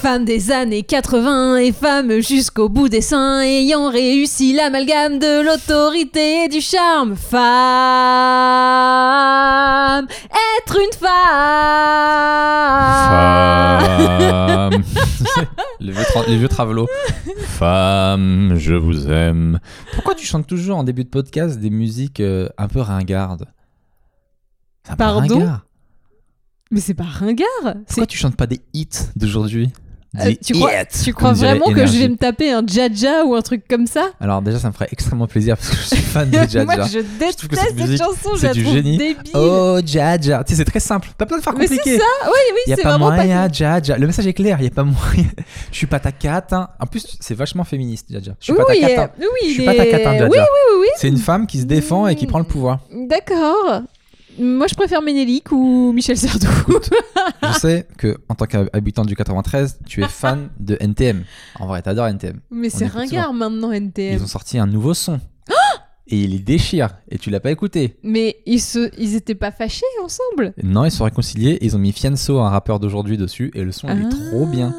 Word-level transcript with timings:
Femme 0.00 0.24
des 0.24 0.50
années 0.50 0.82
80 0.82 1.56
et 1.58 1.72
femme 1.72 2.20
jusqu'au 2.20 2.70
bout 2.70 2.88
des 2.88 3.02
seins, 3.02 3.42
ayant 3.42 3.90
réussi 3.90 4.54
l'amalgame 4.54 5.18
de 5.18 5.42
l'autorité 5.44 6.44
et 6.44 6.48
du 6.48 6.62
charme. 6.62 7.16
Femme, 7.16 7.40
être 10.58 10.78
une 10.80 10.92
femme. 10.98 11.10
Femme. 14.40 14.82
les, 15.80 15.92
vieux 15.92 16.02
tra- 16.04 16.26
les 16.26 16.36
vieux 16.38 16.48
travelots. 16.48 16.88
Femme, 17.44 18.54
je 18.56 18.72
vous 18.74 19.06
aime. 19.10 19.60
Pourquoi 19.94 20.14
tu 20.14 20.24
chantes 20.24 20.46
toujours 20.46 20.78
en 20.78 20.84
début 20.84 21.04
de 21.04 21.10
podcast 21.10 21.58
des 21.60 21.68
musiques 21.70 22.20
euh, 22.20 22.48
un 22.56 22.68
peu 22.68 22.80
ringardes? 22.80 23.44
Un 24.88 24.92
peu 24.92 24.96
Pardon? 24.96 25.34
ringard. 25.40 25.66
Mais 26.70 26.80
c'est 26.80 26.94
pas 26.94 27.04
ringard. 27.04 27.46
Pourquoi 27.86 28.06
tu 28.06 28.16
chantes 28.16 28.36
pas 28.36 28.46
des 28.46 28.60
hits 28.72 28.88
d'aujourd'hui? 29.14 29.70
Euh, 30.18 30.32
tu 30.44 30.54
crois, 30.54 30.70
tu 30.86 31.12
vraiment 31.12 31.66
que 31.66 31.86
je 31.86 31.98
vais 31.98 32.08
me 32.08 32.16
taper 32.16 32.50
un 32.50 32.66
Jaja 32.66 33.24
ou 33.24 33.36
un 33.36 33.42
truc 33.42 33.62
comme 33.70 33.86
ça? 33.86 34.10
Alors 34.20 34.42
déjà, 34.42 34.58
ça 34.58 34.66
me 34.66 34.72
ferait 34.72 34.88
extrêmement 34.90 35.28
plaisir 35.28 35.56
parce 35.56 35.70
que 35.70 35.76
je 35.76 35.82
suis 35.82 35.96
fan 35.98 36.28
de 36.28 36.34
Jaja. 36.48 36.64
Moi, 36.64 36.74
je 36.92 36.98
déteste 36.98 37.46
que 37.46 37.54
cette 37.56 37.76
musique, 37.76 37.98
chanson, 37.98 38.30
c'est 38.36 38.50
du 38.52 38.64
génie. 38.64 38.98
débile. 38.98 39.30
Oh, 39.34 39.78
Jaja. 39.86 40.42
Tu 40.42 40.50
sais, 40.50 40.56
c'est 40.56 40.64
très 40.64 40.80
simple. 40.80 41.10
Pas 41.16 41.26
besoin 41.26 41.38
de 41.38 41.44
faire 41.44 41.54
Mais 41.56 41.68
c'est 41.68 41.76
compliqué. 41.76 41.98
ça, 41.98 42.04
oui, 42.24 42.30
oui, 42.52 42.60
Il 42.66 42.70
y 42.70 42.72
a 42.72 42.76
c'est 42.76 42.82
pas 42.82 42.88
vraiment 42.98 43.12
moyen, 43.12 43.46
pas... 43.48 43.52
Jaja. 43.52 43.98
Le 43.98 44.06
message 44.08 44.26
est 44.26 44.32
clair, 44.32 44.56
il 44.60 44.64
y 44.64 44.66
a 44.66 44.70
pas 44.70 44.82
moyen. 44.82 45.30
Je 45.70 45.76
suis 45.76 45.86
pas 45.86 46.00
ta 46.00 46.10
cate. 46.10 46.52
hein. 46.54 46.68
En 46.80 46.86
plus, 46.86 47.06
c'est 47.20 47.34
vachement 47.36 47.62
féministe, 47.62 48.06
Jaja. 48.10 48.32
Je 48.40 48.44
suis 48.46 48.52
Oui, 48.52 48.58
pas 48.58 48.64
ta 48.66 48.80
cate. 48.96 49.12
euh, 49.20 49.24
oui, 49.40 49.48
Je 49.50 49.54
suis 49.54 49.64
pas 49.64 49.74
ta 49.76 49.84
Jaja. 49.84 50.24
Oui, 50.28 50.38
oui, 50.38 50.78
oui, 50.80 50.86
C'est 50.96 51.08
une 51.08 51.18
femme 51.18 51.46
qui 51.46 51.60
se 51.60 51.66
défend 51.66 52.08
et 52.08 52.16
qui 52.16 52.26
prend 52.26 52.38
le 52.40 52.44
pouvoir. 52.44 52.80
oui. 52.92 53.06
D'accord. 53.06 53.82
Moi, 54.38 54.66
je 54.68 54.74
préfère 54.74 55.02
Ménélique 55.02 55.52
ou 55.52 55.92
Michel 55.92 56.16
Sardou. 56.16 56.46
Je 57.42 57.58
sais 57.58 57.86
que 57.98 58.16
en 58.28 58.34
tant 58.34 58.46
qu'habitant 58.46 59.04
du 59.04 59.16
93, 59.16 59.80
tu 59.86 60.02
es 60.02 60.08
fan 60.08 60.50
de 60.58 60.76
NTM. 60.80 61.24
En 61.58 61.66
vrai, 61.66 61.82
t'adores 61.82 62.06
NTM. 62.06 62.40
Mais 62.50 62.70
c'est 62.70 62.86
écoute 62.86 62.96
ringard 62.96 63.32
maintenant, 63.32 63.72
NTM. 63.72 64.14
Ils 64.14 64.22
ont 64.22 64.28
sorti 64.28 64.58
un 64.58 64.66
nouveau 64.66 64.94
son. 64.94 65.20
et 66.06 66.18
il 66.18 66.44
déchire. 66.44 66.90
Et 67.10 67.18
tu 67.18 67.30
l'as 67.30 67.40
pas 67.40 67.50
écouté. 67.50 67.96
Mais 68.02 68.36
ils, 68.46 68.60
se... 68.60 68.90
ils 68.98 69.14
étaient 69.14 69.34
pas 69.34 69.50
fâchés 69.50 69.84
ensemble 70.02 70.54
Non, 70.62 70.84
ils 70.84 70.90
sont 70.90 71.04
réconciliés. 71.04 71.58
Ils 71.60 71.76
ont 71.76 71.78
mis 71.80 71.92
Fianso, 71.92 72.38
un 72.40 72.50
rappeur 72.50 72.80
d'aujourd'hui, 72.80 73.16
dessus. 73.16 73.50
Et 73.54 73.62
le 73.62 73.72
son, 73.72 73.88
il 73.88 74.02
est 74.02 74.08
trop 74.08 74.46
bien. 74.46 74.74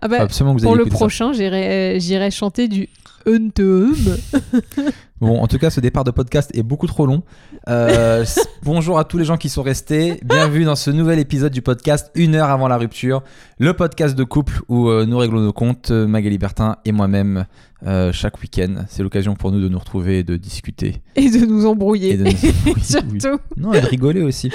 Ah 0.00 0.06
Faut 0.06 0.08
bah, 0.10 0.20
absolument 0.20 0.54
que 0.54 0.60
vous 0.60 0.66
pour 0.66 0.76
le 0.76 0.84
prochain, 0.86 1.32
j'irai 1.32 1.96
euh, 1.96 1.98
j'irai 1.98 2.30
chanter 2.30 2.68
du. 2.68 2.88
Bon, 5.20 5.40
en 5.40 5.48
tout 5.48 5.58
cas, 5.58 5.68
ce 5.70 5.80
départ 5.80 6.04
de 6.04 6.12
podcast 6.12 6.50
est 6.54 6.62
beaucoup 6.62 6.86
trop 6.86 7.04
long. 7.04 7.22
Euh, 7.68 8.24
bonjour 8.62 9.00
à 9.00 9.04
tous 9.04 9.18
les 9.18 9.24
gens 9.24 9.36
qui 9.36 9.48
sont 9.48 9.62
restés. 9.64 10.20
Bienvenue 10.24 10.64
dans 10.64 10.76
ce 10.76 10.92
nouvel 10.92 11.18
épisode 11.18 11.52
du 11.52 11.60
podcast 11.60 12.12
Une 12.14 12.36
heure 12.36 12.50
avant 12.50 12.68
la 12.68 12.76
rupture, 12.76 13.24
le 13.58 13.72
podcast 13.74 14.14
de 14.16 14.22
couple 14.22 14.60
où 14.68 14.88
euh, 14.88 15.06
nous 15.06 15.18
réglons 15.18 15.40
nos 15.40 15.52
comptes, 15.52 15.90
euh, 15.90 16.06
Magali 16.06 16.38
Bertin 16.38 16.76
et 16.84 16.92
moi-même, 16.92 17.46
euh, 17.84 18.12
chaque 18.12 18.40
week-end. 18.40 18.84
C'est 18.88 19.02
l'occasion 19.02 19.34
pour 19.34 19.50
nous 19.50 19.60
de 19.60 19.68
nous 19.68 19.78
retrouver 19.80 20.20
et 20.20 20.24
de 20.24 20.36
discuter. 20.36 21.02
Et 21.16 21.28
de 21.30 21.44
nous 21.44 21.66
embrouiller. 21.66 22.12
Et 22.12 22.16
de 22.16 22.24
nous- 22.24 22.30
oui, 22.30 22.52
oui. 22.66 22.74
Surtout. 22.80 23.40
Non, 23.56 23.72
et 23.72 23.80
de 23.80 23.86
rigoler 23.86 24.22
aussi. 24.22 24.50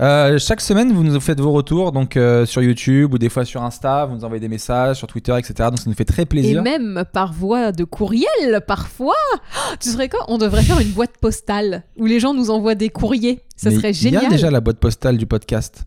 Euh, 0.00 0.38
chaque 0.38 0.60
semaine, 0.60 0.92
vous 0.92 1.04
nous 1.04 1.20
faites 1.20 1.38
vos 1.40 1.52
retours 1.52 1.92
donc 1.92 2.16
euh, 2.16 2.46
sur 2.46 2.62
YouTube 2.62 3.14
ou 3.14 3.18
des 3.18 3.28
fois 3.28 3.44
sur 3.44 3.62
Insta. 3.62 4.06
Vous 4.06 4.14
nous 4.16 4.24
envoyez 4.24 4.40
des 4.40 4.48
messages 4.48 4.96
sur 4.96 5.06
Twitter, 5.06 5.34
etc. 5.38 5.54
Donc 5.70 5.78
ça 5.78 5.88
nous 5.88 5.94
fait 5.96 6.04
très 6.04 6.22
Et 6.22 6.26
plaisir. 6.26 6.62
même 6.62 7.04
par 7.12 7.32
voie 7.32 7.72
de 7.72 7.84
courriel, 7.84 8.62
parfois. 8.66 9.14
Oh, 9.34 9.74
tu 9.80 9.90
serais 9.90 10.08
quoi? 10.08 10.20
On 10.28 10.38
devrait 10.38 10.62
faire 10.62 10.80
une 10.80 10.90
boîte 10.90 11.18
postale 11.20 11.84
où 11.96 12.06
les 12.06 12.20
gens 12.20 12.34
nous 12.34 12.50
envoient 12.50 12.74
des 12.74 12.88
courriers. 12.88 13.42
Ça 13.56 13.70
Mais 13.70 13.76
serait 13.76 13.90
Il 13.90 13.96
y 13.96 14.10
génial. 14.10 14.26
a 14.26 14.28
déjà 14.30 14.50
la 14.50 14.60
boîte 14.60 14.78
postale 14.78 15.18
du 15.18 15.26
podcast. 15.26 15.84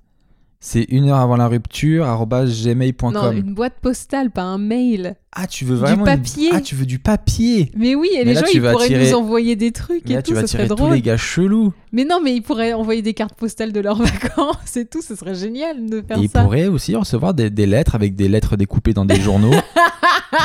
C'est 0.67 0.85
une 0.89 1.09
heure 1.09 1.19
avant 1.19 1.35
la 1.37 1.47
rupture, 1.47 2.05
gmail.com. 2.27 3.13
Non, 3.13 3.31
une 3.31 3.53
boîte 3.53 3.75
postale, 3.83 4.31
pas 4.31 4.41
un 4.41 4.57
mail. 4.57 5.15
Ah, 5.31 5.45
tu 5.45 5.63
veux 5.63 5.75
Du 5.75 5.81
vraiment. 5.81 6.07
une- 6.07 6.17
papier. 6.17 6.49
Ah, 6.53 6.59
tu 6.59 6.73
veux 6.73 6.87
du 6.87 6.97
papier. 6.97 7.69
Mais 7.77 7.93
oui, 7.93 8.09
et 8.13 8.19
Mais 8.19 8.23
les 8.25 8.33
là, 8.33 8.39
gens, 8.41 8.47
ils 8.51 8.61
pourraient 8.61 8.85
attirer- 8.85 9.09
nous 9.11 9.15
envoyer 9.15 9.55
des 9.55 9.71
trucs 9.71 10.05
Mais 10.05 10.11
et 10.11 10.15
là, 10.15 10.21
tout, 10.23 10.29
tu 10.29 10.33
vas 10.33 10.41
ça 10.41 10.47
serait 10.47 10.63
tirer 10.63 10.69
tous 10.75 10.81
drôle. 10.81 10.93
les 10.95 11.03
gars 11.03 11.17
chelous. 11.17 11.71
Mais 11.91 12.03
non, 12.03 12.19
mais 12.19 12.33
ils 12.35 12.41
pourraient 12.41 12.73
envoyer 12.73 13.03
des 13.03 13.13
cartes 13.13 13.35
postales 13.35 13.73
de 13.73 13.79
leurs 13.79 13.97
vacances 14.01 14.75
et 14.75 14.85
tout, 14.85 15.03
ce 15.03 15.15
serait 15.15 15.35
génial 15.35 15.87
de 15.87 16.01
faire 16.01 16.17
Et 16.17 16.21
ils 16.23 16.29
ça. 16.29 16.41
pourraient 16.41 16.65
aussi 16.67 16.95
recevoir 16.95 17.35
des, 17.35 17.51
des 17.51 17.67
lettres 17.67 17.93
avec 17.93 18.15
des 18.15 18.27
lettres 18.27 18.55
découpées 18.57 18.93
dans 18.93 19.05
des 19.05 19.19
journaux. 19.21 19.53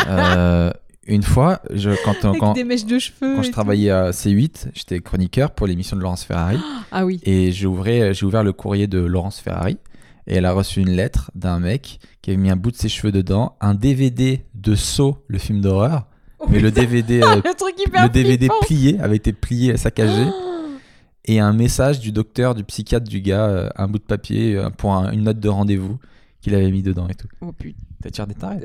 Euh, 0.09 0.71
une 1.07 1.23
fois, 1.23 1.61
je, 1.75 1.91
quand, 2.05 2.25
Avec 2.29 2.41
quand, 2.41 2.53
des 2.53 2.63
mèches 2.65 2.85
de 2.85 2.99
cheveux. 2.99 3.35
quand 3.37 3.43
je 3.43 3.49
tout. 3.49 3.53
travaillais 3.53 3.91
à 3.91 4.11
C8, 4.11 4.69
j'étais 4.75 5.01
chroniqueur 5.01 5.51
pour 5.51 5.67
l'émission 5.67 5.97
de 5.97 6.03
Laurence 6.03 6.23
Ferrari. 6.25 6.59
Ah 6.93 7.05
oui. 7.07 7.21
Et 7.25 7.51
j'ai 7.53 7.67
ouvert 7.67 8.45
le 8.45 8.53
courrier 8.53 8.87
de 8.87 8.99
Laurence 9.01 9.41
Ferrari. 9.41 9.79
Et 10.27 10.35
elle 10.35 10.45
a 10.47 10.53
reçu 10.53 10.81
une 10.81 10.91
lettre 10.91 11.31
d'un 11.35 11.59
mec 11.61 11.99
qui 12.23 12.31
avait 12.31 12.37
mis 12.41 12.51
un 12.51 12.57
bout 12.57 12.71
de 12.71 12.77
ses 12.77 12.89
cheveux 12.89 13.13
dedans, 13.13 13.57
un 13.61 13.75
DVD 13.75 14.45
de 14.55 14.75
Saw, 14.75 15.17
le 15.29 15.39
film 15.39 15.61
d'horreur. 15.61 16.07
Mais 16.49 16.61
le 16.61 16.71
DVD, 16.71 17.21
euh, 17.25 17.37
le 17.45 17.55
truc 17.55 17.75
hyper 17.79 18.05
le 18.05 18.09
DVD 18.09 18.47
flippant. 18.47 18.67
plié 18.67 18.99
avait 19.01 19.17
été 19.17 19.33
plié, 19.33 19.77
saccagé. 19.77 20.25
Et 21.27 21.39
un 21.39 21.53
message 21.53 22.01
du 22.01 22.13
docteur, 22.13 22.55
du 22.55 22.65
psychiatre 22.65 23.07
du 23.09 23.21
gars, 23.21 23.47
euh, 23.47 23.69
un 23.77 23.89
bout 23.89 23.99
de 23.99 24.05
papier 24.05 24.57
euh, 24.57 24.71
pour 24.71 24.93
un- 24.95 25.13
une 25.13 25.25
note 25.25 25.39
de 25.39 25.49
rendez-vous 25.49 25.99
qu'il 26.41 26.55
avait 26.55 26.71
mis 26.71 26.83
dedans 26.83 27.07
et 27.09 27.15
tout. 27.15 27.29
Oh 27.43 27.53
putain. 27.53 27.79
T'attires 28.03 28.27
des 28.27 28.35
tarés. 28.35 28.59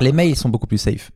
Les 0.00 0.12
mails 0.12 0.34
sont 0.34 0.48
beaucoup 0.48 0.66
plus 0.66 0.78
safe. 0.78 1.10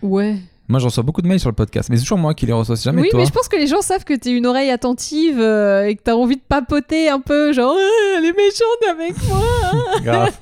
Ouais. 0.00 0.38
Moi, 0.68 0.80
j'en 0.80 0.86
reçois 0.88 1.04
beaucoup 1.04 1.22
de 1.22 1.28
mails 1.28 1.38
sur 1.38 1.48
le 1.48 1.54
podcast, 1.54 1.88
mais 1.90 1.96
c'est 1.96 2.02
toujours 2.02 2.18
moi 2.18 2.34
qui 2.34 2.44
les 2.44 2.52
reçois, 2.52 2.76
c'est 2.76 2.84
jamais 2.84 3.02
oui, 3.02 3.08
toi. 3.10 3.20
mais 3.20 3.26
je 3.26 3.30
pense 3.32 3.46
que 3.48 3.56
les 3.56 3.68
gens 3.68 3.82
savent 3.82 4.02
que 4.04 4.14
t'es 4.14 4.32
une 4.32 4.46
oreille 4.46 4.70
attentive 4.70 5.38
euh, 5.38 5.84
et 5.86 5.94
que 5.94 6.02
t'as 6.02 6.14
envie 6.14 6.36
de 6.36 6.42
papoter 6.48 7.08
un 7.08 7.20
peu, 7.20 7.52
genre 7.52 7.76
Ah, 7.78 8.16
elle 8.18 8.24
est 8.24 8.32
méchante 8.36 8.98
avec 8.98 9.14
moi. 9.28 9.38
hein. 9.72 10.00
Grave. 10.02 10.32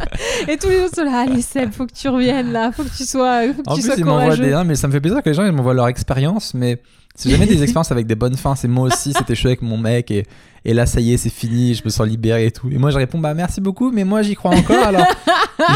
et 0.48 0.56
tous 0.56 0.68
les 0.68 0.80
autres 0.80 0.94
sont 0.96 1.04
là, 1.04 1.20
allez 1.28 1.42
Seb, 1.42 1.72
faut 1.72 1.86
que 1.86 1.92
tu 1.92 2.08
reviennes 2.08 2.50
là, 2.52 2.72
faut 2.72 2.82
que 2.84 2.96
tu 2.96 3.04
sois, 3.04 3.42
faut 3.54 3.62
que 3.62 3.68
En 3.70 3.74
tu 3.74 3.80
plus, 3.82 3.88
sois 3.90 3.94
ils 3.98 4.04
m'envoient 4.04 4.22
courageux. 4.24 4.44
des. 4.44 4.50
non, 4.52 4.64
mais 4.64 4.74
ça 4.74 4.88
me 4.88 4.92
fait 4.92 5.00
plaisir 5.00 5.22
que 5.22 5.28
les 5.28 5.34
gens 5.34 5.44
ils 5.44 5.52
m'envoient 5.52 5.74
leur 5.74 5.88
expérience, 5.88 6.54
mais 6.54 6.80
c'est 7.14 7.30
jamais 7.30 7.46
des 7.46 7.62
expériences 7.62 7.92
avec 7.92 8.06
des 8.06 8.14
bonnes 8.14 8.36
fins. 8.36 8.54
C'est 8.56 8.68
moi 8.68 8.86
aussi, 8.88 9.12
c'était 9.12 9.34
chaud 9.34 9.48
avec 9.48 9.62
mon 9.62 9.76
mec, 9.78 10.10
et, 10.10 10.24
et 10.64 10.74
là, 10.74 10.86
ça 10.86 11.00
y 11.00 11.12
est, 11.12 11.16
c'est 11.16 11.30
fini, 11.30 11.74
je 11.74 11.82
me 11.84 11.90
sens 11.90 12.06
libéré 12.06 12.46
et 12.46 12.50
tout. 12.50 12.68
Et 12.70 12.78
moi, 12.78 12.90
je 12.90 12.96
réponds, 12.98 13.18
bah 13.18 13.34
merci 13.34 13.60
beaucoup, 13.60 13.90
mais 13.90 14.04
moi, 14.04 14.22
j'y 14.22 14.34
crois 14.34 14.54
encore, 14.54 14.84
alors 14.84 15.06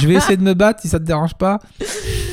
je 0.00 0.06
vais 0.08 0.14
essayer 0.14 0.36
de 0.36 0.42
me 0.42 0.54
battre 0.54 0.80
si 0.82 0.88
ça 0.88 0.98
te 0.98 1.04
dérange 1.04 1.34
pas. 1.34 1.58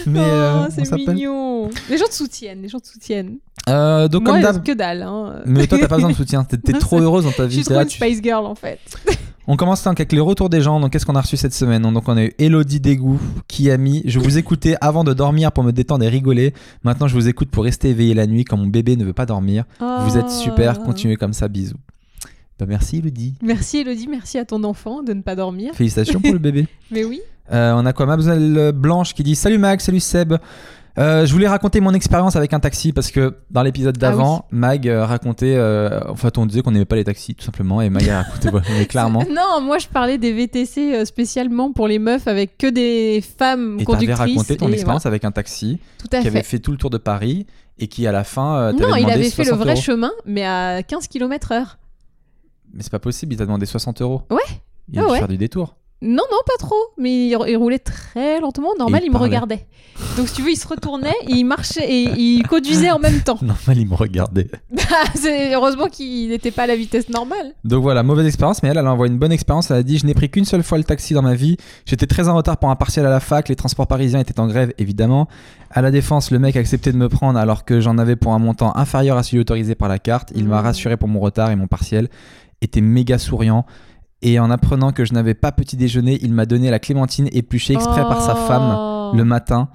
Mais 0.07 0.19
Oh, 0.19 0.23
euh, 0.23 0.67
c'est 0.71 0.91
mignon. 0.93 1.69
Les 1.89 1.97
gens 1.97 2.05
te 2.05 2.13
soutiennent, 2.13 2.61
les 2.61 2.69
gens 2.69 2.79
te 2.79 2.88
soutiennent. 2.88 3.38
Euh, 3.69 4.07
donc, 4.07 4.23
Moi, 4.27 4.39
comme 4.41 4.61
que 4.63 4.71
dalle. 4.73 5.01
Hein. 5.01 5.41
Mais 5.45 5.66
toi, 5.66 5.79
t'as 5.79 5.87
pas 5.87 5.95
besoin 5.95 6.11
de 6.11 6.16
soutien. 6.16 6.43
T'es 6.43 6.57
trop 6.73 6.99
heureuse 6.99 7.23
dans 7.25 7.31
ta 7.31 7.43
Je 7.43 7.47
vie. 7.47 7.53
suis 7.55 7.63
t'es 7.63 7.69
trop 7.69 7.77
là, 7.77 7.83
une 7.83 7.87
tu- 7.89 7.97
Spice 7.97 8.22
Girl 8.22 8.45
en 8.45 8.53
fait. 8.55 8.79
On 9.47 9.57
commence 9.57 9.83
donc 9.83 10.00
avec 10.00 10.11
les 10.11 10.19
retours 10.19 10.50
des 10.50 10.61
gens. 10.61 10.79
Donc, 10.79 10.91
qu'est-ce 10.91 11.06
qu'on 11.06 11.16
a 11.16 11.22
reçu 11.22 11.38
cette 11.38 11.53
semaine 11.53 11.83
Donc, 11.83 12.07
on 12.09 12.17
a 12.17 12.23
eu 12.23 12.33
Elodie 12.39 12.79
Dégout 12.79 13.19
qui 13.47 13.69
a 13.69 13.78
mis 13.78 14.01
Je 14.06 14.19
vous 14.19 14.38
écoutais 14.39 14.75
avant 14.81 15.03
de 15.03 15.13
dormir 15.13 15.51
pour 15.51 15.63
me 15.63 15.72
détendre 15.72 16.03
et 16.03 16.09
rigoler. 16.09 16.53
Maintenant, 16.83 17.07
je 17.07 17.13
vous 17.13 17.28
écoute 17.28 17.50
pour 17.50 17.63
rester 17.63 17.89
éveillé 17.89 18.13
la 18.16 18.25
nuit 18.25 18.44
quand 18.44 18.57
mon 18.57 18.67
bébé 18.67 18.95
ne 18.95 19.05
veut 19.05 19.13
pas 19.13 19.25
dormir. 19.28 19.66
Vous 19.79 20.17
êtes 20.17 20.31
super, 20.31 20.78
Ah. 20.79 20.84
continuez 20.85 21.16
comme 21.16 21.34
ça, 21.34 21.47
bisous. 21.47 21.75
Bah, 22.57 22.66
merci 22.67 22.97
Elodie. 23.00 23.34
Merci 23.44 23.79
Elodie, 23.79 24.07
merci 24.07 24.38
à 24.38 24.45
ton 24.45 24.63
enfant 24.63 25.03
de 25.03 25.13
ne 25.13 25.22
pas 25.22 25.35
dormir. 25.35 25.73
Félicitations 25.75 26.22
pour 26.22 26.31
le 26.31 26.39
bébé. 26.39 26.67
Mais 26.91 27.03
oui. 27.03 27.19
Euh, 27.51 27.73
on 27.75 27.85
a 27.85 27.94
quoi? 27.94 28.05
Mademoiselle 28.05 28.72
Blanche 28.72 29.13
qui 29.13 29.22
dit 29.23 29.35
Salut 29.35 29.57
Mag, 29.57 29.79
salut 29.81 30.00
Seb. 30.00 30.35
Euh, 30.97 31.25
je 31.25 31.31
voulais 31.33 31.47
raconter 31.47 31.81
mon 31.81 31.94
expérience 31.94 32.35
avec 32.38 32.53
un 32.53 32.59
taxi 32.61 32.94
parce 32.94 33.11
que 33.11 33.35
dans 33.51 33.63
l'épisode 33.63 33.97
d'avant, 33.97 34.45
Mag 34.51 34.88
euh, 34.88 35.06
racontait, 35.06 35.56
euh, 35.56 36.00
en 36.07 36.16
fait, 36.16 36.38
on 36.38 36.45
disait 36.45 36.61
qu'on 36.61 36.72
n'aimait 36.72 36.85
pas 36.85 36.95
les 36.95 37.03
taxis 37.03 37.35
tout 37.35 37.44
simplement, 37.44 37.81
et 37.81 37.89
Mag 37.89 38.07
a 38.09 38.22
raconté, 38.23 38.50
mais 38.78 38.85
clairement. 38.88 39.23
Non, 39.29 39.59
moi 39.61 39.78
je 39.78 39.88
parlais 39.88 40.17
des 40.17 40.31
VTC 40.31 40.94
euh, 40.95 41.05
spécialement 41.05 41.73
pour 41.73 41.88
les 41.89 42.00
meufs 42.00 42.28
avec 42.28 42.57
que 42.57 42.67
des 42.67 43.22
femmes 43.38 43.78
Et 43.79 43.84
conductrices. 43.84 44.17
raconté 44.17 44.55
ton 44.57 44.69
et 44.69 44.73
expérience 44.73 45.05
avec 45.05 45.25
un 45.25 45.31
taxi 45.31 45.79
voilà. 45.79 45.97
Tout 46.00 46.07
à 46.17 46.22
qui 46.22 46.28
avait 46.28 46.44
fait. 46.44 46.59
tout 46.59 46.72
le 46.72 46.78
tour 46.78 46.89
de 46.89 46.97
Paris 46.97 47.45
et 47.78 47.88
qui 47.88 48.07
à 48.07 48.13
la 48.13 48.23
fin 48.23 48.72
Non, 48.72 48.95
il 48.95 49.09
avait 49.09 49.29
fait 49.29 49.44
le 49.44 49.50
60 49.50 49.59
vrai 49.59 49.73
euros. 49.73 49.81
chemin, 49.81 50.11
mais 50.25 50.45
à 50.45 50.81
15 50.81 51.07
km 51.09 51.51
heure. 51.51 51.78
Mais 52.73 52.84
c'est 52.84 52.91
pas 52.91 53.00
possible, 53.00 53.34
il 53.34 53.38
t'a 53.38 53.45
demandé 53.45 53.66
60 53.66 54.01
euros. 54.01 54.22
Ouais. 54.29 54.38
Il 54.91 55.00
a 55.00 55.01
Ah 55.01 55.05
dû 55.07 55.11
ouais. 55.11 55.17
faire 55.19 55.28
du 55.28 55.38
détour. 55.38 55.75
Non, 56.05 56.23
non, 56.31 56.38
pas 56.45 56.57
trop. 56.59 56.75
Mais 56.97 57.27
il, 57.27 57.38
il 57.47 57.57
roulait 57.57 57.79
très 57.79 58.40
lentement. 58.40 58.69
Normal, 58.78 59.02
il 59.03 59.07
il, 59.07 59.11
me 59.11 59.17
regardait. 59.17 59.66
Donc, 60.17 60.28
si 60.28 60.35
tu 60.35 60.41
veux, 60.41 60.52
il 60.52 60.55
se 60.57 60.67
retournait, 60.67 61.13
et 61.28 61.34
il 61.34 61.43
marchait 61.46 61.90
et 61.90 62.03
il 62.17 62.43
conduisait 62.47 62.91
en 62.91 62.99
même 62.99 63.22
temps. 63.22 63.37
Normal, 63.41 63.78
il 63.78 63.87
me 63.87 63.96
regardait. 63.96 64.49
C'est 65.16 65.53
heureusement 65.55 65.87
qu'il 65.87 66.29
n'était 66.29 66.52
pas 66.52 66.63
à 66.63 66.67
la 66.67 66.75
vitesse 66.75 67.09
normale. 67.09 67.53
Donc 67.63 67.81
voilà, 67.81 68.03
mauvaise 68.03 68.25
expérience, 68.28 68.61
mais 68.61 68.69
elle, 68.69 68.78
elle 68.78 68.87
envoie 68.87 69.07
une 69.07 69.17
bonne 69.17 69.31
expérience. 69.31 69.72
Elle 69.72 69.78
a 69.78 69.84
dit 69.84 69.97
Je 69.97 70.05
n'ai 70.05 70.13
pris 70.13 70.29
qu'une 70.29 70.46
seule 70.46 70.63
fois 70.63 70.78
le 70.78 70.84
taxi 70.84 71.13
dans 71.13 71.22
ma 71.22 71.34
vie. 71.35 71.57
J'étais 71.85 72.07
très 72.07 72.28
en 72.28 72.35
retard 72.35 72.57
pour 72.57 72.69
un 72.69 72.75
partiel 72.75 73.05
à 73.05 73.09
la 73.09 73.19
fac. 73.19 73.49
Les 73.49 73.55
transports 73.55 73.87
parisiens 73.87 74.19
étaient 74.19 74.40
en 74.40 74.47
grève, 74.47 74.73
évidemment. 74.78 75.28
À 75.72 75.81
la 75.81 75.91
défense, 75.91 76.31
le 76.31 76.40
mec 76.40 76.55
a 76.55 76.59
accepté 76.59 76.91
de 76.91 76.97
me 76.97 77.09
prendre 77.09 77.40
alors 77.40 77.66
que 77.66 77.79
j'en 77.81 77.97
avais 77.97 78.16
pour 78.16 78.34
un 78.34 78.40
montant 78.40 78.75
inférieur 78.78 79.17
à 79.17 79.23
celui 79.23 79.40
autorisé 79.40 79.75
par 79.75 79.90
la 79.90 79.99
carte. 79.99 80.31
Il 80.35 80.47
m'a 80.47 80.61
Mm. 80.61 80.66
rassuré 80.66 80.97
pour 80.97 81.07
mon 81.09 81.19
retard 81.19 81.52
et 81.52 81.55
mon 81.55 81.67
partiel 81.67 82.09
était 82.61 82.81
méga 82.81 83.17
souriant. 83.17 83.66
Et 84.22 84.40
en 84.40 84.50
apprenant 84.50 84.91
que 84.91 85.06
je 85.06 85.14
n'avais 85.14 85.34
pas 85.34 85.52
petit 85.52 85.78
déjeuner, 85.78 86.17
il 86.22 86.34
m'a 86.34 86.46
donné 86.46 86.70
la 86.72 86.79
clémentine 86.79 87.29
épluchée 87.32 87.73
exprès 87.73 88.02
par 88.02 88.22
sa 88.22 88.35
femme 88.35 88.76
Oh. 88.78 89.12
le 89.16 89.23
matin. 89.23 89.70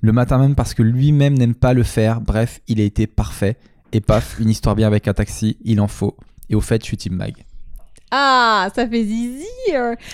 Le 0.00 0.12
matin 0.12 0.36
même 0.38 0.54
parce 0.54 0.74
que 0.74 0.82
lui-même 0.82 1.34
n'aime 1.38 1.54
pas 1.54 1.72
le 1.72 1.82
faire. 1.82 2.20
Bref, 2.20 2.60
il 2.68 2.80
a 2.80 2.84
été 2.84 3.06
parfait. 3.06 3.56
Et 3.92 4.00
paf, 4.00 4.38
une 4.38 4.50
histoire 4.50 4.74
bien 4.74 4.86
avec 4.86 5.08
un 5.08 5.14
taxi, 5.14 5.56
il 5.64 5.80
en 5.80 5.88
faut. 5.88 6.16
Et 6.50 6.54
au 6.54 6.60
fait, 6.60 6.82
je 6.82 6.86
suis 6.86 6.96
Team 6.96 7.14
Mag. 7.14 7.32
Ah, 8.10 8.68
ça 8.74 8.86
fait 8.86 9.04
zizi. 9.04 9.46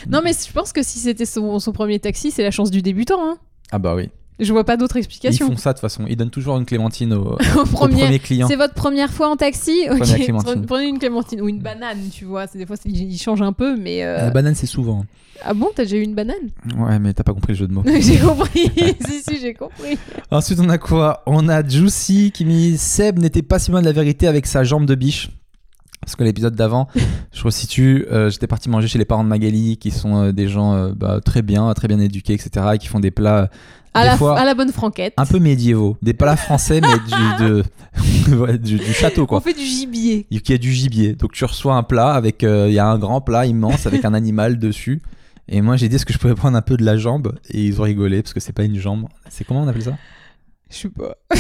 Non, 0.09 0.21
mais 0.23 0.33
je 0.33 0.53
pense 0.53 0.73
que 0.73 0.83
si 0.83 0.99
c'était 1.01 1.27
son, 1.27 1.59
son 1.59 1.73
premier 1.73 1.99
taxi, 1.99 2.31
c'est 2.31 2.43
la 2.45 2.51
chance 2.51 2.71
du 2.71 2.83
débutant. 2.83 3.19
Hein. 3.21 3.39
Ah 3.73 3.79
bah 3.79 3.95
oui. 3.97 4.11
Je 4.41 4.53
vois 4.53 4.65
pas 4.65 4.77
d'autre 4.77 4.97
Ils 4.97 5.01
explication. 5.01 5.47
font 5.49 5.57
ça 5.57 5.71
de 5.73 5.75
toute 5.79 5.83
façon. 5.83 6.05
Ils 6.09 6.17
donnent 6.17 6.31
toujours 6.31 6.57
une 6.57 6.65
clémentine 6.65 7.13
au, 7.13 7.37
Au 7.57 7.61
au 7.61 7.65
premier- 7.67 8.19
client. 8.19 8.49
C'est 8.49 8.57
votre 8.57 8.75
première 8.75 9.11
fois 9.13 9.29
en 9.29 9.37
taxi 9.37 9.73
Ok, 9.91 9.99
Première 9.99 10.17
clémentine. 10.17 10.67
prenez 10.67 10.87
une 10.89 10.99
clémentine 10.99 11.41
ou 11.43 11.49
une 11.49 11.61
banane, 11.61 11.99
tu 12.13 12.25
vois. 12.25 12.47
C'est- 12.47 12.59
Des 12.59 12.67
fois, 12.67 12.77
ils 12.87 13.19
changent 13.19 13.43
un 13.43 13.53
peu, 13.53 13.77
mais. 13.77 14.03
euh, 14.05 14.17
La 14.27 14.31
banane, 14.31 14.55
c'est 14.55 14.67
souvent. 14.67 15.05
Ah 15.45 15.55
bon, 15.55 15.69
t'as 15.75 15.85
déjà 15.85 15.97
eu 15.97 16.03
une 16.03 16.15
banane 16.15 16.37
Ouais, 16.79 16.99
mais 16.99 17.13
t'as 17.15 17.23
pas 17.23 17.33
compris 17.33 17.53
le 17.53 17.59
jeu 17.59 17.67
de 17.67 17.73
mots. 17.73 17.83
J'ai 18.01 18.19
compris. 18.19 18.71
si, 19.09 19.23
si, 19.27 19.41
j'ai 19.41 19.55
compris. 19.55 19.97
Ensuite, 20.31 20.59
on 20.61 20.69
a 20.69 20.77
quoi? 20.79 21.23
On 21.27 21.49
a 21.49 21.67
Juicy 21.67 22.31
qui 22.31 22.45
met 22.45 22.77
Seb 22.77 23.19
n'était 23.19 23.43
pas 23.43 23.59
si 23.59 23.71
loin 23.71 23.81
de 23.81 23.87
la 23.87 23.93
vérité 23.93 24.27
avec 24.27 24.47
sa 24.47 24.65
jambe 24.65 24.85
de 24.87 24.95
biche. 24.95 25.31
Parce 26.03 26.17
que 26.17 26.25
l'épisode 26.25 26.55
d'avant, 26.57 26.89
je 27.33 27.43
resitue, 27.45 28.07
euh, 28.11 28.31
j'étais 28.31 28.47
parti 28.47 28.71
manger 28.71 28.89
chez 28.89 28.99
les 28.99 29.05
parents 29.05 29.23
de 29.23 29.29
Magali, 29.29 29.77
qui 29.77 29.91
sont 29.91 30.17
euh, 30.25 30.33
des 30.33 30.49
gens 30.49 30.73
euh, 30.75 30.93
bah, 30.97 31.21
très 31.23 31.43
bien, 31.43 31.71
très 31.75 31.89
bien 31.89 32.01
éduqués, 32.01 32.33
etc., 32.33 32.67
et 32.75 32.79
qui 32.79 32.87
font 32.87 33.01
des 33.01 33.11
plats 33.11 33.51
À 33.93 34.05
la, 34.05 34.17
fois, 34.17 34.39
à 34.39 34.45
la 34.45 34.55
bonne 34.55 34.71
franquette. 34.73 35.15
un 35.17 35.27
peu 35.27 35.39
médiévaux, 35.41 35.97
des 36.01 36.15
plats 36.15 36.37
français, 36.37 36.81
mais 36.81 36.95
du, 36.99 37.45
de, 38.31 38.57
du, 38.57 38.77
du 38.79 38.93
château, 38.93 39.23
On 39.23 39.27
quoi. 39.27 39.41
fait 39.41 39.53
du 39.53 39.65
gibier. 39.65 40.27
Il 40.31 40.41
y 40.49 40.53
a 40.53 40.59
du 40.59 40.73
gibier. 40.73 41.15
Donc 41.15 41.33
tu 41.33 41.45
reçois 41.45 41.75
un 41.75 41.83
plat 41.83 42.13
avec, 42.13 42.45
euh, 42.45 42.67
il 42.69 42.75
y 42.75 42.79
a 42.79 42.87
un 42.87 42.99
grand 42.99 43.21
plat 43.21 43.47
immense 43.47 43.87
avec 43.87 44.05
un 44.05 44.15
animal 44.15 44.59
dessus. 44.59 45.03
Et 45.49 45.61
moi 45.63 45.77
j'ai 45.77 45.89
dit 45.89 45.97
est-ce 45.97 46.07
que 46.07 46.13
je 46.13 46.19
pouvais 46.19 46.37
prendre 46.37 46.57
un 46.57 46.63
peu 46.63 46.77
de 46.77 46.85
la 46.85 46.97
jambe? 46.97 47.37
Et 47.51 47.65
ils 47.65 47.81
ont 47.81 47.85
rigolé 47.85 48.23
parce 48.23 48.33
que 48.33 48.39
c'est 48.41 48.53
pas 48.53 48.63
une 48.63 48.79
jambe. 48.79 49.07
C'est 49.29 49.45
comment 49.45 49.63
on 49.63 49.69
appelle 49.69 49.83
ça? 49.83 49.97
Je 50.71 50.77
sais 50.77 50.89
pas. 50.89 51.17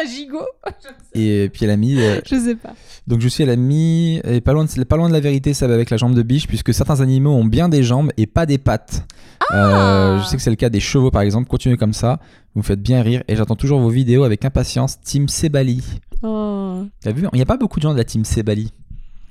Un 0.00 0.06
gigot 0.06 0.46
Et 1.14 1.50
puis 1.52 1.64
elle 1.64 1.70
a 1.70 1.76
mis 1.76 2.00
euh, 2.00 2.20
Je 2.26 2.36
sais 2.36 2.54
pas. 2.54 2.74
Donc 3.06 3.20
je 3.20 3.28
suis 3.28 3.42
à 3.42 3.46
la 3.46 3.56
mi 3.56 4.20
et 4.24 4.40
pas 4.40 4.52
loin 4.52 4.64
de, 4.64 4.84
pas 4.84 4.96
loin 4.96 5.08
de 5.08 5.12
la 5.12 5.20
vérité 5.20 5.54
ça 5.54 5.66
va 5.66 5.74
avec 5.74 5.90
la 5.90 5.96
jambe 5.96 6.14
de 6.14 6.22
biche 6.22 6.46
puisque 6.46 6.74
certains 6.74 7.00
animaux 7.00 7.32
ont 7.32 7.44
bien 7.44 7.68
des 7.68 7.82
jambes 7.82 8.10
et 8.16 8.26
pas 8.26 8.46
des 8.46 8.58
pattes. 8.58 9.06
Euh, 9.52 10.18
je 10.18 10.24
sais 10.24 10.36
que 10.36 10.42
c'est 10.42 10.50
le 10.50 10.56
cas 10.56 10.68
des 10.68 10.80
chevaux 10.80 11.10
par 11.10 11.22
exemple. 11.22 11.48
Continuez 11.48 11.76
comme 11.76 11.92
ça, 11.92 12.20
vous 12.54 12.60
me 12.60 12.64
faites 12.64 12.82
bien 12.82 13.02
rire 13.02 13.22
et 13.28 13.36
j'attends 13.36 13.56
toujours 13.56 13.80
vos 13.80 13.90
vidéos 13.90 14.24
avec 14.24 14.44
impatience. 14.44 15.00
Team 15.00 15.28
Sebali. 15.28 15.82
Oh. 16.22 16.84
T'as 17.00 17.12
vu 17.12 17.26
Il 17.32 17.36
n'y 17.36 17.42
a 17.42 17.46
pas 17.46 17.56
beaucoup 17.56 17.78
de 17.78 17.82
gens 17.82 17.92
de 17.92 17.98
la 17.98 18.04
Team 18.04 18.24
Sebali. 18.24 18.72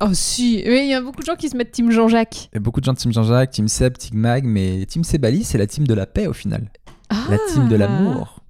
Oh 0.01 0.09
si, 0.11 0.61
mais 0.65 0.85
il 0.85 0.89
y 0.89 0.93
a 0.93 1.01
beaucoup 1.01 1.21
de 1.21 1.25
gens 1.25 1.35
qui 1.35 1.47
se 1.47 1.55
mettent 1.55 1.71
Team 1.71 1.89
Jean-Jacques. 1.89 2.49
Il 2.51 2.55
y 2.55 2.57
a 2.57 2.59
beaucoup 2.59 2.81
de 2.81 2.85
gens 2.85 2.93
de 2.93 2.97
Team 2.97 3.13
Jean-Jacques, 3.13 3.51
Team 3.51 3.67
Seb, 3.67 3.97
Team 3.97 4.19
Mag, 4.19 4.43
mais 4.43 4.85
Team 4.85 5.03
Sebali 5.03 5.43
c'est 5.43 5.57
la 5.57 5.67
team 5.67 5.87
de 5.87 5.93
la 5.93 6.05
paix 6.05 6.27
au 6.27 6.33
final. 6.33 6.69
Ah. 7.09 7.15
La 7.29 7.37
team 7.53 7.69
de 7.69 7.75
l'amour. 7.75 8.41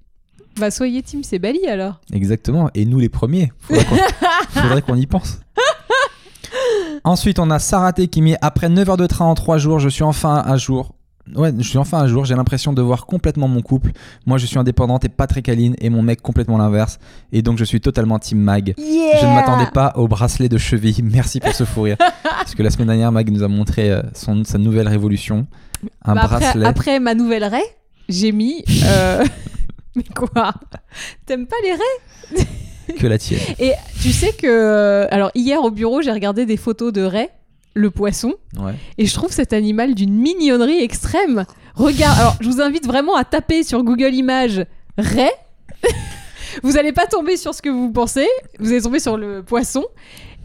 Bah 0.59 0.71
soyez 0.71 1.01
Team 1.03 1.23
Sebali 1.23 1.67
alors. 1.67 1.99
Exactement. 2.13 2.69
Et 2.75 2.85
nous 2.85 2.99
les 2.99 3.09
premiers. 3.09 3.51
Faudrait 4.49 4.81
qu'on, 4.81 4.95
y 4.97 5.05
pense. 5.05 5.39
Ensuite, 7.03 7.39
on 7.39 7.49
a 7.51 7.59
Saraté 7.59 8.07
qui 8.07 8.21
met 8.21 8.37
après 8.41 8.69
9 8.69 8.89
heures 8.89 8.97
de 8.97 9.05
train 9.07 9.25
en 9.25 9.35
3 9.35 9.57
jours, 9.57 9.79
je 9.79 9.89
suis 9.89 10.03
enfin 10.03 10.41
à 10.45 10.57
jour. 10.57 10.93
Ouais, 11.35 11.51
je 11.57 11.67
suis 11.67 11.79
enfin 11.79 11.99
à 12.01 12.07
jour, 12.07 12.23
j'ai 12.25 12.35
l'impression 12.35 12.71
de 12.71 12.81
voir 12.83 13.05
complètement 13.07 13.47
mon 13.47 13.61
couple. 13.63 13.91
Moi, 14.27 14.37
je 14.37 14.45
suis 14.45 14.59
indépendante 14.59 15.05
et 15.05 15.09
pas 15.09 15.25
très 15.25 15.41
câline, 15.41 15.75
et 15.79 15.89
mon 15.89 16.03
mec 16.03 16.21
complètement 16.21 16.57
l'inverse. 16.57 16.99
Et 17.31 17.41
donc, 17.41 17.57
je 17.57 17.63
suis 17.63 17.81
totalement 17.81 18.19
team 18.19 18.39
Mag. 18.39 18.75
Je 18.77 19.25
ne 19.25 19.33
m'attendais 19.33 19.69
pas 19.71 19.93
au 19.95 20.07
bracelet 20.07 20.49
de 20.49 20.57
cheville. 20.59 20.97
Merci 21.03 21.39
pour 21.39 21.53
ce 21.53 21.63
fou 21.63 21.81
rire. 21.83 21.97
Parce 22.23 22.53
que 22.55 22.61
la 22.63 22.69
semaine 22.69 22.87
dernière, 22.87 23.11
Mag 23.11 23.29
nous 23.31 23.41
a 23.43 23.47
montré 23.47 23.91
euh, 23.91 24.01
son, 24.13 24.43
sa 24.43 24.57
nouvelle 24.59 24.87
révolution. 24.87 25.47
Un 26.03 26.13
Bah, 26.13 26.21
après, 26.25 26.39
bracelet. 26.39 26.65
après 26.65 26.99
ma 26.99 27.15
nouvelle 27.15 27.43
raie, 27.43 27.75
j'ai 28.07 28.31
mis. 28.31 28.63
euh, 28.85 29.25
mais 29.97 30.03
quoi 30.15 30.53
T'aimes 31.25 31.47
pas 31.47 31.55
les 31.63 31.71
raies 31.71 32.45
que 32.99 33.07
la 33.07 33.17
tienne. 33.17 33.39
Et 33.59 33.71
tu 34.01 34.11
sais 34.11 34.33
que. 34.33 34.45
euh, 34.47 35.07
Alors 35.11 35.31
hier 35.35 35.61
au 35.63 35.71
bureau, 35.71 36.01
j'ai 36.01 36.11
regardé 36.11 36.45
des 36.45 36.57
photos 36.57 36.93
de 36.93 37.01
raies, 37.01 37.31
le 37.73 37.89
poisson, 37.91 38.33
Ouais. 38.57 38.73
et 38.97 39.05
je 39.05 39.13
trouve 39.13 39.31
cet 39.31 39.53
animal 39.53 39.95
d'une 39.95 40.13
mignonnerie 40.15 40.81
extrême. 40.83 41.45
Regarde, 41.75 42.19
alors 42.19 42.35
je 42.39 42.47
vous 42.49 42.61
invite 42.61 42.85
vraiment 42.85 43.15
à 43.15 43.23
taper 43.25 43.63
sur 43.63 43.83
Google 43.83 44.13
Images 44.13 44.65
raie. 44.97 45.33
vous 46.63 46.77
allez 46.77 46.93
pas 46.93 47.05
tomber 47.05 47.37
sur 47.37 47.53
ce 47.53 47.61
que 47.61 47.69
vous 47.69 47.91
pensez, 47.91 48.27
vous 48.59 48.69
allez 48.71 48.81
tomber 48.81 48.99
sur 48.99 49.17
le 49.17 49.43
poisson. 49.43 49.83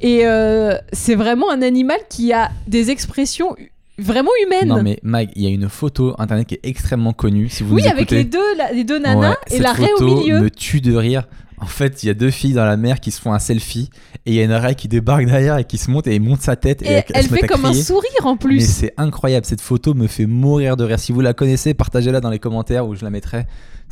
Et 0.00 0.26
euh, 0.26 0.76
c'est 0.92 1.14
vraiment 1.14 1.50
un 1.50 1.60
animal 1.62 1.98
qui 2.08 2.32
a 2.32 2.50
des 2.66 2.90
expressions 2.90 3.54
vraiment 4.00 4.30
humaines. 4.44 4.68
Non, 4.68 4.82
mais 4.82 4.98
Mag, 5.02 5.30
il 5.36 5.42
y 5.42 5.46
a 5.46 5.50
une 5.50 5.68
photo 5.68 6.14
internet 6.18 6.46
qui 6.46 6.54
est 6.54 6.60
extrêmement 6.64 7.12
connue. 7.12 7.48
Si 7.48 7.62
vous 7.62 7.74
oui, 7.74 7.82
nous 7.82 7.88
avec 7.88 8.02
écoutez. 8.02 8.16
les 8.16 8.24
deux, 8.24 8.56
la- 8.56 8.72
les 8.72 8.84
deux 8.84 8.98
nanas 8.98 9.30
Ouais, 9.30 9.36
et 9.48 9.50
cette 9.54 9.62
la 9.62 9.72
raie 9.72 9.92
au 9.94 9.98
photo 9.98 10.20
milieu. 10.20 10.40
me 10.40 10.50
tue 10.50 10.80
de 10.80 10.94
rire. 10.94 11.24
En 11.62 11.66
fait, 11.66 12.02
il 12.02 12.06
y 12.06 12.10
a 12.10 12.14
deux 12.14 12.30
filles 12.30 12.54
dans 12.54 12.64
la 12.64 12.78
mer 12.78 13.00
qui 13.00 13.10
se 13.10 13.20
font 13.20 13.34
un 13.34 13.38
selfie 13.38 13.90
et 14.24 14.30
il 14.30 14.34
y 14.34 14.40
a 14.40 14.44
une 14.44 14.52
raie 14.52 14.74
qui 14.74 14.88
débarque 14.88 15.26
derrière 15.26 15.58
et 15.58 15.64
qui 15.64 15.76
se 15.76 15.90
monte 15.90 16.06
et 16.06 16.18
monte 16.18 16.40
sa 16.40 16.56
tête 16.56 16.80
et, 16.80 16.86
Et 16.90 17.02
elle, 17.12 17.24
se 17.24 17.28
fait 17.28 17.46
comme 17.46 17.66
un 17.66 17.74
sourire 17.74 18.08
en 18.24 18.32
Mais 18.32 18.38
plus. 18.38 18.66
c'est 18.66 18.94
incroyable, 18.96 19.44
cette 19.44 19.60
photo 19.60 19.92
me 19.92 20.06
fait 20.06 20.24
mourir 20.24 20.78
de 20.78 20.84
rire. 20.84 20.98
Si 20.98 21.12
vous 21.12 21.20
la 21.20 21.34
connaissez, 21.34 21.74
partagez-la 21.74 22.20
dans 22.22 22.30
les 22.30 22.38
commentaires 22.38 22.86
où 22.88 22.94
je 22.94 23.04
la 23.04 23.10
mettrai. 23.10 23.42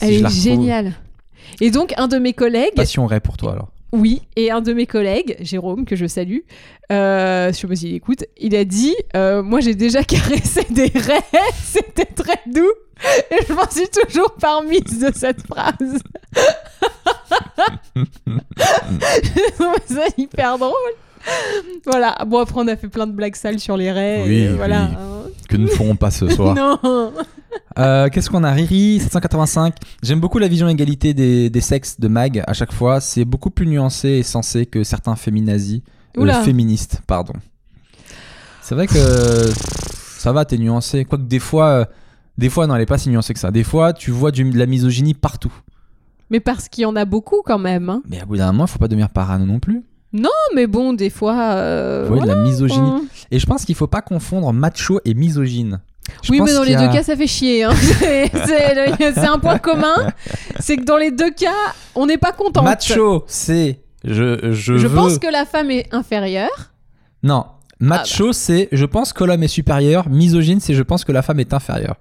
Si 0.01 0.07
Elle 0.07 0.15
je 0.15 0.19
est 0.19 0.23
la 0.23 0.29
géniale. 0.31 0.93
Et 1.61 1.71
donc, 1.71 1.93
un 1.99 2.09
de 2.09 2.17
mes 2.17 2.33
collègues, 2.33 2.73
Passion 2.75 3.05
raie 3.07 3.21
pour 3.21 3.37
toi 3.37 3.53
alors. 3.53 3.69
Oui, 3.93 4.23
et 4.37 4.51
un 4.51 4.61
de 4.61 4.73
mes 4.73 4.87
collègues, 4.87 5.37
Jérôme, 5.41 5.87
que 5.87 5.97
je 5.97 6.07
salue, 6.07 6.41
euh, 6.93 7.53
je 7.53 7.57
sais 7.57 7.67
pas 7.67 7.75
s'il 7.75 7.95
écoute, 7.95 8.25
il 8.37 8.55
a 8.55 8.65
dit 8.65 8.95
euh, 9.17 9.43
Moi 9.43 9.61
j'ai 9.61 9.75
déjà 9.75 10.05
caressé 10.05 10.67
des 10.71 10.93
raies, 10.95 11.23
c'était 11.65 12.05
très 12.05 12.41
doux. 12.47 12.73
Et 13.31 13.37
je 13.47 13.53
m'en 13.53 13.71
suis 13.71 13.89
toujours 13.89 14.35
parmise 14.35 14.99
de 14.99 15.13
cette 15.15 15.47
phrase. 15.47 16.03
je 17.97 19.53
trouve 19.55 19.77
ça 19.87 20.07
hyper 20.17 20.59
drôle. 20.59 20.73
Voilà, 21.87 22.17
bon 22.27 22.39
après 22.39 22.55
on 22.61 22.69
a 22.69 22.77
fait 22.77 22.89
plein 22.89 23.07
de 23.07 23.13
blagues 23.13 23.35
sales 23.37 23.61
sur 23.61 23.77
les 23.77 23.91
raies. 23.91 24.25
Oui, 24.27 24.35
et 24.41 24.49
voilà. 24.49 24.89
oui. 24.91 24.97
hein. 24.99 25.31
Que 25.49 25.57
nous 25.57 25.65
ne 25.65 25.69
ferons 25.71 25.97
pas 25.97 26.11
ce 26.11 26.29
soir. 26.29 26.55
Non. 26.85 27.13
Euh, 27.79 28.09
Qu'est-ce 28.11 28.29
qu'on 28.29 28.45
a? 28.45 28.51
Riri 28.53 29.01
785. 29.01 29.75
J'aime 30.03 30.21
beaucoup 30.21 30.39
la 30.39 30.49
vision 30.49 30.69
égalité 30.69 31.15
des, 31.15 31.49
des 31.49 31.61
sexes 31.61 31.99
de 31.99 32.09
Mag 32.09 32.43
à 32.47 32.53
chaque 32.53 32.73
fois. 32.73 33.01
C'est 33.01 33.25
beaucoup 33.25 33.51
plus 33.51 33.67
nuancé 33.67 34.09
et 34.09 34.23
sensé 34.23 34.67
que 34.67 34.85
certains 34.85 35.17
féminazis. 35.17 35.83
Euh, 36.19 36.43
féministes, 36.43 37.01
pardon. 37.07 37.33
C'est 38.61 38.75
vrai 38.75 38.87
que 38.87 38.99
ça 40.19 40.33
va, 40.33 40.45
t'es 40.45 40.59
nuancé. 40.59 41.05
Quoique 41.05 41.25
des 41.25 41.39
fois, 41.39 41.67
euh, 41.69 41.85
des 42.37 42.51
fois, 42.51 42.67
non, 42.67 42.75
elle 42.75 42.83
est 42.83 42.87
pas 42.87 42.99
si 42.99 43.09
nuancée 43.09 43.33
que 43.33 43.41
ça. 43.41 43.51
Des 43.51 43.65
fois, 43.65 43.93
tu 43.93 44.11
vois 44.11 44.31
du- 44.31 44.45
de 44.51 44.59
la 44.59 44.67
misogynie 44.67 45.15
partout. 45.15 45.53
Mais 46.31 46.41
parce 46.41 46.69
qu'il 46.69 46.83
y 46.83 46.87
en 46.87 46.97
a 46.97 47.05
beaucoup 47.07 47.43
quand 47.45 47.59
même. 47.59 47.89
hein. 47.89 48.03
Mais 48.09 48.21
à 48.21 48.27
bout 48.27 48.37
d'un 48.37 48.49
moment, 48.53 48.65
il 48.67 48.69
faut 48.71 48.79
pas 48.79 48.89
devenir 48.89 49.09
parano 49.09 49.47
non 49.47 49.61
plus. 49.61 49.83
Non, 50.13 50.31
mais 50.55 50.67
bon, 50.67 50.93
des 50.95 51.11
fois. 51.11 51.39
euh, 51.53 52.03
Vous 52.03 52.15
voyez, 52.17 52.23
voilà, 52.25 52.35
de 52.35 52.39
la 52.45 52.45
misogynie. 52.51 53.09
Et 53.31 53.39
je 53.39 53.47
pense 53.47 53.65
qu'il 53.65 53.75
faut 53.75 53.87
pas 53.87 54.01
confondre 54.01 54.53
macho 54.53 55.01
et 55.05 55.15
misogyne. 55.15 55.81
Je 56.23 56.33
Oui, 56.33 56.41
mais 56.41 56.55
dans 56.55 56.63
les 56.63 56.75
a- 56.75 56.87
deux 56.87 56.93
cas, 56.93 57.03
ça 57.03 57.15
fait 57.17 57.27
chier. 57.27 57.65
hein. 57.65 57.73
C'est- 57.77 59.19
un 59.29 59.39
point 59.39 59.59
commun. 59.59 59.95
C'est 60.59 60.79
que 60.79 60.85
dans 60.85 60.97
les 60.97 61.11
deux 61.11 61.31
cas, 61.31 61.53
on 61.95 62.07
n'est 62.07 62.17
pas 62.17 62.33
content. 62.33 62.63
Macho, 62.63 63.25
c'est 63.27 63.81
je, 64.05 64.53
je, 64.53 64.79
Je 64.79 64.87
veux. 64.87 64.95
pense 64.97 65.19
que 65.19 65.27
la 65.31 65.45
femme 65.45 65.71
est 65.71 65.93
inférieure. 65.93 66.73
Non. 67.23 67.45
Macho, 67.81 68.29
bah. 68.29 68.33
c'est 68.33 68.69
je 68.73 68.87
pense 68.87 69.13
que 69.13 69.23
l'homme 69.25 69.43
est 69.43 69.49
supérieur. 69.49 70.09
Misogyne, 70.09 70.61
c'est 70.61 70.73
je 70.75 70.83
pense 70.83 71.05
que 71.05 71.13
la 71.13 71.21
femme 71.23 71.41
est 71.41 71.53
inférieure. 71.53 71.97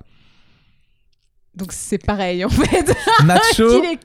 Donc 1.57 1.71
c'est 1.71 1.97
pareil 1.97 2.45
en 2.45 2.49
fait. 2.49 2.85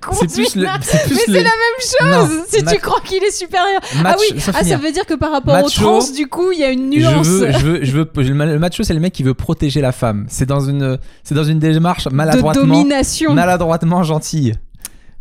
Con, 0.01 0.13
c'est 0.19 0.33
plus 0.33 0.57
le. 0.57 0.63
plus 0.63 0.63
Mais 0.63 0.65
le- 0.65 1.17
c'est 1.27 1.33
la 1.33 1.43
même 1.43 2.27
chose 2.27 2.37
Non, 2.39 2.45
si 2.49 2.65
tu 2.65 2.79
crois 2.81 3.01
qu'il 3.03 3.23
est 3.23 3.31
supérieur. 3.31 3.81
ah 4.05 4.17
oui, 4.19 4.41
sans 4.41 4.53
ah, 4.55 4.65
ça 4.65 4.77
veut 4.79 4.91
dire 4.91 5.05
que 5.05 5.15
par 5.15 5.33
rapport 5.33 5.55
Macho, 5.55 5.67
aux 5.67 6.01
trans, 6.01 6.11
du 6.13 6.27
coup, 6.29 6.51
il 6.53 6.61
y 6.61 6.65
a 6.65 6.71
une 6.71 6.91
Je 6.93 6.99
nuance. 6.99 7.27
veux, 7.27 7.53
je 7.53 7.59
veux, 7.59 7.85
je 7.85 7.93
veux, 7.93 8.11
le 8.17 8.59
macho, 8.59 8.83
c'est 8.83 8.95
le 8.95 9.01
mec 9.01 9.13
qui 9.13 9.23
veut 9.23 9.35
protéger 9.35 9.81
la 9.83 9.93
femme. 9.93 10.25
C'est 10.29 10.47
dans 10.47 10.61
une, 10.61 10.99
c'est 11.25 11.35
dans 11.35 11.45
une 11.45 11.59
démarche 11.59 12.05
de 12.05 12.15
maladroitement, 12.15 12.65
domination. 12.65 13.35
maladroitement 13.35 14.03
gentille. 14.03 14.55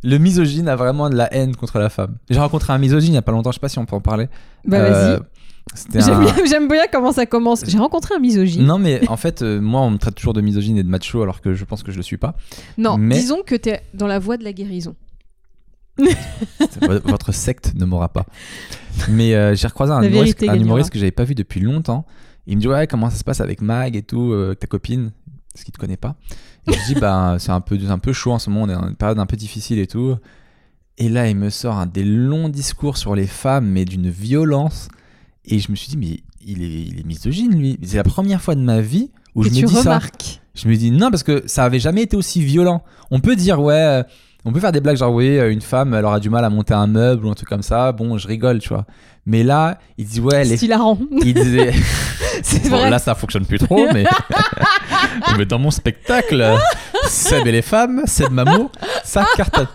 Le 0.03 0.17
misogyne 0.17 0.67
a 0.67 0.75
vraiment 0.75 1.09
de 1.11 1.15
la 1.15 1.31
haine 1.31 1.55
contre 1.55 1.77
la 1.79 1.89
femme. 1.89 2.15
J'ai 2.29 2.39
rencontré 2.39 2.73
un 2.73 2.79
misogyne 2.79 3.11
il 3.11 3.15
y 3.15 3.19
a 3.19 3.21
pas 3.21 3.31
longtemps, 3.33 3.51
je 3.51 3.55
sais 3.57 3.59
pas 3.59 3.69
si 3.69 3.77
on 3.77 3.85
peut 3.85 3.95
en 3.95 4.01
parler. 4.01 4.29
Bah 4.65 4.77
Euh, 4.77 4.89
vas-y. 5.17 5.19
J'aime 5.93 6.63
un- 6.63 6.67
bien, 6.67 6.83
comment 6.91 7.11
ça 7.11 7.25
commence. 7.25 7.63
J'ai 7.65 7.77
rencontré 7.77 8.13
un 8.15 8.19
misogyne. 8.19 8.65
Non 8.65 8.77
mais 8.79 9.07
en 9.07 9.15
fait, 9.17 9.41
euh, 9.41 9.61
moi 9.61 9.81
on 9.81 9.91
me 9.91 9.97
traite 9.97 10.15
toujours 10.15 10.33
de 10.33 10.41
misogyne 10.41 10.77
et 10.77 10.83
de 10.83 10.89
macho 10.89 11.21
alors 11.21 11.39
que 11.41 11.53
je 11.53 11.63
pense 11.65 11.81
que 11.83 11.91
je 11.91 11.97
le 11.97 12.03
suis 12.03 12.17
pas. 12.17 12.35
Non, 12.77 12.97
Mais- 12.97 13.15
disons 13.15 13.41
que 13.45 13.55
t'es 13.55 13.81
dans 13.93 14.07
la 14.07 14.19
voie 14.19 14.37
de 14.37 14.43
la 14.43 14.53
guérison. 14.53 14.95
Votre 17.05 17.31
secte 17.33 17.73
ne 17.75 17.85
m'aura 17.85 18.09
pas. 18.09 18.25
Mais 19.09 19.35
euh, 19.35 19.55
j'ai 19.55 19.67
recroisé 19.67 19.93
un 19.93 20.01
humoriste, 20.01 20.43
un 20.43 20.59
humoriste 20.59 20.89
que 20.89 20.99
j'avais 20.99 21.11
pas 21.11 21.23
vu 21.23 21.35
depuis 21.35 21.59
longtemps. 21.59 22.05
Il 22.47 22.55
me 22.57 22.61
dit 22.61 22.67
ouais 22.67 22.87
comment 22.87 23.09
ça 23.09 23.17
se 23.17 23.23
passe 23.23 23.39
avec 23.41 23.61
Mag 23.61 23.95
et 23.95 24.01
tout, 24.01 24.31
euh, 24.31 24.47
avec 24.47 24.59
ta 24.59 24.67
copine, 24.67 25.11
parce 25.53 25.63
qu'il 25.63 25.73
te 25.73 25.77
connaît 25.79 25.97
pas. 25.97 26.15
Et 26.67 26.73
je 26.73 26.93
dis 26.93 26.99
bah 26.99 27.35
c'est 27.39 27.51
un 27.51 27.61
peu 27.61 27.77
un 27.87 27.99
peu 27.99 28.13
chaud 28.13 28.31
en 28.31 28.39
ce 28.39 28.49
moment, 28.49 28.65
on 28.65 28.69
est 28.69 28.73
dans 28.81 28.87
une 28.89 28.95
période 28.95 29.19
un 29.19 29.25
peu 29.25 29.37
difficile 29.37 29.79
et 29.79 29.87
tout. 29.87 30.15
Et 30.97 31.07
là 31.09 31.29
il 31.29 31.35
me 31.35 31.49
sort 31.49 31.75
un 31.75 31.85
des 31.85 32.03
longs 32.03 32.49
discours 32.49 32.97
sur 32.97 33.15
les 33.15 33.27
femmes 33.27 33.67
mais 33.67 33.85
d'une 33.85 34.09
violence. 34.09 34.87
Et 35.45 35.59
je 35.59 35.71
me 35.71 35.75
suis 35.75 35.89
dit 35.89 35.97
mais 35.97 36.19
il 36.45 36.61
est, 36.63 36.67
il 36.87 36.99
est 36.99 37.05
misogyne 37.05 37.55
lui. 37.57 37.79
C'est 37.83 37.97
la 37.97 38.03
première 38.03 38.41
fois 38.41 38.55
de 38.55 38.61
ma 38.61 38.81
vie 38.81 39.09
où 39.35 39.43
Et 39.45 39.49
je 39.49 39.55
tu 39.55 39.61
me 39.63 39.67
dis 39.67 39.73
ça. 39.75 39.81
remarques. 39.81 40.41
Je 40.53 40.67
me 40.67 40.75
dis 40.75 40.91
non 40.91 41.09
parce 41.09 41.23
que 41.23 41.43
ça 41.47 41.63
avait 41.63 41.79
jamais 41.79 42.03
été 42.03 42.15
aussi 42.17 42.41
violent. 42.43 42.83
On 43.09 43.19
peut 43.19 43.35
dire 43.35 43.59
ouais, 43.61 43.73
euh, 43.73 44.03
on 44.45 44.51
peut 44.51 44.59
faire 44.59 44.71
des 44.71 44.81
blagues 44.81 44.97
genre 44.97 45.13
oui, 45.13 45.37
euh, 45.37 45.51
une 45.51 45.61
femme 45.61 45.93
elle 45.93 46.03
aura 46.05 46.19
du 46.19 46.29
mal 46.29 46.43
à 46.45 46.49
monter 46.49 46.73
un 46.73 46.87
meuble 46.87 47.25
ou 47.25 47.29
un 47.31 47.33
truc 47.35 47.47
comme 47.49 47.61
ça. 47.63 47.91
Bon, 47.91 48.17
je 48.17 48.27
rigole, 48.27 48.59
tu 48.59 48.69
vois. 48.69 48.85
Mais 49.25 49.43
là, 49.43 49.77
il 49.97 50.05
dit 50.05 50.19
ouais, 50.19 50.43
les 50.43 50.57
C'est 50.57 50.65
hilarant. 50.65 50.97
il 51.23 51.33
disait 51.33 51.71
C'est 52.43 52.69
Bon, 52.69 52.77
vrai. 52.77 52.89
là, 52.89 52.97
ça 52.99 53.13
fonctionne 53.15 53.45
plus 53.45 53.59
trop, 53.59 53.85
mais, 53.93 54.03
mais 55.37 55.45
dans 55.45 55.59
mon 55.59 55.69
spectacle, 55.69 56.43
Seb 57.07 57.45
et 57.45 57.51
les 57.51 57.61
femmes, 57.61 58.01
Seb 58.05 58.31
Mamo, 58.31 58.71
ça 59.03 59.25
cartonne. 59.37 59.67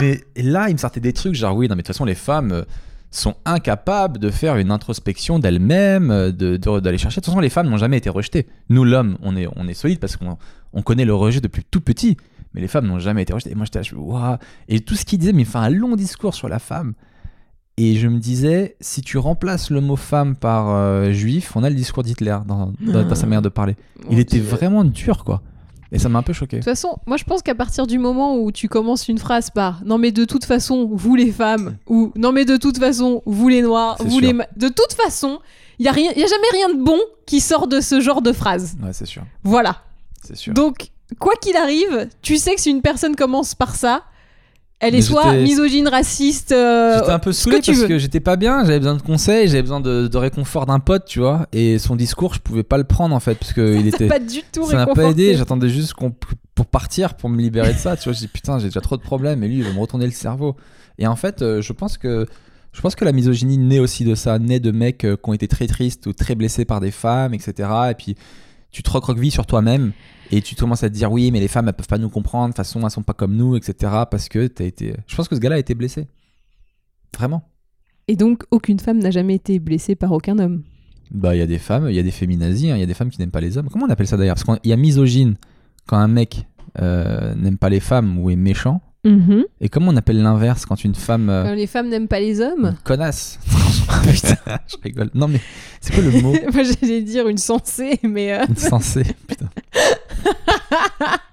Mais 0.00 0.20
là, 0.36 0.68
il 0.68 0.72
me 0.72 0.78
sortait 0.78 1.00
des 1.00 1.12
trucs 1.12 1.34
genre, 1.34 1.54
oui, 1.56 1.68
non, 1.68 1.76
mais 1.76 1.82
de 1.82 1.86
toute 1.86 1.94
façon, 1.94 2.04
les 2.04 2.14
femmes 2.16 2.52
euh, 2.52 2.62
sont 3.10 3.34
incapables 3.44 4.18
de 4.18 4.30
faire 4.30 4.56
une 4.56 4.70
introspection 4.70 5.38
d'elles-mêmes, 5.38 6.10
euh, 6.10 6.30
de- 6.32 6.56
de- 6.56 6.80
d'aller 6.80 6.98
chercher. 6.98 7.20
De 7.20 7.24
toute 7.24 7.32
façon, 7.32 7.40
les 7.40 7.50
femmes 7.50 7.68
n'ont 7.68 7.76
jamais 7.76 7.96
été 7.98 8.08
rejetées. 8.10 8.46
Nous, 8.68 8.84
l'homme, 8.84 9.16
on 9.22 9.36
est, 9.36 9.48
on 9.56 9.66
est 9.68 9.74
solide 9.74 9.98
parce 9.98 10.16
qu'on 10.16 10.38
on 10.72 10.82
connaît 10.82 11.04
le 11.04 11.14
rejet 11.14 11.40
depuis 11.40 11.64
tout 11.68 11.80
petit, 11.80 12.16
mais 12.54 12.60
les 12.60 12.68
femmes 12.68 12.86
n'ont 12.86 12.98
jamais 13.00 13.22
été 13.22 13.32
rejetées. 13.32 13.50
Et 13.50 13.54
moi, 13.56 13.64
j'étais 13.64 13.80
là, 13.80 13.82
je. 13.82 13.94
Et 14.68 14.80
tout 14.80 14.94
ce 14.94 15.04
qu'il 15.04 15.18
disait, 15.18 15.32
mais 15.32 15.42
il 15.42 15.46
fait 15.46 15.58
un 15.58 15.70
long 15.70 15.96
discours 15.96 16.34
sur 16.34 16.48
la 16.48 16.58
femme. 16.60 16.94
Et 17.76 17.94
je 17.96 18.08
me 18.08 18.18
disais, 18.18 18.76
si 18.80 19.00
tu 19.00 19.16
remplaces 19.16 19.70
le 19.70 19.80
mot 19.80 19.96
femme 19.96 20.36
par 20.36 20.68
euh, 20.68 21.12
juif, 21.12 21.56
on 21.56 21.62
a 21.64 21.70
le 21.70 21.74
discours 21.76 22.02
d'Hitler 22.02 22.36
dans, 22.46 22.72
dans- 22.80 23.04
dans 23.08 23.14
sa 23.14 23.26
manière 23.26 23.42
de 23.42 23.48
parler. 23.48 23.74
Il 24.10 24.18
était 24.18 24.38
vraiment 24.38 24.84
dur, 24.84 25.24
quoi. 25.24 25.42
Et 25.92 25.98
ça 25.98 26.08
m'a 26.08 26.20
un 26.20 26.22
peu 26.22 26.32
choqué. 26.32 26.56
De 26.56 26.62
toute 26.62 26.70
façon, 26.70 26.98
moi 27.06 27.16
je 27.16 27.24
pense 27.24 27.42
qu'à 27.42 27.54
partir 27.54 27.86
du 27.86 27.98
moment 27.98 28.36
où 28.36 28.52
tu 28.52 28.68
commences 28.68 29.08
une 29.08 29.18
phrase 29.18 29.50
par 29.50 29.82
non 29.84 29.98
mais 29.98 30.12
de 30.12 30.24
toute 30.24 30.44
façon 30.44 30.88
vous 30.92 31.16
les 31.16 31.32
femmes 31.32 31.76
ou 31.88 32.12
non 32.16 32.32
mais 32.32 32.44
de 32.44 32.56
toute 32.56 32.78
façon 32.78 33.22
vous 33.26 33.48
les 33.48 33.62
noirs, 33.62 33.96
vous 34.00 34.20
sûr. 34.20 34.20
les 34.20 34.32
de 34.56 34.68
toute 34.68 34.92
façon, 34.92 35.40
il 35.78 35.86
y 35.86 35.88
a 35.88 35.92
rien 35.92 36.12
y 36.14 36.22
a 36.22 36.26
jamais 36.26 36.48
rien 36.52 36.74
de 36.74 36.82
bon 36.82 36.98
qui 37.26 37.40
sort 37.40 37.66
de 37.66 37.80
ce 37.80 38.00
genre 38.00 38.22
de 38.22 38.32
phrase. 38.32 38.76
Ouais, 38.82 38.92
c'est 38.92 39.06
sûr. 39.06 39.22
Voilà. 39.42 39.82
C'est 40.22 40.36
sûr. 40.36 40.54
Donc 40.54 40.90
quoi 41.18 41.34
qu'il 41.40 41.56
arrive, 41.56 42.08
tu 42.22 42.36
sais 42.36 42.54
que 42.54 42.60
si 42.60 42.70
une 42.70 42.82
personne 42.82 43.16
commence 43.16 43.54
par 43.54 43.74
ça, 43.74 44.04
elle 44.80 44.94
est 44.94 44.98
Mais 44.98 45.02
soit 45.02 45.32
misogyne, 45.36 45.88
raciste, 45.88 46.52
euh, 46.52 46.98
J'étais 46.98 47.10
un 47.12 47.18
peu 47.18 47.32
ce 47.32 47.44
que 47.44 47.50
saoulé 47.50 47.60
tu 47.62 47.70
parce 47.72 47.82
veux. 47.82 47.88
que 47.88 47.98
j'étais 47.98 48.20
pas 48.20 48.36
bien, 48.36 48.64
j'avais 48.64 48.78
besoin 48.78 48.96
de 48.96 49.02
conseils, 49.02 49.46
j'avais 49.48 49.62
besoin 49.62 49.80
de, 49.80 50.08
de 50.08 50.16
réconfort 50.18 50.66
d'un 50.66 50.80
pote, 50.80 51.04
tu 51.06 51.18
vois. 51.20 51.46
Et 51.52 51.78
son 51.78 51.96
discours, 51.96 52.34
je 52.34 52.40
pouvais 52.40 52.62
pas 52.62 52.78
le 52.78 52.84
prendre 52.84 53.14
en 53.14 53.20
fait, 53.20 53.34
parce 53.36 53.52
que 53.52 53.76
il 53.80 53.86
était. 53.88 54.08
pas 54.08 54.18
du 54.18 54.40
tout 54.52 54.64
Ça 54.64 54.86
m'a 54.86 54.86
pas 54.94 55.10
aidé, 55.10 55.34
j'attendais 55.36 55.68
juste 55.68 55.92
qu'on- 55.94 56.14
pour 56.54 56.66
partir, 56.66 57.14
pour 57.14 57.30
me 57.30 57.40
libérer 57.40 57.72
de 57.72 57.78
ça. 57.78 57.96
Tu 57.96 58.04
vois, 58.04 58.12
je 58.12 58.18
dis 58.18 58.28
putain, 58.28 58.58
j'ai 58.58 58.66
déjà 58.66 58.80
trop 58.80 58.96
de 58.96 59.02
problèmes 59.02 59.42
et 59.44 59.48
lui, 59.48 59.58
il 59.58 59.64
va 59.64 59.72
me 59.72 59.78
retourner 59.80 60.04
le 60.06 60.12
cerveau. 60.12 60.56
Et 60.98 61.06
en 61.06 61.16
fait, 61.16 61.42
euh, 61.42 61.60
je 61.62 61.72
pense 61.72 61.96
que. 61.98 62.26
Je 62.72 62.80
pense 62.82 62.94
que 62.94 63.04
la 63.04 63.10
misogynie 63.10 63.58
naît 63.58 63.80
aussi 63.80 64.04
de 64.04 64.14
ça, 64.14 64.38
naît 64.38 64.60
de 64.60 64.70
mecs 64.70 65.04
euh, 65.04 65.16
qui 65.16 65.28
ont 65.28 65.32
été 65.32 65.48
très 65.48 65.66
tristes 65.66 66.06
ou 66.06 66.12
très 66.12 66.36
blessés 66.36 66.64
par 66.64 66.78
des 66.80 66.92
femmes, 66.92 67.34
etc. 67.34 67.68
Et 67.90 67.94
puis 67.94 68.14
tu 68.70 68.84
te 68.84 68.90
recroquevilles 68.90 69.32
sur 69.32 69.44
toi-même 69.44 69.90
et 70.30 70.42
tu 70.42 70.54
commences 70.54 70.84
à 70.84 70.88
te 70.88 70.94
dire 70.94 71.10
oui, 71.10 71.30
mais 71.30 71.40
les 71.40 71.48
femmes 71.48 71.68
elles 71.68 71.74
peuvent 71.74 71.88
pas 71.88 71.98
nous 71.98 72.08
comprendre, 72.08 72.46
de 72.46 72.50
toute 72.50 72.58
façon 72.58 72.80
elles 72.82 72.90
sont 72.90 73.02
pas 73.02 73.14
comme 73.14 73.36
nous, 73.36 73.56
etc. 73.56 73.92
Parce 74.10 74.28
que 74.28 74.46
t'as 74.46 74.64
été. 74.64 74.94
Je 75.06 75.16
pense 75.16 75.28
que 75.28 75.34
ce 75.34 75.40
gars-là 75.40 75.56
a 75.56 75.58
été 75.58 75.74
blessé. 75.74 76.06
Vraiment. 77.16 77.48
Et 78.08 78.16
donc 78.16 78.44
aucune 78.50 78.78
femme 78.78 78.98
n'a 78.98 79.10
jamais 79.10 79.34
été 79.34 79.58
blessée 79.58 79.94
par 79.94 80.12
aucun 80.12 80.38
homme. 80.38 80.62
Bah, 81.10 81.34
il 81.34 81.38
y 81.38 81.42
a 81.42 81.46
des 81.46 81.58
femmes, 81.58 81.88
il 81.88 81.96
y 81.96 81.98
a 81.98 82.04
des 82.04 82.12
féminazis, 82.12 82.70
hein, 82.70 82.76
il 82.76 82.80
y 82.80 82.84
a 82.84 82.86
des 82.86 82.94
femmes 82.94 83.10
qui 83.10 83.18
n'aiment 83.18 83.32
pas 83.32 83.40
les 83.40 83.58
hommes. 83.58 83.68
Comment 83.68 83.86
on 83.86 83.90
appelle 83.90 84.06
ça 84.06 84.16
d'ailleurs? 84.16 84.36
Parce 84.36 84.60
qu'il 84.60 84.70
y 84.70 84.72
a 84.72 84.76
misogyne 84.76 85.36
quand 85.86 85.96
un 85.96 86.08
mec 86.08 86.46
euh, 86.80 87.34
n'aime 87.34 87.58
pas 87.58 87.68
les 87.68 87.80
femmes 87.80 88.18
ou 88.18 88.30
est 88.30 88.36
méchant. 88.36 88.80
Et 89.04 89.68
comment 89.70 89.92
on 89.92 89.96
appelle 89.96 90.20
l'inverse 90.22 90.66
quand 90.66 90.84
une 90.84 90.94
femme. 90.94 91.30
euh, 91.30 91.46
Euh, 91.46 91.54
les 91.54 91.66
femmes 91.66 91.88
n'aiment 91.88 92.08
pas 92.08 92.20
les 92.20 92.40
hommes. 92.40 92.74
une 92.76 92.82
connasse 92.84 93.38
Putain, 94.10 94.36
je 94.68 94.76
rigole. 94.82 95.10
Non, 95.14 95.26
mais 95.28 95.40
c'est 95.80 95.94
quoi 95.94 96.02
le 96.02 96.20
mot 96.20 96.32
Moi 96.52 96.62
j'allais 96.62 97.00
dire 97.02 97.26
une 97.28 97.38
sensée, 97.38 97.98
mais 98.02 98.32
euh, 98.32 98.44
Insensé. 98.50 99.02
Putain. 99.26 99.48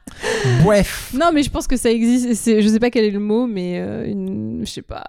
Bref. 0.63 1.13
non, 1.17 1.31
mais 1.33 1.43
je 1.43 1.49
pense 1.49 1.67
que 1.67 1.77
ça 1.77 1.91
existe. 1.91 2.33
C'est, 2.35 2.61
je 2.61 2.67
sais 2.67 2.79
pas 2.79 2.89
quel 2.89 3.05
est 3.05 3.11
le 3.11 3.19
mot, 3.19 3.47
mais 3.47 3.79
euh, 3.79 4.05
une, 4.07 4.61
je 4.65 4.71
sais 4.71 4.81
pas. 4.81 5.03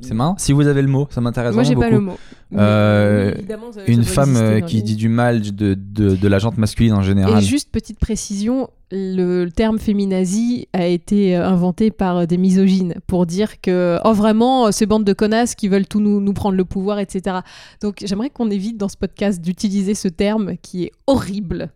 C'est 0.00 0.14
marrant. 0.14 0.36
Si 0.38 0.52
vous 0.52 0.66
avez 0.66 0.82
le 0.82 0.88
mot, 0.88 1.06
ça 1.10 1.20
m'intéresse 1.20 1.54
Moi 1.54 1.62
j'ai 1.64 1.74
vraiment 1.74 1.90
pas 1.90 2.12
beaucoup. 2.12 2.18
le 2.52 2.56
mot. 2.56 2.60
Euh, 2.62 3.34
Mais 3.36 3.54
ça- 3.72 3.80
Une 3.86 4.04
femme 4.04 4.28
exister 4.30 4.44
euh, 4.46 4.60
dans 4.60 4.66
qui 4.66 4.82
dit 4.82 4.96
du 4.96 5.08
mal 5.08 5.40
de, 5.40 5.74
de, 5.74 6.14
de 6.16 6.28
la 6.28 6.38
jante 6.38 6.58
masculine 6.58 6.92
en 6.92 7.02
général. 7.02 7.42
Et 7.42 7.46
juste 7.46 7.70
petite 7.72 7.98
précision, 7.98 8.68
le 8.92 9.48
terme 9.48 9.78
féminazie 9.78 10.68
a 10.72 10.86
été 10.86 11.36
euh, 11.36 11.46
inventé 11.48 11.90
par 11.90 12.18
euh, 12.18 12.26
des 12.26 12.38
misogynes 12.38 12.94
pour 13.08 13.26
dire 13.26 13.60
que 13.60 13.98
oh 14.04 14.12
vraiment 14.12 14.70
ces 14.70 14.86
bandes 14.86 15.04
de 15.04 15.12
connasses 15.12 15.54
qui 15.56 15.68
veulent 15.68 15.88
tout 15.88 16.00
nous, 16.00 16.20
nous 16.20 16.32
prendre 16.32 16.56
le 16.56 16.64
pouvoir, 16.64 16.98
etc. 17.00 17.38
Donc 17.82 17.96
j'aimerais 18.04 18.30
qu'on 18.30 18.50
évite 18.50 18.76
dans 18.76 18.88
ce 18.88 18.96
podcast 18.96 19.40
d'utiliser 19.40 19.94
ce 19.94 20.08
terme 20.08 20.56
qui 20.62 20.84
est 20.84 20.92
horrible. 21.08 21.70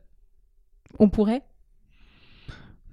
On 0.99 1.09
pourrait 1.09 1.42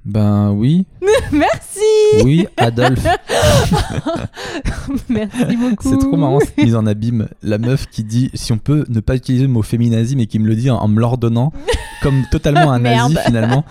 Ben 0.08 0.52
oui. 0.52 0.86
Merci 1.34 2.24
Oui, 2.24 2.48
Adolphe. 2.56 3.06
Merci 5.10 5.58
beaucoup. 5.58 5.90
C'est 5.90 5.98
trop 5.98 6.16
marrant 6.16 6.40
cette 6.40 6.58
mise 6.58 6.76
en 6.76 6.86
abîme. 6.86 7.28
La 7.44 7.58
meuf 7.58 7.88
qui 7.92 8.06
dit 8.06 8.32
si 8.34 8.54
on 8.54 8.58
peut 8.58 8.86
ne 8.88 9.02
pas 9.02 9.16
utiliser 9.16 9.44
le 9.44 9.50
mot 9.50 9.62
féminazie, 9.62 10.16
mais 10.16 10.26
qui 10.26 10.40
me 10.40 10.48
le 10.48 10.56
dit 10.56 10.70
en, 10.70 10.78
en 10.78 10.88
me 10.88 11.02
l'ordonnant, 11.02 11.52
comme 12.02 12.24
totalement 12.32 12.72
un 12.72 12.80
nazi 12.80 13.18
finalement. 13.26 13.66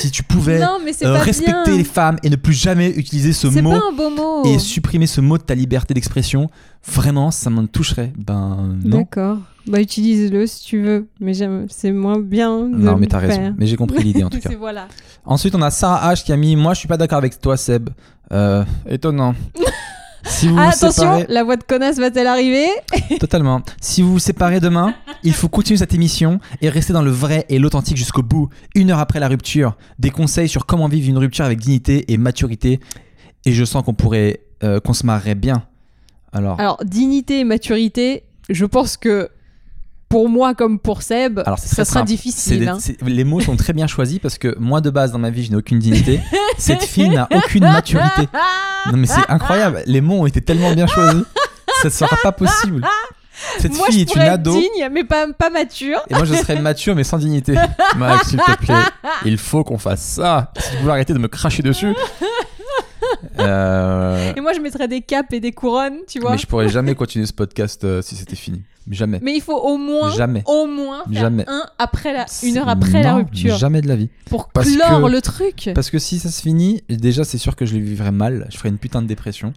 Si 0.00 0.10
tu 0.10 0.24
pouvais 0.24 0.58
Non, 0.58 0.78
mais 0.84 0.92
c'est 0.92 1.06
euh, 1.06 1.16
respecter 1.18 1.52
bien. 1.70 1.76
les 1.76 1.84
femmes 1.84 2.16
et 2.24 2.30
ne 2.30 2.36
plus 2.36 2.54
jamais 2.54 2.88
utiliser 2.90 3.32
ce 3.32 3.46
mot. 3.46 3.72
et 4.46 4.58
supprimer 4.58 5.06
ce 5.06 5.20
mot 5.20 5.38
de 5.38 5.44
ta 5.44 5.54
liberté 5.54 5.94
d'expression, 5.94 6.50
vraiment, 6.86 7.30
ça 7.30 7.50
m'en 7.50 7.66
toucherait. 7.66 8.12
Ben 8.16 8.78
non. 8.84 8.98
D'accord. 8.98 9.38
Bah 9.66 9.80
utilise-le 9.80 10.46
si 10.46 10.64
tu 10.64 10.80
veux, 10.82 11.08
mais 11.20 11.32
c'est 11.68 11.92
moins 11.92 12.18
bien. 12.18 12.60
De 12.60 12.76
Non, 12.76 12.96
mais 12.96 13.06
t'as 13.06 13.18
raison. 13.18 13.54
Mais 13.58 13.66
j'ai 13.66 13.76
compris 13.76 14.02
l'idée 14.02 14.24
en 14.24 14.30
tout 14.30 14.40
cas. 14.40 14.50
Voilà. 14.58 14.88
Ensuite, 15.24 15.54
on 15.54 15.62
a 15.62 15.70
Sarah 15.70 16.14
H 16.14 16.24
qui 16.24 16.32
a 16.32 16.36
mis 16.36 16.56
Moi, 16.56 16.72
je 16.74 16.78
suis 16.78 16.88
pas 16.88 16.96
d'accord 16.96 17.18
avec 17.18 17.38
toi, 17.40 17.56
Seb. 17.56 17.90
Euh, 18.32 18.64
étonnant. 18.88 19.34
Si 20.24 20.48
vous 20.48 20.56
Ah, 20.58 20.64
vous 20.64 20.68
attention, 20.84 20.90
séparez, 20.90 21.26
la 21.28 21.44
voix 21.44 21.56
de 21.56 21.62
connasse 21.62 21.96
va-t-elle 21.98 22.26
arriver 22.26 22.66
totalement. 23.20 23.62
Si 23.80 24.02
vous 24.02 24.12
vous 24.14 24.18
séparez 24.18 24.60
demain, 24.60 24.92
il 25.22 25.32
faut 25.32 25.48
continuer 25.48 25.78
cette 25.78 25.94
émission 25.94 26.40
et 26.60 26.68
rester 26.68 26.92
dans 26.92 27.02
le 27.02 27.10
vrai 27.10 27.46
et 27.48 27.58
l'authentique 27.58 27.96
jusqu'au 27.96 28.22
bout. 28.22 28.48
Une 28.74 28.90
heure 28.90 28.98
après 28.98 29.20
la 29.20 29.28
rupture, 29.28 29.76
des 29.98 30.10
conseils 30.10 30.48
sur 30.48 30.66
comment 30.66 30.88
vivre 30.88 31.08
une 31.08 31.18
rupture 31.18 31.44
avec 31.44 31.60
dignité 31.60 32.12
et 32.12 32.18
maturité. 32.18 32.80
Et 33.46 33.52
je 33.52 33.64
sens 33.64 33.84
qu'on 33.84 33.94
pourrait, 33.94 34.40
euh, 34.64 34.80
qu'on 34.80 34.92
se 34.92 35.06
marrerait 35.06 35.36
bien. 35.36 35.62
Alors, 36.32 36.60
Alors, 36.60 36.78
dignité 36.84 37.40
et 37.40 37.44
maturité, 37.44 38.24
je 38.48 38.64
pense 38.66 38.96
que 38.96 39.28
pour 40.08 40.28
moi 40.28 40.54
comme 40.54 40.78
pour 40.78 41.02
Seb, 41.02 41.40
Alors, 41.44 41.58
ça 41.58 41.68
sera 41.68 41.84
simple. 41.84 42.06
difficile. 42.06 42.60
des- 42.60 42.68
hein. 42.68 42.78
les 43.06 43.24
mots 43.24 43.40
sont 43.40 43.56
très 43.56 43.72
bien 43.74 43.86
choisis 43.86 44.18
parce 44.18 44.38
que 44.38 44.56
moi, 44.58 44.80
de 44.80 44.88
base, 44.90 45.12
dans 45.12 45.18
ma 45.18 45.30
vie, 45.30 45.44
je 45.44 45.50
n'ai 45.50 45.56
aucune 45.56 45.78
dignité. 45.78 46.20
Cette 46.58 46.82
fille 46.82 47.10
n'a 47.10 47.28
aucune 47.34 47.64
maturité. 47.64 48.22
Non, 48.90 48.96
mais 48.96 49.06
c'est 49.06 49.28
incroyable. 49.28 49.82
Les 49.86 50.00
mots 50.00 50.20
ont 50.20 50.26
été 50.26 50.40
tellement 50.40 50.72
bien 50.72 50.86
choisis. 50.86 51.22
Ça 51.82 51.88
ne 51.88 51.90
sera 51.92 52.16
pas 52.22 52.32
possible. 52.32 52.84
Cette 53.60 53.76
moi, 53.76 53.86
fille 53.86 53.98
je 53.98 54.12
est 54.12 54.14
une 54.16 54.22
être 54.22 54.32
ado. 54.32 54.50
digne, 54.52 54.88
mais 54.90 55.04
pas, 55.04 55.26
pas 55.32 55.48
mature. 55.50 56.00
Et 56.10 56.14
moi, 56.14 56.24
je 56.24 56.34
serais 56.34 56.60
mature, 56.60 56.96
mais 56.96 57.04
sans 57.04 57.18
dignité. 57.18 57.54
Max, 57.96 58.30
s'il 58.30 58.38
te 58.40 58.56
plaît, 58.56 58.74
il 59.24 59.38
faut 59.38 59.62
qu'on 59.62 59.78
fasse 59.78 60.00
ça. 60.02 60.52
Si 60.58 60.72
vous 60.72 60.78
pouvez 60.80 60.90
arrêter 60.92 61.12
de 61.12 61.18
me 61.18 61.28
cracher 61.28 61.62
dessus. 61.62 61.94
Euh, 63.40 64.32
Et 64.36 64.40
moi, 64.40 64.52
je 64.52 64.60
mettrais 64.60 64.88
des 64.88 65.00
capes 65.00 65.32
et 65.32 65.40
des 65.40 65.52
couronnes, 65.52 65.98
tu 66.08 66.18
vois. 66.20 66.32
mais 66.32 66.38
je 66.38 66.46
pourrais 66.46 66.68
jamais 66.68 66.94
continuer 66.94 67.24
ce 67.26 67.32
podcast 67.32 67.84
euh, 67.84 68.02
si 68.02 68.16
c'était 68.16 68.36
fini. 68.36 68.62
Jamais. 68.90 69.20
Mais 69.22 69.34
il 69.34 69.40
faut 69.40 69.56
au 69.56 69.76
moins, 69.76 70.10
Jamais. 70.16 70.42
au 70.46 70.66
moins 70.66 71.04
faire 71.12 71.20
Jamais. 71.22 71.44
un 71.46 71.62
après 71.78 72.12
la, 72.12 72.26
une 72.42 72.56
heure 72.58 72.68
après 72.68 73.02
la 73.02 73.14
rupture 73.16 73.56
Jamais 73.56 73.80
de 73.82 73.88
la 73.88 73.96
vie. 73.96 74.08
pour 74.30 74.48
Parce 74.48 74.70
clore 74.74 75.02
que- 75.02 75.08
le 75.12 75.20
truc. 75.20 75.70
Parce 75.74 75.90
que 75.90 75.98
si 75.98 76.18
ça 76.18 76.30
se 76.30 76.40
finit, 76.42 76.82
déjà, 76.88 77.24
c'est 77.24 77.38
sûr 77.38 77.54
que 77.54 77.66
je 77.66 77.74
le 77.76 77.80
vivrai 77.82 78.10
mal. 78.12 78.46
Je 78.50 78.56
ferai 78.56 78.70
une 78.70 78.78
putain 78.78 79.02
de 79.02 79.06
dépression. 79.06 79.52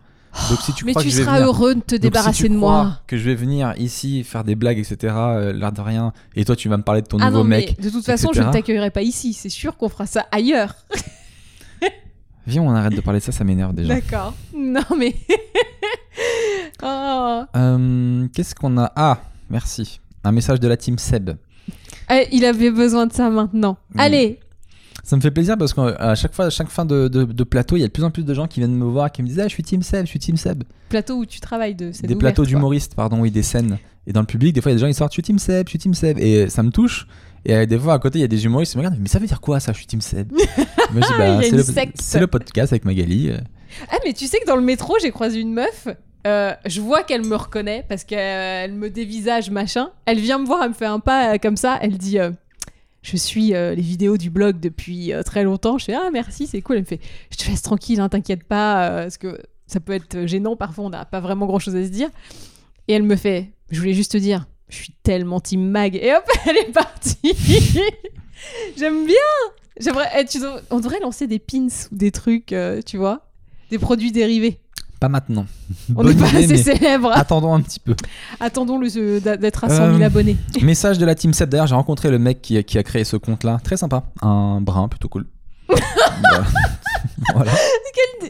Donc 0.50 0.60
si 0.62 0.74
tu 0.74 0.86
mais 0.86 0.92
crois 0.92 1.02
tu 1.02 1.10
que 1.10 1.14
je 1.14 1.18
vais 1.20 1.24
seras 1.26 1.38
venir- 1.40 1.48
heureux 1.48 1.76
de 1.76 1.82
te 1.82 1.96
Donc, 1.96 2.02
débarrasser 2.02 2.48
de 2.50 2.54
moi. 2.56 3.00
Que 3.08 3.18
je 3.18 3.24
vais 3.24 3.36
venir 3.36 3.74
ici 3.78 4.24
faire 4.24 4.44
des 4.44 4.56
blagues, 4.56 4.80
etc. 4.80 5.14
euh, 5.18 5.54
L'air 5.54 5.72
de 5.72 5.82
rien. 5.82 6.14
Et 6.36 6.46
toi, 6.46 6.56
tu 6.56 6.70
vas 6.70 6.78
me 6.78 6.84
parler 6.84 7.02
de 7.02 7.08
ton 7.08 7.18
Ah 7.20 7.26
nouveau 7.30 7.40
non, 7.44 7.50
mec. 7.50 7.80
de 7.82 7.90
toute 7.90 8.06
façon, 8.06 8.30
je 8.34 8.42
ne 8.42 8.52
t'accueillerai 8.52 8.92
pas 8.92 9.02
ici. 9.02 9.34
C'est 9.34 9.50
sûr 9.50 9.76
qu'on 9.78 9.90
fera 9.90 10.06
ça 10.06 10.26
ailleurs. 10.32 10.76
Viens, 12.48 12.64
on 12.64 12.72
arrête 12.72 12.96
de 12.96 13.02
parler 13.02 13.20
de 13.20 13.24
ça, 13.24 13.32
ça 13.32 13.44
m'énerve 13.44 13.74
déjà. 13.74 13.94
D'accord. 13.94 14.34
Non, 14.56 14.82
mais. 14.98 15.16
Oh. 16.84 17.44
Euh, 17.56 18.28
Qu'est-ce 18.34 18.56
qu'on 18.56 18.78
a? 18.78 18.92
Ah, 18.96 19.22
merci. 19.50 20.00
Un 20.24 20.32
message 20.32 20.60
de 20.60 20.68
la 20.68 20.78
team 20.78 20.98
Seb. 20.98 21.32
Eh, 22.12 22.28
il 22.32 22.44
avait 22.46 22.72
besoin 22.72 23.06
de 23.08 23.14
ça 23.14 23.30
maintenant. 23.30 23.78
Allez, 23.98 24.40
Ça 25.04 25.16
me 25.16 25.22
fait 25.22 25.32
plaisir 25.32 25.58
parce 25.58 25.74
qu'à 25.74 26.16
chaque 26.16 26.34
fois, 26.34 26.46
à 26.46 26.50
chaque 26.50 26.70
fin 26.70 26.86
de, 26.86 27.08
de- 27.08 27.24
de 27.26 27.44
plateau, 27.44 27.76
il 27.78 27.82
y 27.82 27.84
a 27.84 27.88
de 27.88 27.92
plus 27.92 28.04
en 28.04 28.12
plus 28.12 28.24
de 28.26 28.34
gens 28.34 28.48
qui 28.48 28.60
viennent 28.60 28.76
me 28.76 28.86
voir, 28.86 29.12
qui 29.12 29.22
me 29.22 29.28
disent 29.28 29.40
Ah, 29.40 29.48
je 29.48 29.54
suis 29.54 29.64
team 29.64 29.82
Seb, 29.84 30.06
je 30.06 30.10
suis 30.10 30.20
team 30.20 30.38
Seb. 30.38 30.64
plateau 30.90 31.18
où 31.18 31.26
tu 31.26 31.40
travailles 31.40 31.76
de 31.76 31.92
Des 32.04 32.16
plateaux 32.16 32.46
d'humoristes, 32.46 32.96
pardon, 32.96 33.20
oui, 33.22 33.32
des 33.32 33.44
scènes. 33.44 33.78
Et 34.08 34.14
dans 34.14 34.22
le 34.22 34.26
public, 34.26 34.54
des 34.54 34.62
fois, 34.62 34.72
il 34.72 34.74
y 34.74 34.76
a 34.76 34.80
des 34.80 34.82
gens 34.82 34.88
qui 34.92 34.94
sortent 34.96 35.12
Je 35.12 35.16
suis 35.16 35.22
team 35.24 35.38
Seb, 35.40 35.68
je 35.68 35.70
suis 35.72 35.80
team 35.80 35.94
Seb. 35.94 36.18
Et 36.20 36.50
ça 36.50 36.64
me 36.64 36.72
touche. 36.72 37.08
Et 37.46 37.56
euh, 37.56 37.66
des 37.66 37.78
fois, 37.80 37.94
à 37.94 38.00
côté, 38.00 38.20
il 38.20 38.22
y 38.22 38.26
a 38.26 38.28
des 38.28 38.46
humoristes 38.46 38.72
qui 38.74 38.78
me 38.78 38.84
regardent 38.84 39.00
Mais 39.02 39.08
ça 39.08 39.20
veut 39.20 39.28
dire 39.28 39.42
quoi 39.42 39.60
ça, 39.60 39.72
je 39.74 39.78
suis 39.78 39.88
team 39.88 40.02
Seb? 40.02 40.32
Bah, 40.94 41.38
a 41.38 41.42
c'est 41.42 41.52
le, 42.18 42.22
le 42.22 42.28
podcast 42.28 42.74
avec 42.74 42.84
Magali. 42.86 43.30
euh. 43.30 43.38
Ah, 43.90 43.96
mais 44.06 44.12
tu 44.14 44.28
sais 44.28 44.40
que 44.40 44.46
dans 44.46 44.58
le 44.58 44.62
métro, 44.62 44.96
j'ai 45.02 45.12
croisé 45.12 45.40
une 45.40 45.54
meuf. 45.54 45.88
euh, 46.28 46.54
je 46.66 46.82
vois 46.82 47.04
qu'elle 47.04 47.24
me 47.26 47.36
reconnaît 47.36 47.86
parce 47.88 48.04
qu'elle 48.04 48.74
me 48.74 48.90
dévisage, 48.90 49.50
machin. 49.50 49.90
Elle 50.06 50.20
vient 50.20 50.38
me 50.38 50.46
voir, 50.46 50.64
elle 50.64 50.70
me 50.70 50.74
fait 50.74 50.86
un 50.86 51.00
pas 51.00 51.40
comme 51.40 51.56
ça. 51.56 51.78
Elle 51.82 51.98
dit 51.98 52.20
euh, 52.20 52.32
Je 53.04 53.16
suis 53.16 53.54
euh, 53.54 53.74
les 53.74 53.82
vidéos 53.82 54.18
du 54.18 54.30
blog 54.30 54.60
depuis 54.60 55.14
très 55.26 55.44
longtemps. 55.44 55.78
Je 55.78 55.86
fais 55.86 55.94
Ah, 55.96 56.10
merci, 56.12 56.46
c'est 56.48 56.62
cool. 56.62 56.76
Elle 56.78 56.82
me 56.82 56.88
fait 56.88 57.00
Je 57.32 57.38
te 57.38 57.50
laisse 57.50 57.62
tranquille, 57.62 58.00
hein, 58.02 58.10
t'inquiète 58.10 58.44
pas. 58.44 58.90
parce 59.04 59.18
que 59.18 59.40
ça 59.68 59.80
peut 59.80 59.94
être 59.94 60.26
gênant. 60.26 60.56
Parfois, 60.58 60.84
on 60.86 60.90
n'a 60.90 61.06
pas 61.06 61.22
vraiment 61.22 61.46
grand 61.46 61.60
chose 61.60 61.76
à 61.78 61.84
se 61.84 61.90
dire. 61.90 62.10
Et 62.92 62.94
elle 62.94 63.04
me 63.04 63.16
fait 63.16 63.54
Je 63.72 63.80
voulais 63.80 63.94
juste 63.94 64.12
te 64.12 64.18
dire, 64.18 64.48
Je 64.68 64.76
suis 64.76 64.94
tellement 65.02 65.40
team 65.40 65.66
mag. 65.66 65.96
Et 65.96 66.14
hop, 66.14 66.26
elle 66.46 66.58
est 66.58 66.74
partie. 66.74 67.18
J'aime 68.78 69.06
bien. 69.06 69.16
J'aimerais, 69.80 70.10
eh, 70.20 70.26
tu 70.26 70.40
on 70.72 70.80
devrait 70.80 71.00
lancer 71.00 71.26
des 71.26 71.40
pins 71.40 71.68
ou 71.90 71.96
des 71.96 72.12
trucs, 72.12 72.52
euh, 72.52 72.82
tu 72.86 72.98
vois, 72.98 73.30
des 73.70 73.80
produits 73.80 74.12
dérivés. 74.12 74.60
Pas 75.00 75.08
maintenant. 75.08 75.46
On 75.96 76.04
n'est 76.04 76.14
pas 76.14 76.28
idée, 76.42 76.54
assez 76.54 76.58
célèbre. 76.58 77.12
Attendons 77.14 77.54
un 77.54 77.62
petit 77.62 77.80
peu. 77.80 77.96
Attendons 78.42 78.78
le, 78.78 79.20
d'être 79.38 79.64
à 79.64 79.70
100 79.70 79.76
000 79.94 80.02
Euh, 80.02 80.06
abonnés. 80.06 80.36
Message 80.62 80.98
de 80.98 81.06
la 81.06 81.16
Team 81.16 81.32
7. 81.34 81.50
D'ailleurs, 81.50 81.68
j'ai 81.68 81.76
rencontré 81.76 82.12
le 82.12 82.20
mec 82.20 82.42
qui 82.42 82.58
a, 82.58 82.64
qui 82.64 82.78
a 82.78 82.84
créé 82.84 83.06
ce 83.06 83.16
compte-là. 83.16 83.60
Très 83.64 83.78
sympa. 83.78 84.04
Un 84.22 84.60
brun, 84.60 84.90
plutôt 84.90 85.08
cool. 85.08 85.26
Voilà. 87.36 87.52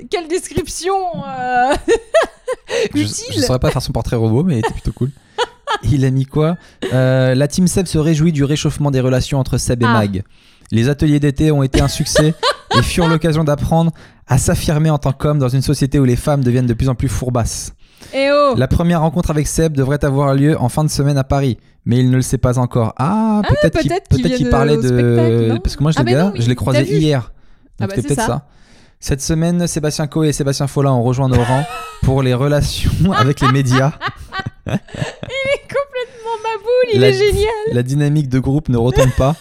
Quelle 0.10 0.28
description 0.28 0.94
euh, 1.26 1.74
Je, 2.94 3.00
utile. 3.02 3.26
je 3.36 3.40
saurais 3.42 3.60
pas 3.60 3.72
faire 3.72 3.82
son 3.82 3.92
portrait 3.92 4.16
robot, 4.16 4.44
mais 4.44 4.56
il 4.56 4.60
était 4.60 4.72
plutôt 4.74 4.92
cool. 4.92 5.12
Il 5.84 6.04
a 6.06 6.12
mis 6.12 6.26
quoi? 6.26 6.58
Euh, 6.94 7.34
La 7.34 7.48
Team 7.48 7.68
Seb 7.68 7.86
se 7.88 7.98
réjouit 7.98 8.32
du 8.34 8.44
réchauffement 8.44 8.92
des 8.92 9.00
relations 9.00 9.40
entre 9.40 9.58
Seb 9.58 9.82
et 9.82 9.86
Ah. 9.88 9.94
Mag. 9.94 10.24
Les 10.72 10.90
ateliers 10.90 11.20
d'été 11.20 11.52
ont 11.52 11.64
été 11.64 11.82
un 11.82 11.88
succès 11.88 12.34
et 12.78 12.82
furent 12.84 13.08
l'occasion 13.08 13.44
d'apprendre 13.44 13.92
à 14.28 14.38
s'affirmer 14.38 14.90
en 14.90 14.98
tant 14.98 15.12
qu'homme 15.14 15.40
dans 15.40 15.50
une 15.50 15.62
société 15.62 16.00
où 16.00 16.06
les 16.06 16.16
femmes 16.16 16.44
deviennent 16.44 16.66
de 16.68 16.74
plus 16.74 16.88
en 16.90 16.96
plus 16.96 17.10
fourbasses. 17.10 17.74
Eh 18.14 18.30
oh 18.32 18.54
La 18.58 18.68
première 18.68 19.02
rencontre 19.02 19.30
avec 19.32 19.48
Seb 19.48 19.74
devrait 19.74 20.04
avoir 20.04 20.34
lieu 20.34 20.60
en 20.60 20.70
fin 20.70 20.84
de 20.84 20.90
semaine 20.90 21.18
à 21.18 21.24
Paris, 21.24 21.58
mais 21.86 21.98
il 22.00 22.10
ne 22.10 22.16
le 22.18 22.22
sait 22.22 22.38
pas 22.38 22.60
encore. 22.60 22.94
Ah, 22.98 23.42
peut-être 23.48 23.80
qu'il 23.80 23.90
peut-être 23.90 24.36
qu'il 24.36 24.50
parlait 24.50 24.78
de. 24.78 25.58
Parce 25.64 25.76
que 25.76 25.84
moi, 25.84 25.92
je 25.92 26.00
Ah, 26.00 26.04
l'ai 26.04 26.16
oui, 26.16 26.42
je 26.42 26.50
l'ai 26.50 26.56
croisé 26.56 26.84
hier. 26.84 27.32
Ah 27.80 27.86
Donc 27.88 27.90
bah, 27.96 28.02
peut-être 28.02 28.16
ça. 28.20 28.28
ça. 28.28 28.46
Cette 29.00 29.22
semaine, 29.22 29.66
Sébastien 29.66 30.06
Coe 30.08 30.26
et 30.26 30.32
Sébastien 30.34 30.68
Follin 30.68 30.92
ont 30.92 31.02
rejoint 31.02 31.28
nos 31.28 31.42
rangs 31.44 31.66
pour 32.04 32.22
les 32.22 32.34
relations 32.36 32.92
avec 33.18 33.42
les 33.42 33.52
médias. 33.52 33.94
Mon 34.68 34.74
maboule, 36.44 36.90
il 36.94 37.02
La- 37.02 37.10
est 37.10 37.14
génial 37.14 37.50
La 37.74 37.84
dynamique 37.84 38.30
de 38.30 38.40
groupe 38.40 38.70
ne 38.70 38.78
retombe 38.78 39.12
pas 39.18 39.36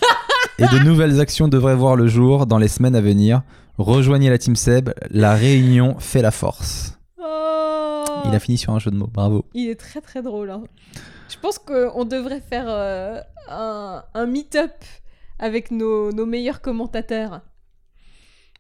et 0.59 0.67
de 0.67 0.79
nouvelles 0.85 1.21
actions 1.21 1.47
devraient 1.49 1.75
voir 1.77 1.95
le 1.97 2.07
jour 2.09 2.47
dans 2.47 2.59
les 2.59 2.69
semaines 2.69 2.97
à 2.97 3.01
venir. 3.01 3.43
Rejoignez 3.79 4.29
la 4.31 4.39
team 4.39 4.57
Seb, 4.57 4.91
la 5.11 5.35
réunion 5.35 5.97
fait 5.99 6.23
la 6.23 6.31
force. 6.31 6.99
Oh. 7.23 8.00
Il 8.27 8.35
a 8.35 8.39
fini 8.41 8.59
sur 8.59 8.73
un 8.73 8.79
jeu 8.79 8.91
de 8.91 8.97
mots, 8.97 9.07
bravo. 9.13 9.45
Il 9.55 9.69
est 9.69 9.79
très 9.79 10.01
très 10.01 10.23
drôle. 10.23 10.51
hein. 10.51 10.65
Je 11.29 11.39
pense 11.39 11.59
qu'on 11.59 12.05
devrait 12.05 12.41
faire 12.41 12.65
euh, 12.69 13.21
un, 13.49 14.03
un 14.15 14.27
meet-up 14.27 14.73
avec 15.39 15.71
nos, 15.71 16.13
nos 16.13 16.27
meilleurs 16.27 16.61
commentateurs. 16.61 17.41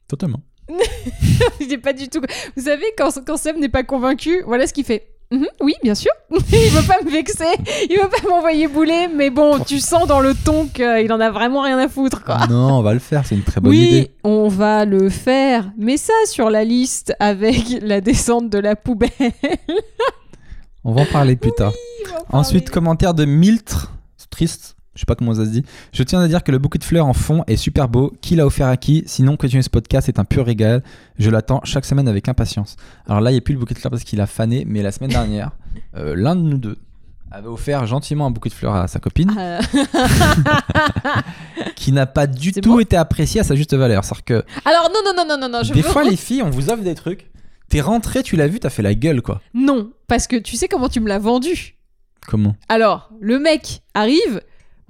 Totalement. 0.08 0.40
Est 1.60 1.78
pas 1.78 1.92
du 1.92 2.08
tout. 2.08 2.20
Vous 2.56 2.64
savez, 2.64 2.84
quand, 2.96 3.10
quand 3.26 3.36
Seb 3.36 3.56
n'est 3.56 3.68
pas 3.68 3.82
convaincu, 3.84 4.42
voilà 4.42 4.66
ce 4.66 4.72
qu'il 4.72 4.84
fait. 4.84 5.16
Mhm, 5.32 5.46
oui, 5.60 5.74
bien 5.82 5.94
sûr. 5.94 6.10
il 6.30 6.70
veut 6.70 6.86
pas 6.86 7.00
me 7.04 7.10
vexer, 7.10 7.44
il 7.88 7.96
veut 7.96 8.08
pas 8.08 8.28
m'envoyer 8.28 8.66
bouler, 8.66 9.08
mais 9.08 9.30
bon, 9.30 9.60
tu 9.60 9.78
sens 9.78 10.08
dans 10.08 10.20
le 10.20 10.34
ton 10.34 10.66
qu'il 10.66 11.12
en 11.12 11.20
a 11.20 11.30
vraiment 11.30 11.62
rien 11.62 11.78
à 11.78 11.88
foutre, 11.88 12.24
quoi. 12.24 12.46
Non, 12.48 12.78
on 12.78 12.82
va 12.82 12.94
le 12.94 12.98
faire, 12.98 13.24
c'est 13.24 13.36
une 13.36 13.44
très 13.44 13.60
bonne 13.60 13.70
oui, 13.70 13.78
idée. 13.78 14.10
on 14.24 14.48
va 14.48 14.84
le 14.84 15.08
faire. 15.08 15.70
Mais 15.78 15.96
ça 15.96 16.12
sur 16.26 16.50
la 16.50 16.64
liste 16.64 17.14
avec 17.20 17.62
la 17.82 18.00
descente 18.00 18.50
de 18.50 18.58
la 18.58 18.74
poubelle. 18.74 19.10
On 20.82 20.92
va 20.94 21.02
en 21.02 21.06
parler 21.06 21.36
plus 21.36 21.52
tard. 21.52 21.72
Ensuite, 22.30 22.64
parler. 22.64 22.74
commentaire 22.74 23.14
de 23.14 23.24
Miltre. 23.24 23.92
Triste. 24.30 24.76
Je 24.94 25.00
sais 25.00 25.06
pas 25.06 25.14
comment 25.14 25.34
ça 25.34 25.44
se 25.44 25.50
dit. 25.50 25.64
Je 25.92 26.02
tiens 26.02 26.20
à 26.20 26.26
dire 26.28 26.42
que 26.42 26.50
le 26.50 26.58
bouquet 26.58 26.78
de 26.78 26.84
fleurs 26.84 27.06
en 27.06 27.12
fond 27.12 27.44
est 27.46 27.56
super 27.56 27.88
beau. 27.88 28.12
Qui 28.20 28.34
l'a 28.36 28.44
offert 28.44 28.66
à 28.66 28.76
qui? 28.76 29.04
Sinon, 29.06 29.36
continuez 29.36 29.62
ce 29.62 29.70
podcast, 29.70 30.06
c'est 30.06 30.18
un 30.18 30.24
pur 30.24 30.44
régal. 30.44 30.82
Je 31.18 31.30
l'attends 31.30 31.60
chaque 31.64 31.84
semaine 31.84 32.08
avec 32.08 32.28
impatience. 32.28 32.76
Alors 33.06 33.20
là, 33.20 33.30
il 33.30 33.34
n'y 33.34 33.38
a 33.38 33.40
plus 33.40 33.54
le 33.54 33.60
bouquet 33.60 33.74
de 33.74 33.78
fleurs 33.78 33.92
parce 33.92 34.02
qu'il 34.04 34.20
a 34.20 34.26
fané, 34.26 34.64
mais 34.66 34.82
la 34.82 34.90
semaine 34.90 35.10
dernière, 35.10 35.52
euh, 35.96 36.14
l'un 36.16 36.34
de 36.34 36.40
nous 36.42 36.58
deux 36.58 36.76
avait 37.32 37.46
offert 37.46 37.86
gentiment 37.86 38.26
un 38.26 38.32
bouquet 38.32 38.48
de 38.48 38.54
fleurs 38.54 38.74
à 38.74 38.88
sa 38.88 38.98
copine 38.98 39.32
Ah, 39.38 39.60
qui 41.76 41.92
n'a 41.92 42.06
pas 42.06 42.26
du 42.26 42.50
C'est 42.52 42.60
tout 42.60 42.72
bon 42.72 42.80
été 42.80 42.96
apprécié 42.96 43.40
à 43.40 43.44
sa 43.44 43.54
juste 43.54 43.74
valeur. 43.74 44.04
C'est-à-dire 44.04 44.24
que 44.24 44.44
Alors 44.64 44.90
non 44.92 45.00
non 45.04 45.12
non 45.16 45.24
non 45.28 45.38
non 45.40 45.48
non, 45.48 45.62
je 45.62 45.72
des 45.72 45.82
veux 45.82 45.88
fois, 45.88 46.02
les 46.02 46.16
filles, 46.16 46.42
on 46.42 46.50
vous 46.50 46.70
offre 46.70 46.82
des 46.82 46.94
trucs. 46.96 47.30
T'es 47.68 47.80
rentré, 47.80 48.24
tu 48.24 48.34
l'as 48.34 48.48
vu, 48.48 48.58
t'as 48.58 48.70
fait 48.70 48.82
la 48.82 48.94
gueule, 48.94 49.22
quoi. 49.22 49.40
non 49.54 49.92
parce 50.08 50.26
que 50.26 50.34
tu 50.34 50.56
sais 50.56 50.66
comment 50.66 50.88
tu 50.88 50.98
me 50.98 51.06
l'as 51.08 51.20
vendu. 51.20 51.76
Comment? 52.26 52.56
Alors 52.68 53.10
le 53.20 53.38
mec 53.38 53.82
arrive. 53.94 54.40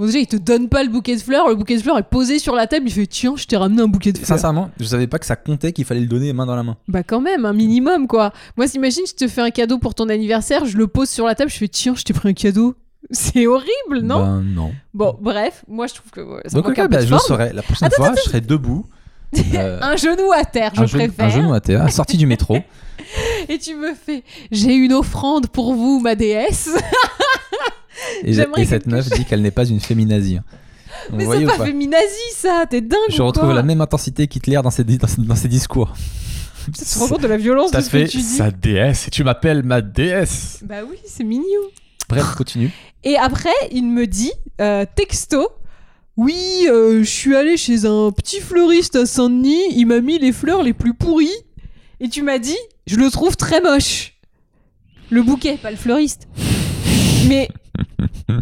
Bon 0.00 0.06
déjà 0.06 0.18
il 0.18 0.26
te 0.26 0.36
donne 0.36 0.70
pas 0.70 0.82
le 0.82 0.88
bouquet 0.88 1.14
de 1.14 1.20
fleurs, 1.20 1.46
le 1.50 1.54
bouquet 1.54 1.76
de 1.76 1.82
fleurs 1.82 1.98
est 1.98 2.08
posé 2.08 2.38
sur 2.38 2.54
la 2.54 2.66
table, 2.66 2.86
il 2.88 2.90
fait 2.90 3.06
tiens 3.06 3.34
je 3.36 3.44
t'ai 3.44 3.58
ramené 3.58 3.82
un 3.82 3.86
bouquet 3.86 4.12
de 4.12 4.16
fleurs. 4.16 4.28
Sincèrement, 4.28 4.70
je 4.80 4.86
savais 4.86 5.06
pas 5.06 5.18
que 5.18 5.26
ça 5.26 5.36
comptait 5.36 5.72
qu'il 5.74 5.84
fallait 5.84 6.00
le 6.00 6.06
donner 6.06 6.32
main 6.32 6.46
dans 6.46 6.56
la 6.56 6.62
main. 6.62 6.78
Bah 6.88 7.02
quand 7.02 7.20
même 7.20 7.44
un 7.44 7.52
minimum 7.52 8.06
quoi. 8.06 8.32
Moi 8.56 8.66
s'imagine 8.66 9.02
je 9.06 9.12
te 9.12 9.28
fais 9.28 9.42
un 9.42 9.50
cadeau 9.50 9.76
pour 9.76 9.94
ton 9.94 10.08
anniversaire, 10.08 10.64
je 10.64 10.78
le 10.78 10.86
pose 10.86 11.10
sur 11.10 11.26
la 11.26 11.34
table, 11.34 11.50
je 11.50 11.58
fais 11.58 11.68
tiens 11.68 11.94
je 11.94 12.02
t'ai 12.02 12.14
pris 12.14 12.30
un 12.30 12.32
cadeau. 12.32 12.76
C'est 13.10 13.46
horrible 13.46 14.00
non? 14.02 14.20
Ben 14.20 14.40
non. 14.42 14.72
Bon 14.94 15.18
bref, 15.20 15.66
moi 15.68 15.86
je 15.86 15.92
trouve 15.92 16.10
que 16.10 16.22
ouais, 16.22 16.40
ça 16.46 16.58
Donc, 16.62 16.78
un 16.78 16.88
peu 16.88 16.96
bah, 16.96 17.04
je 17.04 17.16
saurai. 17.18 17.52
La 17.52 17.60
prochaine 17.60 17.90
fois, 17.90 18.14
je 18.16 18.22
serai 18.22 18.40
debout. 18.40 18.86
euh, 19.54 19.80
Un 19.82 19.96
genou 19.96 20.32
à 20.32 20.46
terre, 20.46 20.72
je 20.76 20.80
un, 20.80 20.86
préfère. 20.86 21.26
un 21.26 21.28
genou 21.28 21.52
à 21.52 21.60
terre, 21.60 21.92
sorti 21.92 22.16
du 22.16 22.24
métro. 22.24 22.56
Et 23.50 23.58
tu 23.58 23.74
me 23.74 23.92
fais 23.92 24.24
j'ai 24.50 24.72
une 24.72 24.94
offrande 24.94 25.48
pour 25.48 25.74
vous 25.74 26.00
ma 26.00 26.14
déesse. 26.14 26.70
Et, 28.24 28.34
cette 28.64 28.86
meuf 28.86 29.08
dit 29.10 29.24
qu'elle 29.24 29.42
n'est 29.42 29.50
pas 29.50 29.64
une 29.64 29.80
féminazie. 29.80 30.38
hein. 30.38 30.44
Vous 31.10 31.16
Mais 31.16 31.26
c'est 31.26 31.46
pas 31.46 31.56
pas 31.58 31.66
féminazie 31.66 32.32
ça, 32.34 32.64
t'es 32.68 32.80
dingue 32.80 32.98
Je 33.08 33.22
ou 33.22 33.26
retrouve 33.26 33.46
quoi 33.46 33.54
la 33.54 33.62
même 33.62 33.80
intensité 33.80 34.26
qu'Hitler 34.26 34.60
dans 34.62 34.70
ses, 34.70 34.84
dans, 34.84 35.06
ses, 35.06 35.22
dans 35.22 35.36
ses 35.36 35.48
discours. 35.48 35.94
Tu 36.66 36.72
te 36.72 36.98
rends 36.98 37.08
compte 37.08 37.22
de 37.22 37.28
la 37.28 37.36
violence 37.36 37.70
de 37.70 37.80
ce 37.80 37.90
que 37.90 38.06
tu 38.06 38.18
dis 38.18 38.38
déesse 38.60 39.08
et 39.08 39.10
tu 39.10 39.24
m'appelles 39.24 39.62
ma 39.62 39.80
déesse. 39.80 40.60
Bah 40.62 40.76
oui, 40.88 40.96
c'est 41.06 41.24
mignon. 41.24 41.44
Bref, 42.08 42.34
continue. 42.36 42.70
Et 43.04 43.16
après, 43.16 43.48
il 43.72 43.86
me 43.86 44.06
dit, 44.06 44.32
euh, 44.60 44.84
texto, 44.94 45.48
oui, 46.16 46.66
euh, 46.68 46.98
je 47.02 47.08
suis 47.08 47.34
allé 47.34 47.56
chez 47.56 47.86
un 47.86 48.10
petit 48.12 48.40
fleuriste 48.40 48.96
à 48.96 49.06
Saint-Denis, 49.06 49.74
il 49.74 49.86
m'a 49.86 50.00
mis 50.00 50.18
les 50.18 50.32
fleurs 50.32 50.62
les 50.62 50.74
plus 50.74 50.92
pourries. 50.92 51.28
Et 52.00 52.08
tu 52.08 52.22
m'as 52.22 52.38
dit, 52.38 52.58
je 52.86 52.96
le 52.96 53.10
trouve 53.10 53.36
très 53.36 53.60
moche. 53.60 54.14
Le 55.10 55.22
bouquet, 55.22 55.56
pas 55.56 55.70
le 55.70 55.76
fleuriste. 55.76 56.28
Mais, 57.26 57.48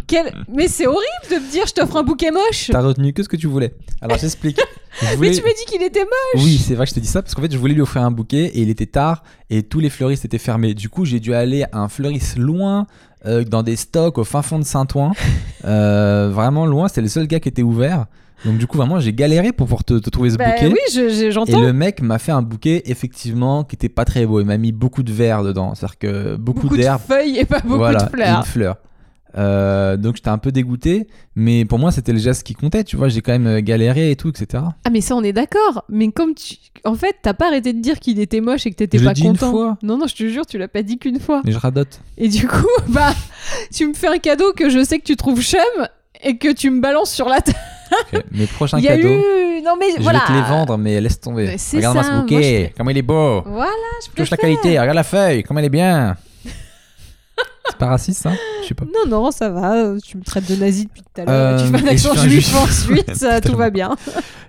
quel... 0.07 0.33
Mais 0.53 0.67
c'est 0.67 0.87
horrible 0.87 1.03
de 1.29 1.35
me 1.35 1.51
dire, 1.51 1.65
je 1.67 1.73
t'offre 1.73 1.97
un 1.97 2.03
bouquet 2.03 2.31
moche. 2.31 2.69
T'as 2.71 2.81
retenu 2.81 3.13
que 3.13 3.23
ce 3.23 3.29
que 3.29 3.35
tu 3.37 3.47
voulais. 3.47 3.73
Alors 4.01 4.17
j'explique. 4.21 4.59
Je 5.01 5.17
Mais 5.17 5.31
tu 5.31 5.41
m'as 5.43 5.49
dit 5.49 5.65
qu'il 5.67 5.81
était 5.83 6.01
moche. 6.03 6.43
Oui, 6.43 6.57
c'est 6.57 6.75
vrai 6.75 6.85
que 6.85 6.89
je 6.89 6.95
te 6.95 6.99
dis 6.99 7.07
ça 7.07 7.21
parce 7.21 7.35
qu'en 7.35 7.41
fait, 7.41 7.51
je 7.51 7.57
voulais 7.57 7.73
lui 7.75 7.81
offrir 7.81 8.03
un 8.03 8.11
bouquet 8.11 8.45
et 8.45 8.61
il 8.61 8.69
était 8.69 8.85
tard 8.87 9.23
et 9.49 9.63
tous 9.63 9.79
les 9.79 9.89
fleuristes 9.89 10.25
étaient 10.25 10.37
fermés. 10.37 10.73
Du 10.73 10.89
coup, 10.89 11.05
j'ai 11.05 11.19
dû 11.19 11.33
aller 11.33 11.63
à 11.71 11.79
un 11.79 11.89
fleuriste 11.89 12.37
loin, 12.37 12.87
euh, 13.25 13.43
dans 13.43 13.63
des 13.63 13.75
stocks 13.75 14.17
au 14.17 14.23
fin 14.23 14.41
fond 14.41 14.59
de 14.59 14.65
Saint-Ouen. 14.65 15.11
Euh, 15.65 16.29
vraiment 16.33 16.65
loin, 16.65 16.87
c'était 16.87 17.01
le 17.01 17.09
seul 17.09 17.27
gars 17.27 17.41
qui 17.41 17.49
était 17.49 17.63
ouvert. 17.63 18.05
Donc, 18.45 18.57
du 18.57 18.65
coup, 18.65 18.77
vraiment, 18.77 19.01
j'ai 19.01 19.11
galéré 19.11 19.51
pour 19.51 19.67
pouvoir 19.67 19.83
te, 19.83 19.95
te 19.99 20.09
trouver 20.09 20.29
ce 20.29 20.37
Bah 20.37 20.51
bouquet. 20.51 20.67
oui, 20.67 20.79
je- 20.93 21.09
je- 21.09 21.23
Et 21.25 21.31
j'entends. 21.31 21.59
le 21.59 21.73
mec 21.73 22.01
m'a 22.01 22.17
fait 22.17 22.31
un 22.31 22.41
bouquet, 22.41 22.83
effectivement, 22.85 23.65
qui 23.65 23.75
était 23.75 23.89
pas 23.89 24.05
très 24.05 24.25
beau. 24.25 24.39
Il 24.39 24.45
m'a 24.45 24.55
mis 24.57 24.71
beaucoup 24.71 25.03
de 25.03 25.11
verre 25.11 25.43
dedans. 25.43 25.75
C'est-à-dire 25.75 25.97
que 25.97 26.35
beaucoup, 26.37 26.61
Beaucoup 26.61 26.77
de 26.77 26.83
feuilles 27.05 27.39
et 27.39 27.43
pas 27.45 27.59
beaucoup 27.59 27.75
voilà, 27.75 28.05
de 28.05 28.09
fleurs. 28.09 28.37
Une 28.37 28.45
fleur. 28.45 28.77
Euh, 29.37 29.97
donc 29.97 30.15
j'étais 30.15 30.29
un 30.29 30.37
peu 30.37 30.51
dégoûté, 30.51 31.07
mais 31.35 31.65
pour 31.65 31.77
moi 31.79 31.91
c'était 31.91 32.13
le 32.13 32.19
geste 32.19 32.43
qui 32.43 32.53
comptait, 32.55 32.83
tu 32.83 32.95
vois, 32.95 33.09
j'ai 33.09 33.21
quand 33.21 33.31
même 33.31 33.47
euh, 33.47 33.61
galéré 33.61 34.11
et 34.11 34.15
tout, 34.15 34.29
etc. 34.29 34.63
Ah 34.83 34.89
mais 34.89 35.01
ça 35.01 35.15
on 35.15 35.23
est 35.23 35.33
d'accord, 35.33 35.85
mais 35.89 36.11
comme 36.11 36.33
tu... 36.33 36.55
En 36.85 36.95
fait, 36.95 37.17
t'as 37.21 37.33
pas 37.33 37.47
arrêté 37.47 37.73
de 37.73 37.81
dire 37.81 37.99
qu'il 37.99 38.19
était 38.19 38.41
moche 38.41 38.65
et 38.65 38.71
que 38.71 38.75
t'étais 38.75 38.99
pas 38.99 39.13
dit 39.13 39.23
une 39.23 39.33
content. 39.33 39.51
fois. 39.51 39.77
Non, 39.83 39.97
non, 39.97 40.07
je 40.07 40.15
te 40.15 40.27
jure, 40.27 40.45
tu 40.45 40.57
l'as 40.57 40.69
pas 40.69 40.81
dit 40.81 40.97
qu'une 40.97 41.19
fois. 41.19 41.41
Mais 41.45 41.51
je 41.51 41.57
radote. 41.57 41.99
Et 42.17 42.29
du 42.29 42.47
coup, 42.47 42.65
bah, 42.87 43.13
tu 43.73 43.85
me 43.87 43.93
fais 43.93 44.07
un 44.07 44.17
cadeau 44.17 44.53
que 44.53 44.69
je 44.69 44.83
sais 44.83 44.97
que 44.97 45.03
tu 45.03 45.15
trouves 45.15 45.41
chum 45.41 45.59
et 46.23 46.37
que 46.37 46.51
tu 46.53 46.69
me 46.71 46.81
balances 46.81 47.11
sur 47.11 47.27
la 47.27 47.41
table. 47.41 47.57
Mes 48.31 48.47
prochains 48.47 48.81
cadeaux, 48.81 49.07
eu... 49.09 49.61
Non 49.61 49.75
mais 49.77 49.87
je 49.97 50.01
voilà. 50.01 50.19
vais 50.19 50.25
te 50.27 50.31
les 50.31 50.41
vendre, 50.41 50.77
mais 50.77 50.99
laisse 51.01 51.19
tomber. 51.19 51.55
Regarde-moi 51.73 52.03
ça, 52.03 52.09
ce 52.09 52.21
bouquet, 52.21 52.69
je 52.71 52.77
comment 52.77 52.89
il 52.91 52.97
est 52.97 53.01
beau. 53.03 53.41
Voilà, 53.45 53.71
je 54.05 54.11
Touche 54.15 54.29
la 54.31 54.37
qualité, 54.37 54.79
regarde 54.79 54.95
la 54.95 55.03
feuille, 55.03 55.43
comment 55.43 55.59
elle 55.59 55.65
est 55.65 55.69
bien. 55.69 56.15
C'est 57.69 57.77
pas 57.77 57.87
raciste, 57.87 58.21
ça 58.21 58.31
Je 58.63 58.67
sais 58.67 58.73
pas. 58.73 58.85
Non, 58.85 59.09
non, 59.09 59.31
ça 59.31 59.49
va. 59.49 59.93
Tu 60.03 60.17
me 60.17 60.23
traites 60.23 60.49
de 60.49 60.55
nazi 60.55 60.85
depuis 60.85 61.01
tout 61.01 61.21
à 61.21 61.25
l'heure. 61.25 61.59
Euh, 61.59 61.65
tu 61.65 61.77
fais 61.77 61.83
un 61.83 61.87
accent 61.87 62.15
juif 62.15 62.55
ensuite, 62.55 63.13
ça, 63.15 63.41
tout 63.41 63.55
va 63.55 63.69
bien. 63.69 63.95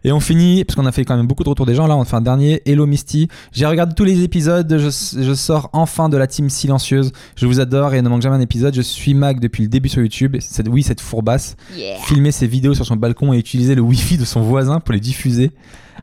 Et 0.04 0.12
on 0.12 0.20
finit, 0.20 0.64
parce 0.64 0.76
qu'on 0.76 0.86
a 0.86 0.92
fait 0.92 1.04
quand 1.04 1.16
même 1.16 1.26
beaucoup 1.26 1.44
de 1.44 1.48
retours 1.48 1.66
des 1.66 1.74
gens, 1.74 1.86
là 1.86 1.96
on 1.96 2.04
fait 2.04 2.16
un 2.16 2.20
dernier. 2.20 2.62
Hello 2.64 2.86
Misty, 2.86 3.28
j'ai 3.52 3.66
regardé 3.66 3.94
tous 3.94 4.04
les 4.04 4.22
épisodes, 4.22 4.78
je, 4.78 5.22
je 5.22 5.34
sors 5.34 5.68
enfin 5.72 6.08
de 6.08 6.16
la 6.16 6.26
team 6.26 6.48
silencieuse. 6.48 7.12
Je 7.36 7.46
vous 7.46 7.60
adore 7.60 7.94
et 7.94 8.02
ne 8.02 8.08
manque 8.08 8.22
jamais 8.22 8.36
un 8.36 8.40
épisode. 8.40 8.74
Je 8.74 8.82
suis 8.82 9.14
Mac 9.14 9.40
depuis 9.40 9.62
le 9.64 9.68
début 9.68 9.88
sur 9.88 10.00
YouTube. 10.00 10.36
Cette, 10.40 10.68
oui, 10.68 10.82
cette 10.82 11.00
fourbasse. 11.00 11.56
Filmer 12.04 12.32
ses 12.32 12.46
vidéos 12.46 12.74
sur 12.74 12.86
son 12.86 12.96
balcon 12.96 13.32
et 13.32 13.38
utiliser 13.38 13.74
le 13.74 13.82
wifi 13.82 14.16
de 14.16 14.24
son 14.24 14.40
voisin 14.40 14.80
pour 14.80 14.92
les 14.94 15.00
diffuser. 15.00 15.50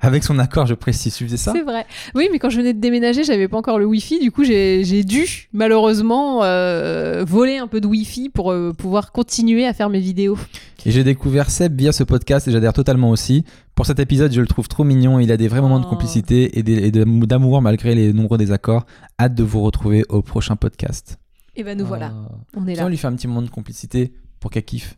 Avec 0.01 0.23
son 0.23 0.38
accord, 0.39 0.65
je 0.67 0.73
précise. 0.73 1.15
Tu 1.15 1.25
faisais 1.25 1.38
ça 1.38 1.51
C'est 1.53 1.63
vrai. 1.63 1.86
Oui, 2.15 2.29
mais 2.31 2.39
quand 2.39 2.49
je 2.49 2.57
venais 2.57 2.73
de 2.73 2.79
déménager, 2.79 3.23
j'avais 3.23 3.47
pas 3.47 3.57
encore 3.57 3.79
le 3.79 3.86
Wi-Fi. 3.86 4.19
Du 4.19 4.31
coup, 4.31 4.43
j'ai 4.43 5.03
dû 5.03 5.49
malheureusement 5.53 6.43
euh, 6.43 7.23
voler 7.27 7.57
un 7.57 7.67
peu 7.67 7.81
de 7.81 7.88
Wi-Fi 7.88 8.29
pour 8.29 8.51
euh, 8.51 8.73
pouvoir 8.73 9.12
continuer 9.12 9.65
à 9.65 9.73
faire 9.73 9.89
mes 9.89 9.99
vidéos. 9.99 10.38
Et 10.86 10.91
j'ai 10.91 11.03
découvert 11.03 11.49
Seb 11.49 11.77
via 11.77 11.91
ce 11.91 12.03
podcast 12.03 12.47
et 12.47 12.51
j'adhère 12.51 12.73
totalement 12.73 13.10
aussi. 13.10 13.43
Pour 13.75 13.86
cet 13.86 13.99
épisode, 13.99 14.31
je 14.31 14.39
le 14.41 14.47
trouve 14.47 14.67
trop 14.67 14.83
mignon. 14.83 15.19
Il 15.19 15.31
a 15.31 15.38
des 15.38 15.47
vrais 15.47 15.62
moments 15.62 15.79
de 15.79 15.86
Oh. 15.86 15.89
complicité 15.89 16.57
et 16.57 16.63
d'amour 16.91 17.62
malgré 17.62 17.93
les 17.93 18.13
nombreux 18.13 18.38
désaccords. 18.38 18.86
Hâte 19.19 19.36
de 19.36 19.43
vous 19.43 19.62
retrouver 19.62 20.03
au 20.10 20.21
prochain 20.21 20.55
podcast. 20.55 21.17
Et 21.55 21.63
ben 21.63 21.77
nous 21.77 21.86
voilà, 21.86 22.13
Ah. 22.13 22.36
on 22.55 22.67
est 22.67 22.75
là. 22.75 22.86
on 22.86 22.88
lui 22.89 22.97
fait 22.97 23.07
un 23.07 23.15
petit 23.15 23.27
moment 23.27 23.41
de 23.41 23.49
complicité 23.49 24.07
pour 24.07 24.17
Pour 24.39 24.51
qu'elle 24.51 24.63
kiffe. 24.63 24.95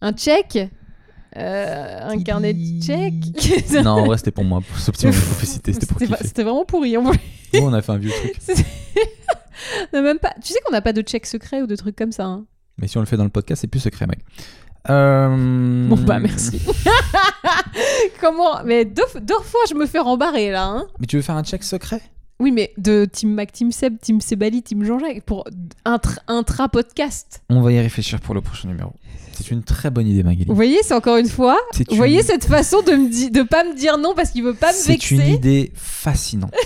Un 0.00 0.12
check 0.12 0.58
Euh, 1.36 2.08
Un 2.08 2.22
carnet 2.22 2.52
de 2.52 2.82
check 2.82 3.14
non, 3.84 3.90
en 3.90 4.04
vrai, 4.06 4.18
c'était 4.18 4.30
pour 4.32 4.44
moi. 4.44 4.60
Pour 4.60 4.78
ce 4.78 4.90
petit 4.90 5.06
moment 5.06 5.16
de 5.18 5.44
c'était 5.46 5.86
pour 5.86 5.98
vraiment 6.44 6.64
pourri. 6.64 6.96
en 6.96 7.02
vrai. 7.02 7.18
Oh, 7.54 7.60
on 7.62 7.72
a 7.72 7.80
fait 7.82 7.92
un 7.92 7.98
vieux 7.98 8.10
truc. 8.10 8.36
Même 9.92 10.18
pas... 10.18 10.34
Tu 10.42 10.52
sais 10.52 10.58
qu'on 10.64 10.72
n'a 10.72 10.82
pas 10.82 10.92
de 10.92 11.02
check 11.02 11.24
secret 11.26 11.62
ou 11.62 11.66
de 11.66 11.76
trucs 11.76 11.96
comme 11.96 12.12
ça. 12.12 12.24
hein 12.24 12.44
Mais 12.78 12.88
si 12.88 12.96
on 12.98 13.00
le 13.00 13.06
fait 13.06 13.16
dans 13.16 13.24
le 13.24 13.30
podcast, 13.30 13.60
c'est 13.60 13.66
plus 13.68 13.80
secret, 13.80 14.06
mec. 14.06 14.18
Euh... 14.90 15.86
Bon 15.88 15.96
bah 15.96 16.18
merci. 16.18 16.60
Comment 18.20 18.64
Mais 18.64 18.84
deux, 18.84 19.04
deux 19.22 19.38
fois 19.42 19.60
je 19.68 19.74
me 19.74 19.86
fais 19.86 20.00
rembarrer 20.00 20.50
là. 20.50 20.66
Hein 20.66 20.86
Mais 20.98 21.06
tu 21.06 21.16
veux 21.16 21.22
faire 21.22 21.36
un 21.36 21.44
check 21.44 21.62
secret? 21.62 22.00
Oui 22.42 22.50
mais 22.50 22.72
de 22.76 23.04
Team 23.04 23.32
Mac, 23.34 23.52
Team 23.52 23.72
Seb, 23.72 23.98
Team 24.00 24.20
Sebali, 24.20 24.62
Team 24.62 24.84
Jean-Jacques 24.84 25.22
pour 25.24 25.44
intra, 25.84 26.20
intra 26.28 26.68
podcast. 26.68 27.42
On 27.48 27.60
va 27.62 27.72
y 27.72 27.80
réfléchir 27.80 28.20
pour 28.20 28.34
le 28.34 28.40
prochain 28.40 28.68
numéro. 28.68 28.92
C'est 29.34 29.50
une 29.50 29.62
très 29.62 29.90
bonne 29.90 30.06
idée, 30.06 30.22
Magali. 30.22 30.44
Vous 30.46 30.54
voyez 30.54 30.78
c'est 30.82 30.92
encore 30.94 31.16
une 31.16 31.28
fois. 31.28 31.56
C'est 31.72 31.86
Vous 31.88 31.92
une- 31.94 31.98
voyez 31.98 32.22
cette 32.22 32.44
façon 32.44 32.82
de 32.82 33.30
de 33.30 33.42
pas 33.42 33.64
me 33.64 33.74
dire 33.74 33.96
non 33.96 34.12
parce 34.14 34.30
qu'il 34.30 34.42
veut 34.42 34.54
pas 34.54 34.72
me 34.72 34.76
C'est 34.76 34.92
vexer. 34.92 35.14
une 35.14 35.34
idée 35.34 35.72
fascinante. 35.74 36.52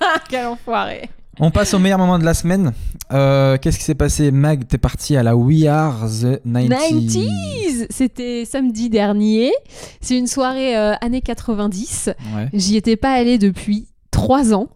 Ah, 0.00 0.20
quel 0.30 0.46
enfoiré. 0.46 1.10
On 1.40 1.50
passe 1.50 1.74
au 1.74 1.78
meilleur 1.80 1.98
moment 1.98 2.18
de 2.20 2.24
la 2.24 2.32
semaine. 2.34 2.72
Euh, 3.12 3.58
Qu'est-ce 3.58 3.78
qui 3.78 3.84
s'est 3.84 3.94
passé 3.96 4.30
Mag, 4.30 4.66
t'es 4.66 4.78
parti 4.78 5.16
à 5.16 5.22
la 5.24 5.36
We 5.36 5.66
Are 5.66 6.06
the 6.08 6.40
90s. 6.46 6.68
90s 6.68 7.86
C'était 7.90 8.44
samedi 8.44 8.88
dernier. 8.90 9.52
C'est 10.00 10.16
une 10.16 10.26
soirée 10.28 10.76
euh, 10.76 10.94
années 11.00 11.20
90. 11.20 12.10
Ouais. 12.36 12.48
J'y 12.54 12.76
étais 12.76 12.96
pas 12.96 13.12
allée 13.12 13.38
depuis 13.38 13.86
trois 14.12 14.54
ans. 14.54 14.68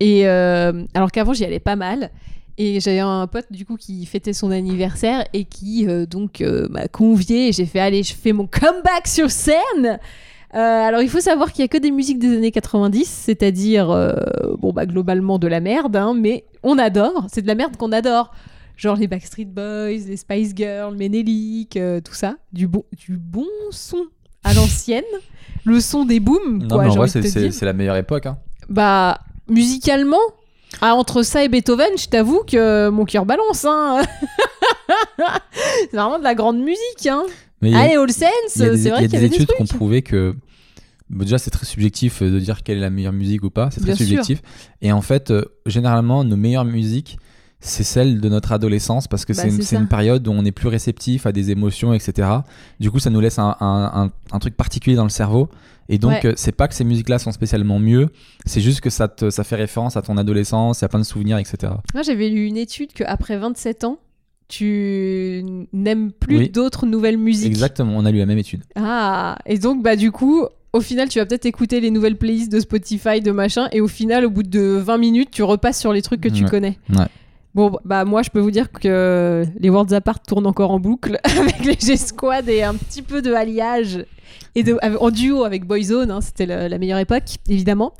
Et 0.00 0.26
euh, 0.28 0.84
alors 0.94 1.10
qu'avant 1.10 1.32
j'y 1.32 1.44
allais 1.44 1.60
pas 1.60 1.76
mal. 1.76 2.10
Et 2.58 2.80
j'avais 2.80 3.00
un 3.00 3.26
pote 3.26 3.46
du 3.50 3.66
coup 3.66 3.76
qui 3.76 4.06
fêtait 4.06 4.32
son 4.32 4.50
anniversaire 4.50 5.24
et 5.34 5.44
qui 5.44 5.86
euh, 5.86 6.06
donc 6.06 6.40
euh, 6.40 6.68
m'a 6.70 6.88
convié. 6.88 7.52
J'ai 7.52 7.66
fait 7.66 7.80
allez, 7.80 8.02
je 8.02 8.14
fais 8.14 8.32
mon 8.32 8.46
comeback 8.46 9.06
sur 9.06 9.30
scène. 9.30 9.98
Euh, 10.54 10.58
alors 10.58 11.02
il 11.02 11.10
faut 11.10 11.20
savoir 11.20 11.52
qu'il 11.52 11.62
y 11.62 11.64
a 11.64 11.68
que 11.68 11.76
des 11.76 11.90
musiques 11.90 12.18
des 12.18 12.34
années 12.36 12.50
90, 12.52 13.04
c'est-à-dire 13.04 13.88
bon 14.58 14.72
bah 14.72 14.86
globalement 14.86 15.38
de 15.38 15.48
la 15.48 15.60
merde, 15.60 15.96
hein, 15.96 16.14
mais 16.18 16.44
on 16.62 16.78
adore. 16.78 17.26
C'est 17.30 17.42
de 17.42 17.46
la 17.46 17.54
merde 17.54 17.76
qu'on 17.76 17.92
adore. 17.92 18.32
Genre 18.76 18.96
les 18.96 19.06
Backstreet 19.06 19.46
Boys, 19.46 20.06
les 20.06 20.18
Spice 20.18 20.52
Girls, 20.54 20.96
euh, 21.76 22.00
tout 22.00 22.12
ça, 22.12 22.36
du 22.52 22.66
bon, 22.68 22.84
du 22.92 23.16
bon 23.16 23.46
son 23.70 24.04
à 24.44 24.52
l'ancienne, 24.52 25.02
le 25.64 25.80
son 25.80 26.04
des 26.04 26.20
booms. 26.20 26.58
Non, 26.58 26.68
quoi, 26.68 26.84
mais 26.84 26.90
en 26.90 26.94
vrai, 26.94 27.08
c'est 27.08 27.62
la 27.62 27.72
meilleure 27.72 27.96
époque. 27.96 28.26
hein. 28.26 28.38
Bah, 28.68 29.18
musicalement, 29.48 30.16
ah, 30.80 30.94
entre 30.94 31.22
ça 31.22 31.42
et 31.44 31.48
Beethoven, 31.48 31.96
je 31.98 32.06
t'avoue 32.08 32.42
que 32.46 32.88
mon 32.90 33.04
cœur 33.04 33.24
balance. 33.26 33.64
Hein. 33.64 34.02
c'est 35.90 35.96
vraiment 35.96 36.18
de 36.18 36.24
la 36.24 36.34
grande 36.34 36.58
musique. 36.58 37.06
Hein. 37.08 37.24
Mais 37.62 37.70
y 37.70 37.74
a- 37.74 37.78
Allez, 37.80 37.96
All 37.96 38.10
Sense, 38.12 38.56
y 38.56 38.62
a 38.62 38.70
des, 38.70 38.76
c'est 38.78 38.88
y 38.88 38.90
vrai 38.90 38.98
a 38.98 39.02
qu'il 39.02 39.06
y 39.06 39.08
des 39.08 39.16
avait 39.16 39.28
des 39.28 39.34
études 39.36 39.48
qui 39.56 39.62
ont 39.62 39.66
prouvé 39.76 40.02
que 40.02 40.34
déjà 41.08 41.38
c'est 41.38 41.50
très 41.50 41.64
subjectif 41.66 42.20
euh, 42.22 42.30
de 42.30 42.38
dire 42.40 42.62
quelle 42.62 42.78
est 42.78 42.82
la 42.82 42.90
meilleure 42.90 43.12
musique 43.12 43.42
ou 43.44 43.50
pas, 43.50 43.70
c'est 43.70 43.80
très 43.80 43.86
Bien 43.86 43.96
sûr. 43.96 44.06
subjectif. 44.06 44.42
Et 44.82 44.92
en 44.92 45.00
fait, 45.02 45.30
euh, 45.30 45.44
généralement, 45.64 46.24
nos 46.24 46.36
meilleures 46.36 46.64
musiques, 46.64 47.18
c'est 47.66 47.84
celles 47.84 48.20
de 48.20 48.28
notre 48.28 48.52
adolescence 48.52 49.08
parce 49.08 49.24
que 49.24 49.32
Bah, 49.32 49.42
c'est 49.60 49.76
une, 49.76 49.88
période 49.88 50.26
où 50.28 50.30
on 50.32 50.44
est 50.44 50.52
plus 50.52 50.68
réceptif 50.68 51.26
à 51.26 51.32
des 51.32 51.50
émotions, 51.50 51.92
etc. 51.92 52.28
Du 52.80 52.90
coup, 52.90 52.98
ça 52.98 53.10
nous 53.10 53.20
laisse 53.20 53.38
un, 53.38 53.56
un- 53.60 54.04
un- 54.04 54.10
un 54.32 54.38
truc 54.38 54.56
particulier 54.56 54.96
dans 54.96 55.04
le 55.04 55.10
cerveau. 55.10 55.48
Et 55.88 55.98
donc, 55.98 56.24
Ouais. 56.24 56.32
c'est 56.36 56.52
pas 56.52 56.66
que 56.68 56.74
ces 56.74 56.82
musiques-là 56.84 57.18
sont 57.20 57.30
spécialement 57.32 57.78
mieux, 57.78 58.08
c'est 58.44 58.60
juste 58.60 58.80
que 58.80 58.90
ça, 58.90 59.06
te, 59.06 59.30
ça 59.30 59.44
fait 59.44 59.54
référence 59.56 59.96
à 59.96 60.02
ton 60.02 60.16
adolescence, 60.16 60.82
a 60.82 60.88
plein 60.88 60.98
de 60.98 61.04
souvenirs, 61.04 61.38
etc. 61.38 61.72
Moi, 61.94 62.02
j'avais 62.02 62.28
lu 62.28 62.46
une 62.46 62.56
étude 62.56 62.92
qu'après 62.92 63.36
27 63.38 63.84
ans, 63.84 63.98
tu 64.48 65.44
n'aimes 65.72 66.12
plus 66.12 66.38
Oui. 66.38 66.48
d'autres 66.50 66.86
nouvelles 66.86 67.18
musiques. 67.18 67.46
Exactement, 67.46 67.92
on 67.96 68.04
a 68.04 68.10
lu 68.10 68.18
la 68.18 68.26
même 68.26 68.38
étude. 68.38 68.62
Ah, 68.74 69.36
et 69.46 69.58
donc, 69.58 69.82
bah, 69.82 69.96
du 69.96 70.10
coup, 70.12 70.44
au 70.72 70.80
final, 70.80 71.08
tu 71.08 71.18
vas 71.18 71.26
peut-être 71.26 71.46
écouter 71.46 71.80
les 71.80 71.90
nouvelles 71.90 72.16
playlists 72.16 72.50
de 72.52 72.60
Spotify, 72.60 73.20
de 73.20 73.30
machin, 73.32 73.68
et 73.72 73.80
au 73.80 73.88
final, 73.88 74.24
au 74.24 74.30
bout 74.30 74.42
de 74.42 74.60
20 74.60 74.98
minutes, 74.98 75.30
tu 75.30 75.42
repasses 75.42 75.78
sur 75.80 75.92
les 75.92 76.02
trucs 76.02 76.20
que 76.20 76.28
tu 76.28 76.44
connais. 76.44 76.78
Ouais. 76.90 77.06
Bon, 77.56 77.72
bah, 77.86 78.04
moi, 78.04 78.20
je 78.20 78.28
peux 78.28 78.38
vous 78.38 78.50
dire 78.50 78.70
que 78.70 79.42
les 79.58 79.70
Worlds 79.70 79.94
Apart 79.94 80.20
tournent 80.20 80.46
encore 80.46 80.72
en 80.72 80.78
boucle 80.78 81.18
avec 81.24 81.64
les 81.64 81.72
G-Squad 81.72 82.50
et 82.50 82.62
un 82.62 82.74
petit 82.74 83.00
peu 83.00 83.22
de 83.22 83.32
alliage. 83.32 84.04
Et 84.56 84.62
en 85.00 85.10
duo 85.10 85.42
avec 85.42 85.64
Boyzone, 85.64 86.10
hein, 86.10 86.20
c'était 86.20 86.44
la, 86.44 86.76
meilleure 86.76 86.98
époque, 86.98 87.36
évidemment. 87.48 87.94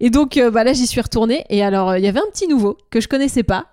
Et 0.00 0.10
donc, 0.10 0.36
euh, 0.36 0.50
bah, 0.50 0.64
là, 0.64 0.72
j'y 0.72 0.88
suis 0.88 1.00
retournée. 1.00 1.44
Et 1.50 1.62
alors, 1.62 1.96
il 1.96 2.02
y 2.02 2.08
avait 2.08 2.18
un 2.18 2.28
petit 2.32 2.48
nouveau 2.48 2.76
que 2.90 3.00
je 3.00 3.06
connaissais 3.06 3.44
pas. 3.44 3.66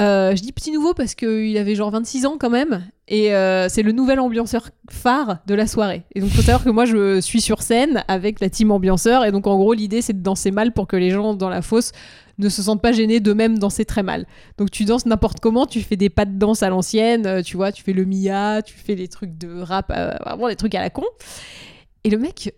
Euh, 0.00 0.34
je 0.34 0.42
dis 0.42 0.50
petit 0.50 0.72
nouveau 0.72 0.94
parce 0.94 1.14
qu'il 1.14 1.56
avait 1.56 1.76
genre 1.76 1.92
26 1.92 2.26
ans 2.26 2.36
quand 2.36 2.50
même. 2.50 2.84
Et 3.08 3.32
euh, 3.34 3.68
c'est 3.68 3.82
le 3.82 3.92
nouvel 3.92 4.18
ambianceur 4.18 4.70
phare 4.90 5.38
de 5.46 5.54
la 5.54 5.68
soirée. 5.68 6.02
Et 6.14 6.20
donc, 6.20 6.30
faut 6.30 6.42
savoir 6.42 6.64
que 6.64 6.70
moi, 6.70 6.86
je 6.86 7.20
suis 7.20 7.40
sur 7.40 7.62
scène 7.62 8.02
avec 8.08 8.40
la 8.40 8.50
team 8.50 8.72
ambianceur. 8.72 9.24
Et 9.24 9.30
donc, 9.30 9.46
en 9.46 9.56
gros, 9.56 9.74
l'idée, 9.74 10.02
c'est 10.02 10.12
de 10.12 10.22
danser 10.22 10.50
mal 10.50 10.72
pour 10.72 10.88
que 10.88 10.96
les 10.96 11.10
gens 11.10 11.34
dans 11.34 11.48
la 11.48 11.62
fosse 11.62 11.92
ne 12.38 12.48
se 12.48 12.62
sentent 12.62 12.82
pas 12.82 12.92
gênés 12.92 13.20
d'eux-mêmes 13.20 13.58
danser 13.58 13.84
très 13.84 14.02
mal. 14.02 14.26
Donc, 14.58 14.72
tu 14.72 14.84
danses 14.84 15.06
n'importe 15.06 15.38
comment. 15.38 15.66
Tu 15.66 15.82
fais 15.82 15.96
des 15.96 16.10
pas 16.10 16.24
de 16.24 16.36
danse 16.36 16.64
à 16.64 16.68
l'ancienne. 16.68 17.26
euh, 17.26 17.42
tu 17.42 17.56
vois, 17.56 17.70
tu 17.70 17.84
fais 17.84 17.92
le 17.92 18.04
Mia, 18.04 18.60
tu 18.62 18.74
fais 18.74 18.96
des 18.96 19.06
trucs 19.06 19.38
de 19.38 19.60
rap, 19.60 19.92
euh, 19.94 20.10
vraiment 20.24 20.48
des 20.48 20.56
trucs 20.56 20.74
à 20.74 20.80
la 20.80 20.90
con. 20.90 21.04
Et 22.02 22.10
le 22.10 22.18
mec, 22.18 22.54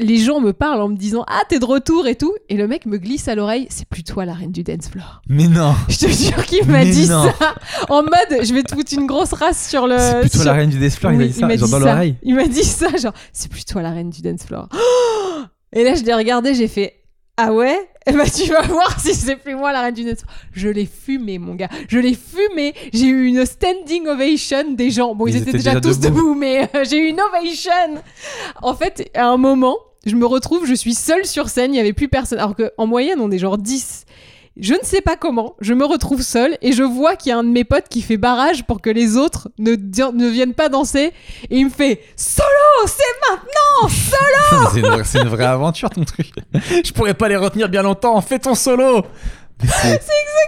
les 0.00 0.16
gens 0.16 0.40
me 0.40 0.52
parlent 0.52 0.80
en 0.80 0.88
me 0.88 0.96
disant 0.96 1.24
Ah, 1.28 1.42
t'es 1.48 1.58
de 1.58 1.64
retour 1.64 2.06
et 2.08 2.16
tout. 2.16 2.34
Et 2.48 2.56
le 2.56 2.66
mec 2.66 2.86
me 2.86 2.98
glisse 2.98 3.28
à 3.28 3.34
l'oreille 3.34 3.66
C'est 3.70 3.86
plus 3.86 4.02
toi 4.02 4.24
la 4.24 4.32
reine 4.34 4.50
du 4.52 4.62
dance 4.64 4.88
floor. 4.88 5.22
Mais 5.28 5.46
non 5.46 5.74
Je 5.88 5.98
te 5.98 6.08
jure 6.08 6.44
qu'il 6.46 6.66
m'a 6.66 6.84
dit 6.84 7.08
non. 7.08 7.30
ça 7.38 7.54
en 7.88 8.02
mode 8.02 8.42
Je 8.44 8.52
vais 8.54 8.62
te 8.62 8.74
foutre 8.74 8.92
une 8.94 9.06
grosse 9.06 9.32
race 9.32 9.68
sur 9.68 9.86
le. 9.86 9.96
C'est 9.98 10.20
plutôt 10.20 10.38
sur- 10.38 10.46
la 10.46 10.54
reine 10.54 10.70
du 10.70 10.78
dance 10.80 10.96
floor, 10.96 11.12
il 11.12 11.20
a 11.20 11.24
Oui, 11.24 11.28
dit 11.28 11.38
ça, 11.38 11.46
m'a 11.46 11.56
genre 11.56 11.66
dit 11.66 11.72
dans 11.72 11.80
ça. 11.80 11.92
l'oreille. 11.92 12.16
Il 12.22 12.34
m'a 12.34 12.46
dit 12.46 12.64
ça, 12.64 12.88
genre, 12.96 13.12
c'est 13.32 13.50
plus 13.50 13.64
toi 13.64 13.82
la 13.82 13.90
reine 13.90 14.10
du 14.10 14.22
dance 14.22 14.42
floor. 14.44 14.68
Et 15.72 15.84
là, 15.84 15.94
je 15.94 16.02
l'ai 16.02 16.14
regardé, 16.14 16.54
j'ai 16.54 16.66
fait, 16.66 16.94
ah 17.36 17.52
ouais? 17.52 17.78
Eh 18.06 18.12
ben, 18.12 18.24
tu 18.28 18.50
vas 18.50 18.62
voir 18.62 18.98
si 18.98 19.14
c'est 19.14 19.36
plus 19.36 19.54
moi 19.54 19.72
la 19.72 19.82
reine 19.82 19.94
du 19.94 20.04
dance 20.04 20.20
floor. 20.20 20.34
Je 20.52 20.68
l'ai 20.68 20.86
fumé, 20.86 21.38
mon 21.38 21.54
gars. 21.54 21.68
Je 21.88 21.98
l'ai 21.98 22.14
fumé. 22.14 22.74
J'ai 22.92 23.06
eu 23.06 23.26
une 23.26 23.44
standing 23.46 24.06
ovation 24.08 24.72
des 24.72 24.90
gens. 24.90 25.14
Bon, 25.14 25.26
ils, 25.26 25.36
étaient, 25.36 25.52
déjà, 25.52 25.80
tous 25.80 26.00
debout, 26.00 26.34
mais 26.34 26.68
euh, 26.74 26.84
j'ai 26.88 26.96
eu 26.98 27.08
une 27.10 27.20
ovation. 27.20 28.02
En 28.62 28.74
fait, 28.74 29.10
à 29.14 29.26
un 29.26 29.36
moment, 29.36 29.76
je 30.06 30.14
me 30.14 30.26
retrouve, 30.26 30.66
je 30.66 30.74
suis 30.74 30.94
seule 30.94 31.24
sur 31.24 31.48
scène, 31.48 31.70
il 31.70 31.74
n'y 31.74 31.80
avait 31.80 31.92
plus 31.92 32.08
personne. 32.08 32.38
Alors 32.38 32.54
qu'en 32.56 32.86
moyenne, 32.86 33.20
on 33.20 33.30
est 33.30 33.38
genre 33.38 33.58
10. 33.58 34.06
Je 34.56 34.74
ne 34.74 34.80
sais 34.82 35.00
pas 35.00 35.16
comment, 35.16 35.54
je 35.60 35.72
me 35.72 35.84
retrouve 35.84 36.22
seule 36.22 36.58
et 36.60 36.72
je 36.72 36.82
vois 36.82 37.16
qu'il 37.16 37.30
y 37.30 37.32
a 37.32 37.38
un 37.38 37.44
de 37.44 37.48
mes 37.48 37.64
potes 37.64 37.88
qui 37.88 38.02
fait 38.02 38.16
barrage 38.16 38.64
pour 38.66 38.82
que 38.82 38.90
les 38.90 39.16
autres 39.16 39.48
ne, 39.58 40.28
viennent 40.28 40.54
pas 40.54 40.68
danser. 40.68 41.12
Et 41.50 41.58
il 41.58 41.66
me 41.66 41.70
fait 41.70 42.00
Solo, 42.16 42.46
c'est 42.86 43.02
maintenant 43.30 43.88
Solo 43.88 44.70
c'est 45.04 45.18
une, 45.20 45.26
une 45.26 45.28
vraie 45.28 45.46
aventure 45.46 45.88
ton 45.88 46.04
truc. 46.04 46.32
Je 46.84 46.92
pourrais 46.92 47.14
pas 47.14 47.28
les 47.28 47.36
retenir 47.36 47.68
bien 47.68 47.82
longtemps. 47.82 48.20
Fais 48.20 48.40
ton 48.40 48.54
solo. 48.54 49.04
C'est 49.82 50.00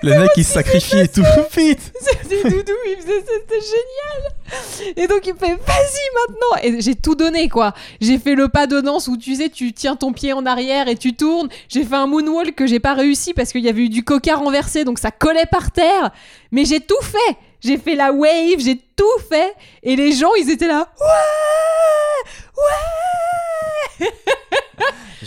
Le 0.02 0.18
mec 0.18 0.30
il 0.36 0.44
se 0.44 0.52
sacrifie 0.52 0.98
et 0.98 1.08
tout. 1.08 1.22
Vite. 1.56 1.92
C'était 2.00 2.48
Doudou, 2.48 2.72
il 2.86 2.96
faisait 2.96 3.20
ça, 3.20 3.32
c'était 3.40 3.60
génial 3.60 4.96
Et 4.96 5.06
donc 5.06 5.26
il 5.26 5.34
me 5.34 5.38
fait 5.38 5.54
Vas-y 5.54 6.06
maintenant 6.14 6.56
Et 6.62 6.80
j'ai 6.80 6.94
tout 6.94 7.14
donné 7.14 7.48
quoi. 7.48 7.74
J'ai 8.00 8.18
fait 8.18 8.34
le 8.34 8.48
pas 8.48 8.66
de 8.66 8.80
danse 8.80 9.08
où 9.08 9.16
tu 9.16 9.36
sais, 9.36 9.48
tu 9.48 9.72
tiens 9.72 9.96
ton 9.96 10.12
pied 10.12 10.32
en 10.32 10.46
arrière 10.46 10.88
et 10.88 10.96
tu 10.96 11.14
tournes. 11.14 11.48
J'ai 11.68 11.84
fait 11.84 11.94
un 11.94 12.06
moonwalk 12.06 12.54
que 12.54 12.66
j'ai 12.66 12.80
pas 12.80 12.94
réussi 12.94 13.34
parce 13.34 13.52
qu'il 13.52 13.64
y 13.64 13.68
avait 13.68 13.82
eu 13.82 13.88
du 13.88 14.02
coca 14.02 14.36
renversé 14.36 14.84
donc 14.84 14.98
ça 14.98 15.10
collait 15.10 15.46
par 15.50 15.70
terre. 15.70 16.10
Mais 16.50 16.64
j'ai 16.64 16.80
tout 16.80 17.02
fait 17.02 17.36
J'ai 17.60 17.78
fait 17.78 17.94
la 17.94 18.12
wave, 18.12 18.58
j'ai 18.58 18.78
tout 18.96 19.18
fait 19.28 19.54
Et 19.82 19.96
les 19.96 20.12
gens 20.12 20.34
ils 20.40 20.50
étaient 20.50 20.68
là 20.68 20.88
Ouais 21.00 21.06
Ouais 24.00 24.08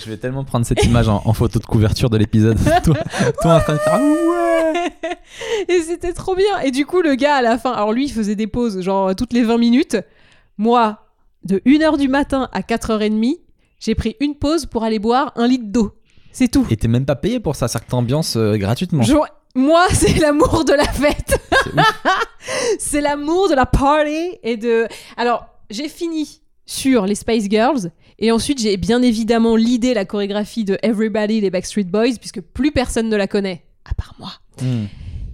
Je 0.06 0.12
vais 0.12 0.18
tellement 0.18 0.44
prendre 0.44 0.68
cette 0.68 0.84
image 0.84 1.08
en, 1.10 1.24
en 1.26 1.34
photo 1.34 1.58
de 1.58 1.65
couverture 1.65 2.12
de 2.12 2.18
l'épisode. 2.18 2.60
toi, 2.84 2.96
toi 3.41 3.56
en 3.56 3.60
train 3.60 3.74
de 3.74 3.80
faire 3.80 4.00
ouais. 4.00 4.91
et 5.68 5.82
c'était 5.82 6.13
trop 6.13 6.36
bien. 6.36 6.60
Et 6.63 6.70
du 6.70 6.86
coup, 6.86 7.02
le 7.02 7.15
gars, 7.15 7.38
à 7.38 7.41
la 7.41 7.58
fin, 7.58 7.72
alors 7.72 7.91
lui, 7.91 8.06
il 8.06 8.12
faisait 8.12 8.36
des 8.36 8.46
pauses, 8.46 8.82
genre 8.82 9.15
toutes 9.15 9.34
les 9.34 9.41
20 9.41 9.58
minutes. 9.58 9.98
Moi, 10.60 11.00
de 11.44 11.58
1h 11.65 11.98
du 11.98 12.08
matin 12.08 12.50
à 12.52 12.62
4h30, 12.62 13.39
j'ai 13.80 13.96
pris 13.96 14.15
une 14.20 14.36
pause 14.36 14.68
pour 14.68 14.84
aller 14.84 15.00
boire 15.00 15.32
un 15.38 15.48
litre 15.48 15.65
d'eau. 15.65 15.96
C'est 16.32 16.50
tout. 16.50 16.68
Et 16.70 16.78
t'es 16.78 16.88
même 16.88 17.06
pas 17.06 17.15
payé 17.15 17.39
pour 17.39 17.56
ça, 17.56 17.68
que 17.68 17.89
t'ambiances 17.89 18.36
euh, 18.36 18.58
gratuitement. 18.58 19.02
Genre, 19.02 19.28
moi, 19.56 19.88
c'est 19.91 20.20
l'amour 20.20 20.65
de 20.65 20.74
la 20.74 20.86
fête. 20.86 21.39
C'est 22.78 23.02
l'amour 23.02 23.50
de 23.50 23.56
la 23.56 23.65
party 23.65 24.38
et 24.44 24.56
de. 24.56 24.88
Alors, 25.18 25.48
j'ai 25.72 25.89
fini 25.89 26.41
sur 26.68 27.08
les 27.08 27.15
Spice 27.15 27.50
Girls 27.50 27.89
et 28.19 28.32
ensuite 28.32 28.60
j'ai 28.62 28.78
bien 28.78 29.01
évidemment 29.01 29.56
l'idée 29.56 29.93
la 29.93 30.06
chorégraphie 30.06 30.63
de 30.63 30.78
Everybody 30.84 31.41
les 31.41 31.49
Backstreet 31.49 31.84
Boys 31.86 32.15
puisque 32.19 32.41
plus 32.41 32.71
personne 32.71 33.10
ne 33.10 33.15
la 33.15 33.28
connaît 33.28 33.63
à 33.86 33.93
part 33.93 34.15
moi. 34.19 34.32
Hmm. 34.62 34.86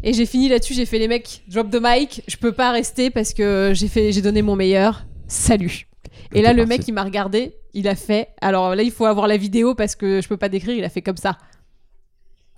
Et 0.04 0.13
j'ai 0.13 0.26
fini 0.26 0.50
là-dessus, 0.50 0.74
j'ai 0.74 0.88
fait 0.88 0.98
les 0.98 1.08
mecs, 1.08 1.44
drop 1.48 1.70
the 1.70 1.80
mic, 1.82 2.24
je 2.28 2.36
peux 2.38 2.52
pas 2.54 2.72
rester 2.72 3.12
parce 3.12 3.34
que 3.34 3.72
j'ai 3.76 3.88
fait 3.88 4.12
j'ai 4.12 4.22
donné 4.22 4.41
mon 4.41 4.56
meilleur. 4.56 5.06
Salut. 5.28 5.88
Et 6.34 6.39
Et 6.39 6.41
là 6.41 6.54
le 6.54 6.63
parti. 6.63 6.70
mec 6.80 6.88
il 6.88 6.94
m'a 6.94 7.04
regardé, 7.04 7.54
il 7.74 7.88
a 7.88 7.96
fait 7.96 8.30
alors 8.41 8.76
là 8.76 8.82
il 8.84 8.91
faut 8.91 9.06
avoir 9.06 9.28
la 9.28 9.38
vidéo 9.38 9.76
parce 9.76 9.96
que 9.96 10.22
je 10.22 10.28
peux 10.28 10.38
pas 10.38 10.50
décrire, 10.50 10.74
il 10.76 10.84
a 10.84 10.89
fait 10.89 11.02
comme 11.04 11.17
ça. 11.17 11.38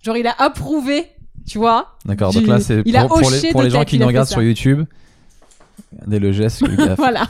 Genre 0.03 0.17
il 0.17 0.27
a 0.27 0.35
approuvé, 0.41 1.05
tu 1.47 1.57
vois 1.57 1.97
D'accord, 2.05 2.31
Du- 2.31 2.39
donc 2.39 2.47
là 2.47 2.59
c'est 2.59 2.81
pour, 2.83 3.07
pour 3.19 3.29
les, 3.31 3.51
pour 3.51 3.69
gens 3.69 3.83
qui 3.83 3.99
nous 3.99 4.07
regardent 4.07 4.27
sur 4.29 4.41
YouTube. 4.41 4.83
Dès 6.07 6.19
le 6.19 6.31
geste, 6.31 6.65
fait, 6.65 6.95
Voilà. 6.97 7.27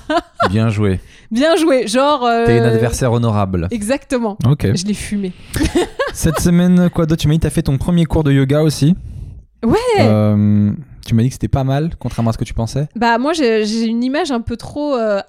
bien 0.49 0.69
joué. 0.69 0.99
Bien 1.31 1.55
joué. 1.55 1.87
Genre. 1.87 2.23
euh, 2.25 2.45
T'es 2.45 2.57
une 2.57 2.63
adversaire 2.63 3.11
honorable. 3.11 3.67
Exactement. 3.71 4.37
Ok. 4.45 4.67
Je 4.75 4.85
l'ai 4.85 4.93
fumé. 4.93 5.31
Cette 6.13 6.39
semaine, 6.39 6.89
quoi 6.89 7.05
d'autre? 7.05 7.21
Tu 7.21 7.27
m'as 7.27 7.33
dit 7.33 7.39
que 7.39 7.43
t'as 7.43 7.49
fait 7.49 7.61
ton 7.63 7.77
premier 7.77 8.05
cours 8.05 8.23
de 8.23 8.31
yoga 8.31 8.61
aussi. 8.61 8.95
Ouais. 9.65 9.77
Euh, 9.99 10.71
tu 11.05 11.15
m'as 11.15 11.21
dit 11.23 11.29
que 11.29 11.33
c'était 11.33 11.47
pas 11.47 11.63
mal, 11.63 11.91
contrairement 11.99 12.29
à 12.29 12.33
ce 12.33 12.37
que 12.37 12.43
tu 12.43 12.53
pensais. 12.53 12.87
Bah 12.95 13.17
moi 13.17 13.33
j'ai 13.33 13.65
j'ai 13.65 13.85
une 13.85 14.03
image 14.03 14.31
un 14.31 14.41
peu 14.41 14.57
trop 14.57 14.95
euh, 14.95 15.21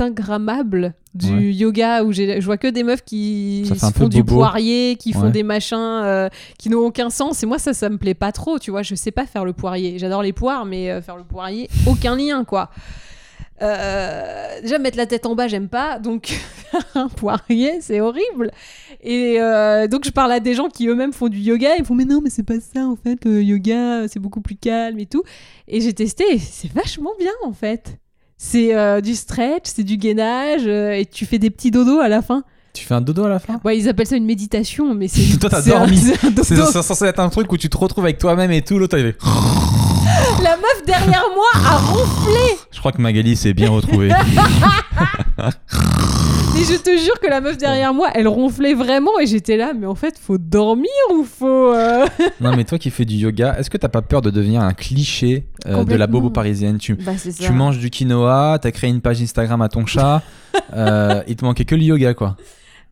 instagrammable 0.00 0.94
du 1.14 1.32
Ouais. 1.34 1.52
yoga 1.52 2.04
où 2.04 2.12
je 2.12 2.44
vois 2.44 2.58
que 2.58 2.68
des 2.68 2.82
meufs 2.84 3.02
qui 3.04 3.64
se 3.66 3.74
font 3.92 4.08
du 4.08 4.22
poirier, 4.22 4.96
qui 4.96 5.12
font 5.12 5.30
des 5.30 5.42
machins 5.42 5.76
euh, 5.78 6.28
qui 6.58 6.68
n'ont 6.70 6.80
aucun 6.86 7.10
sens. 7.10 7.42
Et 7.42 7.46
moi 7.46 7.58
ça 7.58 7.74
ça 7.74 7.88
me 7.88 7.98
plaît 7.98 8.14
pas 8.14 8.30
trop, 8.32 8.58
tu 8.58 8.70
vois, 8.70 8.82
je 8.82 8.94
sais 8.94 9.10
pas 9.10 9.26
faire 9.26 9.44
le 9.44 9.52
poirier. 9.52 9.98
J'adore 9.98 10.22
les 10.22 10.32
poires 10.32 10.64
mais 10.64 10.90
euh, 10.90 11.02
faire 11.02 11.16
le 11.16 11.24
poirier 11.24 11.68
aucun 11.86 12.16
lien 12.16 12.44
quoi. 12.44 12.70
Euh, 13.60 14.60
déjà 14.62 14.78
mettre 14.78 14.96
la 14.96 15.06
tête 15.06 15.26
en 15.26 15.34
bas 15.34 15.48
j'aime 15.48 15.68
pas. 15.68 15.98
Donc 15.98 16.38
un 16.94 17.08
poirier 17.08 17.80
c'est 17.80 18.00
horrible. 18.00 18.52
Et 19.02 19.40
euh, 19.40 19.88
donc 19.88 20.04
je 20.04 20.10
parle 20.10 20.30
à 20.32 20.40
des 20.40 20.54
gens 20.54 20.68
qui 20.68 20.86
eux-mêmes 20.86 21.12
font 21.12 21.28
du 21.28 21.38
yoga. 21.38 21.70
Ils 21.78 21.84
font 21.84 21.94
mais 21.96 22.04
non 22.04 22.20
mais 22.22 22.30
c'est 22.30 22.44
pas 22.44 22.60
ça 22.60 22.86
en 22.86 22.94
fait. 22.96 23.24
Le 23.24 23.42
yoga 23.42 24.06
c'est 24.06 24.20
beaucoup 24.20 24.40
plus 24.40 24.56
calme 24.56 25.00
et 25.00 25.06
tout. 25.06 25.22
Et 25.66 25.80
j'ai 25.80 25.92
testé 25.92 26.38
c'est 26.38 26.70
vachement 26.72 27.12
bien 27.18 27.32
en 27.44 27.52
fait 27.52 27.98
c'est 28.38 28.74
euh, 28.74 29.00
du 29.00 29.14
stretch 29.14 29.64
c'est 29.64 29.82
du 29.82 29.96
gainage 29.96 30.62
euh, 30.66 30.92
et 30.92 31.04
tu 31.04 31.26
fais 31.26 31.38
des 31.38 31.50
petits 31.50 31.70
dodos 31.72 31.98
à 31.98 32.08
la 32.08 32.22
fin 32.22 32.44
Tu 32.72 32.84
fais 32.84 32.94
un 32.94 33.00
dodo 33.00 33.24
à 33.24 33.28
la 33.28 33.38
fin? 33.40 33.60
Ouais 33.64 33.76
ils 33.76 33.88
appellent 33.88 34.06
ça 34.06 34.16
une 34.16 34.24
méditation 34.26 34.94
mais 34.94 35.08
c'est 35.08 35.38
Toi, 35.40 35.50
t'as 35.50 35.62
dormi. 35.62 35.98
c'est 36.42 36.56
censé 36.82 37.04
être 37.04 37.18
un 37.20 37.28
truc 37.28 37.52
où 37.52 37.56
tu 37.56 37.68
te 37.68 37.76
retrouves 37.76 38.04
avec 38.04 38.18
toi-même 38.18 38.52
et 38.52 38.62
tout. 38.62 38.78
L'autre, 38.78 38.96
il 38.96 39.12
fait. 39.12 39.16
la 40.42 40.56
meuf 40.56 40.82
derrière 40.86 41.24
moi 41.34 41.46
a 41.66 41.76
ronflé 41.78 42.56
Je 42.70 42.78
crois 42.78 42.92
que 42.92 43.02
Magali 43.02 43.36
s'est 43.36 43.52
bien 43.54 43.70
retrouvée. 43.70 44.10
Et 46.58 46.64
je 46.64 46.74
te 46.76 46.90
jure 46.98 47.20
que 47.20 47.28
la 47.28 47.40
meuf 47.40 47.56
derrière 47.56 47.94
moi, 47.94 48.08
elle 48.14 48.26
ronflait 48.26 48.74
vraiment 48.74 49.20
et 49.20 49.26
j'étais 49.26 49.56
là, 49.56 49.74
mais 49.78 49.86
en 49.86 49.94
fait, 49.94 50.18
faut 50.18 50.38
dormir 50.38 50.90
ou 51.14 51.22
faut. 51.22 51.72
euh, 51.72 52.04
non, 52.40 52.56
mais 52.56 52.64
toi 52.64 52.78
qui 52.78 52.90
fais 52.90 53.04
du 53.04 53.14
yoga, 53.14 53.54
est-ce 53.58 53.70
que 53.70 53.76
t'as 53.76 53.88
pas 53.88 54.02
peur 54.02 54.22
de 54.22 54.30
devenir 54.30 54.62
un 54.62 54.72
cliché 54.72 55.46
euh, 55.66 55.84
de 55.84 55.94
la 55.94 56.08
bobo 56.08 56.30
parisienne? 56.30 56.78
Tu, 56.78 56.94
Bah, 56.94 57.12
tu 57.40 57.52
manges 57.52 57.78
du 57.78 57.90
quinoa, 57.90 58.58
t'as 58.60 58.72
créé 58.72 58.90
une 58.90 59.00
page 59.00 59.22
Instagram 59.22 59.62
à 59.62 59.68
ton 59.68 59.86
chat, 59.86 60.22
euh, 60.74 61.22
il 61.28 61.36
te 61.36 61.44
manquait 61.44 61.64
que 61.64 61.76
le 61.76 61.82
yoga 61.82 62.14
quoi. 62.14 62.36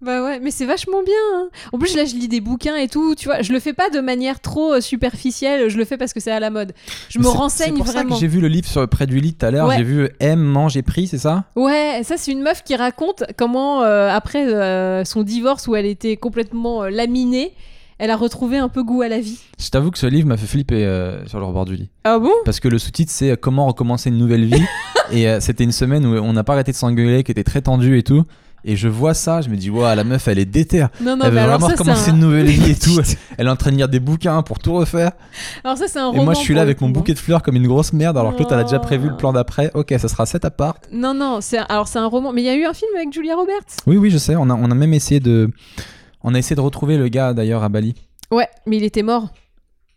Bah 0.03 0.23
ouais, 0.23 0.41
mais 0.41 0.51
c'est 0.51 0.67
vachement 0.67 1.03
bien. 1.03 1.15
hein. 1.37 1.49
En 1.73 1.79
plus, 1.79 1.97
là, 1.97 2.05
je 2.05 2.15
lis 2.15 2.29
des 2.29 2.41
bouquins 2.41 2.77
et 2.77 2.87
tout, 2.87 3.15
tu 3.15 3.29
vois. 3.29 3.41
Je 3.43 3.53
le 3.53 3.61
fais 3.61 3.73
pas 3.73 3.89
de 3.89 4.01
manière 4.01 4.41
trop 4.41 4.75
euh, 4.75 4.81
superficielle, 4.83 5.69
je 5.71 5.79
le 5.79 5.85
fais 5.87 5.97
parce 5.97 6.13
que 6.13 6.21
c'est 6.21 6.31
à 6.31 6.41
la 6.41 6.51
mode. 6.51 6.73
Je 7.09 7.19
me 7.19 7.27
renseigne 7.29 7.73
C'est 7.73 7.77
pour 7.79 7.87
ça 7.87 7.93
vraiment. 7.95 8.15
que 8.15 8.21
j'ai 8.21 8.27
vu 8.27 8.41
le 8.41 8.49
livre 8.49 8.69
sur 8.69 8.87
près 8.89 9.07
du 9.07 9.21
lit 9.21 9.33
tout 9.35 9.47
à 9.47 9.51
l'heure. 9.51 9.69
Ouais. 9.69 9.79
J'ai 9.79 9.85
vu 9.85 10.09
M 10.21 10.41
mange 10.41 10.77
et 10.77 10.83
pris, 10.83 11.07
c'est 11.07 11.19
ça? 11.19 11.45
Ouais, 11.57 12.03
ça, 12.05 12.17
c'est 12.19 12.31
une 12.31 12.43
meuf 12.43 12.63
qui 12.63 12.77
raconte 12.77 13.25
comment, 13.39 13.83
euh, 13.85 14.11
après 14.11 14.47
euh, 14.47 15.05
son 15.05 15.23
divorce 15.23 15.67
où 15.67 15.75
elle 15.77 15.87
était 15.87 16.17
complètement 16.17 16.83
euh, 16.85 16.91
laminée, 16.91 17.53
elle 17.99 18.11
a 18.11 18.17
retrouvé 18.17 18.59
un 18.59 18.69
peu 18.69 18.83
goût 18.83 19.01
à 19.01 19.09
la 19.09 19.21
vie. 19.21 19.39
Je 19.59 19.71
t'avoue 19.71 19.91
que 19.91 19.99
ce 19.99 20.07
livre 20.07 20.29
m'a 20.29 20.37
fait 20.37 20.47
flipper 20.47 20.85
euh, 20.85 21.25
sur 21.27 21.39
le 21.39 21.47
rebord 21.47 21.65
du 21.65 21.75
lit. 21.77 21.89
Ah 22.05 22.19
bon? 22.19 22.31
Parce 22.45 22.61
que 22.61 22.69
le 22.69 22.79
sous-titre 22.79 23.11
c'est 23.11 23.31
euh, 23.31 23.37
Comment 23.41 23.67
recommencer 23.67 24.11
une 24.11 24.19
nouvelle 24.19 24.45
vie. 24.45 24.63
et 25.11 25.27
euh, 25.27 25.41
c'était 25.41 25.65
une 25.65 25.73
semaine 25.73 26.05
où 26.05 26.15
on 26.19 26.35
n'a 26.35 26.45
pas 26.45 26.53
arrêté 26.53 26.73
de 26.73 26.77
s'engueuler, 26.77 27.25
qui 27.25 27.33
était 27.33 27.45
très 27.45 27.63
tendue 27.63 27.97
et 27.97 28.03
tout. 28.03 28.23
Et 28.69 28.75
je 28.75 28.89
vois 28.89 29.15
ça, 29.15 29.41
je 29.43 29.49
me 29.49 29.57
dis, 29.57 29.71
waouh, 29.71 29.95
la 29.95 30.03
meuf 30.03 30.27
elle 30.27 30.41
est 30.41 30.45
déterre. 30.45 30.89
Non, 31.01 31.17
non, 31.17 31.25
elle 31.27 31.31
veut 31.35 31.41
vraiment 31.41 31.69
recommencer 31.69 32.11
un... 32.11 32.15
une 32.15 32.21
nouvelle 32.21 32.47
vie 32.47 32.73
et 32.73 32.75
tout. 32.79 33.01
Elle 33.39 33.47
est 33.47 33.51
en 33.51 33.55
train 33.57 33.71
de 33.71 33.77
lire 33.77 33.89
des 33.89 34.01
bouquins 34.01 34.43
pour 34.43 34.59
tout 34.59 34.75
refaire. 34.75 35.13
Alors 35.63 35.79
ça, 35.79 35.87
c'est 35.87 36.01
un 36.01 36.13
Et 36.13 36.25
moi 36.25 36.35
je 36.35 36.41
suis 36.41 36.53
là 36.53 36.63
avec 36.63 36.81
mon 36.81 36.89
coup, 36.89 36.91
hein. 36.91 36.93
bouquet 36.95 37.15
de 37.15 37.19
fleurs 37.21 37.43
comme 37.45 37.55
une 37.55 37.69
grosse 37.69 37.93
merde 37.93 38.19
alors 38.19 38.35
que 38.35 38.41
l'autre 38.41 38.53
elle 38.55 38.59
a 38.61 38.65
déjà 38.65 38.81
prévu 38.81 39.07
le 39.09 39.15
Oh. 39.15 39.19
plan 39.19 39.33
d'après. 39.33 39.71
Ok, 39.75 39.95
ça 39.99 40.09
sera 40.09 40.27
cet 40.27 40.45
appart. 40.45 40.77
Non, 40.93 41.15
non, 41.15 41.39
c'est 41.41 41.59
alors 41.69 41.87
c'est 41.87 42.01
un 42.01 42.07
roman. 42.07 42.33
Mais 42.33 42.43
il 42.43 42.47
y 42.47 42.49
a 42.49 42.57
eu 42.57 42.65
un 42.65 42.75
film 42.75 42.91
avec 42.97 43.13
Julia 43.13 43.37
Roberts? 43.37 43.55
Oui, 43.87 43.97
oui, 43.97 44.11
je 44.11 44.19
sais. 44.19 44.35
On 44.37 44.51
a, 44.51 44.55
on 44.55 44.71
a 44.71 44.75
même 44.75 44.93
essayé 44.95 45.21
de. 45.21 45.49
On 46.25 46.35
a 46.35 46.39
essayé 46.39 46.57
de 46.57 46.61
retrouver 46.61 46.97
le 46.99 47.07
gars 47.07 47.35
d'ailleurs 47.35 47.63
à 47.63 47.69
Bali. 47.69 47.95
Ouais, 48.33 48.49
mais 48.67 48.79
il 48.79 48.83
était 48.85 49.05
mort. 49.05 49.29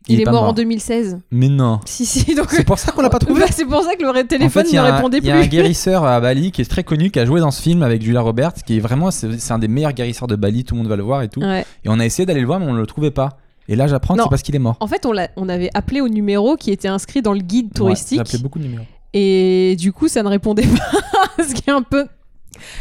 Il, 0.09 0.15
Il 0.15 0.21
est 0.21 0.25
mort, 0.25 0.41
en 0.41 0.45
mort. 0.47 0.53
2016. 0.55 1.19
Mais 1.31 1.47
non. 1.47 1.79
Si, 1.85 2.05
si, 2.05 2.35
donc. 2.35 2.47
C'est 2.49 2.63
pour 2.65 2.79
ça 2.79 2.91
qu'on 2.91 3.01
l'a 3.01 3.09
pas 3.09 3.19
trouvé. 3.19 3.39
Bah, 3.41 3.45
c'est 3.51 3.65
pour 3.65 3.83
ça 3.83 3.95
que 3.95 4.01
le 4.03 4.27
téléphone 4.27 4.63
en 4.63 4.69
fait, 4.69 4.75
ne 4.75 4.79
un- 4.81 4.95
répondait 4.95 5.17
il 5.19 5.25
y 5.25 5.29
plus. 5.29 5.37
a 5.39 5.41
un 5.41 5.45
guérisseur 5.47 6.03
à 6.03 6.19
Bali 6.19 6.51
qui 6.51 6.61
est 6.61 6.65
très 6.69 6.83
connu, 6.83 7.11
qui 7.11 7.19
a 7.19 7.25
joué 7.25 7.39
dans 7.39 7.51
ce 7.51 7.61
film 7.61 7.83
avec 7.83 8.01
Julia 8.01 8.21
Roberts, 8.21 8.53
qui 8.65 8.77
est 8.77 8.79
vraiment, 8.79 9.11
c'est 9.11 9.39
c'est 9.39 9.53
un 9.53 9.59
des 9.59 9.67
meilleurs 9.67 9.93
guérisseurs 9.93 10.27
de 10.27 10.35
Bali, 10.35 10.63
tout 10.65 10.73
le 10.75 10.79
monde 10.79 10.89
va 10.89 10.95
le 10.95 11.03
voir 11.03 11.21
et 11.21 11.29
tout. 11.29 11.41
Ouais. 11.41 11.65
Et 11.85 11.89
on 11.89 11.99
a 11.99 12.05
essayé 12.05 12.25
d'aller 12.25 12.41
le 12.41 12.47
voir, 12.47 12.59
mais 12.59 12.65
on 12.65 12.73
ne 12.73 12.79
le 12.79 12.87
trouvait 12.87 13.11
pas. 13.11 13.37
Et 13.67 13.75
là, 13.75 13.85
j'apprends 13.87 14.15
que 14.15 14.23
c'est 14.23 14.29
parce 14.29 14.41
qu'il 14.41 14.55
est 14.55 14.59
mort. 14.59 14.77
En 14.79 14.87
fait, 14.87 15.05
on, 15.05 15.11
l'a- 15.11 15.29
on 15.37 15.47
avait 15.47 15.69
appelé 15.75 16.01
au 16.01 16.09
numéro 16.09 16.55
qui 16.57 16.71
était 16.71 16.87
inscrit 16.87 17.21
dans 17.21 17.33
le 17.33 17.39
guide 17.41 17.67
Ouais, 17.67 17.73
touristique. 17.75 18.19
Appelé 18.19 18.39
beaucoup 18.39 18.57
de 18.57 18.63
numéros. 18.63 18.85
et 19.13 19.75
du 19.77 19.93
coup, 19.93 20.07
ça 20.07 20.23
ne 20.23 20.27
répondait 20.27 20.63
pas. 21.37 21.43
Ce 21.43 21.53
qui 21.53 21.69
est 21.69 21.73
un 21.73 21.83
peu, 21.83 22.05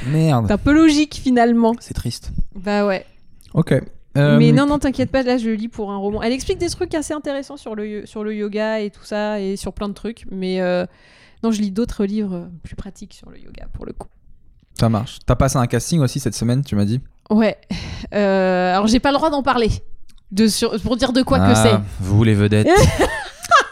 Merde. 0.06 0.46
c'est 0.46 0.52
un 0.54 0.58
peu 0.58 0.72
logique 0.72 1.20
finalement. 1.22 1.74
C'est 1.80 1.92
triste. 1.94 2.32
Bah 2.56 2.86
ouais. 2.86 3.04
Ok. 3.54 3.74
Euh, 4.18 4.38
Mais 4.38 4.52
non, 4.52 4.66
non, 4.66 4.78
t'inquiète 4.78 5.11
pas, 5.11 5.22
là 5.22 5.38
je 5.38 5.48
le 5.48 5.54
lis 5.54 5.68
pour 5.68 5.90
un 5.92 5.96
roman. 5.96 6.22
Elle 6.22 6.33
explique 6.33 6.59
des 6.59 6.68
trucs 6.68 6.94
assez 6.94 7.14
intéressants 7.14 7.57
sur 7.57 7.74
le, 7.74 8.04
sur 8.07 8.24
le 8.24 8.35
yoga 8.35 8.81
et 8.81 8.90
tout 8.90 9.04
ça, 9.04 9.40
et 9.40 9.57
sur 9.57 9.72
plein 9.72 9.88
de 9.88 9.94
trucs. 9.94 10.24
Mais 10.31 10.61
euh, 10.61 10.85
non, 11.42 11.50
je 11.52 11.61
lis 11.61 11.70
d'autres 11.70 12.04
livres 12.04 12.35
euh, 12.35 12.46
plus 12.62 12.74
pratiques 12.76 13.14
sur 13.14 13.31
le 13.31 13.38
yoga 13.38 13.66
pour 13.72 13.87
le 13.87 13.92
coup. 13.92 14.09
Ça 14.78 14.88
marche. 14.88 15.18
T'as 15.26 15.37
passé 15.37 15.57
un 15.57 15.66
casting 15.66 16.00
aussi 16.00 16.20
cette 16.20 16.35
semaine, 16.35 16.62
tu 16.64 16.74
m'as 16.76 16.85
dit? 16.85 17.00
Ouais. 17.31 17.57
Euh, 18.14 18.72
alors 18.74 18.87
j'ai 18.87 19.00
pas 19.00 19.11
le 19.11 19.16
droit 19.16 19.31
d'en 19.31 19.42
parler. 19.42 19.70
De 20.31 20.46
sur- 20.46 20.78
pour 20.83 20.96
dire 20.96 21.12
de 21.12 21.22
quoi 21.22 21.38
que 21.38 21.44
Ah, 21.46 21.54
c'est. 21.54 21.78
Vous 22.00 22.22
les 22.24 22.35
vedettes. 22.35 22.68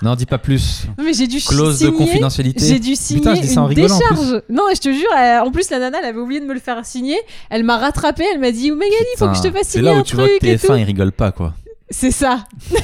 non, 0.02 0.14
dis 0.14 0.26
pas 0.26 0.38
plus. 0.38 0.86
Non, 0.98 1.04
Mais 1.04 1.12
j'ai 1.14 1.26
dû 1.26 1.40
Clause 1.40 1.78
de 1.80 1.86
signer. 1.86 1.98
confidentialité. 1.98 2.64
J'ai 2.66 2.78
dû 2.78 2.94
signer 2.96 3.20
Putain, 3.20 3.34
je 3.36 3.40
dis 3.40 3.48
ça 3.48 3.62
en 3.62 3.70
une 3.70 3.76
rigolant, 3.76 3.94
en 3.94 3.98
décharge. 3.98 4.42
Non, 4.50 4.62
je 4.74 4.80
te 4.80 4.92
jure, 4.92 5.08
elle- 5.16 5.40
en 5.40 5.50
plus 5.50 5.70
la 5.70 5.78
nana, 5.78 5.98
elle 6.00 6.04
avait 6.10 6.18
oublié 6.18 6.40
de 6.40 6.46
me 6.46 6.54
le 6.54 6.60
faire 6.60 6.84
signer. 6.84 7.18
Elle 7.50 7.64
m'a 7.64 7.78
rattrapé, 7.78 8.24
elle 8.32 8.40
m'a 8.40 8.50
dit, 8.52 8.70
oh 8.72 8.76
Magali, 8.76 8.94
il 9.14 9.18
faut 9.18 9.28
que 9.28 9.36
je 9.36 9.42
te 9.42 9.50
fasse 9.50 9.62
C'est 9.68 9.78
signer 9.78 9.84
là 9.90 9.94
où 9.94 10.00
un 10.00 10.02
tu 10.02 10.16
vois 10.16 10.26
truc 10.28 10.40
que 10.40 10.46
et 10.46 10.58
tout. 10.58 10.66
TF1 10.66 10.78
ils 10.80 10.84
rigolent 10.84 11.12
pas 11.12 11.32
quoi. 11.32 11.54
C'est 11.90 12.10
ça. 12.10 12.44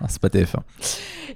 Ah, 0.00 0.06
c'est 0.08 0.20
pas 0.20 0.28
TF1. 0.28 0.58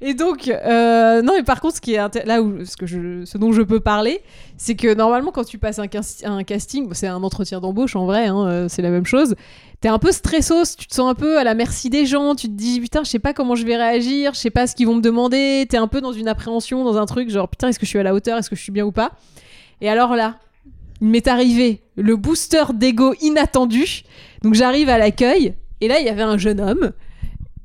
Et 0.03 0.15
donc, 0.15 0.49
euh, 0.49 1.23
non, 1.23 1.33
mais 1.37 1.43
par 1.43 1.61
contre, 1.61 1.77
ce 1.77 1.81
qui 1.81 1.95
est 1.95 1.99
inté- 1.99 2.27
là 2.27 2.43
où 2.43 2.65
ce, 2.65 2.77
que 2.77 2.87
je, 2.87 3.25
ce 3.25 3.39
dont 3.39 3.53
je 3.53 3.63
peux 3.63 3.81
parler, 3.81 4.21
c'est 4.59 4.75
que 4.75 4.93
normalement, 4.95 5.31
quand 5.31 5.45
tu 5.45 5.59
passes 5.59 5.79
un, 5.79 5.87
cas- 5.87 6.01
un 6.25 6.43
casting, 6.45 6.89
bon, 6.89 6.95
c'est 6.95 7.07
un 7.07 7.23
entretien 7.23 7.61
d'embauche 7.61 7.97
en 7.97 8.05
vrai, 8.05 8.27
hein, 8.27 8.47
euh, 8.47 8.67
c'est 8.69 8.83
la 8.83 8.91
même 8.91 9.07
chose. 9.07 9.37
T'es 9.83 9.89
un 9.89 9.99
peu 9.99 10.13
stressos, 10.13 10.77
tu 10.79 10.87
te 10.87 10.95
sens 10.95 11.11
un 11.11 11.15
peu 11.15 11.39
à 11.39 11.45
la 11.45 11.55
merci 11.55 11.91
des 11.91 12.07
gens, 12.07 12.35
tu 12.37 12.47
te 12.47 12.53
dis 12.53 12.81
putain, 12.81 13.03
je 13.05 13.11
sais 13.11 13.19
pas 13.19 13.35
comment 13.35 13.57
je 13.57 13.67
vais 13.67 13.77
réagir, 13.77 14.33
je 14.33 14.39
sais 14.39 14.51
pas 14.51 14.67
ce 14.69 14.75
qu'ils 14.77 14.87
vont 14.87 14.95
me 14.95 15.01
demander, 15.03 15.67
t'es 15.69 15.77
un 15.77 15.89
peu 15.89 16.01
dans 16.01 16.13
une 16.13 16.29
appréhension, 16.29 16.85
dans 16.85 16.97
un 16.99 17.05
truc 17.07 17.29
genre 17.31 17.49
putain, 17.49 17.67
est-ce 17.69 17.81
que 17.81 17.85
je 17.85 17.91
suis 17.91 17.99
à 17.99 18.05
la 18.05 18.15
hauteur, 18.15 18.39
est-ce 18.39 18.49
que 18.49 18.55
je 18.57 18.63
suis 18.63 18.71
bien 18.73 18.85
ou 18.87 18.93
pas? 18.93 19.11
Et 19.81 19.89
alors 19.91 20.15
là, 20.15 20.37
il 21.01 21.09
m'est 21.09 21.27
arrivé 21.27 21.83
le 21.97 22.15
booster 22.15 22.63
d'ego 22.75 23.13
inattendu. 23.21 24.05
Donc 24.43 24.55
j'arrive 24.55 24.89
à 24.89 24.99
l'accueil, 24.99 25.55
et 25.81 25.89
là, 25.89 25.99
il 25.99 26.07
y 26.07 26.09
avait 26.09 26.23
un 26.23 26.39
jeune 26.39 26.61
homme, 26.61 26.93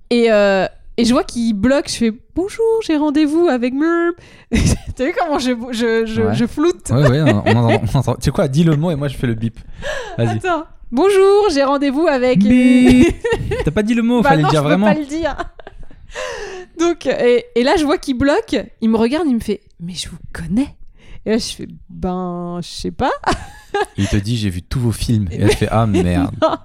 et, 0.09 0.31
euh, 0.31 0.65
et 0.97 1.05
je 1.05 1.13
vois 1.13 1.23
qu'il 1.23 1.53
bloque, 1.53 1.87
je 1.87 1.97
fais 1.97 2.11
bonjour, 2.33 2.65
j'ai 2.83 2.97
rendez-vous 2.97 3.47
avec 3.47 3.75
Merp. 3.75 4.15
T'as 4.95 5.05
vu 5.05 5.13
comment 5.15 5.37
je, 5.37 5.51
je, 5.71 6.07
je, 6.07 6.21
Ouais. 6.23 6.33
je 6.33 6.45
floute? 6.47 6.89
Ouais, 6.89 7.07
ouais, 7.07 7.21
on, 7.31 7.43
on 7.45 7.79
on 7.93 8.15
Tu 8.15 8.21
sais 8.23 8.31
quoi, 8.31 8.47
dis 8.47 8.63
le 8.63 8.75
mot 8.75 8.89
et 8.89 8.95
moi 8.95 9.07
je 9.07 9.15
fais 9.17 9.27
le 9.27 9.35
bip. 9.35 9.59
Vas-y. 10.17 10.37
Attends. 10.37 10.63
Bonjour, 10.91 11.49
j'ai 11.53 11.63
rendez-vous 11.63 12.07
avec. 12.07 12.39
Bip. 12.39 13.13
T'as 13.65 13.71
pas 13.71 13.83
dit 13.83 13.93
le 13.93 14.03
mot, 14.03 14.21
Bah 14.21 14.29
fallait 14.29 14.43
non, 14.43 14.47
le 14.47 14.51
dire 14.51 14.59
je 14.59 14.63
peux 14.63 14.69
vraiment. 14.69 14.85
pas 14.87 14.99
le 14.99 15.05
dire. 15.05 15.35
Donc, 16.79 17.05
et, 17.05 17.45
et 17.55 17.63
là, 17.63 17.75
je 17.77 17.83
vois 17.85 17.97
qu'il 17.97 18.17
bloque. 18.17 18.55
Il 18.81 18.89
me 18.89 18.97
regarde, 18.97 19.27
il 19.27 19.35
me 19.35 19.39
fait 19.41 19.61
Mais 19.79 19.93
je 19.93 20.09
vous 20.09 20.17
connais. 20.31 20.75
Et 21.25 21.31
là, 21.31 21.37
je 21.37 21.53
fais 21.53 21.67
Ben, 21.89 22.59
je 22.61 22.67
sais 22.69 22.91
pas. 22.91 23.11
Il 23.97 24.07
te 24.07 24.15
dit 24.15 24.37
j'ai 24.37 24.49
vu 24.49 24.61
tous 24.61 24.79
vos 24.79 24.93
films. 24.93 25.27
Et 25.31 25.41
elle 25.41 25.51
fait 25.51 25.67
ah 25.69 25.85
merde. 25.87 26.33
Non. 26.41 26.55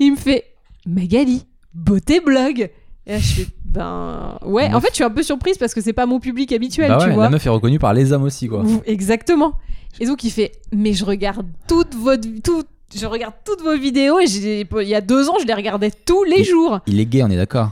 Il 0.00 0.12
me 0.12 0.16
fait 0.16 0.44
Magali, 0.86 1.46
beauté 1.72 2.20
blog. 2.20 2.70
Et 3.06 3.12
là, 3.12 3.18
je 3.18 3.32
fais 3.34 3.46
Ben, 3.64 4.38
ouais. 4.44 4.72
En 4.74 4.80
fait, 4.82 4.88
je 4.90 4.96
suis 4.96 5.04
un 5.04 5.10
peu 5.10 5.22
surprise 5.22 5.56
parce 5.56 5.72
que 5.72 5.80
c'est 5.80 5.94
pas 5.94 6.04
mon 6.06 6.20
public 6.20 6.52
habituel, 6.52 6.88
bah 6.90 6.98
tu 7.00 7.08
ouais, 7.08 7.14
vois. 7.14 7.24
la 7.24 7.30
meuf 7.30 7.46
est 7.46 7.48
reconnue 7.48 7.78
par 7.78 7.94
les 7.94 8.12
hommes 8.12 8.24
aussi 8.24 8.48
quoi. 8.48 8.64
Exactement. 8.84 9.54
Et 9.98 10.06
donc 10.06 10.24
il 10.24 10.30
fait, 10.30 10.52
mais 10.72 10.92
je 10.92 11.04
regarde 11.04 11.46
toutes 11.68 11.94
vos, 11.94 12.16
tout- 12.16 12.64
je 12.96 13.06
regarde 13.06 13.34
toutes 13.44 13.60
vos 13.62 13.76
vidéos 13.76 14.18
et 14.20 14.26
j'ai- 14.26 14.60
il 14.80 14.88
y 14.88 14.94
a 14.94 15.00
deux 15.00 15.28
ans 15.28 15.36
je 15.40 15.46
les 15.46 15.54
regardais 15.54 15.90
tous 15.90 16.24
les 16.24 16.40
Il- 16.40 16.44
jours. 16.44 16.80
Il 16.86 17.00
est 17.00 17.06
gay, 17.06 17.22
on 17.22 17.30
est 17.30 17.36
d'accord? 17.36 17.70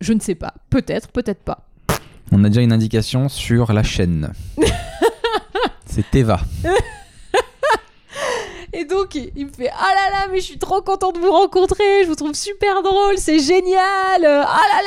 Je 0.00 0.12
ne 0.12 0.20
sais 0.20 0.34
pas, 0.34 0.54
peut-être, 0.70 1.08
peut-être 1.08 1.42
pas. 1.42 1.66
On 2.32 2.42
a 2.44 2.48
déjà 2.48 2.62
une 2.62 2.72
indication 2.72 3.28
sur 3.28 3.72
la 3.72 3.82
chaîne. 3.82 4.32
C'est 5.86 6.10
Teva. 6.10 6.40
Et 8.74 8.86
donc 8.86 9.14
il 9.14 9.46
me 9.46 9.52
fait, 9.52 9.68
ah 9.70 9.88
là 9.94 10.10
là, 10.18 10.28
mais 10.32 10.40
je 10.40 10.44
suis 10.46 10.58
trop 10.58 10.80
content 10.80 11.12
de 11.12 11.18
vous 11.18 11.30
rencontrer, 11.30 12.04
je 12.04 12.08
vous 12.08 12.14
trouve 12.14 12.32
super 12.34 12.82
drôle, 12.82 13.18
c'est 13.18 13.38
génial, 13.38 14.24
euh, 14.24 14.42
ah 14.46 14.60
là 14.72 14.82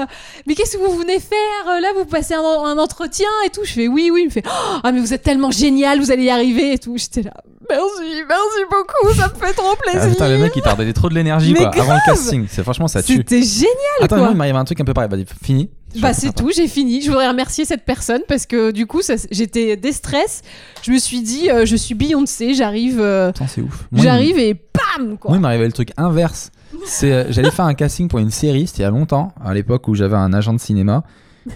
là, 0.00 0.06
mais 0.46 0.54
qu'est-ce 0.54 0.78
que 0.78 0.82
vous 0.82 0.96
venez 0.96 1.20
faire 1.20 1.68
euh, 1.68 1.80
là 1.80 1.88
Vous 1.94 2.06
passez 2.06 2.32
un, 2.32 2.40
un 2.40 2.78
entretien 2.78 3.28
et 3.44 3.50
tout. 3.50 3.60
Je 3.64 3.72
fais 3.74 3.88
oui, 3.88 4.10
oui. 4.10 4.22
Il 4.22 4.26
me 4.26 4.30
fait, 4.30 4.42
ah 4.82 4.90
mais 4.90 5.00
vous 5.00 5.12
êtes 5.12 5.22
tellement 5.22 5.50
génial, 5.50 6.00
vous 6.00 6.10
allez 6.10 6.24
y 6.24 6.30
arriver 6.30 6.72
et 6.72 6.78
tout. 6.78 6.96
J'étais 6.96 7.22
là, 7.22 7.34
merci, 7.68 8.22
merci 8.26 8.60
beaucoup, 8.70 9.14
ça 9.14 9.28
me 9.28 9.34
fait 9.46 9.52
trop 9.52 9.72
Ah, 9.72 9.82
plaisir. 9.92 10.10
putain, 10.12 10.28
le 10.30 10.38
mec 10.38 10.52
il 10.56 10.62
t'a 10.62 10.72
redonné 10.72 10.94
trop 10.94 11.10
de 11.10 11.14
l'énergie 11.14 11.52
quoi. 11.52 11.68
Avant 11.78 11.92
le 11.94 12.00
casting. 12.06 12.46
C'est 12.50 12.62
franchement 12.62 12.88
ça 12.88 13.02
tue. 13.02 13.16
C'était 13.16 13.42
génial 13.42 13.68
Attends, 14.00 14.16
quoi. 14.16 14.24
moi, 14.24 14.30
il 14.32 14.36
m'arrive 14.36 14.56
un 14.56 14.64
truc 14.64 14.80
un 14.80 14.84
peu 14.84 14.94
pareil. 14.94 15.10
Vas-y, 15.10 15.26
fini. 15.44 15.68
Bah 16.00 16.12
c'est 16.12 16.34
tout, 16.34 16.50
j'ai 16.54 16.68
fini. 16.68 17.00
Je 17.00 17.10
voudrais 17.10 17.28
remercier 17.28 17.64
cette 17.64 17.84
personne 17.84 18.22
parce 18.28 18.46
que 18.46 18.70
du 18.70 18.86
coup, 18.86 19.00
j'étais 19.30 19.76
déstress. 19.76 20.42
Je 20.82 20.92
me 20.92 20.98
suis 20.98 21.20
dit, 21.22 21.50
euh, 21.50 21.66
je 21.66 21.76
suis 21.76 21.94
Beyoncé, 21.94 22.54
j'arrive, 22.54 23.00
euh, 23.00 23.32
c'est 23.48 23.60
ouf. 23.62 23.88
J'arrive 23.92 24.38
et 24.38 24.54
bam 24.54 25.18
quoi. 25.18 25.30
Moi, 25.30 25.38
il 25.38 25.40
m'arrivait 25.40 25.66
le 25.66 25.72
truc 25.72 25.90
inverse. 25.96 26.50
C'est, 26.84 27.12
euh, 27.12 27.24
j'allais 27.30 27.50
faire 27.50 27.64
un 27.64 27.74
casting 27.74 28.08
pour 28.08 28.18
une 28.18 28.30
série, 28.30 28.66
c'était 28.66 28.80
il 28.80 28.82
y 28.82 28.86
a 28.86 28.90
longtemps, 28.90 29.32
à 29.44 29.54
l'époque 29.54 29.88
où 29.88 29.94
j'avais 29.94 30.16
un 30.16 30.32
agent 30.32 30.52
de 30.52 30.58
cinéma 30.60 31.04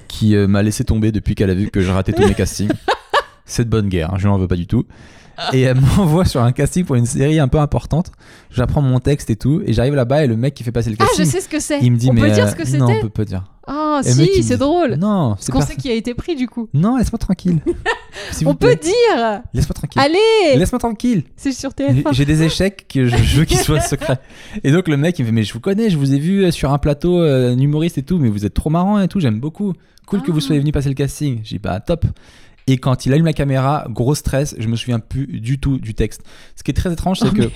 qui 0.08 0.36
euh, 0.36 0.46
m'a 0.46 0.62
laissé 0.62 0.84
tomber 0.84 1.12
depuis 1.12 1.34
qu'elle 1.34 1.50
a 1.50 1.54
vu 1.54 1.70
que 1.70 1.80
je 1.80 1.90
ratais 1.90 2.12
tous 2.12 2.26
mes 2.26 2.34
castings. 2.36 2.70
C'est 3.44 3.64
de 3.64 3.70
bonne 3.70 3.88
guerre, 3.88 4.14
hein, 4.14 4.18
je 4.18 4.28
n'en 4.28 4.38
veux 4.38 4.48
pas 4.48 4.56
du 4.56 4.66
tout. 4.66 4.86
Et 5.52 5.62
elle 5.62 5.80
m'envoie 5.80 6.24
sur 6.24 6.42
un 6.42 6.52
casting 6.52 6.84
pour 6.84 6.96
une 6.96 7.06
série 7.06 7.38
un 7.38 7.48
peu 7.48 7.58
importante. 7.58 8.12
J'apprends 8.50 8.82
mon 8.82 8.98
texte 9.00 9.30
et 9.30 9.36
tout, 9.36 9.62
et 9.64 9.72
j'arrive 9.72 9.94
là-bas 9.94 10.24
et 10.24 10.26
le 10.26 10.36
mec 10.36 10.54
qui 10.54 10.64
fait 10.64 10.72
passer 10.72 10.90
le 10.90 10.96
ah, 10.98 11.04
casting, 11.04 11.24
je 11.24 11.30
sais 11.30 11.40
ce 11.40 11.48
que 11.48 11.60
c'est. 11.60 11.80
il 11.80 11.92
me 11.92 11.96
dit 11.96 12.08
on 12.10 12.12
mais 12.12 12.22
peut 12.22 12.30
dire 12.30 12.46
euh, 12.46 12.50
ce 12.50 12.56
que 12.56 12.76
non, 12.76 12.86
c'était 12.86 12.98
on 12.98 13.02
peut 13.02 13.08
pas 13.08 13.24
dire. 13.24 13.44
Ah 13.66 14.00
si, 14.02 14.42
c'est 14.42 14.56
drôle. 14.56 14.94
Non, 14.96 15.30
Parce 15.30 15.44
c'est 15.46 15.52
qu'on 15.52 15.60
sait 15.60 15.76
qui 15.76 15.88
a 15.90 15.94
été 15.94 16.14
pris 16.14 16.34
du 16.34 16.48
coup. 16.48 16.68
Non, 16.74 16.96
laisse-moi 16.96 17.18
tranquille. 17.18 17.60
On 18.44 18.54
peut 18.54 18.74
dire. 18.74 19.42
Laisse-moi 19.54 19.74
tranquille. 19.74 20.02
Allez, 20.02 20.58
Laisse-moi 20.58 20.80
tranquille. 20.80 21.22
c'est 21.36 21.52
sur 21.52 21.70
J'ai- 21.78 22.02
TF1. 22.02 22.12
J'ai 22.12 22.24
des 22.24 22.42
échecs 22.42 22.86
que 22.88 23.06
je, 23.06 23.16
je 23.16 23.38
veux 23.38 23.44
qu'ils 23.44 23.58
soient 23.58 23.80
secrets. 23.80 24.18
Et 24.64 24.72
donc 24.72 24.88
le 24.88 24.96
mec 24.96 25.18
il 25.18 25.22
me 25.22 25.26
fait 25.28 25.32
mais 25.32 25.42
je 25.44 25.52
vous 25.52 25.60
connais, 25.60 25.88
je 25.90 25.96
vous 25.96 26.12
ai 26.14 26.18
vu 26.18 26.44
euh, 26.44 26.50
sur 26.50 26.72
un 26.72 26.78
plateau 26.78 27.20
euh, 27.20 27.54
humoriste 27.56 27.98
et 27.98 28.02
tout, 28.02 28.18
mais 28.18 28.28
vous 28.28 28.44
êtes 28.44 28.54
trop 28.54 28.70
marrant 28.70 28.98
et 29.00 29.06
tout, 29.06 29.20
j'aime 29.20 29.38
beaucoup. 29.38 29.72
Cool 30.06 30.22
que 30.22 30.30
Ah. 30.30 30.34
vous 30.34 30.40
soyez 30.40 30.60
venu 30.60 30.72
passer 30.72 30.88
le 30.88 30.96
casting. 30.96 31.40
J'ai 31.44 31.56
dit 31.56 31.60
bah 31.62 31.78
top. 31.78 32.04
Et 32.72 32.78
quand 32.78 33.04
il 33.04 33.12
allume 33.12 33.26
la 33.26 33.32
caméra, 33.32 33.84
gros 33.90 34.14
stress, 34.14 34.54
je 34.58 34.68
me 34.68 34.76
souviens 34.76 35.00
plus 35.00 35.26
du 35.40 35.58
tout 35.58 35.78
du 35.78 35.92
texte. 35.94 36.22
Ce 36.54 36.62
qui 36.62 36.70
est 36.70 36.74
très 36.74 36.92
étrange, 36.92 37.18
c'est 37.18 37.26
Oh, 37.28 37.32
que 37.34 37.50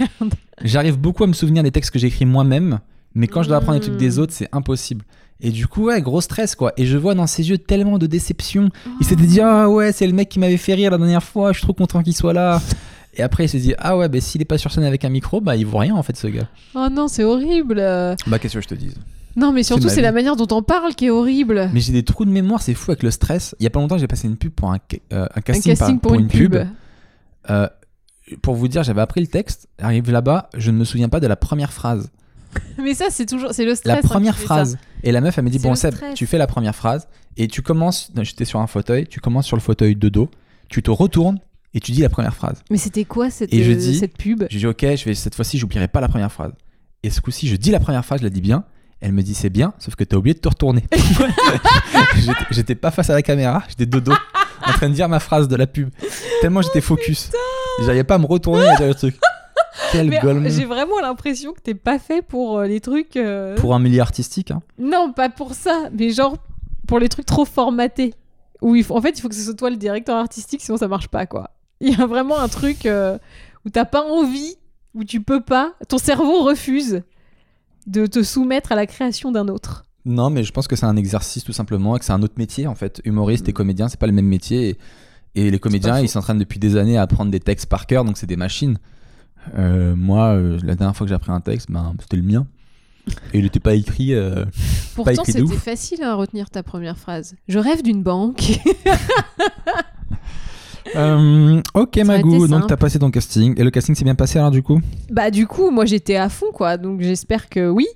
j'arrive 0.64 0.98
beaucoup 0.98 1.22
à 1.22 1.26
me 1.28 1.32
souvenir 1.32 1.62
des 1.62 1.70
textes 1.70 1.92
que 1.92 2.00
j'écris 2.00 2.24
moi-même, 2.26 2.80
mais 3.14 3.28
quand 3.28 3.42
je 3.44 3.48
dois 3.48 3.58
apprendre 3.58 3.78
les 3.78 3.84
trucs 3.84 3.96
des 3.96 4.16
Mm. 4.16 4.18
autres, 4.18 4.32
c'est 4.32 4.48
impossible. 4.52 5.04
Et 5.40 5.50
du 5.50 5.68
coup, 5.68 5.84
ouais, 5.84 6.02
gros 6.02 6.20
stress 6.20 6.56
quoi. 6.56 6.72
Et 6.76 6.84
je 6.86 6.96
vois 6.98 7.14
dans 7.14 7.26
ses 7.28 7.48
yeux 7.48 7.58
tellement 7.58 7.98
de 7.98 8.06
déception. 8.08 8.70
Il 9.00 9.06
s'était 9.06 9.26
dit 9.26 9.40
ah 9.40 9.68
ouais 9.68 9.92
c'est 9.92 10.06
le 10.08 10.12
mec 10.14 10.28
qui 10.28 10.38
m'avait 10.40 10.56
fait 10.56 10.74
rire 10.74 10.90
la 10.90 10.98
dernière 10.98 11.22
fois, 11.22 11.52
je 11.52 11.58
suis 11.58 11.64
trop 11.66 11.74
content 11.74 12.02
qu'il 12.02 12.14
soit 12.16 12.32
là. 12.32 12.60
Et 13.16 13.22
après 13.22 13.44
il 13.44 13.48
s'est 13.48 13.58
dit 13.60 13.74
ah 13.78 13.96
ouais 13.96 14.08
bah 14.08 14.20
s'il 14.20 14.40
est 14.42 14.46
pas 14.46 14.58
sur 14.58 14.72
scène 14.72 14.82
avec 14.84 15.04
un 15.04 15.08
micro 15.10 15.40
bah 15.40 15.54
il 15.54 15.64
vaut 15.66 15.78
rien 15.78 15.94
en 15.94 16.02
fait 16.02 16.16
ce 16.16 16.26
gars. 16.26 16.48
Oh 16.74 16.88
non, 16.90 17.06
c'est 17.06 17.22
horrible. 17.24 17.76
Bah 18.26 18.38
qu'est-ce 18.40 18.54
que 18.54 18.60
je 18.60 18.68
te 18.68 18.74
dise? 18.74 18.94
Non, 19.36 19.52
mais 19.52 19.62
surtout, 19.62 19.88
c'est 19.88 20.02
la 20.02 20.12
manière 20.12 20.36
dont 20.36 20.48
on 20.56 20.62
parle 20.62 20.94
qui 20.94 21.06
est 21.06 21.10
horrible. 21.10 21.70
Mais 21.72 21.80
j'ai 21.80 21.92
des 21.92 22.04
trous 22.04 22.24
de 22.24 22.30
mémoire, 22.30 22.62
c'est 22.62 22.74
fou 22.74 22.90
avec 22.90 23.02
le 23.02 23.10
stress. 23.10 23.54
Il 23.58 23.64
y 23.64 23.66
a 23.66 23.70
pas 23.70 23.80
longtemps 23.80 23.98
j'ai 23.98 24.06
passé 24.06 24.28
une 24.28 24.36
pub 24.36 24.52
pour 24.52 24.72
un, 24.72 24.78
euh, 25.12 25.24
un 25.24 25.28
Un 25.36 25.40
casting, 25.40 25.98
pour, 25.98 26.14
une 26.14 26.28
pub. 26.28 26.56
Euh, 27.50 27.68
pour 28.42 28.54
vous 28.54 28.68
dire 28.68 28.82
j'avais 28.82 29.02
appris 29.02 29.20
le 29.20 29.26
texte, 29.26 29.68
arrive 29.78 30.10
là-bas 30.10 30.48
je 30.56 30.70
ne 30.70 30.78
me 30.78 30.84
souviens 30.84 31.08
pas 31.08 31.20
de 31.20 31.26
la 31.26 31.36
première 31.36 31.72
phrase. 31.72 32.10
Mais 32.78 32.94
ça, 32.94 33.06
c'est 33.10 33.26
toujours, 33.26 33.52
c'est 33.52 33.64
le 33.64 33.74
stress. 33.74 33.92
La 33.92 33.98
hein, 33.98 34.02
première 34.02 34.38
phrase. 34.38 34.78
Et 35.02 35.12
la 35.12 35.20
meuf 35.20 35.36
elle 35.36 35.44
me 35.44 35.50
dit 35.50 35.58
bon 35.58 35.74
Seb 35.74 35.94
tu 36.14 36.26
fais 36.26 36.38
la 36.38 36.46
première 36.46 36.74
phrase 36.74 37.08
et 37.36 37.48
tu 37.48 37.62
commences, 37.62 38.12
j'étais 38.22 38.44
sur 38.44 38.60
un 38.60 38.66
fauteuil, 38.66 39.06
tu 39.06 39.20
commences 39.20 39.46
sur 39.46 39.56
le 39.56 39.62
fauteuil 39.62 39.96
de 39.96 40.08
dos, 40.08 40.30
tu 40.68 40.82
te 40.82 40.90
retournes 40.90 41.38
et 41.74 41.80
tu 41.80 41.92
dis 41.92 42.02
la 42.02 42.08
première 42.08 42.34
phrase. 42.34 42.62
Mais 42.70 42.78
c'était 42.78 43.04
quoi 43.04 43.30
cette, 43.30 43.52
Et 43.52 43.64
je 43.64 43.72
euh, 43.72 43.74
dis- 43.74 43.98
cette 43.98 44.16
pub? 44.16 44.44
Je 44.50 44.58
dis 44.58 44.66
ok, 44.66 44.80
je 44.80 45.04
vais 45.04 45.14
cette 45.14 45.34
fois-ci, 45.34 45.58
j'oublierai 45.58 45.88
pas 45.88 46.00
la 46.00 46.08
première 46.08 46.30
phrase. 46.32 46.52
Et 47.02 47.10
ce 47.10 47.20
coup-ci, 47.20 47.48
je 47.48 47.56
dis 47.56 47.70
la 47.70 47.80
première 47.80 48.04
phrase, 48.04 48.20
je 48.20 48.24
la 48.24 48.30
dis 48.30 48.40
bien. 48.40 48.64
Elle 49.06 49.12
me 49.12 49.22
dit 49.22 49.34
c'est 49.34 49.50
bien, 49.50 49.74
sauf 49.78 49.96
que 49.96 50.04
t'as 50.04 50.16
oublié 50.16 50.32
de 50.32 50.38
te 50.38 50.48
retourner. 50.48 50.82
J'étais- 52.50 52.74
pas 52.74 52.90
face 52.90 53.10
à 53.10 53.12
la 53.12 53.20
caméra, 53.20 53.62
j'étais 53.68 53.84
de 53.84 54.00
dos, 54.00 54.12
en 54.66 54.72
train 54.72 54.88
de 54.88 54.94
dire 54.94 55.10
ma 55.10 55.20
phrase 55.20 55.46
de 55.46 55.56
la 55.56 55.66
pub. 55.66 55.90
Tellement 56.40 56.62
j'étais 56.62 56.80
focus. 56.80 57.30
J'arrivais 57.80 58.04
pas 58.04 58.14
à 58.14 58.18
me 58.18 58.24
retourner 58.24 58.64
et 58.64 58.76
dire 58.78 58.86
le 58.88 58.94
truc. 58.94 59.16
J'ai 59.92 60.64
vraiment 60.64 61.00
l'impression 61.00 61.52
que 61.52 61.60
t'es 61.60 61.74
pas 61.74 61.98
fait 61.98 62.22
pour 62.22 62.60
euh, 62.60 62.66
les 62.66 62.80
trucs. 62.80 63.16
euh, 63.18 63.56
Pour 63.56 63.74
un 63.74 63.78
milieu 63.78 64.00
artistique. 64.00 64.50
hein. 64.50 64.62
Non, 64.78 65.12
pas 65.12 65.28
pour 65.28 65.52
ça, 65.52 65.88
mais 65.92 66.10
genre 66.10 66.36
pour 66.88 66.98
les 66.98 67.10
trucs 67.10 67.26
trop 67.26 67.44
formatés. 67.44 68.14
Où 68.62 68.74
il 68.74 68.84
faut... 68.84 68.96
En 68.96 69.02
fait, 69.02 69.18
il 69.18 69.20
faut 69.20 69.28
que 69.28 69.34
ce 69.34 69.42
soit 69.42 69.54
toi 69.54 69.68
le 69.68 69.76
directeur 69.76 70.16
artistique, 70.16 70.62
sinon 70.62 70.78
ça 70.78 70.88
marche 70.88 71.08
pas, 71.08 71.26
quoi. 71.26 71.50
Il 71.80 71.96
y 71.96 72.00
a 72.00 72.06
vraiment 72.06 72.38
un 72.38 72.48
truc 72.48 72.86
euh, 72.86 73.18
où 73.66 73.70
t'as 73.70 73.84
pas 73.84 74.02
envie, 74.02 74.56
où 74.94 75.04
tu 75.04 75.20
peux 75.20 75.42
pas, 75.42 75.74
ton 75.88 75.98
cerveau 75.98 76.42
refuse 76.42 77.02
de 77.86 78.06
te 78.06 78.22
soumettre 78.22 78.72
à 78.72 78.74
la 78.74 78.86
création 78.86 79.32
d'un 79.32 79.48
autre. 79.48 79.84
Non, 80.06 80.30
mais 80.30 80.44
je 80.44 80.52
pense 80.52 80.68
que 80.68 80.76
c'est 80.76 80.86
un 80.86 80.96
exercice 80.96 81.44
tout 81.44 81.52
simplement 81.52 81.96
et 81.96 81.98
que 81.98 82.04
c'est 82.04 82.12
un 82.12 82.22
autre 82.22 82.34
métier 82.36 82.66
en 82.66 82.74
fait. 82.74 83.00
Humoriste 83.04 83.48
et 83.48 83.52
comédien, 83.52 83.88
c'est 83.88 83.98
pas 83.98 84.06
le 84.06 84.12
même 84.12 84.26
métier. 84.26 84.76
Et, 85.34 85.46
et 85.46 85.50
les 85.50 85.58
comédiens, 85.58 85.98
ils 86.00 86.08
s'entraînent 86.08 86.38
depuis 86.38 86.58
des 86.58 86.76
années 86.76 86.98
à 86.98 87.02
apprendre 87.02 87.30
des 87.30 87.40
textes 87.40 87.66
par 87.66 87.86
cœur, 87.86 88.04
donc 88.04 88.18
c'est 88.18 88.26
des 88.26 88.36
machines. 88.36 88.78
Euh, 89.58 89.94
moi, 89.96 90.34
euh, 90.34 90.58
la 90.62 90.74
dernière 90.74 90.94
fois 90.96 91.04
que 91.06 91.08
j'ai 91.08 91.14
appris 91.14 91.32
un 91.32 91.40
texte, 91.40 91.70
ben, 91.70 91.94
c'était 92.00 92.16
le 92.16 92.22
mien. 92.22 92.46
Et 93.34 93.38
il 93.40 93.44
était 93.44 93.60
pas 93.60 93.74
écrit. 93.74 94.14
euh, 94.14 94.46
Pourtant, 94.94 95.24
c'était 95.24 95.46
facile 95.56 96.02
à 96.02 96.14
retenir 96.14 96.48
ta 96.48 96.62
première 96.62 96.96
phrase. 96.96 97.34
Je 97.48 97.58
rêve 97.58 97.82
d'une 97.82 98.02
banque. 98.02 98.42
Euh, 100.96 101.60
ok, 101.74 101.96
Magou, 102.04 102.46
donc 102.46 102.66
t'as 102.66 102.76
passé 102.76 102.98
ton 102.98 103.10
casting. 103.10 103.54
Et 103.58 103.64
le 103.64 103.70
casting 103.70 103.94
s'est 103.94 104.04
bien 104.04 104.14
passé 104.14 104.38
alors 104.38 104.50
du 104.50 104.62
coup? 104.62 104.80
Bah, 105.10 105.30
du 105.30 105.46
coup, 105.46 105.70
moi 105.70 105.84
j'étais 105.86 106.16
à 106.16 106.28
fond, 106.28 106.52
quoi. 106.52 106.76
Donc 106.76 107.00
j'espère 107.00 107.48
que 107.48 107.68
oui. 107.68 107.86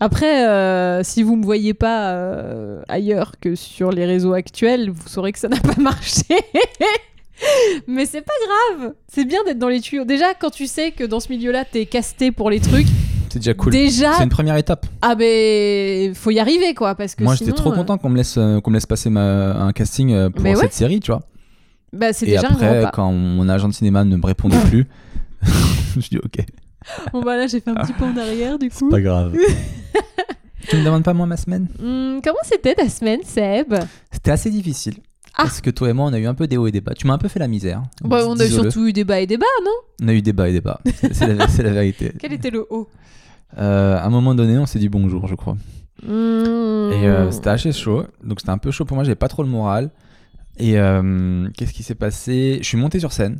Après, 0.00 0.46
euh, 0.48 1.02
si 1.04 1.22
vous 1.22 1.36
me 1.36 1.44
voyez 1.44 1.72
pas 1.74 2.10
euh, 2.12 2.82
ailleurs 2.88 3.32
que 3.40 3.54
sur 3.54 3.90
les 3.92 4.04
réseaux 4.06 4.32
actuels, 4.32 4.90
vous 4.90 5.06
saurez 5.08 5.32
que 5.32 5.38
ça 5.38 5.48
n'a 5.48 5.60
pas 5.60 5.80
marché. 5.80 6.24
Mais 7.86 8.06
c'est 8.06 8.22
pas 8.22 8.32
grave. 8.78 8.92
C'est 9.12 9.24
bien 9.24 9.42
d'être 9.44 9.58
dans 9.58 9.68
les 9.68 9.80
tuyaux. 9.80 10.04
Déjà, 10.04 10.34
quand 10.34 10.50
tu 10.50 10.66
sais 10.66 10.92
que 10.92 11.04
dans 11.04 11.20
ce 11.20 11.28
milieu-là, 11.30 11.64
t'es 11.64 11.84
casté 11.86 12.32
pour 12.32 12.48
les 12.50 12.60
trucs, 12.60 12.86
C'est 13.28 13.38
déjà 13.40 13.54
cool. 13.54 13.72
déjà, 13.72 14.14
C'est 14.14 14.22
une 14.24 14.28
première 14.30 14.56
étape. 14.56 14.86
ah 15.02 15.14
ben, 15.14 16.14
faut 16.14 16.30
y 16.30 16.38
arriver, 16.38 16.74
quoi. 16.74 16.94
Parce 16.94 17.14
que 17.14 17.24
Moi, 17.24 17.34
j'étais 17.34 17.52
trop 17.52 17.72
euh, 17.72 17.76
content 17.76 17.98
qu'on 17.98 18.08
me 18.08 18.16
laisse, 18.16 18.34
qu'on 18.34 18.70
me 18.70 18.74
laisse 18.74 18.86
passer 18.86 19.10
ma- 19.10 19.54
un 19.60 19.72
casting 19.72 20.30
pour 20.30 20.42
Mais 20.42 20.54
ouais. 20.54 20.60
cette 20.62 20.72
série, 20.74 21.00
tu 21.00 21.10
vois. 21.10 21.22
Bah, 21.94 22.12
c'est 22.12 22.26
Et 22.26 22.32
déjà 22.32 22.48
un 22.48 22.54
grand 22.54 22.66
après, 22.66 22.90
quand 22.92 23.12
mon 23.12 23.48
agent 23.48 23.68
de 23.68 23.74
cinéma 23.74 24.04
ne 24.04 24.16
me 24.16 24.26
répondait 24.26 24.60
plus, 24.68 24.86
je 25.96 26.08
dit 26.08 26.18
ok, 26.18 26.44
Bon, 27.12 27.22
bah 27.22 27.36
là, 27.36 27.46
j'ai 27.46 27.60
fait 27.60 27.70
un 27.70 27.74
petit 27.74 27.92
pas 27.92 28.06
en 28.06 28.16
arrière, 28.16 28.58
du 28.58 28.70
coup. 28.70 28.88
pas 28.90 29.00
grave. 29.00 29.34
tu 30.68 30.76
me 30.76 30.84
demandes 30.84 31.02
pas 31.02 31.14
moi 31.14 31.26
ma 31.26 31.36
semaine? 31.36 31.68
Hmm, 31.78 32.20
comment 32.22 32.38
c'était 32.42 32.74
ta 32.74 32.88
semaine, 32.88 33.20
Seb? 33.24 33.74
C'était 34.10 34.30
assez 34.30 34.50
difficile. 34.50 34.96
Ah. 35.36 35.44
Parce 35.44 35.60
que 35.60 35.70
toi 35.70 35.88
et 35.88 35.92
moi, 35.92 36.06
on 36.06 36.12
a 36.12 36.18
eu 36.18 36.26
un 36.26 36.34
peu 36.34 36.46
des 36.46 36.56
hauts 36.56 36.66
et 36.66 36.72
des 36.72 36.80
bas. 36.80 36.94
Tu 36.94 37.06
m'as 37.06 37.14
un 37.14 37.18
peu 37.18 37.28
fait 37.28 37.40
la 37.40 37.48
misère. 37.48 37.82
Bah, 38.02 38.24
on 38.26 38.38
a 38.38 38.46
surtout 38.46 38.86
eu 38.86 38.92
débat 38.92 39.20
et 39.20 39.26
débat, 39.26 39.46
non? 39.64 39.72
On 40.02 40.08
a 40.08 40.12
eu 40.12 40.22
des 40.22 40.32
bas 40.32 40.48
et 40.48 40.52
des 40.52 40.60
bas. 40.60 40.80
C'est 40.84 41.14
c'est 41.14 41.34
la, 41.34 41.48
c'est 41.48 41.62
la 41.62 41.70
vérité. 41.70 42.12
Quel 42.20 42.32
était 42.32 42.50
le 42.50 42.66
haut? 42.70 42.88
Euh, 43.58 43.96
à 43.96 44.04
un 44.04 44.10
moment 44.10 44.34
donné, 44.34 44.58
on 44.58 44.66
s'est 44.66 44.78
dit 44.78 44.88
bonjour, 44.88 45.26
je 45.26 45.34
crois. 45.34 45.56
Hmm. 46.02 46.92
Et 46.92 47.06
euh, 47.08 47.30
c'était 47.30 47.50
assez 47.50 47.72
chaud. 47.72 48.04
Donc 48.22 48.40
c'était 48.40 48.50
un 48.50 48.58
peu 48.58 48.70
chaud 48.70 48.84
pour 48.84 48.96
moi, 48.96 49.04
j'avais 49.04 49.16
pas 49.16 49.28
trop 49.28 49.42
le 49.42 49.48
moral. 49.48 49.90
Et 50.58 50.78
euh, 50.78 51.48
qu'est-ce 51.56 51.72
qui 51.72 51.82
s'est 51.82 51.94
passé? 51.94 52.58
Je 52.60 52.66
suis 52.66 52.76
monté 52.78 53.00
sur 53.00 53.12
scène 53.12 53.38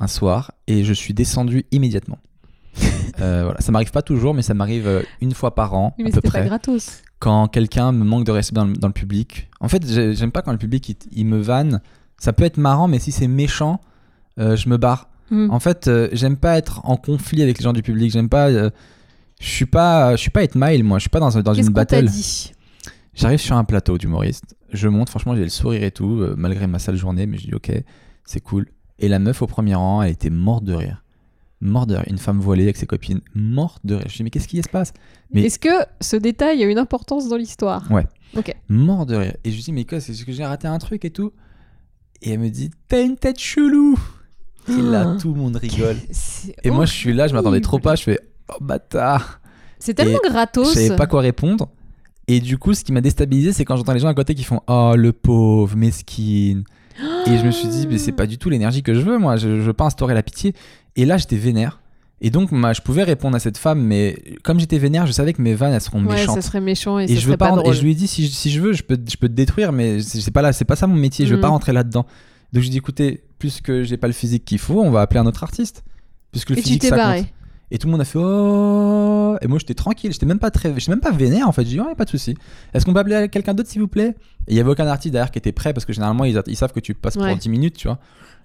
un 0.00 0.06
soir 0.08 0.52
et 0.66 0.82
je 0.84 0.92
suis 0.92 1.14
descendu 1.14 1.64
immédiatement. 1.72 2.18
Euh, 3.20 3.42
voilà. 3.44 3.60
Ça 3.60 3.70
m'arrive 3.70 3.90
pas 3.90 4.00
toujours, 4.00 4.32
mais 4.32 4.40
ça 4.40 4.54
m'arrive 4.54 4.86
euh, 4.86 5.02
une 5.20 5.34
fois 5.34 5.54
par 5.54 5.74
an, 5.74 5.94
mais 5.98 6.08
à 6.10 6.12
peu 6.12 6.20
pas 6.22 6.28
près. 6.30 6.46
gratos. 6.46 7.02
Quand 7.18 7.48
quelqu'un 7.48 7.92
me 7.92 8.02
manque 8.04 8.24
de 8.24 8.30
respect 8.30 8.54
dans 8.54 8.64
le, 8.64 8.72
dans 8.72 8.86
le 8.86 8.94
public. 8.94 9.50
En 9.60 9.68
fait, 9.68 9.86
j'ai- 9.86 10.14
j'aime 10.14 10.32
pas 10.32 10.40
quand 10.40 10.52
le 10.52 10.58
public 10.58 10.88
il, 10.88 10.96
il 11.12 11.26
me 11.26 11.38
vanne. 11.38 11.82
Ça 12.16 12.32
peut 12.32 12.44
être 12.44 12.56
marrant, 12.56 12.88
mais 12.88 12.98
si 12.98 13.12
c'est 13.12 13.26
méchant, 13.28 13.80
euh, 14.38 14.56
je 14.56 14.70
me 14.70 14.78
barre. 14.78 15.08
Hmm. 15.30 15.50
En 15.50 15.60
fait, 15.60 15.90
j'aime 16.12 16.36
pas 16.36 16.56
être 16.56 16.80
en 16.84 16.96
conflit 16.96 17.42
avec 17.42 17.58
les 17.58 17.62
gens 17.64 17.74
du 17.74 17.82
public. 17.82 18.10
J'aime 18.10 18.30
pas. 18.30 18.50
je 18.50 18.70
suis 19.40 19.66
pas, 19.66 20.12
je 20.16 20.20
suis 20.20 20.30
pas 20.30 20.40
8 20.42 20.54
Mile, 20.54 20.84
moi. 20.84 20.96
Je 20.98 21.02
suis 21.02 21.10
pas 21.10 21.20
dans, 21.20 21.28
dans 21.42 21.52
une 21.54 21.68
battle. 21.70 22.06
dit? 22.06 22.52
J'arrive 23.12 23.40
sur 23.40 23.56
un 23.56 23.64
plateau 23.64 23.98
d'humoriste. 23.98 24.54
Je 24.72 24.88
monte, 24.88 25.08
franchement, 25.10 25.34
j'ai 25.34 25.42
le 25.42 25.48
sourire 25.48 25.82
et 25.84 25.90
tout, 25.90 26.18
euh, 26.20 26.34
malgré 26.36 26.66
ma 26.66 26.78
sale 26.78 26.96
journée, 26.96 27.26
mais 27.26 27.38
je 27.38 27.46
dis 27.46 27.54
ok, 27.54 27.72
c'est 28.24 28.40
cool. 28.40 28.66
Et 28.98 29.08
la 29.08 29.18
meuf 29.18 29.42
au 29.42 29.46
premier 29.46 29.74
rang, 29.74 30.02
elle 30.02 30.12
était 30.12 30.30
morte 30.30 30.64
de 30.64 30.74
rire. 30.74 31.02
Morte 31.62 31.88
de 31.88 31.94
rire. 31.96 32.04
Une 32.08 32.18
femme 32.18 32.38
voilée 32.40 32.62
avec 32.64 32.76
ses 32.76 32.86
copines, 32.86 33.20
morte 33.34 33.80
de 33.84 33.94
rire. 33.96 34.06
Je 34.08 34.16
dis 34.16 34.22
mais 34.22 34.30
qu'est-ce 34.30 34.48
qui 34.48 34.62
se 34.62 34.68
passe? 34.68 34.92
Mais- 35.32 35.42
Est-ce 35.42 35.58
que 35.58 35.68
ce 36.00 36.16
détail 36.16 36.62
a 36.62 36.66
une 36.66 36.78
importance 36.78 37.28
dans 37.28 37.36
l'histoire? 37.36 37.90
Ouais. 37.90 38.06
Ok. 38.36 38.54
Mort 38.68 39.06
de 39.06 39.16
rire. 39.16 39.36
Et 39.44 39.50
je 39.50 39.60
dis 39.60 39.72
mais 39.72 39.84
quoi, 39.84 40.00
c'est 40.00 40.14
ce 40.14 40.24
que 40.24 40.32
j'ai 40.32 40.44
raté 40.44 40.68
un 40.68 40.78
truc 40.78 41.04
et 41.04 41.10
tout 41.10 41.32
Et 42.22 42.30
elle 42.32 42.38
me 42.40 42.48
dit 42.50 42.70
t'as 42.88 43.02
une 43.02 43.16
tête 43.16 43.38
chelou. 43.38 43.98
Et 44.68 44.80
là, 44.82 45.16
tout 45.20 45.32
le 45.34 45.40
monde 45.40 45.56
rigole. 45.56 45.96
Et 46.62 46.70
moi, 46.70 46.84
je 46.84 46.92
suis 46.92 47.12
là, 47.12 47.26
je 47.26 47.34
m'attendais 47.34 47.60
trop 47.60 47.78
pas. 47.78 47.96
Je 47.96 48.02
fais 48.04 48.20
oh 48.50 48.56
bâtard. 48.60 49.40
C'est 49.78 49.94
tellement 49.94 50.18
Je 50.24 50.30
gratos. 50.30 50.72
savais 50.74 50.94
pas 50.96 51.06
quoi 51.06 51.22
répondre. 51.22 51.70
Et 52.32 52.40
du 52.40 52.58
coup, 52.58 52.74
ce 52.74 52.84
qui 52.84 52.92
m'a 52.92 53.00
déstabilisé, 53.00 53.52
c'est 53.52 53.64
quand 53.64 53.76
j'entends 53.76 53.92
les 53.94 54.00
gens 54.00 54.08
à 54.08 54.14
côté 54.14 54.34
qui 54.34 54.44
font 54.44 54.60
Oh, 54.68 54.92
le 54.96 55.12
pauvre, 55.12 55.76
mesquine. 55.76 56.64
Et 57.26 57.38
je 57.38 57.44
me 57.46 57.50
suis 57.50 57.68
dit, 57.68 57.86
mais 57.88 57.98
c'est 57.98 58.12
pas 58.12 58.26
du 58.26 58.36
tout 58.38 58.50
l'énergie 58.50 58.82
que 58.82 58.94
je 58.94 59.00
veux, 59.00 59.18
moi. 59.18 59.36
Je, 59.36 59.56
je 59.56 59.62
veux 59.62 59.72
pas 59.72 59.86
instaurer 59.86 60.14
la 60.14 60.22
pitié. 60.22 60.54
Et 60.96 61.04
là, 61.06 61.16
j'étais 61.16 61.36
vénère. 61.36 61.80
Et 62.20 62.28
donc, 62.30 62.52
moi, 62.52 62.74
je 62.74 62.82
pouvais 62.82 63.02
répondre 63.02 63.34
à 63.36 63.40
cette 63.40 63.56
femme, 63.56 63.80
mais 63.80 64.22
comme 64.44 64.60
j'étais 64.60 64.76
vénère, 64.76 65.06
je 65.06 65.12
savais 65.12 65.32
que 65.32 65.40
mes 65.40 65.54
vannes, 65.54 65.72
elles 65.72 65.80
seront 65.80 66.04
Ouais, 66.04 66.16
méchantes. 66.16 66.34
ça 66.36 66.42
serait 66.42 66.60
méchant 66.60 66.98
et, 66.98 67.04
et 67.04 67.08
ça 67.08 67.14
je 67.20 67.26
veux 67.28 67.36
pas, 67.38 67.54
et 67.64 67.72
je 67.72 67.82
lui 67.82 67.92
ai 67.92 67.94
dit 67.94 68.06
si 68.06 68.26
je, 68.26 68.30
si 68.30 68.50
je 68.50 68.60
veux 68.60 68.74
je 68.74 68.82
peux 68.82 68.98
je 69.10 69.16
peux 69.16 69.28
te 69.28 69.32
détruire 69.32 69.72
mais 69.72 70.02
c'est 70.02 70.30
pas 70.30 70.42
là 70.42 70.52
pas 70.68 70.76
ça 70.76 70.86
mon 70.86 70.96
métier 70.96 71.24
je 71.26 71.30
veux 71.32 71.38
Mm. 71.38 71.40
pas 71.40 71.48
rentrer 71.48 71.72
là 71.72 71.82
dedans 71.82 72.02
donc 72.02 72.08
je 72.52 72.58
lui 72.60 72.66
ai 72.66 72.70
dit 72.72 72.76
écoutez 72.76 73.22
puisque 73.38 73.82
j'ai 73.84 73.96
pas 73.96 74.06
le 74.06 74.12
physique 74.12 74.44
qu'il 74.44 74.58
faut 74.58 74.82
on 74.82 74.90
va 74.90 75.00
appeler 75.00 75.20
un 75.20 75.24
autre 75.26 75.42
artiste 75.44 75.82
puisque 76.30 76.50
le 76.50 76.58
Et 76.58 76.60
tu 76.60 76.66
physique 76.66 76.82
t'es 76.82 76.88
ça 76.90 76.96
barré. 76.96 77.20
compte 77.20 77.28
Et 77.72 77.78
tout 77.78 77.86
le 77.86 77.92
monde 77.92 78.00
a 78.00 78.04
fait 78.04 78.18
oh 78.20 79.36
Et 79.40 79.46
moi 79.46 79.58
j'étais 79.58 79.74
tranquille, 79.74 80.12
j'étais 80.12 80.26
même 80.26 80.38
pas 80.40 80.50
très, 80.50 80.74
j'étais 80.78 80.90
même 80.90 81.00
pas 81.00 81.12
vénère 81.12 81.48
en 81.48 81.52
fait. 81.52 81.62
J'ai 81.62 81.70
dit 81.76 81.80
ouais, 81.80 81.94
pas 81.94 82.04
de 82.04 82.10
souci. 82.10 82.34
Est-ce 82.74 82.84
qu'on 82.84 82.92
peut 82.92 82.98
appeler 83.00 83.28
quelqu'un 83.28 83.54
d'autre 83.54 83.68
s'il 83.68 83.80
vous 83.80 83.88
plaît? 83.88 84.16
Et 84.48 84.52
il 84.52 84.56
y 84.56 84.60
avait 84.60 84.70
aucun 84.70 84.86
artiste 84.86 85.12
derrière 85.12 85.30
qui 85.30 85.38
était 85.38 85.52
prêt 85.52 85.72
parce 85.72 85.84
que 85.84 85.92
généralement 85.92 86.24
ils, 86.24 86.40
ils 86.46 86.56
savent 86.56 86.72
que 86.72 86.80
tu 86.80 86.94
passes 86.94 87.16
Ouais. 87.16 87.28
pour 87.30 87.36
10 87.38 87.48
minutes, 87.48 87.76
tu 87.76 87.86
vois. 87.88 87.98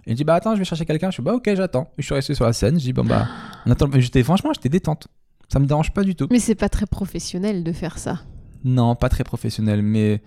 Et 0.06 0.12
il 0.12 0.16
dit 0.16 0.24
bah 0.24 0.36
attends, 0.36 0.54
je 0.54 0.60
vais 0.60 0.66
chercher 0.66 0.86
quelqu'un. 0.86 1.10
Je 1.10 1.16
suis 1.16 1.24
bah 1.24 1.34
ok, 1.34 1.50
j'attends. 1.56 1.90
Je 1.98 2.04
suis 2.06 2.14
resté 2.14 2.36
sur 2.36 2.46
la 2.46 2.54
scène. 2.54 2.80
Je 2.80 2.84
dis 2.86 2.94
bon 2.94 3.04
bah 3.04 3.28
on 3.66 3.72
attend. 3.72 3.90
J'étais 3.96 4.22
franchement, 4.24 4.52
j'étais 4.54 4.70
détente. 4.70 5.08
Ça 5.50 5.60
me 5.60 5.66
dérange 5.66 5.92
pas 5.92 6.04
du 6.04 6.16
tout. 6.16 6.28
Mais 6.32 6.40
c'est 6.40 6.56
pas 6.56 6.70
très 6.70 6.86
professionnel 6.86 7.64
de 7.64 7.72
faire 7.72 7.98
ça. 7.98 8.22
Non, 8.64 8.96
pas 8.96 9.10
très 9.10 9.24
professionnel, 9.24 9.82
mais 9.84 10.22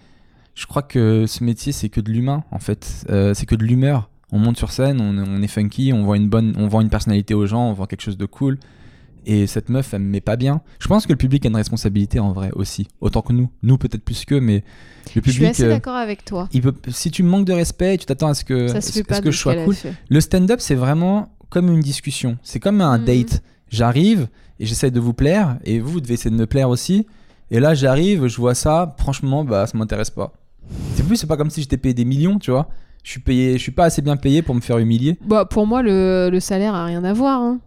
je 0.55 0.67
crois 0.67 0.83
que 0.83 1.27
ce 1.27 1.43
métier, 1.43 1.73
c'est 1.73 1.89
que 1.89 2.01
de 2.01 2.11
l'humain, 2.11 2.45
en 2.53 2.61
fait. 2.61 3.05
Euh, 3.11 3.35
c'est 3.35 3.47
que 3.47 3.55
de 3.57 3.65
l'humeur. 3.65 4.11
On 4.31 4.39
monte 4.39 4.57
sur 4.59 4.71
scène, 4.71 5.01
on, 5.01 5.17
on 5.19 5.43
est 5.43 5.49
funky, 5.49 5.93
on 5.93 6.05
vend 6.05 6.15
une 6.15 6.29
bonne, 6.29 6.55
on 6.57 6.69
vend 6.69 6.81
une 6.83 6.91
personnalité 6.91 7.35
aux 7.35 7.47
gens, 7.47 7.69
on 7.71 7.73
vend 7.73 7.87
quelque 7.87 8.03
chose 8.03 8.17
de 8.19 8.27
cool. 8.27 8.59
Et 9.27 9.47
cette 9.47 9.69
meuf, 9.69 9.93
elle 9.95 10.01
me 10.03 10.09
met 10.09 10.21
pas 10.21 10.37
bien. 10.37 10.62
Je 10.79 10.89
pense 10.89 11.07
que 11.07 11.12
le 11.12 11.16
public 11.19 11.45
a 11.45 11.49
une 11.49 11.57
responsabilité 11.57 12.19
en 12.19 12.33
vrai 12.33 12.51
aussi, 12.55 12.89
autant 13.01 13.21
que 13.23 13.33
nous. 13.33 13.51
Nous 13.62 13.77
peut-être 13.79 14.05
plus 14.05 14.25
qu'eux, 14.25 14.41
mais 14.41 14.57
le 14.57 14.62
Je 15.07 15.11
suis 15.11 15.21
public. 15.21 15.51
assez 15.51 15.64
euh, 15.64 15.69
d'accord 15.69 15.97
avec 15.97 16.25
toi. 16.25 16.49
il 16.53 16.62
peut, 16.62 16.75
si 16.89 17.11
tu 17.11 17.23
me 17.23 17.29
manques 17.29 17.45
de 17.47 17.53
respect, 17.53 17.99
tu 17.99 18.07
t'attends 18.07 18.29
à 18.29 18.35
ce 18.35 18.45
que, 18.45 18.75
à 18.77 18.81
ce 18.81 19.21
que 19.21 19.31
je 19.31 19.39
sois 19.39 19.55
cool. 19.64 19.75
Le 20.09 20.21
stand-up, 20.21 20.61
c'est 20.61 20.75
vraiment 20.75 21.29
comme 21.51 21.71
une 21.73 21.81
discussion. 21.81 22.39
C'est 22.43 22.61
comme 22.61 22.81
un 22.81 22.99
Mhm. 22.99 23.05
date. 23.05 23.43
J'arrive 23.71 24.29
et 24.61 24.66
j'essaie 24.66 24.91
de 24.91 24.99
vous 25.01 25.12
plaire, 25.12 25.59
et 25.64 25.79
vous, 25.79 25.93
vous 25.93 26.01
devez 26.01 26.14
essayer 26.14 26.31
de 26.31 26.37
me 26.41 26.47
plaire 26.47 26.69
aussi. 26.71 27.07
Et 27.51 27.61
là, 27.61 27.75
j'arrive, 27.75 28.27
je 28.27 28.37
vois 28.39 28.55
ça, 28.55 28.95
franchement, 28.99 29.45
bah, 29.45 29.66
ça 29.66 29.77
m'intéresse 29.79 30.11
pas. 30.11 30.33
C'est 30.95 31.07
plus, 31.07 31.16
c'est 31.16 31.27
pas 31.27 31.37
comme 31.37 31.51
si 31.51 31.61
j'étais 31.62 31.77
payé 31.79 31.95
des 31.95 32.05
millions, 32.05 32.39
tu 32.39 32.51
vois. 32.51 32.69
Je 33.05 33.11
suis 33.12 33.21
payé, 33.21 33.53
je 33.55 33.59
suis 33.62 33.73
pas 33.73 33.85
assez 33.85 34.03
bien 34.03 34.16
payé 34.16 34.43
pour 34.43 34.55
me 34.55 34.61
faire 34.61 34.77
humilier. 34.79 35.16
Bah, 35.25 35.45
pour 35.47 35.66
moi, 35.66 35.81
le, 35.83 36.29
le 36.31 36.41
salaire 36.41 36.75
a 36.75 36.85
rien 36.85 37.05
à 37.05 37.12
voir. 37.12 37.41
hein. 37.41 37.61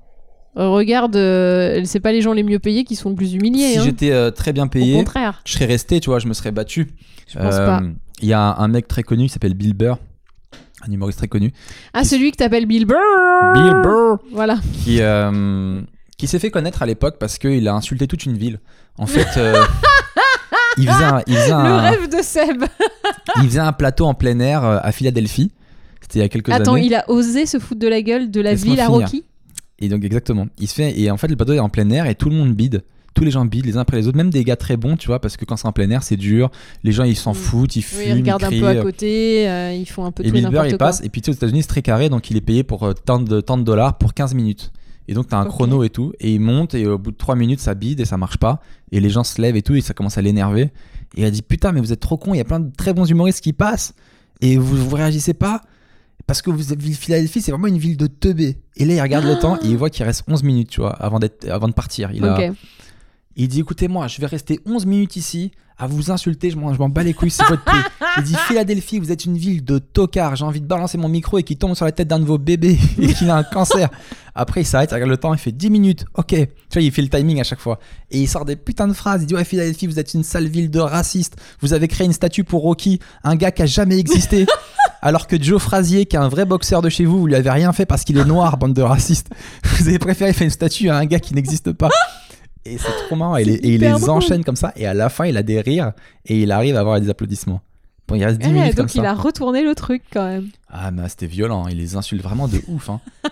Euh, 0.58 0.68
Regarde, 0.70 1.16
euh, 1.16 1.82
c'est 1.86 2.00
pas 2.02 2.12
les 2.12 2.22
gens 2.22 2.34
les 2.34 2.44
mieux 2.44 2.60
payés 2.60 2.84
qui 2.84 2.96
sont 2.96 3.10
le 3.10 3.16
plus 3.16 3.34
humiliés. 3.34 3.74
si 3.74 3.80
hein. 3.80 3.84
j'étais 3.86 4.12
euh, 4.12 4.32
très 4.32 4.52
bien 4.54 4.66
Au 4.66 4.70
payé, 4.70 4.96
contraire, 4.98 5.42
je 5.46 5.54
serais 5.54 5.66
resté, 5.66 6.00
tu 6.02 6.10
vois, 6.10 6.20
je 6.20 6.28
me 6.28 6.34
serais 6.34 6.52
battu. 6.52 6.90
je 7.28 7.38
pense 7.40 7.56
Euh, 7.56 7.66
pas. 7.66 7.82
Il 8.22 8.28
y 8.28 8.34
a 8.34 8.40
un, 8.42 8.58
un 8.58 8.68
mec 8.68 8.88
très 8.88 9.04
connu 9.04 9.24
qui 9.28 9.30
s'appelle 9.30 9.54
Bill 9.54 9.74
Burr, 9.74 9.98
un 10.88 10.92
humoriste 10.92 11.18
très 11.20 11.28
connu. 11.30 11.54
Ah, 11.94 12.04
celui 12.04 12.32
que 12.32 12.38
t'appelles 12.38 12.66
Bill 12.66 12.86
Burr 12.86 12.98
Bill 13.54 13.74
Burr 13.82 14.18
Voilà. 14.34 14.58
qui, 14.84 14.98
euh, 15.02 15.82
qui 16.18 16.28
s'est 16.28 16.38
fait 16.40 16.52
connaître 16.52 16.82
à 16.82 16.86
l'époque 16.86 17.16
parce 17.20 17.38
qu'il 17.38 17.68
a 17.68 17.74
insulté 17.74 18.06
toute 18.08 18.26
une 18.26 18.38
ville. 18.38 18.60
En 18.98 19.06
fait, 19.08 19.28
euh, 19.38 19.56
il 20.78 20.88
faisait 20.88 21.04
un, 21.04 21.22
il 21.28 21.36
faisait 21.36 21.50
Le 21.52 21.76
rêve 21.80 22.10
de 22.10 22.22
Seb. 22.22 22.64
il 23.38 23.44
faisait 23.46 23.60
un 23.60 23.72
plateau 23.74 24.06
en 24.06 24.14
plein 24.14 24.38
air 24.40 24.64
euh, 24.66 24.80
à 24.82 24.92
Philadelphie. 24.92 25.52
C'était 26.02 26.20
il 26.20 26.22
y 26.24 26.26
a 26.26 26.30
quelques 26.30 26.50
Attends, 26.52 26.74
années. 26.76 26.88
il 26.88 26.94
a 26.96 27.10
osé 27.10 27.46
se 27.46 27.58
foutre 27.58 27.80
de 27.80 27.88
la 27.88 28.02
gueule 28.02 28.30
de 28.30 28.42
la 28.42 28.54
ville 28.54 28.80
à. 28.82 28.88
Rocky? 28.88 29.24
Et 29.82 29.90
donc 29.90 30.04
exactement, 30.04 30.48
il 30.60 30.68
se 30.68 30.76
fait 30.76 30.98
et 31.00 31.10
en 31.12 31.18
fait 31.18 31.28
le 31.28 31.36
plateau 31.36 31.54
est 31.54 31.60
en 31.60 31.70
plein 31.70 31.90
air 31.90 32.06
et 32.06 32.16
tout 32.16 32.30
le 32.30 32.36
monde 32.36 32.54
bide. 32.54 32.84
Tous 33.14 33.26
les 33.26 33.32
gens 33.32 33.44
bident 33.44 33.66
les 33.66 33.76
uns 33.76 33.82
après 33.82 33.98
les 33.98 34.08
autres, 34.08 34.16
même 34.16 34.30
des 34.30 34.44
gars 34.46 34.56
très 34.56 34.78
bons, 34.78 34.96
tu 34.96 35.08
vois, 35.08 35.20
parce 35.20 35.36
que 35.36 35.44
quand 35.44 35.58
c'est 35.58 35.68
en 35.68 35.74
plein 35.74 35.90
air, 35.90 36.02
c'est 36.02 36.16
dur. 36.16 36.50
Les 36.84 36.94
gens 36.94 37.04
ils 37.04 37.18
s'en 37.18 37.32
Mm. 37.32 37.36
foutent, 37.36 37.76
ils 37.76 37.80
Oui, 37.80 37.84
fument, 37.84 38.04
ils 38.10 38.14
regardent 38.22 38.44
un 38.46 38.50
peu 38.52 38.68
à 38.68 38.76
côté, 38.76 39.50
euh, 39.50 39.74
ils 39.74 39.86
font 39.86 40.06
un 40.06 40.12
peu 40.12 40.24
Et 40.24 40.30
tout 40.30 40.36
et 40.38 40.40
il 40.70 40.78
passe, 40.78 41.02
et 41.04 41.10
puis 41.10 41.22
tu 41.22 41.26
sais, 41.26 41.32
aux 41.32 41.36
États-Unis, 41.36 41.64
c'est 41.64 41.68
très 41.68 41.82
carré, 41.82 42.08
donc 42.08 42.30
il 42.32 42.38
est 42.38 42.42
payé 42.42 42.64
pour 42.64 42.84
euh, 42.84 42.94
tant, 42.94 43.20
de, 43.20 43.42
tant 43.42 43.58
de 43.58 43.64
dollars 43.64 43.98
pour 43.98 44.14
15 44.14 44.34
minutes. 44.34 44.72
Et 45.10 45.14
donc, 45.14 45.28
tu 45.28 45.36
as 45.36 45.40
un 45.40 45.46
chrono 45.46 45.84
et 45.84 45.90
tout, 45.90 46.14
et 46.22 46.32
il 46.34 46.40
monte, 46.40 46.74
et 46.74 46.88
au 46.88 46.98
bout 46.98 47.12
de 47.12 47.18
3 47.18 47.36
minutes, 47.36 47.60
ça 47.60 47.74
bide 47.74 48.00
et 48.00 48.06
ça 48.06 48.16
marche 48.16 48.38
pas. 48.38 48.62
Et 48.94 49.02
les 49.02 49.10
gens 49.10 49.26
se 49.26 49.42
lèvent 49.42 49.58
et 49.58 49.62
tout, 49.62 49.76
et 49.76 49.82
ça 49.82 49.94
commence 49.94 50.18
à 50.18 50.22
l'énerver. 50.22 50.70
Et 51.18 51.22
il 51.22 51.26
a 51.26 51.32
dit 51.32 51.42
Putain, 51.42 51.74
mais 51.74 51.82
vous 51.82 51.92
êtes 51.92 52.00
trop 52.00 52.16
con, 52.16 52.34
il 52.34 52.38
y 52.38 52.42
a 52.42 52.46
plein 52.46 52.62
de 52.62 52.72
très 52.78 52.94
bons 52.94 53.10
humoristes 53.10 53.42
qui 53.42 53.52
passent, 53.52 53.94
et 54.40 54.56
vous, 54.56 54.78
vous 54.78 54.96
réagissez 54.96 55.34
pas 55.34 55.62
parce 56.28 56.42
que 56.42 56.50
vous 56.52 56.64
Philadelphie, 56.94 57.42
c'est 57.42 57.52
vraiment 57.52 57.68
une 57.68 57.78
ville 57.78 57.98
de 57.98 58.08
teubés. 58.08 58.58
Et 58.78 58.86
là, 58.86 58.94
il 58.96 59.02
regarde 59.02 59.26
le 59.26 59.38
temps 59.40 59.58
et 59.58 59.68
il 59.68 59.78
voit 59.78 59.90
qu'il 59.90 60.06
reste 60.06 60.24
11 60.28 60.44
minutes, 60.44 60.70
tu 60.70 60.82
vois, 60.82 60.92
avant, 60.94 61.20
d'être, 61.20 61.48
avant 61.50 61.68
de 61.68 61.74
partir. 61.74 62.12
Il, 62.14 62.24
a- 62.26 62.36
il 63.36 63.48
dit 63.48 63.60
écoutez-moi, 63.62 64.08
je 64.08 64.20
vais 64.22 64.28
rester 64.28 64.60
11 64.66 64.86
minutes 64.86 65.16
ici 65.16 65.52
à 65.78 65.88
vous 65.88 66.12
insulter, 66.12 66.52
je 66.52 66.58
m'en, 66.58 66.74
je 66.76 66.78
m'en 66.80 66.90
bats 66.90 67.02
les 67.02 67.14
couilles, 67.14 67.32
c'est 67.32 67.44
votre 67.48 67.64
prix. 67.64 67.80
Il 68.18 68.24
dit 68.24 68.36
Philadelphie, 68.36 69.00
vous 69.00 69.12
êtes 69.12 69.26
une 69.26 69.36
ville 69.38 69.64
de 69.66 69.80
tocards, 69.80 70.36
j'ai 70.36 70.46
envie 70.46 70.62
de 70.62 70.68
balancer 70.68 70.96
mon 71.00 71.08
micro 71.08 71.40
et 71.40 71.44
qu'il 71.44 71.58
tombe 71.58 71.74
sur 71.76 71.86
la 71.86 71.92
tête 71.92 72.08
d'un 72.08 72.20
de 72.20 72.26
vos 72.26 72.38
bébés 72.38 72.78
et 73.02 73.14
qu'il 73.14 73.30
a 73.32 73.38
un 73.38 73.44
cancer. 73.44 73.90
Après, 74.36 74.62
il 74.62 74.66
s'arrête, 74.66 74.92
il 74.92 74.94
regarde 74.94 75.10
le 75.10 75.18
temps, 75.18 75.34
il 75.34 75.40
fait 75.40 75.52
10 75.52 75.72
minutes, 75.72 76.06
ok. 76.16 76.28
Tu 76.28 76.48
vois, 76.74 76.82
il 76.84 76.92
fait 76.92 77.02
le 77.02 77.08
timing 77.10 77.40
à 77.40 77.44
chaque 77.44 77.62
fois. 77.62 77.80
Et 78.12 78.20
il 78.22 78.28
sort 78.28 78.46
des 78.46 78.58
putains 78.58 78.88
de 78.88 78.94
phrases. 78.94 79.24
Il 79.24 79.26
dit 79.26 79.34
ouais, 79.34 79.44
Philadelphie, 79.46 79.88
vous 79.88 79.98
êtes 79.98 80.14
une 80.14 80.24
sale 80.24 80.48
ville 80.48 80.70
de 80.70 80.80
racistes. 80.80 81.36
Vous 81.62 81.74
avez 81.74 81.88
créé 81.88 82.06
une 82.06 82.14
statue 82.14 82.44
pour 82.44 82.62
Rocky, 82.62 83.00
un 83.24 83.36
gars 83.36 83.52
qui 83.52 83.64
a 83.64 83.66
jamais 83.66 83.98
existé. 83.98 84.46
Alors 85.02 85.26
que 85.28 85.42
Joe 85.42 85.62
Frazier, 85.62 86.06
qui 86.06 86.16
est 86.16 86.20
un 86.20 86.30
vrai 86.30 86.46
boxeur 86.46 86.82
de 86.82 86.90
chez 86.90 87.06
vous, 87.06 87.20
vous 87.20 87.28
lui 87.28 87.36
avez 87.36 87.50
rien 87.50 87.74
fait 87.74 87.86
parce 87.86 88.04
qu'il 88.04 88.18
est 88.18 88.26
noir, 88.26 88.58
bande 88.58 88.74
de 88.74 88.82
racistes. 88.84 89.30
Vous 89.64 89.88
avez 89.88 89.98
préféré 89.98 90.32
faire 90.32 90.46
une 90.46 90.52
statue 90.52 90.90
à 90.90 90.98
un 90.98 91.06
gars 91.06 91.20
qui 91.20 91.34
n'existe 91.34 91.72
pas. 91.72 91.90
Et 92.66 92.78
c'est 92.78 92.92
trop 93.08 93.16
marrant. 93.16 93.36
Et, 93.38 93.44
les- 93.44 93.54
et 93.56 93.74
il 93.76 93.82
les 93.82 93.90
drôle. 93.90 94.10
enchaîne 94.12 94.44
comme 94.44 94.56
ça. 94.56 94.72
Et 94.76 94.86
à 94.86 94.94
la 94.94 95.10
fin, 95.10 95.26
il 95.26 95.38
a 95.38 95.42
des 95.44 95.60
rires. 95.60 95.94
Et 96.26 96.42
il 96.44 96.52
arrive 96.52 96.76
à 96.78 96.82
avoir 96.82 97.02
des 97.02 97.10
applaudissements. 97.10 97.62
Bon, 98.08 98.14
il 98.16 98.24
reste 98.24 98.38
10 98.40 98.46
Ouais, 98.48 98.54
minutes 98.54 98.76
comme 98.76 98.86
donc 98.86 98.94
il 98.96 99.02
ça. 99.02 99.10
a 99.10 99.14
retourné 99.16 99.64
le 99.64 99.74
truc 99.74 100.04
quand 100.14 100.26
même. 100.28 100.50
Ah, 100.70 100.92
mais 100.92 101.10
c'était 101.10 101.26
violent. 101.26 101.68
Il 101.68 101.78
les 101.78 101.96
insulte 101.96 102.22
vraiment 102.22 102.48
de 102.48 102.62
ouf. 102.68 102.90
hein. 102.92 103.00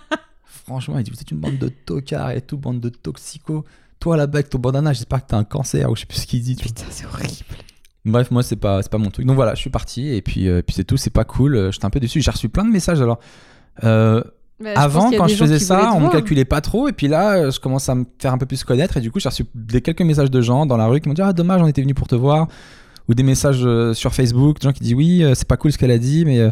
Franchement, 0.65 0.97
il 0.97 1.03
dit 1.03 1.11
Vous 1.11 1.19
êtes 1.21 1.29
une 1.31 1.37
bande 1.39 1.57
de 1.59 1.69
tocards 1.69 2.31
et 2.31 2.41
tout, 2.41 2.57
bande 2.57 2.79
de 2.79 2.89
toxicos. 2.89 3.63
Toi 3.99 4.17
là-bas 4.17 4.39
avec 4.39 4.49
ton 4.49 4.57
bandana, 4.59 4.93
j'espère 4.93 5.21
que 5.23 5.27
t'as 5.29 5.37
un 5.37 5.43
cancer 5.43 5.89
ou 5.91 5.95
je 5.95 6.01
sais 6.01 6.05
plus 6.07 6.19
ce 6.19 6.25
qu'il 6.25 6.41
dit. 6.41 6.55
Putain, 6.55 6.85
c'est 6.89 7.05
horrible. 7.05 7.33
Bref, 8.05 8.31
moi, 8.31 8.43
c'est 8.43 8.55
pas, 8.55 8.81
pas 8.83 8.97
mon 8.97 9.09
truc. 9.09 9.25
Donc 9.25 9.35
voilà, 9.35 9.55
je 9.55 9.59
suis 9.59 9.69
parti 9.69 10.09
et 10.09 10.21
puis, 10.21 10.47
euh, 10.47 10.61
puis 10.61 10.75
c'est 10.75 10.83
tout. 10.83 10.97
C'est 10.97 11.09
pas 11.09 11.25
cool. 11.25 11.55
Euh, 11.55 11.71
J'étais 11.71 11.85
un 11.85 11.89
peu 11.89 11.99
déçu. 11.99 12.21
J'ai 12.21 12.31
reçu 12.31 12.49
plein 12.49 12.63
de 12.63 12.71
messages 12.71 13.01
alors. 13.01 13.19
Euh, 13.83 14.23
Bah, 14.59 14.73
je 14.75 14.79
avant, 14.79 15.11
quand 15.11 15.27
je 15.27 15.35
faisais 15.35 15.59
ça, 15.59 15.93
on 15.93 16.01
me 16.01 16.09
calculait 16.09 16.45
pas 16.45 16.61
trop. 16.61 16.87
Et 16.87 16.93
puis 16.93 17.07
là, 17.07 17.49
je 17.49 17.59
commence 17.59 17.87
à 17.89 17.95
me 17.95 18.05
faire 18.19 18.33
un 18.33 18.37
peu 18.37 18.45
plus 18.45 18.63
connaître. 18.63 18.97
Et 18.97 19.01
du 19.01 19.11
coup, 19.11 19.19
j'ai 19.19 19.29
reçu 19.29 19.45
des, 19.53 19.81
quelques 19.81 20.01
messages 20.01 20.31
de 20.31 20.41
gens 20.41 20.65
dans 20.65 20.77
la 20.77 20.87
rue 20.87 21.01
qui 21.01 21.07
m'ont 21.07 21.13
dit 21.13 21.21
Ah, 21.21 21.33
dommage, 21.33 21.61
on 21.61 21.67
était 21.67 21.81
venu 21.81 21.93
pour 21.93 22.07
te 22.07 22.15
voir. 22.15 22.47
Ou 23.07 23.13
des 23.13 23.23
messages 23.23 23.65
sur 23.93 24.13
Facebook, 24.13 24.59
des 24.59 24.65
gens 24.67 24.73
qui 24.73 24.83
disent 24.83 24.93
Oui, 24.93 25.23
c'est 25.33 25.47
pas 25.47 25.57
cool 25.57 25.71
ce 25.71 25.77
qu'elle 25.77 25.91
a 25.91 25.97
dit, 25.97 26.25
mais 26.25 26.51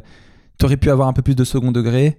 t'aurais 0.58 0.78
pu 0.78 0.90
avoir 0.90 1.08
un 1.08 1.14
peu 1.14 1.22
plus 1.22 1.36
de 1.36 1.44
second 1.44 1.72
degré. 1.72 2.18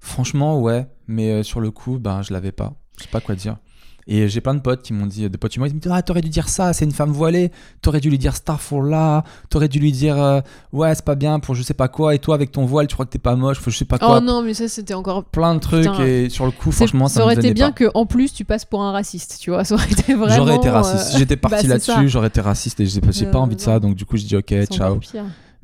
Franchement, 0.00 0.60
ouais. 0.60 0.86
Mais 1.06 1.42
sur 1.42 1.60
le 1.60 1.70
coup, 1.70 1.98
ben, 1.98 2.22
je 2.22 2.32
l'avais 2.32 2.52
pas. 2.52 2.74
Je 2.98 3.04
sais 3.04 3.10
pas 3.10 3.20
quoi 3.20 3.34
dire. 3.34 3.56
Et 4.08 4.28
j'ai 4.28 4.40
plein 4.40 4.54
de 4.54 4.60
potes 4.60 4.82
qui 4.82 4.92
m'ont 4.92 5.06
dit, 5.06 5.28
des 5.28 5.36
potes 5.36 5.56
humoristes, 5.56 5.74
ils 5.74 5.76
me 5.78 5.80
disent, 5.80 5.92
ah, 5.92 6.00
t'aurais 6.00 6.20
dû 6.20 6.28
dire 6.28 6.48
ça, 6.48 6.72
c'est 6.72 6.84
une 6.84 6.92
femme 6.92 7.10
voilée, 7.10 7.50
t'aurais 7.82 7.98
dû 7.98 8.08
lui 8.08 8.18
dire 8.18 8.36
Starfall 8.36 9.22
t'aurais 9.50 9.68
dû 9.68 9.80
lui 9.80 9.90
dire, 9.90 10.16
euh, 10.22 10.40
ouais, 10.72 10.94
c'est 10.94 11.04
pas 11.04 11.16
bien 11.16 11.40
pour 11.40 11.56
je 11.56 11.62
sais 11.62 11.74
pas 11.74 11.88
quoi, 11.88 12.14
et 12.14 12.20
toi 12.20 12.36
avec 12.36 12.52
ton 12.52 12.66
voile, 12.66 12.86
tu 12.86 12.94
crois 12.94 13.04
que 13.04 13.10
t'es 13.10 13.18
pas 13.18 13.34
moche, 13.34 13.58
faut 13.58 13.70
je 13.70 13.78
sais 13.78 13.84
pas 13.84 13.98
quoi. 13.98 14.18
Oh 14.18 14.20
non, 14.20 14.42
mais 14.42 14.54
ça 14.54 14.68
c'était 14.68 14.94
encore. 14.94 15.24
Plein 15.24 15.54
de 15.54 15.60
trucs, 15.60 15.90
Putain. 15.90 16.04
et 16.04 16.28
sur 16.30 16.44
le 16.44 16.52
coup, 16.52 16.70
franchement, 16.70 17.08
ça, 17.08 17.16
ça 17.16 17.22
aurait 17.24 17.34
été 17.34 17.52
bien 17.52 17.68
pas. 17.68 17.72
que 17.72 17.90
en 17.94 18.06
plus 18.06 18.32
tu 18.32 18.44
passes 18.44 18.64
pour 18.64 18.82
un 18.82 18.92
raciste, 18.92 19.38
tu 19.40 19.50
vois. 19.50 19.64
Ça 19.66 19.74
aurait 19.74 19.90
été 19.90 20.14
vraiment. 20.14 20.36
J'aurais 20.36 20.56
été 20.56 20.68
euh, 20.68 20.72
raciste. 20.74 21.10
Si 21.10 21.18
j'étais 21.18 21.34
bah, 21.36 21.48
parti 21.48 21.66
c'est 21.66 21.68
là-dessus, 21.72 22.08
j'aurais 22.08 22.28
été 22.28 22.40
raciste 22.40 22.78
et 22.78 22.86
j'ai 22.86 23.00
pas 23.00 23.08
Euh, 23.08 23.40
envie 23.40 23.56
de 23.56 23.60
ça, 23.60 23.80
donc 23.80 23.96
du 23.96 24.04
coup, 24.04 24.16
je 24.16 24.24
dis 24.24 24.36
ok, 24.36 24.54
ciao. 24.70 25.00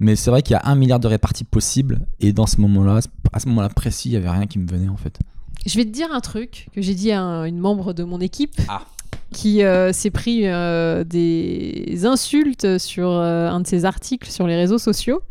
Mais 0.01 0.17
c'est 0.17 0.31
vrai 0.31 0.43
qu'il 0.43 0.55
y 0.55 0.57
a 0.57 0.63
un 0.65 0.75
milliard 0.75 0.99
de 0.99 1.07
réparties 1.07 1.45
possibles, 1.45 2.01
et 2.19 2.33
dans 2.33 2.47
ce 2.47 2.61
moment-là, 2.61 2.99
à 3.33 3.39
ce 3.39 3.47
moment-là 3.49 3.69
précis, 3.69 4.09
il 4.09 4.13
y 4.13 4.17
avait 4.17 4.31
rien 4.31 4.47
qui 4.47 4.59
me 4.59 4.67
venait 4.69 4.89
en 4.89 4.97
fait. 4.97 5.19
Je 5.67 5.77
vais 5.77 5.85
te 5.85 5.91
dire 5.91 6.09
un 6.13 6.21
truc 6.21 6.67
que 6.75 6.83
j'ai 6.83 6.95
dit 6.95 7.13
à 7.13 7.21
un- 7.23 7.45
une 7.45 7.59
membre 7.59 7.93
de 7.93 8.03
mon 8.05 8.21
équipe 8.21 8.55
Ah. 8.69 8.83
qui 9.33 9.63
euh, 9.63 9.93
s'est 9.93 10.11
pris 10.11 10.47
euh, 10.47 11.05
des 11.05 12.01
insultes 12.05 12.79
sur 12.79 13.09
euh, 13.11 13.49
un 13.49 13.61
de 13.61 13.67
ses 13.67 13.85
articles 13.85 14.29
sur 14.31 14.47
les 14.47 14.57
réseaux 14.57 14.79
sociaux 14.79 15.23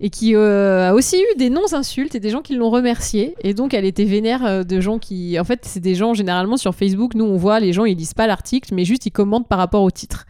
et 0.00 0.10
qui 0.10 0.34
euh, 0.34 0.88
a 0.90 0.94
aussi 0.94 1.16
eu 1.16 1.36
des 1.38 1.48
non-insultes 1.50 2.14
et 2.16 2.20
des 2.20 2.30
gens 2.30 2.40
qui 2.42 2.56
l'ont 2.56 2.70
remercié. 2.70 3.36
Et 3.42 3.54
donc, 3.54 3.72
elle 3.74 3.84
était 3.84 4.04
vénère 4.04 4.64
de 4.64 4.80
gens 4.80 4.98
qui. 4.98 5.38
En 5.38 5.44
fait, 5.44 5.60
c'est 5.64 5.78
des 5.80 5.94
gens, 5.94 6.12
généralement, 6.14 6.56
sur 6.56 6.74
Facebook, 6.74 7.14
nous, 7.14 7.24
on 7.24 7.36
voit 7.36 7.60
les 7.60 7.72
gens, 7.72 7.84
ils 7.84 7.96
lisent 7.96 8.14
pas 8.14 8.26
l'article, 8.26 8.74
mais 8.74 8.84
juste 8.84 9.06
ils 9.06 9.12
commentent 9.12 9.46
par 9.46 9.58
rapport 9.58 9.82
au 9.82 9.90
titre. 9.92 10.26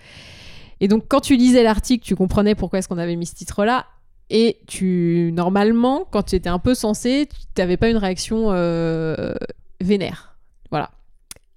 Et 0.80 0.88
donc, 0.88 1.04
quand 1.08 1.20
tu 1.20 1.36
lisais 1.36 1.62
l'article, 1.62 2.04
tu 2.04 2.14
comprenais 2.16 2.54
pourquoi 2.54 2.80
est-ce 2.80 2.88
qu'on 2.88 2.98
avait 2.98 3.16
mis 3.16 3.24
ce 3.24 3.34
titre-là. 3.34 3.86
Et 4.30 4.58
tu, 4.66 5.30
normalement, 5.34 6.06
quand 6.10 6.22
tu 6.22 6.36
étais 6.36 6.48
un 6.48 6.58
peu 6.58 6.74
sensé, 6.74 7.28
tu 7.30 7.60
n'avais 7.60 7.76
pas 7.76 7.88
une 7.88 7.96
réaction 7.96 8.46
euh, 8.50 9.34
vénère. 9.80 10.38
Voilà. 10.70 10.90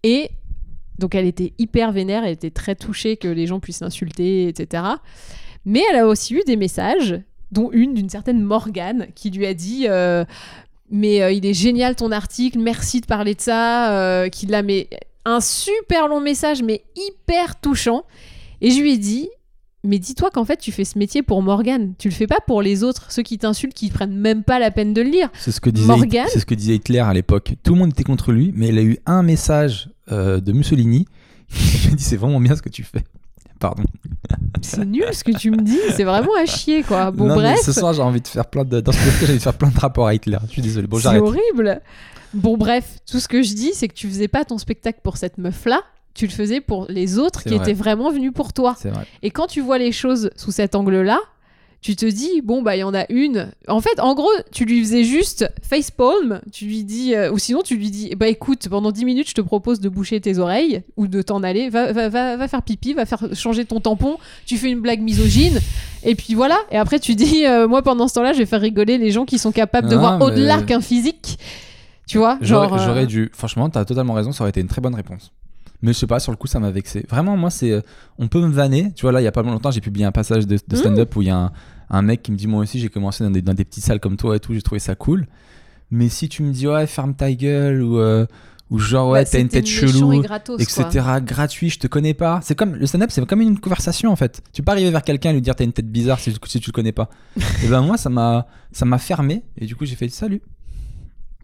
Et 0.04 0.30
donc, 1.00 1.16
elle 1.16 1.26
était 1.26 1.54
hyper 1.58 1.92
vénère, 1.92 2.24
elle 2.24 2.34
était 2.34 2.52
très 2.52 2.76
touchée 2.76 3.18
que 3.18 3.28
les 3.28 3.48
gens 3.48 3.60
puissent 3.60 3.82
l'insulter, 3.82 4.48
etc. 4.48 4.84
Mais 5.66 5.82
elle 5.90 6.00
a 6.00 6.08
aussi 6.08 6.36
eu 6.36 6.42
des 6.46 6.58
messages, 6.58 7.20
dont 7.52 7.70
une 7.72 7.94
d'une 7.94 8.10
certaine 8.10 8.42
Morgane, 8.42 9.08
qui 9.16 9.30
lui 9.32 9.46
a 9.46 9.54
dit 9.54 9.86
euh, 9.90 10.26
Mais 10.90 11.22
euh, 11.22 11.32
il 11.32 11.46
est 11.46 11.54
génial 11.54 11.96
ton 11.96 12.12
article, 12.12 12.60
merci 12.60 13.00
de 13.00 13.06
parler 13.06 13.36
de 13.36 13.42
ça. 13.42 14.26
qui 14.32 14.48
l'a 14.48 14.64
mais 14.64 14.90
un 15.26 15.42
super 15.42 16.08
long 16.08 16.22
message, 16.22 16.62
mais 16.62 16.84
hyper 16.96 17.60
touchant. 17.60 18.04
Et 18.62 18.72
je 18.72 18.80
lui 18.82 18.94
ai 18.94 18.98
dit 18.98 19.30
mais 19.86 20.00
dis-toi 20.00 20.30
qu'en 20.32 20.46
fait, 20.46 20.58
tu 20.58 20.72
fais 20.72 20.86
ce 20.86 20.98
métier 20.98 21.24
pour 21.24 21.42
Morgane. 21.42 21.94
Tu 21.98 22.10
le 22.10 22.14
fais 22.14 22.28
pas 22.28 22.40
pour 22.46 22.62
les 22.62 22.84
autres, 22.84 23.12
ceux 23.12 23.24
qui 23.24 23.38
t'insultent, 23.38 23.74
qui 23.74 23.90
prennent 23.90 24.16
même 24.16 24.44
pas 24.44 24.60
la 24.60 24.72
peine 24.72 24.94
de 24.94 25.02
le 25.02 25.10
lire. 25.10 25.30
C'est 25.34 25.52
ce 25.52 25.62
que 25.62 25.70
disait, 25.70 25.88
Morgan 25.88 26.26
c'est 26.30 26.40
ce 26.40 26.46
que 26.46 26.56
disait 26.56 26.76
Hitler 26.76 27.00
à 27.00 27.14
l'époque. 27.14 27.54
Tout 27.64 27.74
le 27.74 27.80
monde 27.80 27.90
était 27.90 28.04
contre 28.04 28.32
lui, 28.32 28.54
mais 28.56 28.70
il 28.70 28.78
a 28.78 28.84
eu 28.84 28.98
un 29.06 29.24
message 29.24 29.90
euh, 30.12 30.40
de 30.40 30.52
Mussolini 30.52 31.06
qui 31.50 31.88
lui 31.88 31.96
dit 31.96 32.04
c'est 32.04 32.18
vraiment 32.18 32.40
bien 32.40 32.56
ce 32.56 32.62
que 32.62 32.70
tu 32.70 32.84
fais. 32.84 33.04
Pardon. 33.60 33.84
C'est 34.62 34.86
nul 34.86 35.06
ce 35.14 35.24
que 35.24 35.32
tu 35.32 35.50
me 35.50 35.62
dis, 35.62 35.80
c'est 35.96 36.04
vraiment 36.04 36.36
à 36.38 36.46
chier 36.46 36.84
quoi. 36.84 37.12
Bon, 37.16 37.28
Non, 37.28 37.40
mais 37.40 37.56
ce 37.58 37.72
soir 37.72 37.94
j'ai 37.94 38.02
envie 38.02 38.20
de 38.22 38.28
faire 38.28 38.46
plein 38.46 38.66
de 38.66 38.82
dans 38.82 38.92
ce 38.92 38.98
podcast 38.98 39.20
j'ai 39.22 39.32
envie 39.32 39.38
de 39.38 39.44
faire 39.44 39.54
plein 39.54 39.70
de 39.70 39.80
rapports 39.80 40.08
à 40.08 40.14
Hitler. 40.14 40.38
Je 40.48 40.52
suis 40.52 40.62
désolé. 40.62 40.88
Bon, 40.88 41.00
c'est 41.00 41.18
horrible. 41.18 41.82
Bon, 42.34 42.58
bref, 42.58 42.98
tout 43.10 43.20
ce 43.20 43.30
que 43.30 43.42
je 43.42 43.54
dis, 43.54 43.72
c'est 43.74 43.88
que 43.88 43.94
tu 43.94 44.10
faisais 44.10 44.28
pas 44.28 44.44
ton 44.44 44.58
spectacle 44.58 45.00
pour 45.02 45.16
cette 45.16 45.38
meuf-là, 45.38 45.82
tu 46.16 46.26
le 46.26 46.32
faisais 46.32 46.62
pour 46.62 46.88
les 46.90 47.20
autres 47.20 47.44
qui 47.44 47.50
vrai. 47.50 47.58
étaient 47.58 47.74
vraiment 47.74 48.10
venus 48.10 48.32
pour 48.34 48.54
toi. 48.54 48.76
Vrai. 48.84 49.06
Et 49.22 49.30
quand 49.30 49.46
tu 49.48 49.62
vois 49.62 49.78
les 49.78 49.92
choses 49.92 50.32
sous 50.36 50.52
cet 50.52 50.74
angle-là, 50.74 51.20
tu 51.82 51.96
te 51.96 52.06
dis, 52.08 52.42
bon, 52.44 52.64
bah, 52.64 52.76
il 52.76 52.80
y 52.80 52.84
en 52.84 52.96
a 52.96 53.06
une. 53.10 53.52
En 53.68 53.80
fait, 53.80 54.00
en 54.00 54.16
gros, 54.16 54.32
tu 54.52 54.66
lui 54.66 54.82
faisais 54.82 55.04
juste 55.04 55.48
facepalm, 55.62 56.42
tu 56.52 56.66
lui 56.66 56.84
dis, 56.84 57.14
euh, 57.14 57.32
ou 57.32 57.38
sinon, 57.38 57.62
tu 57.62 57.76
lui 57.78 57.92
dis, 57.92 58.16
bah, 58.16 58.28
écoute, 58.28 58.68
pendant 58.70 58.92
10 58.92 59.06
minutes, 59.06 59.30
je 59.30 59.36
te 59.36 59.42
propose 59.42 59.80
de 59.82 59.88
boucher 59.90 60.20
tes 60.20 60.40
oreilles 60.40 60.82
ou 60.98 61.08
de 61.08 61.22
t'en 61.22 61.44
aller, 61.44 61.70
va, 61.70 61.92
va, 61.92 62.10
va, 62.10 62.38
va 62.38 62.48
faire 62.48 62.64
pipi, 62.64 62.94
va 62.94 63.06
faire 63.06 63.24
changer 63.36 63.66
ton 63.66 63.82
tampon, 63.82 64.18
tu 64.48 64.58
fais 64.58 64.72
une 64.72 64.80
blague 64.80 65.02
misogyne, 65.02 65.60
et 66.04 66.16
puis 66.16 66.34
voilà. 66.34 66.58
Et 66.72 66.78
après, 66.78 67.00
tu 67.00 67.14
dis, 67.14 67.46
euh, 67.46 67.68
moi, 67.68 67.84
pendant 67.84 68.08
ce 68.08 68.16
temps-là, 68.16 68.34
je 68.34 68.40
vais 68.40 68.48
faire 68.48 68.62
rigoler 68.62 68.98
les 68.98 69.12
gens 69.12 69.26
qui 69.26 69.38
sont 69.38 69.52
capables 69.52 69.88
de 69.88 69.96
voir 69.96 70.18
mais- 70.18 70.26
au-delà 70.26 70.64
qu'un 70.64 70.82
physique. 70.82 71.38
Tu 72.08 72.18
vois, 72.18 72.38
J'aurais 72.42 72.68
genre. 72.70 72.80
euh, 72.80 72.86
j'aurais 72.86 73.06
dû. 73.06 73.30
Franchement, 73.34 73.70
t'as 73.70 73.86
totalement 73.86 74.14
raison, 74.14 74.32
ça 74.32 74.44
aurait 74.44 74.50
été 74.52 74.62
une 74.62 74.68
très 74.68 74.82
bonne 74.82 74.96
réponse. 74.96 75.32
Mais 75.86 75.94
je 75.94 76.00
sais 76.00 76.08
pas, 76.08 76.20
sur 76.20 76.32
le 76.32 76.38
coup, 76.38 76.48
ça 76.48 76.60
m'a 76.60 76.72
vexé. 76.72 77.06
Vraiment, 77.10 77.38
moi, 77.38 77.50
c'est. 77.50 77.72
euh, 77.72 77.82
On 78.18 78.28
peut 78.28 78.42
me 78.42 78.52
vanner. 78.52 78.92
Tu 78.96 79.04
vois, 79.04 79.12
là, 79.12 79.22
il 79.22 79.24
y 79.24 79.28
a 79.28 79.32
pas 79.32 79.44
longtemps, 79.44 79.72
j'ai 79.72 79.82
publié 79.82 80.06
un 80.06 80.12
passage 80.12 80.48
de, 80.48 80.56
de 80.56 80.76
Mm. 80.76 80.80
stand-up 80.80 81.16
où 81.16 81.22
il 81.22 81.28
y 81.28 81.32
a 81.32 81.38
un, 81.38 81.52
un 81.90 82.02
mec 82.02 82.24
qui 82.24 82.32
me 82.32 82.38
dit 82.38 82.48
Moi 82.48 82.62
aussi, 82.62 82.80
j'ai 82.80 82.90
commencé 82.90 83.24
dans 83.24 83.32
des, 83.32 83.42
dans 83.42 83.54
des 83.54 83.64
petites 83.66 83.84
salles 83.84 84.00
comme 84.00 84.18
toi 84.18 84.36
et 84.36 84.40
tout, 84.40 84.54
j'ai 84.54 84.62
trouvé 84.62 84.80
ça 84.80 84.96
cool. 84.96 85.28
Mais 85.92 86.10
si 86.10 86.28
tu 86.30 86.42
me 86.44 86.52
dis 86.52 86.68
Ouais, 86.68 86.88
ferme 86.88 87.14
ta 87.14 87.32
gueule 87.32 87.82
ou, 87.84 88.00
euh, 88.00 88.26
ou 88.72 88.80
genre, 88.80 89.10
ouais, 89.12 89.24
bah, 89.24 89.30
t'as 89.32 89.40
une 89.40 89.48
tête 89.48 89.68
chelou. 89.68 90.14
et 90.14 90.20
gratos, 90.22 90.60
etc. 90.60 90.84
quoi. 91.04 91.22
gratuit, 91.22 91.70
je 91.70 91.78
te 91.78 91.86
connais 91.86 92.16
pas. 92.16 92.40
C'est 92.42 92.56
comme 92.56 92.74
le 92.76 92.88
stand-up, 92.88 93.12
c'est 93.12 93.24
comme 93.28 93.42
une 93.42 93.60
conversation 93.60 94.12
en 94.12 94.16
fait. 94.16 94.42
Tu 94.54 94.62
peux 94.64 94.66
pas 94.66 94.72
arriver 94.72 94.90
vers 94.90 95.04
quelqu'un 95.04 95.30
et 95.30 95.34
lui 95.34 95.42
dire 95.42 95.56
t'as 95.56 95.64
une 95.66 95.74
tête 95.74 95.92
bizarre 95.92 96.20
si, 96.20 96.34
si 96.48 96.60
tu 96.60 96.70
le 96.70 96.74
connais 96.74 96.92
pas. 96.94 97.10
et 97.64 97.68
ben 97.68 97.82
moi 97.82 97.98
ça 97.98 98.10
m'a 98.10 98.48
ça 98.72 98.86
m'a 98.86 98.98
fermé 98.98 99.44
et 99.58 99.68
du 99.68 99.76
coup 99.76 99.86
j'ai 99.86 99.96
fait 99.96 100.10
salut. 100.10 100.42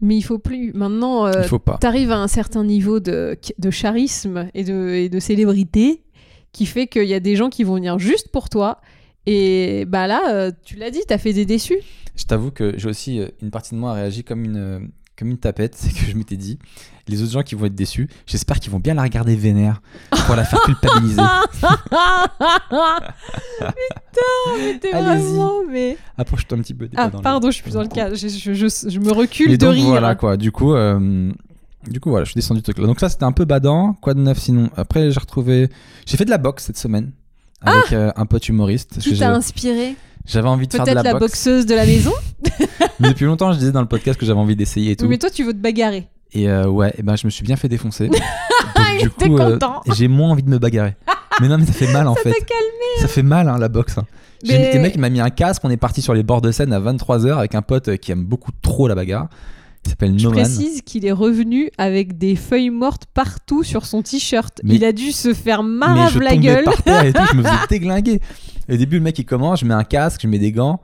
Mais 0.02 0.16
il 0.16 0.22
faut 0.22 0.38
plus. 0.38 0.72
Maintenant, 0.74 1.26
euh, 1.26 1.46
pas. 1.64 1.78
t'arrives 1.78 2.10
à 2.10 2.18
un 2.18 2.28
certain 2.28 2.64
niveau 2.64 3.00
de, 3.00 3.38
de 3.58 3.70
charisme 3.70 4.50
et 4.52 4.64
de, 4.64 4.88
et 4.90 5.08
de 5.08 5.20
célébrité 5.20 6.02
qui 6.52 6.66
fait 6.66 6.86
qu'il 6.86 7.04
y 7.04 7.14
a 7.14 7.20
des 7.20 7.36
gens 7.36 7.48
qui 7.48 7.64
vont 7.64 7.76
venir 7.76 7.98
juste 7.98 8.28
pour 8.28 8.48
toi. 8.48 8.80
Et 9.26 9.84
bah 9.86 10.06
là, 10.06 10.22
euh, 10.30 10.50
tu 10.64 10.76
l'as 10.76 10.90
dit, 10.90 11.00
t'as 11.06 11.18
fait 11.18 11.32
des 11.32 11.46
déçus. 11.46 11.78
Je 12.16 12.24
t'avoue 12.24 12.50
que 12.50 12.74
j'ai 12.76 12.88
aussi 12.88 13.20
euh, 13.20 13.28
une 13.40 13.50
partie 13.50 13.74
de 13.74 13.80
moi 13.80 13.92
a 13.92 13.94
réagi 13.94 14.24
comme 14.24 14.44
une 14.44 14.56
euh, 14.56 14.80
comme 15.16 15.30
une 15.30 15.38
tapette, 15.38 15.74
c'est 15.78 15.92
que 15.92 16.04
je 16.04 16.16
m'étais 16.16 16.36
dit 16.36 16.58
les 17.08 17.22
autres 17.22 17.32
gens 17.32 17.42
qui 17.42 17.54
vont 17.54 17.66
être 17.66 17.74
déçus, 17.74 18.08
j'espère 18.26 18.60
qu'ils 18.60 18.70
vont 18.72 18.78
bien 18.78 18.94
la 18.94 19.02
regarder 19.02 19.34
vénère 19.36 19.82
pour 20.26 20.36
la 20.36 20.44
faire 20.44 20.60
culpabiliser. 20.62 21.20
Putain, 22.70 24.56
mais 24.58 24.78
t'es 24.78 24.90
vraiment. 24.90 25.62
Mais... 25.70 25.96
Approche-toi 26.18 26.58
un 26.58 26.60
petit 26.62 26.74
peu. 26.74 26.88
Ah, 26.96 27.10
le- 27.12 27.20
pardon, 27.20 27.48
je 27.50 27.54
suis 27.54 27.62
plus 27.62 27.72
dans 27.74 27.82
le 27.82 27.88
cadre. 27.88 28.14
Je, 28.16 28.28
je, 28.28 28.52
je- 28.54 28.88
je 28.90 28.98
me 28.98 29.12
recule 29.12 29.50
Mais 29.50 29.58
de 29.58 29.66
donc 29.66 29.74
rire. 29.74 29.86
voilà 29.86 30.14
quoi, 30.14 30.36
du 30.36 30.52
coup, 30.52 30.74
euh, 30.74 31.30
du 31.88 32.00
coup 32.00 32.10
voilà, 32.10 32.24
je 32.24 32.30
suis 32.30 32.38
descendu 32.38 32.60
de 32.60 32.64
truc 32.64 32.78
là. 32.78 32.86
Donc 32.86 33.00
ça 33.00 33.08
c'était 33.08 33.24
un 33.24 33.32
peu 33.32 33.44
badant, 33.44 33.94
quoi 33.94 34.14
de 34.14 34.20
neuf 34.20 34.38
sinon? 34.38 34.70
Après 34.76 35.10
j'ai 35.10 35.20
retrouvé, 35.20 35.68
j'ai 36.06 36.16
fait 36.16 36.24
de 36.24 36.30
la 36.30 36.38
boxe 36.38 36.64
cette 36.64 36.78
semaine 36.78 37.12
avec 37.60 37.92
euh, 37.92 38.10
un 38.16 38.26
pote 38.26 38.48
humoriste. 38.48 38.98
Qui 39.00 39.18
t'a 39.18 39.32
inspiré? 39.32 39.96
J'avais 40.24 40.48
envie 40.48 40.68
de 40.68 40.72
faire 40.72 40.84
de 40.84 40.90
Peut-être 40.92 41.04
la, 41.04 41.12
la, 41.14 41.18
boxe. 41.18 41.32
boxeuse 41.32 41.66
de 41.66 41.74
la 41.74 41.84
maison? 41.84 42.12
Mais 43.00 43.08
depuis 43.08 43.24
longtemps 43.24 43.52
je 43.52 43.58
disais 43.58 43.72
dans 43.72 43.80
le 43.80 43.88
podcast 43.88 44.18
que 44.20 44.24
j'avais 44.26 44.38
envie 44.38 44.54
d'essayer 44.54 44.92
et 44.92 44.96
tout. 44.96 45.08
Mais 45.08 45.18
toi, 45.18 45.30
tu 45.30 45.42
veux 45.42 45.52
te 45.52 45.58
bagarrer. 45.58 46.06
Et 46.34 46.48
euh, 46.48 46.66
ouais, 46.66 46.94
et 46.96 47.02
ben 47.02 47.16
je 47.16 47.26
me 47.26 47.30
suis 47.30 47.44
bien 47.44 47.56
fait 47.56 47.68
défoncer. 47.68 48.08
Donc, 48.08 48.20
Il 49.00 49.06
était 49.06 49.30
euh, 49.30 49.58
j'ai 49.94 50.08
moins 50.08 50.30
envie 50.30 50.42
de 50.42 50.48
me 50.50 50.58
bagarrer. 50.58 50.96
mais 51.40 51.48
non 51.48 51.58
mais 51.58 51.66
ça 51.66 51.72
fait 51.72 51.92
mal 51.92 52.06
en 52.08 52.14
Ça 52.14 52.22
fait. 52.22 52.30
calmé. 52.30 53.00
Ça 53.00 53.08
fait 53.08 53.22
mal 53.22 53.48
hein, 53.48 53.58
la 53.58 53.68
boxe. 53.68 53.98
hein. 53.98 54.06
J'ai 54.44 54.58
Mais- 54.58 54.78
mec 54.80 54.92
il 54.94 55.00
m'a 55.00 55.08
mis 55.10 55.20
un 55.20 55.30
casque, 55.30 55.62
on 55.64 55.70
est 55.70 55.76
parti 55.76 56.02
sur 56.02 56.14
les 56.14 56.22
bords 56.22 56.40
de 56.40 56.50
scène 56.50 56.72
à 56.72 56.80
23h 56.80 57.36
avec 57.38 57.54
un 57.54 57.62
pote 57.62 57.88
euh, 57.88 57.96
qui 57.96 58.12
aime 58.12 58.24
beaucoup 58.24 58.50
trop 58.62 58.88
la 58.88 58.94
bagarre. 58.94 59.28
Il 59.84 59.90
s'appelle 59.90 60.18
Je 60.18 60.28
précise 60.28 60.82
qu'il 60.82 61.04
est 61.06 61.12
revenu 61.12 61.70
avec 61.76 62.16
des 62.16 62.36
feuilles 62.36 62.70
mortes 62.70 63.06
partout 63.12 63.62
sur 63.64 63.84
son 63.84 64.02
t-shirt. 64.02 64.60
Il 64.64 64.84
a 64.84 64.92
dû 64.92 65.10
se 65.12 65.34
faire 65.34 65.62
marave 65.64 66.18
la 66.20 66.36
gueule. 66.36 66.64
par 66.64 66.82
terre 66.82 67.04
et 67.04 67.12
tout, 67.12 67.22
je 67.32 67.36
me 67.36 67.42
faisais 67.42 67.54
déglinguer. 67.68 68.20
Au 68.70 68.76
début, 68.76 68.96
le 68.98 69.02
mec 69.02 69.18
il 69.18 69.24
commence, 69.24 69.60
je 69.60 69.66
mets 69.66 69.74
un 69.74 69.82
casque, 69.84 70.20
je 70.22 70.28
mets 70.28 70.38
des 70.38 70.52
gants 70.52 70.80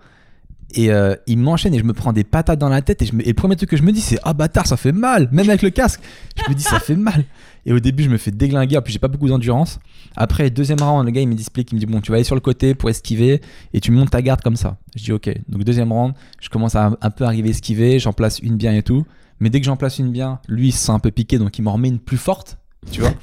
et 0.75 0.93
euh, 0.93 1.15
il 1.27 1.39
m'enchaîne 1.39 1.73
et 1.75 1.79
je 1.79 1.85
me 1.85 1.93
prends 1.93 2.13
des 2.13 2.25
patates 2.25 2.59
dans 2.59 2.69
la 2.69 2.83
tête 2.83 3.01
et, 3.03 3.07
je 3.07 3.15
me- 3.15 3.23
le 3.23 3.33
premier 3.35 3.57
truc 3.57 3.71
que 3.71 3.77
je 3.77 3.83
me 3.83 3.93
dis 3.93 4.01
c'est 4.01 4.19
ah 4.23 4.35
bâtard 4.35 4.67
ça 4.67 4.77
fait 4.77 4.93
mal, 4.93 5.29
même 5.33 5.49
avec 5.49 5.63
le 5.63 5.71
casque. 5.71 6.01
Je 6.37 6.49
me 6.51 6.55
dis 6.55 6.63
ça 6.63 6.79
fait 6.81 6.97
mal. 6.97 7.25
Et 7.67 7.73
au 7.73 7.81
début 7.81 8.03
je 8.05 8.09
me 8.11 8.17
fais 8.19 8.31
déglinguer, 8.31 8.77
en 8.79 8.83
plus 8.83 8.93
j'ai 8.93 8.99
pas 8.99 9.09
beaucoup 9.09 9.29
d'endurance. 9.29 9.79
Après 10.17 10.51
deuxième 10.51 10.81
round, 10.81 11.05
le 11.07 11.11
gars 11.11 11.21
il 11.21 11.29
me 11.29 11.35
explique, 11.35 11.71
il 11.73 11.77
me 11.77 11.81
dit 11.81 11.87
bon 11.87 12.01
tu 12.01 12.11
vas 12.11 12.17
aller 12.17 12.25
sur 12.25 12.35
le 12.35 12.41
côté 12.41 12.75
pour 12.75 12.91
esquiver 12.91 13.41
et 13.73 13.81
tu 13.81 13.91
montes 13.93 14.11
ta 14.11 14.21
garde 14.23 14.41
comme 14.43 14.57
ça. 14.57 14.77
Je 14.97 15.05
dis 15.05 15.13
ok. 15.13 15.31
Donc 15.49 15.65
deuxième 15.65 15.93
round, 15.93 16.15
je 16.41 16.49
commence 16.49 16.75
à 16.77 16.91
un 17.01 17.11
peu 17.11 17.25
arriver 17.25 17.51
esquiver, 17.51 17.99
j'en 17.99 18.13
place 18.13 18.39
une 18.39 18.57
bien 18.57 18.75
et 18.75 18.83
tout. 18.83 19.05
Mais 19.41 19.51
dès 19.51 19.61
que 19.61 19.67
j'en 19.67 19.77
place 19.77 19.99
une 19.99 20.11
bien, 20.11 20.41
lui 20.49 20.69
il 20.69 20.73
se 20.73 20.85
sent 20.87 20.93
un 20.93 20.99
peu 20.99 21.11
piqué 21.11 21.39
donc 21.39 21.59
il 21.59 21.63
m'en 21.63 21.73
remet 21.73 21.89
une 21.89 21.99
plus 22.01 22.17
forte, 22.19 22.59
tu 22.91 23.01
vois? 23.01 23.15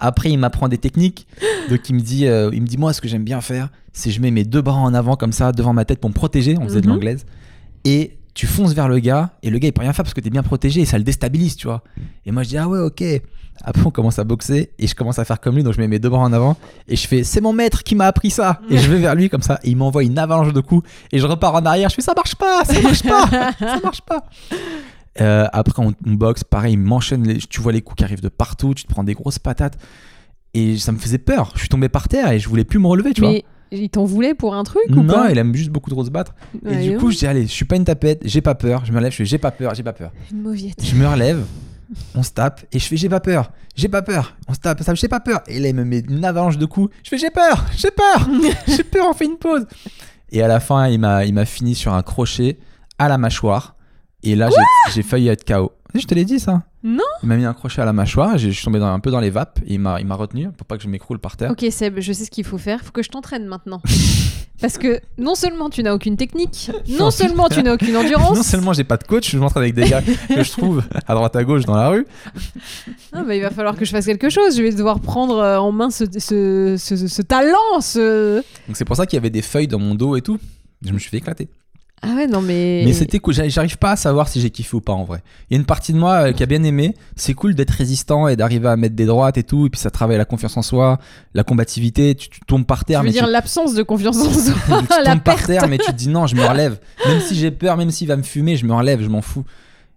Après, 0.00 0.30
il 0.30 0.38
m'apprend 0.38 0.68
des 0.68 0.78
techniques. 0.78 1.26
Donc, 1.70 1.88
il 1.88 1.94
me 1.94 2.00
dit, 2.00 2.26
euh, 2.26 2.50
il 2.52 2.62
me 2.62 2.66
dit 2.66 2.76
moi, 2.78 2.92
ce 2.92 3.00
que 3.00 3.08
j'aime 3.08 3.24
bien 3.24 3.40
faire, 3.40 3.68
c'est 3.92 4.10
je 4.10 4.20
mets 4.20 4.30
mes 4.30 4.44
deux 4.44 4.60
bras 4.62 4.76
en 4.78 4.92
avant 4.94 5.16
comme 5.16 5.32
ça 5.32 5.52
devant 5.52 5.72
ma 5.72 5.84
tête 5.84 6.00
pour 6.00 6.10
me 6.10 6.14
protéger. 6.14 6.56
On 6.58 6.64
faisait 6.64 6.80
de 6.80 6.86
Mhm. 6.86 6.92
l'anglaise. 6.94 7.26
Et 7.84 8.18
tu 8.34 8.46
fonces 8.48 8.72
vers 8.72 8.88
le 8.88 8.98
gars 8.98 9.30
et 9.44 9.50
le 9.50 9.58
gars 9.58 9.68
il 9.68 9.72
peut 9.72 9.82
rien 9.82 9.92
faire 9.92 10.04
parce 10.04 10.14
que 10.14 10.20
t'es 10.20 10.30
bien 10.30 10.42
protégé 10.42 10.80
et 10.80 10.84
ça 10.86 10.98
le 10.98 11.04
déstabilise, 11.04 11.54
tu 11.54 11.68
vois. 11.68 11.82
Et 12.26 12.32
moi, 12.32 12.42
je 12.42 12.48
dis 12.48 12.58
ah 12.58 12.66
ouais, 12.68 12.80
ok. 12.80 13.04
Après, 13.62 13.86
on 13.86 13.92
commence 13.92 14.18
à 14.18 14.24
boxer 14.24 14.72
et 14.80 14.88
je 14.88 14.96
commence 14.96 15.20
à 15.20 15.24
faire 15.24 15.38
comme 15.40 15.54
lui. 15.54 15.62
Donc, 15.62 15.74
je 15.74 15.80
mets 15.80 15.86
mes 15.86 16.00
deux 16.00 16.08
bras 16.08 16.22
en 16.24 16.32
avant 16.32 16.56
et 16.88 16.96
je 16.96 17.06
fais 17.06 17.22
c'est 17.22 17.40
mon 17.40 17.52
maître 17.52 17.84
qui 17.84 17.94
m'a 17.94 18.06
appris 18.06 18.30
ça. 18.30 18.60
Et 18.68 18.78
je 18.78 18.90
vais 18.90 18.98
vers 18.98 19.14
lui 19.14 19.28
comme 19.28 19.42
ça 19.42 19.60
et 19.62 19.70
il 19.70 19.76
m'envoie 19.76 20.02
une 20.02 20.18
avalanche 20.18 20.52
de 20.52 20.60
coups 20.60 20.88
et 21.12 21.20
je 21.20 21.26
repars 21.26 21.54
en 21.54 21.64
arrière. 21.64 21.88
Je 21.90 21.94
fais 21.94 22.02
ça 22.02 22.14
marche 22.16 22.34
pas, 22.34 22.64
ça 22.64 22.80
marche 22.82 23.04
pas, 23.04 23.28
ça 23.60 23.78
marche 23.84 24.00
pas. 24.02 24.24
Euh, 25.20 25.46
après, 25.52 25.82
on, 25.82 25.94
on 26.06 26.12
boxe, 26.14 26.42
pareil, 26.44 26.74
il 26.74 26.78
m'enchaîne, 26.78 27.26
les- 27.26 27.38
tu 27.38 27.60
vois 27.60 27.72
les 27.72 27.82
coups 27.82 27.98
qui 27.98 28.04
arrivent 28.04 28.20
de 28.22 28.28
partout, 28.28 28.74
tu 28.74 28.84
te 28.84 28.88
prends 28.88 29.04
des 29.04 29.14
grosses 29.14 29.38
patates. 29.38 29.78
Et 30.54 30.76
ça 30.78 30.92
me 30.92 30.98
faisait 30.98 31.18
peur. 31.18 31.50
Je 31.54 31.60
suis 31.60 31.68
tombé 31.68 31.88
par 31.88 32.08
terre 32.08 32.30
et 32.30 32.38
je 32.38 32.48
voulais 32.48 32.64
plus 32.64 32.78
me 32.78 32.86
relever, 32.86 33.12
tu 33.12 33.22
Mais 33.22 33.44
il 33.72 33.90
t'en 33.90 34.04
voulait 34.04 34.34
pour 34.34 34.54
un 34.54 34.62
truc 34.62 34.82
ou 34.90 35.02
vois. 35.02 35.14
pas 35.14 35.24
Non, 35.24 35.28
il 35.30 35.38
aime 35.38 35.54
juste 35.54 35.70
beaucoup 35.70 35.90
trop 35.90 36.04
se 36.04 36.10
battre. 36.10 36.34
Et 36.66 36.76
du 36.90 36.96
coup, 36.96 37.10
je 37.10 37.18
dis, 37.18 37.26
allez, 37.26 37.42
je 37.42 37.48
suis 37.52 37.64
pas 37.64 37.74
une 37.76 37.84
tapette, 37.84 38.20
j'ai 38.24 38.40
pas 38.40 38.54
peur. 38.54 38.84
Je 38.84 38.92
me 38.92 38.98
relève, 38.98 39.10
je 39.12 39.16
fais, 39.18 39.24
j'ai 39.24 39.38
pas 39.38 39.50
peur, 39.50 39.74
j'ai 39.74 39.82
pas 39.82 39.92
peur. 39.92 40.12
Une 40.32 40.42
mauviette. 40.42 40.84
Je 40.84 40.94
me 40.94 41.06
relève, 41.08 41.44
on 42.14 42.22
se 42.22 42.30
tape 42.30 42.60
et 42.72 42.78
je 42.78 42.84
fais, 42.86 42.96
j'ai 42.96 43.08
pas 43.08 43.18
peur, 43.20 43.50
j'ai 43.74 43.88
pas 43.88 44.02
peur. 44.02 44.36
On 44.48 44.54
se 44.54 44.60
tape, 44.60 44.80
ça, 44.82 44.94
j'ai 44.94 45.08
pas 45.08 45.18
peur. 45.20 45.40
Et 45.48 45.58
là, 45.58 45.68
il 45.68 45.74
me 45.74 45.84
met 45.84 46.00
une 46.08 46.24
avalanche 46.24 46.56
de 46.58 46.66
coups. 46.66 46.94
Je 47.02 47.08
fais, 47.10 47.18
j'ai 47.18 47.30
peur, 47.30 47.64
j'ai 47.76 47.90
peur, 47.90 48.28
j'ai 48.68 48.84
peur, 48.84 49.06
on 49.10 49.14
fait 49.14 49.26
une 49.26 49.38
pause. 49.38 49.66
Et 50.30 50.40
à 50.42 50.46
la 50.48 50.60
fin, 50.60 50.86
il 50.88 51.00
m'a, 51.00 51.24
il 51.24 51.34
m'a 51.34 51.44
fini 51.46 51.74
sur 51.74 51.94
un 51.94 52.02
crochet 52.02 52.58
à 52.98 53.08
la 53.08 53.18
mâchoire. 53.18 53.73
Et 54.24 54.34
là, 54.36 54.48
j'ai, 54.94 55.02
failli 55.02 55.28
être 55.28 55.44
KO. 55.44 55.72
Je 55.94 56.04
te 56.06 56.14
l'ai 56.14 56.24
dit, 56.24 56.40
ça. 56.40 56.62
Non. 56.82 57.04
Il 57.22 57.28
m'a 57.28 57.36
mis 57.36 57.44
un 57.44 57.54
crochet 57.54 57.80
à 57.80 57.84
la 57.84 57.92
mâchoire, 57.92 58.36
j'ai- 58.36 58.50
je 58.50 58.56
suis 58.56 58.64
tombé 58.64 58.78
dans- 58.78 58.92
un 58.92 58.98
peu 59.00 59.10
dans 59.10 59.20
les 59.20 59.30
vapes 59.30 59.60
et 59.66 59.74
il 59.74 59.80
m'a, 59.80 60.00
il 60.00 60.10
retenu 60.12 60.50
pour 60.50 60.66
pas 60.66 60.76
que 60.76 60.82
je 60.82 60.88
m'écroule 60.88 61.18
par 61.18 61.36
terre. 61.36 61.50
Ok 61.50 61.64
Seb, 61.70 62.00
je 62.00 62.12
sais 62.12 62.24
ce 62.24 62.30
qu'il 62.30 62.44
faut 62.44 62.58
faire. 62.58 62.80
Faut 62.82 62.90
que 62.90 63.02
je 63.02 63.08
t'entraîne 63.10 63.46
maintenant. 63.46 63.80
Parce 64.60 64.78
que 64.78 65.00
non 65.18 65.34
seulement 65.34 65.68
tu 65.68 65.82
n'as 65.82 65.92
aucune 65.94 66.16
technique, 66.16 66.70
non 66.98 67.10
seulement 67.10 67.48
tu 67.48 67.62
n'as 67.62 67.74
aucune 67.74 67.96
endurance. 67.96 68.36
Non 68.36 68.42
seulement 68.42 68.72
j'ai 68.72 68.84
pas 68.84 68.96
de 68.96 69.04
coach, 69.04 69.30
je 69.30 69.38
m'entraîne 69.38 69.62
avec 69.64 69.74
des 69.74 69.88
gars 69.88 70.00
que 70.02 70.42
je 70.42 70.50
trouve 70.50 70.82
à 71.06 71.14
droite 71.14 71.36
à 71.36 71.44
gauche 71.44 71.64
dans 71.64 71.74
la 71.76 71.88
rue. 71.88 72.06
Ah, 73.12 73.22
bah, 73.24 73.34
il 73.34 73.42
va 73.42 73.50
falloir 73.50 73.76
que 73.76 73.84
je 73.84 73.90
fasse 73.90 74.06
quelque 74.06 74.30
chose. 74.30 74.56
Je 74.56 74.62
vais 74.62 74.72
devoir 74.72 75.00
prendre 75.00 75.38
euh, 75.38 75.58
en 75.58 75.70
main 75.72 75.90
ce, 75.90 76.04
ce, 76.18 76.76
ce- 76.78 77.08
ce 77.08 77.22
talent. 77.22 77.80
Ce... 77.80 78.36
Donc 78.66 78.76
c'est 78.76 78.84
pour 78.84 78.96
ça 78.96 79.06
qu'il 79.06 79.16
y 79.16 79.18
avait 79.18 79.30
des 79.30 79.42
feuilles 79.42 79.68
dans 79.68 79.78
mon 79.80 79.94
dos 79.94 80.16
et 80.16 80.22
tout. 80.22 80.38
Je 80.84 80.92
me 80.92 80.98
suis 80.98 81.10
fait 81.10 81.18
éclater. 81.18 81.48
Ah 82.02 82.14
ouais, 82.16 82.26
non 82.26 82.42
mais. 82.42 82.82
Mais 82.84 82.92
c'était 82.92 83.18
cool. 83.18 83.32
J'arrive- 83.32 83.78
pas 83.78 83.92
à 83.92 83.96
savoir 83.96 84.28
si 84.28 84.38
j'ai 84.40 84.50
kiffé 84.50 84.76
ou 84.76 84.80
pas 84.82 84.92
en 84.92 85.04
vrai. 85.04 85.22
Il 85.48 85.54
y 85.54 85.56
a 85.56 85.58
une 85.60 85.64
partie 85.64 85.92
de 85.94 85.98
moi 85.98 86.28
euh, 86.28 86.32
qui 86.32 86.42
a 86.42 86.46
bien 86.46 86.62
aimé. 86.62 86.94
C'est 87.16 87.32
cool 87.32 87.54
d'être 87.54 87.70
résistant 87.70 88.28
et 88.28 88.36
d'arriver 88.36 88.68
à 88.68 88.76
mettre 88.76 88.94
des 88.94 89.06
droites 89.06 89.38
et 89.38 89.42
tout. 89.42 89.66
Et 89.66 89.70
puis 89.70 89.80
ça 89.80 89.90
travaille 89.90 90.18
la 90.18 90.26
confiance 90.26 90.56
en 90.58 90.62
soi, 90.62 90.98
la 91.32 91.44
combativité. 91.44 92.14
Tu, 92.14 92.28
tu 92.28 92.40
tombes 92.46 92.66
par 92.66 92.80
Tu 92.80 92.84
terre, 92.86 93.00
veux 93.00 93.06
mais 93.06 93.12
dire 93.12 93.24
tu, 93.24 93.30
l'absence 93.32 93.72
de 93.74 93.82
confiance 93.82 94.18
en 94.18 94.30
soi, 94.30 94.52
tu 94.66 94.70
la 95.02 95.12
tombes 95.12 95.22
par 95.22 95.36
perte. 95.36 95.46
terre, 95.46 95.66
mais 95.68 95.78
tu 95.78 95.86
te 95.86 95.96
dis 95.96 96.08
non, 96.08 96.26
je 96.26 96.36
me 96.36 96.44
relève. 96.44 96.78
Même 97.06 97.20
si 97.20 97.34
j'ai 97.36 97.50
peur, 97.50 97.76
même 97.78 97.90
s'il 97.90 98.08
va 98.08 98.16
me 98.16 98.22
fumer, 98.22 98.56
je 98.58 98.66
me 98.66 98.74
relève, 98.74 99.00
je 99.02 99.08
m'en 99.08 99.22
fous. 99.22 99.44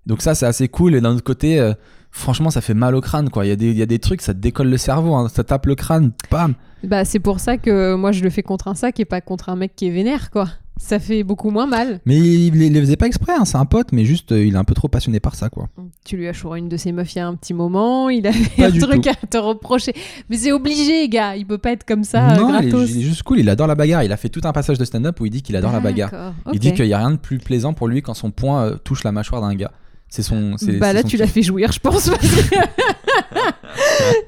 Donc 0.06 0.22
ça, 0.22 0.34
c'est 0.34 0.46
assez 0.46 0.70
cool. 0.70 0.96
Et 0.96 1.02
d'un 1.02 1.12
autre 1.12 1.24
côté, 1.26 1.60
euh, 1.60 1.74
franchement, 2.12 2.50
ça 2.50 2.62
fait 2.62 2.74
mal 2.74 2.96
au 2.96 3.02
crâne. 3.02 3.30
quoi. 3.30 3.46
Il 3.46 3.50
y, 3.50 3.52
a 3.52 3.56
des- 3.56 3.72
il 3.72 3.78
y 3.78 3.82
a 3.82 3.86
des 3.88 4.00
trucs, 4.00 4.22
ça 4.22 4.34
te 4.34 4.40
décolle 4.40 4.70
le 4.70 4.78
cerveau. 4.78 5.16
hein. 5.16 5.28
Ça 5.34 5.44
tape 5.44 5.66
le 5.66 5.76
crâne, 5.76 6.12
bam. 6.32 6.54
Bah 6.84 7.06
c'est 7.06 7.20
pour 7.20 7.40
ça 7.40 7.58
que 7.58 7.96
moi 7.96 8.12
je 8.12 8.24
le 8.24 8.30
fais 8.30 8.44
contre 8.44 8.68
un 8.68 8.76
sac 8.76 9.00
et 9.00 9.06
pas 9.06 9.20
contre 9.20 9.50
un 9.50 9.56
mec 9.56 9.76
qui 9.76 9.88
est 9.88 9.92
vénère 9.92 10.30
quoi. 10.30 10.48
Ça 10.80 11.00
fait 11.00 11.24
beaucoup 11.24 11.50
moins 11.50 11.66
mal. 11.66 12.02
Mais 12.06 12.18
il, 12.18 12.56
il 12.62 12.72
le 12.72 12.80
faisait 12.82 12.96
pas 12.98 13.08
exprès, 13.08 13.34
hein, 13.36 13.46
c'est 13.46 13.58
un 13.58 13.66
pote, 13.66 13.88
mais 13.94 14.06
juste 14.06 14.32
euh, 14.32 14.46
il 14.46 14.54
est 14.54 14.58
un 14.58 14.64
peu 14.64 14.76
trop 14.76 14.88
passionné 14.88 15.20
par 15.20 15.34
ça, 15.34 15.50
quoi. 15.50 15.70
Tu 16.06 16.18
lui 16.18 16.28
as 16.28 16.34
chouré 16.34 16.60
une 16.60 16.70
de 16.70 16.78
ses 16.78 16.92
meufs 16.92 17.16
il 17.16 17.18
y 17.18 17.22
a 17.22 17.28
un 17.28 17.34
petit 17.36 17.56
moment, 17.56 18.10
il 18.10 18.28
avait 18.28 18.38
Pas 18.56 18.68
un 18.68 18.72
truc 18.80 19.02
tout. 19.02 19.10
à 19.10 19.16
te 19.26 19.38
reprocher. 19.40 19.92
Mais 20.30 20.38
c'est 20.38 20.52
obligé, 20.52 21.10
gars, 21.10 21.36
il 21.36 21.48
peut 21.48 21.58
pas 21.58 21.72
être 21.72 21.84
comme 21.84 22.04
ça, 22.04 22.36
non, 22.38 22.54
euh, 22.54 22.60
il 22.62 22.68
est, 22.68 22.70
gratos. 22.70 22.92
il 22.92 23.00
est 23.00 23.02
juste 23.02 23.24
cool, 23.24 23.40
il 23.40 23.50
adore 23.50 23.66
la 23.66 23.74
bagarre. 23.74 24.04
Il 24.04 24.12
a 24.12 24.18
fait 24.18 24.30
tout 24.30 24.42
un 24.44 24.52
passage 24.54 24.78
de 24.78 24.86
stand-up 24.86 25.20
où 25.20 25.26
il 25.26 25.32
dit 25.32 25.42
qu'il 25.42 25.56
adore 25.56 25.72
la 25.72 25.80
bagarre. 25.80 26.12
Il 26.54 26.60
dit 26.60 26.74
qu'il 26.74 26.86
y 26.86 26.94
a 26.94 27.00
rien 27.00 27.10
de 27.12 27.18
plus 27.18 27.40
plaisant 27.40 27.74
pour 27.74 27.88
lui 27.88 28.04
quand 28.04 28.14
son 28.14 28.30
poing 28.30 28.62
euh, 28.64 28.76
touche 28.76 29.04
la 29.04 29.12
mâchoire 29.12 29.42
d'un 29.42 29.56
gars. 29.56 29.72
C'est 30.10 30.24
son. 30.24 30.56
Bah 30.80 30.94
là, 30.94 31.02
son 31.02 31.08
tu 31.08 31.18
l'as 31.18 31.28
fait 31.28 31.42
jouir, 31.42 31.72
je 31.72 31.80
pense. 31.80 32.10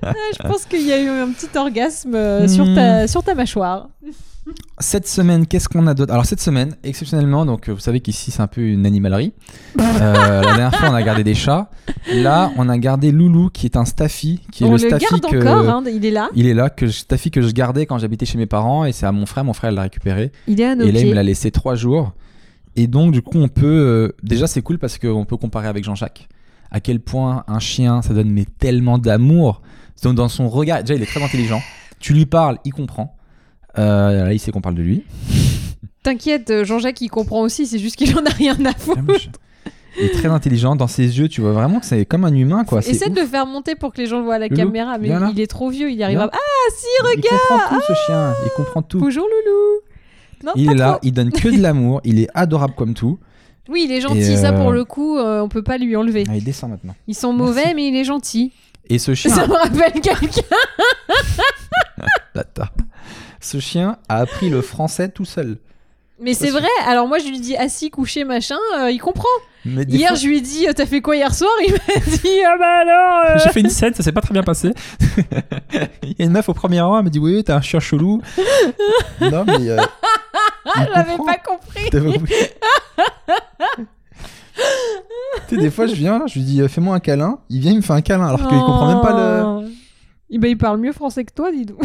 Ah, 0.04 0.14
je 0.38 0.48
pense 0.48 0.66
qu'il 0.66 0.86
y 0.86 0.92
a 0.94 1.02
eu 1.02 1.08
un 1.08 1.30
petit 1.32 1.48
orgasme 1.58 2.14
euh, 2.16 2.48
sur, 2.48 2.66
Hmm. 2.66 2.76
ta, 2.76 3.08
sur 3.08 3.24
ta 3.24 3.34
mâchoire. 3.36 3.90
cette 4.80 5.08
semaine, 5.08 5.46
qu'est-ce 5.48 5.68
qu'on 5.70 5.88
a 5.88 5.94
d'autre? 5.94 6.12
Alors 6.14 6.26
cette 6.26 6.42
semaine, 6.42 6.76
exceptionnellement, 6.84 7.46
donc 7.46 7.68
euh, 7.70 7.74
vous 7.74 7.80
savez 7.80 8.00
qu'ici 8.00 8.32
c'est 8.32 8.42
un 8.42 8.48
peu 8.48 8.62
une 8.62 8.86
animalerie. 8.86 9.34
Euh, 9.80 10.42
la 10.42 10.56
dernière 10.56 10.76
fois, 10.76 10.90
on 10.92 10.94
a 10.96 11.04
gardé 11.04 11.24
des 11.24 11.36
chats. 11.36 11.70
Là, 12.14 12.52
on 12.58 12.70
a 12.70 12.78
gardé 12.78 13.12
Loulou, 13.12 13.50
qui 13.50 13.66
est 13.66 13.76
un 13.76 13.86
staffy, 13.86 14.42
qui 14.52 14.64
est 14.64 14.68
On 14.68 14.72
le 14.72 14.78
le 14.78 14.88
staffy 14.88 15.06
garde 15.20 15.22
que 15.32 15.38
encore, 15.38 15.70
hein, 15.70 15.84
il 15.92 16.06
est 16.06 16.12
là. 16.12 16.30
il 16.36 16.46
est 16.48 16.54
là, 16.54 16.70
que 16.70 16.88
staffy 16.90 17.32
que 17.32 17.42
je 17.42 17.52
gardais 17.52 17.86
quand 17.86 17.98
j'habitais 17.98 18.26
chez 18.26 18.38
mes 18.38 18.46
parents, 18.46 18.86
et 18.86 18.92
c'est 18.92 19.06
à 19.06 19.12
mon 19.12 19.26
frère. 19.26 19.44
Mon 19.44 19.54
frère 19.54 19.72
l'a 19.72 19.84
récupéré. 19.84 20.32
Il 20.48 20.60
est 20.62 20.66
à 20.66 20.76
nos 20.76 20.86
Et 20.86 20.92
là, 20.92 21.00
il 21.02 21.10
me 21.10 21.14
l'a 21.16 21.24
laissé 21.24 21.52
trois 21.52 21.76
jours. 21.76 22.14
Et 22.82 22.88
donc, 22.88 23.12
du 23.12 23.22
coup, 23.22 23.38
on 23.40 23.50
peut. 23.50 23.66
euh, 23.66 24.16
déjà, 24.24 24.48
c'est 24.48 24.62
cool 24.62 24.78
parce 24.80 24.98
qu'on 24.98 25.26
peut 25.26 25.36
comparer 25.36 25.68
avec 25.68 25.84
Jean-Jacques. 25.84 26.30
À 26.72 26.80
quel 26.80 27.02
point 27.02 27.44
un 27.48 27.60
chien, 27.60 28.02
ça 28.02 28.14
donne 28.14 28.30
mais 28.30 28.46
tellement 28.58 28.98
d'amour. 28.98 29.62
Donc, 30.02 30.16
dans 30.16 30.30
son 30.30 30.48
regard, 30.48 30.82
déjà, 30.82 30.96
il 30.96 31.04
est 31.04 31.06
très 31.06 31.22
intelligent. 31.22 31.62
Tu 32.00 32.14
lui 32.14 32.26
parles, 32.26 32.58
il 32.64 32.72
comprend. 32.72 33.18
Euh, 33.78 34.24
là, 34.26 34.34
il 34.34 34.40
sait 34.40 34.52
qu'on 34.52 34.62
parle 34.62 34.76
de 34.76 34.82
lui. 34.82 35.04
T'inquiète, 36.04 36.52
euh, 36.52 36.64
Jean-Jacques, 36.64 37.02
il 37.02 37.10
comprend 37.10 37.42
aussi, 37.42 37.68
c'est 37.68 37.80
juste 37.80 37.98
qu'il 37.98 38.18
en 38.18 38.26
a 38.26 38.30
rien 38.30 38.56
à 38.66 38.74
foutre. 38.74 39.02
Il 40.00 40.06
est 40.06 40.14
très 40.14 40.30
intelligent. 40.30 40.78
Dans 40.78 40.88
ses 40.88 41.20
yeux, 41.20 41.28
tu 41.28 41.42
vois 41.42 41.52
vraiment 41.52 41.82
que 41.82 41.86
c'est 41.86 42.06
comme 42.06 42.24
un 42.24 42.34
humain, 42.34 42.64
quoi. 42.64 42.82
C'est 42.82 42.92
Essaie 42.92 43.10
ouf. 43.10 43.16
de 43.16 43.20
le 43.20 43.28
faire 43.28 43.46
monter 43.46 43.76
pour 43.76 43.92
que 43.92 43.98
les 43.98 44.08
gens 44.08 44.20
le 44.20 44.24
voient 44.24 44.36
à 44.36 44.40
la 44.40 44.48
Loulou, 44.48 44.62
caméra, 44.64 44.98
mais 44.98 45.08
viens 45.08 45.20
là. 45.20 45.30
il 45.34 45.42
est 45.42 45.48
trop 45.48 45.70
vieux, 45.70 45.90
il 45.92 45.98
y 45.98 46.04
arrivera. 46.04 46.28
Viens. 46.28 46.40
Ah 46.42 46.72
si, 46.78 46.86
Il 47.04 47.08
regarde 47.10 47.42
comprend 47.50 47.76
tout, 47.76 47.84
ce 47.90 47.94
chien. 48.06 48.34
Il 48.46 48.50
comprend 48.56 48.82
tout. 48.84 49.00
Bonjour 49.00 49.26
Loulou 49.26 49.82
Non, 50.44 50.52
Il 50.56 50.72
est 50.72 50.76
là, 50.76 50.92
trop. 50.94 51.00
il 51.04 51.12
donne 51.14 51.32
que 51.32 51.50
de 51.50 51.58
l'amour. 51.62 52.02
Il 52.04 52.20
est 52.20 52.30
adorable 52.34 52.74
comme 52.76 52.94
tout. 52.94 53.20
Oui, 53.68 53.84
il 53.86 53.92
est 53.92 54.02
gentil, 54.02 54.36
ça 54.38 54.50
euh, 54.52 54.62
pour 54.62 54.72
le 54.72 54.84
coup, 54.84 55.18
euh, 55.18 55.42
on 55.42 55.48
peut 55.50 55.62
pas 55.64 55.78
lui 55.78 55.96
enlever. 55.96 56.24
Ah, 56.30 56.36
il 56.36 56.44
descend 56.44 56.72
maintenant. 56.72 56.96
Ils 57.08 57.14
sont 57.16 57.34
mauvais, 57.34 57.74
mais 57.76 57.88
il 57.88 57.96
est 57.96 58.04
gentil. 58.04 58.52
Et 58.90 58.98
ce 58.98 59.14
chien. 59.14 59.32
Ça 59.36 59.46
me 59.46 59.54
rappelle 59.54 60.02
quelqu'un. 60.02 60.42
Ce 63.42 63.60
chien 63.60 63.98
a 64.10 64.18
appris 64.18 64.50
le 64.50 64.62
français 64.62 65.10
tout 65.10 65.26
seul. 65.26 65.58
Mais 66.22 66.34
c'est 66.34 66.50
vrai, 66.50 66.68
alors 66.86 67.08
moi 67.08 67.18
je 67.20 67.28
lui 67.30 67.40
dis 67.40 67.56
assis, 67.56 67.90
couché, 67.90 68.26
machin, 68.26 68.58
euh, 68.78 68.92
il 68.92 68.98
comprend. 69.00 69.24
Mais 69.64 69.84
Hier 69.84 70.10
fois- 70.10 70.18
je 70.18 70.28
lui 70.28 70.42
dit 70.42 70.68
euh, 70.68 70.74
t'as 70.74 70.86
fait 70.86 71.00
quoi 71.02 71.16
hier 71.16 71.34
soir? 71.34 71.50
Il 71.66 71.72
m'a 71.72 71.80
dit 72.06 72.44
ah 72.46 72.58
bah 72.60 72.80
alors 72.82 73.24
euh, 73.38 73.40
J'ai 73.42 73.50
fait 73.52 73.62
une 73.62 73.70
scène, 73.70 73.94
ça 73.94 74.04
s'est 74.04 74.12
pas 74.12 74.20
très 74.22 74.34
bien 74.34 74.44
passé. 74.44 74.74
Il 76.04 76.16
y 76.20 76.22
a 76.22 76.26
une 76.26 76.32
meuf 76.32 76.50
au 76.50 76.54
premier 76.54 76.82
rang, 76.82 76.98
elle 77.00 77.06
me 77.06 77.10
dit 77.10 77.20
Oui, 77.20 77.42
t'as 77.46 77.56
un 77.56 77.62
chien 77.62 77.80
chelou. 77.80 78.22
non, 79.22 79.46
mais. 79.46 79.70
euh, 79.70 79.78
il 80.78 80.84
je 80.86 80.92
l'avais 80.92 81.18
pas 81.18 81.38
compris. 81.38 81.90
Tu 85.48 85.56
sais, 85.56 85.62
des 85.62 85.72
fois, 85.72 85.88
je 85.88 85.96
viens, 85.96 86.24
je 86.28 86.34
lui 86.36 86.42
dis 86.42 86.62
euh, 86.62 86.68
Fais-moi 86.68 86.94
un 86.94 87.00
câlin. 87.00 87.40
Il 87.50 87.62
vient, 87.62 87.72
il 87.72 87.78
me 87.78 87.82
fait 87.82 87.94
un 87.94 88.02
câlin, 88.02 88.28
alors 88.28 88.40
qu'il 88.40 88.50
comprend 88.60 88.88
même 88.88 89.02
pas 89.02 89.14
le. 89.14 89.72
Il, 90.30 90.40
bah, 90.40 90.48
il 90.48 90.58
parle 90.58 90.80
mieux 90.80 90.92
français 90.92 91.24
que 91.24 91.34
toi, 91.34 91.52
dis 91.52 91.66
donc. 91.66 91.80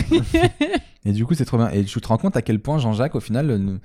Et 1.04 1.12
du 1.12 1.24
coup, 1.24 1.34
c'est 1.34 1.44
trop 1.44 1.56
bien. 1.56 1.70
Et 1.70 1.84
tu 1.84 2.00
te 2.00 2.08
rends 2.08 2.18
compte 2.18 2.36
à 2.36 2.42
quel 2.42 2.60
point 2.60 2.78
Jean-Jacques, 2.78 3.14
au 3.14 3.20
final, 3.20 3.46
ne, 3.46 3.78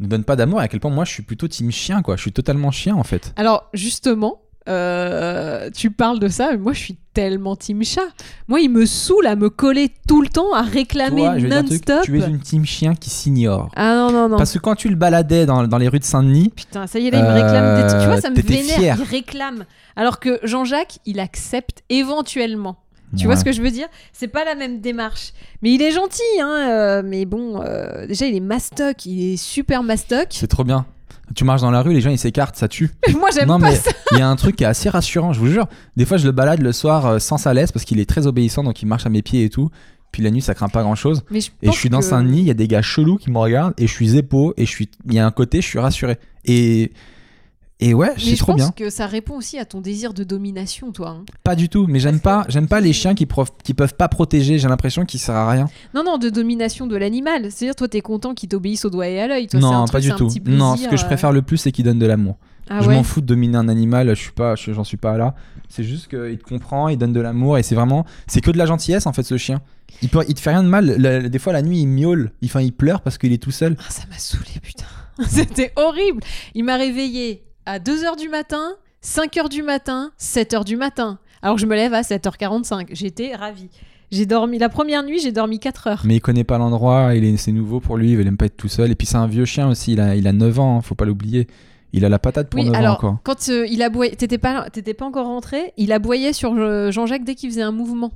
ne 0.00 0.06
donne 0.06 0.24
pas 0.24 0.36
d'amour 0.36 0.60
et 0.60 0.64
à 0.64 0.68
quel 0.68 0.80
point 0.80 0.90
moi, 0.90 1.04
je 1.04 1.12
suis 1.12 1.22
plutôt 1.22 1.48
team 1.48 1.70
chien, 1.70 2.02
quoi. 2.02 2.16
Je 2.16 2.22
suis 2.22 2.32
totalement 2.32 2.70
chien, 2.70 2.94
en 2.94 3.04
fait. 3.04 3.32
Alors 3.36 3.68
justement, 3.72 4.42
euh, 4.68 5.70
tu 5.74 5.90
parles 5.90 6.18
de 6.18 6.28
ça, 6.28 6.48
mais 6.52 6.58
moi 6.58 6.72
je 6.72 6.78
suis 6.78 6.96
tellement 7.12 7.54
team 7.54 7.84
chat. 7.84 8.08
Moi 8.48 8.60
il 8.60 8.70
me 8.70 8.86
saoule 8.86 9.26
à 9.26 9.36
me 9.36 9.50
coller 9.50 9.90
tout 10.08 10.22
le 10.22 10.28
temps, 10.28 10.52
à 10.54 10.62
réclamer 10.62 11.40
non-stop. 11.42 12.02
tu 12.02 12.20
es 12.20 12.26
une 12.26 12.40
team 12.40 12.64
chien 12.64 12.94
qui 12.94 13.10
s'ignore. 13.10 13.70
Ah 13.76 13.94
non, 13.94 14.10
non, 14.10 14.28
non. 14.28 14.36
Parce 14.36 14.52
que 14.52 14.58
quand 14.58 14.74
tu 14.74 14.88
le 14.88 14.96
baladais 14.96 15.46
dans, 15.46 15.66
dans 15.66 15.78
les 15.78 15.88
rues 15.88 15.98
de 15.98 16.04
Saint-Denis, 16.04 16.50
Putain, 16.54 16.86
ça 16.86 16.98
y 16.98 17.08
est, 17.08 17.10
là, 17.10 17.18
il 17.18 17.24
me 17.24 17.32
réclame 17.32 17.82
des. 17.82 17.98
Tu 17.98 18.06
vois, 18.06 18.20
ça 18.20 18.30
me 18.30 18.36
vénère. 18.36 18.96
Il 18.98 19.04
réclame. 19.04 19.64
Alors 19.96 20.18
que 20.18 20.40
Jean-Jacques, 20.42 20.98
il 21.06 21.20
accepte 21.20 21.82
éventuellement. 21.88 22.76
Tu 23.16 23.26
vois 23.26 23.36
ce 23.36 23.44
que 23.44 23.52
je 23.52 23.62
veux 23.62 23.70
dire? 23.70 23.86
C'est 24.12 24.28
pas 24.28 24.44
la 24.44 24.56
même 24.56 24.80
démarche. 24.80 25.32
Mais 25.62 25.72
il 25.72 25.82
est 25.82 25.92
gentil, 25.92 26.22
hein. 26.40 26.68
euh, 26.68 27.02
mais 27.04 27.26
bon, 27.26 27.62
euh, 27.62 28.06
déjà, 28.06 28.26
il 28.26 28.34
est 28.34 28.40
mastoc. 28.40 29.06
Il 29.06 29.34
est 29.34 29.36
super 29.36 29.84
mastoc. 29.84 30.28
c'est 30.30 30.48
trop 30.48 30.64
bien. 30.64 30.84
Tu 31.34 31.44
marches 31.44 31.62
dans 31.62 31.70
la 31.70 31.82
rue, 31.82 31.92
les 31.92 32.00
gens 32.00 32.10
ils 32.10 32.18
s'écartent, 32.18 32.56
ça 32.56 32.68
tue. 32.68 32.90
Moi, 33.18 33.30
j'aime 33.34 33.48
pas 33.48 33.58
mais 33.58 33.76
ça. 33.76 33.90
il 34.12 34.18
y 34.18 34.20
a 34.20 34.28
un 34.28 34.36
truc 34.36 34.56
qui 34.56 34.64
est 34.64 34.66
assez 34.66 34.88
rassurant, 34.88 35.32
je 35.32 35.40
vous 35.40 35.46
jure. 35.48 35.66
Des 35.96 36.04
fois 36.04 36.16
je 36.16 36.26
le 36.26 36.32
balade 36.32 36.60
le 36.60 36.72
soir 36.72 37.06
euh, 37.06 37.18
sans 37.18 37.38
sa 37.38 37.54
laisse 37.54 37.72
parce 37.72 37.84
qu'il 37.84 37.98
est 38.00 38.08
très 38.08 38.26
obéissant 38.26 38.62
donc 38.62 38.82
il 38.82 38.86
marche 38.86 39.06
à 39.06 39.08
mes 39.08 39.22
pieds 39.22 39.44
et 39.44 39.50
tout. 39.50 39.70
Puis 40.12 40.22
la 40.22 40.30
nuit 40.30 40.42
ça 40.42 40.54
craint 40.54 40.68
pas 40.68 40.82
grand 40.82 40.94
chose. 40.94 41.22
Mais 41.30 41.40
je 41.40 41.50
Et 41.62 41.66
je 41.72 41.76
suis 41.76 41.88
dans 41.90 41.98
que- 42.00 42.04
Saint-Denis, 42.04 42.40
il 42.40 42.46
y 42.46 42.50
a 42.50 42.54
des 42.54 42.68
gars 42.68 42.82
chelous 42.82 43.16
qui 43.16 43.30
me 43.30 43.38
regardent 43.38 43.74
et 43.78 43.86
je 43.86 43.92
suis 43.92 44.08
zépo 44.10 44.54
et 44.56 44.64
je 44.66 44.70
suis 44.70 44.88
il 45.06 45.14
y 45.14 45.18
a 45.18 45.26
un 45.26 45.30
côté 45.30 45.60
je 45.60 45.66
suis 45.66 45.78
rassuré. 45.78 46.18
Et 46.44 46.92
et 47.80 47.92
ouais, 47.92 48.12
c'est 48.16 48.30
je 48.30 48.36
trop 48.36 48.52
pense 48.52 48.60
bien. 48.60 48.70
que 48.70 48.88
ça 48.88 49.06
répond 49.06 49.34
aussi 49.36 49.58
à 49.58 49.64
ton 49.64 49.80
désir 49.80 50.14
de 50.14 50.22
domination, 50.24 50.92
toi. 50.92 51.08
hein. 51.10 51.24
Pas 51.42 51.56
du 51.56 51.68
tout, 51.68 51.86
mais 51.88 51.98
j'aime 51.98 52.20
pas 52.20 52.44
j'aime 52.48 52.68
pas 52.68 52.80
les 52.80 52.92
chiens 52.92 53.14
qui 53.14 53.26
prof- 53.26 53.50
qui 53.64 53.74
peuvent 53.74 53.94
pas 53.94 54.08
protéger, 54.08 54.58
j'ai 54.58 54.68
l'impression 54.68 55.04
qu'ils 55.04 55.20
servent 55.20 55.38
à 55.38 55.50
rien. 55.50 55.68
Non, 55.94 56.04
non, 56.04 56.16
de 56.18 56.30
domination 56.30 56.86
de 56.86 56.96
l'animal. 56.96 57.50
C'est-à-dire, 57.50 57.74
toi, 57.74 57.88
t'es 57.88 58.00
content 58.00 58.32
qu'il 58.34 58.48
t'obéisse 58.48 58.84
au 58.84 58.90
doigt 58.90 59.08
et 59.08 59.20
à 59.20 59.26
l'œil. 59.26 59.48
C'est 59.50 59.56
un 59.56 59.60
non, 59.60 59.84
truc, 59.86 59.92
pas 59.92 60.00
du 60.00 60.10
un 60.12 60.16
tout. 60.16 60.28
petit 60.28 60.40
Non, 60.46 60.76
ce 60.76 60.88
que 60.88 60.96
je 60.96 61.02
euh. 61.04 61.06
préfère 61.06 61.32
le 61.32 61.42
plus 61.42 61.56
c'est 61.58 61.72
qu'il 61.72 61.84
donne 61.84 61.98
de 61.98 62.06
l'amour. 62.06 62.36
Ah 62.70 62.80
je 62.80 62.88
ouais 62.88 62.94
m'en 62.94 63.02
fous 63.02 63.20
de 63.20 63.26
dominer 63.26 63.58
un 63.58 63.68
animal, 63.68 64.08
je 64.08 64.14
suis 64.22 64.32
pas, 64.32 64.54
je- 64.54 64.72
j'en 64.72 64.84
suis 64.84 64.96
pas 64.96 65.18
là. 65.18 65.34
C'est 65.68 65.84
juste 65.84 66.08
qu'il 66.08 66.38
te 66.38 66.44
comprend, 66.44 66.88
il 66.88 66.96
donne 66.96 67.12
de 67.12 67.20
l'amour 67.20 67.58
et 67.58 67.62
c'est 67.62 67.74
vraiment, 67.74 68.06
c'est 68.26 68.40
que 68.40 68.50
de 68.50 68.56
la 68.56 68.64
gentillesse 68.64 69.06
en 69.06 69.12
fait 69.12 69.22
ce 69.24 69.36
chien. 69.36 69.60
Il, 70.00 70.08
peut, 70.08 70.24
il 70.28 70.34
te 70.34 70.40
fait 70.40 70.50
rien 70.50 70.62
de 70.62 70.68
mal. 70.68 70.94
La- 70.98 71.28
des 71.28 71.38
fois 71.38 71.52
la 71.52 71.60
nuit 71.60 71.80
il 71.80 71.86
miaule, 71.88 72.30
il, 72.40 72.46
enfin, 72.46 72.62
il 72.62 72.72
pleure 72.72 73.02
parce 73.02 73.18
qu'il 73.18 73.32
est 73.32 73.42
tout 73.42 73.50
seul. 73.50 73.76
Ah, 73.80 73.90
ça 73.90 74.04
m'a 74.08 74.16
saoulé, 74.16 74.48
putain. 74.62 74.84
C'était 75.28 75.72
horrible. 75.76 76.22
Il 76.54 76.64
m'a 76.64 76.76
réveillé 76.76 77.44
à 77.66 77.78
2h 77.78 78.18
du 78.18 78.28
matin, 78.28 78.72
5h 79.02 79.48
du 79.48 79.62
matin, 79.62 80.12
7h 80.20 80.64
du 80.64 80.76
matin. 80.76 81.18
Alors 81.42 81.58
je 81.58 81.66
me 81.66 81.74
lève 81.74 81.94
à 81.94 82.02
7h45. 82.02 82.88
J'étais 82.92 83.34
ravie. 83.34 83.68
J'ai 84.10 84.26
dormi 84.26 84.58
la 84.58 84.68
première 84.68 85.02
nuit, 85.02 85.18
j'ai 85.18 85.32
dormi 85.32 85.58
4 85.58 85.86
heures. 85.88 86.02
Mais 86.04 86.16
il 86.16 86.20
connaît 86.20 86.44
pas 86.44 86.58
l'endroit, 86.58 87.14
il 87.14 87.24
est, 87.24 87.36
c'est 87.36 87.52
nouveau 87.52 87.80
pour 87.80 87.96
lui, 87.96 88.12
il 88.12 88.26
aime 88.26 88.36
pas 88.36 88.46
être 88.46 88.56
tout 88.56 88.68
seul. 88.68 88.90
Et 88.90 88.94
puis 88.94 89.06
c'est 89.06 89.16
un 89.16 89.26
vieux 89.26 89.44
chien 89.44 89.68
aussi, 89.68 89.92
il 89.94 90.00
a, 90.00 90.14
il 90.14 90.26
a 90.28 90.32
9 90.32 90.60
ans, 90.60 90.78
hein, 90.78 90.82
faut 90.82 90.94
pas 90.94 91.04
l'oublier. 91.04 91.46
Il 91.92 92.04
a 92.04 92.08
la 92.08 92.18
patate 92.18 92.48
pour 92.50 92.60
Oui, 92.60 92.66
9 92.66 92.74
ans 92.74 92.78
alors 92.78 92.94
encore. 92.96 93.16
quand 93.24 93.48
euh, 93.48 93.66
il 93.68 93.82
aboyait, 93.82 94.14
t'étais 94.14 94.38
pas, 94.38 94.68
t'étais 94.70 94.94
pas 94.94 95.04
encore 95.06 95.26
rentré, 95.26 95.72
il 95.76 95.92
aboyait 95.92 96.32
sur 96.32 96.52
euh, 96.54 96.90
Jean-Jacques 96.90 97.24
dès 97.24 97.34
qu'il 97.34 97.50
faisait 97.50 97.62
un 97.62 97.72
mouvement. 97.72 98.12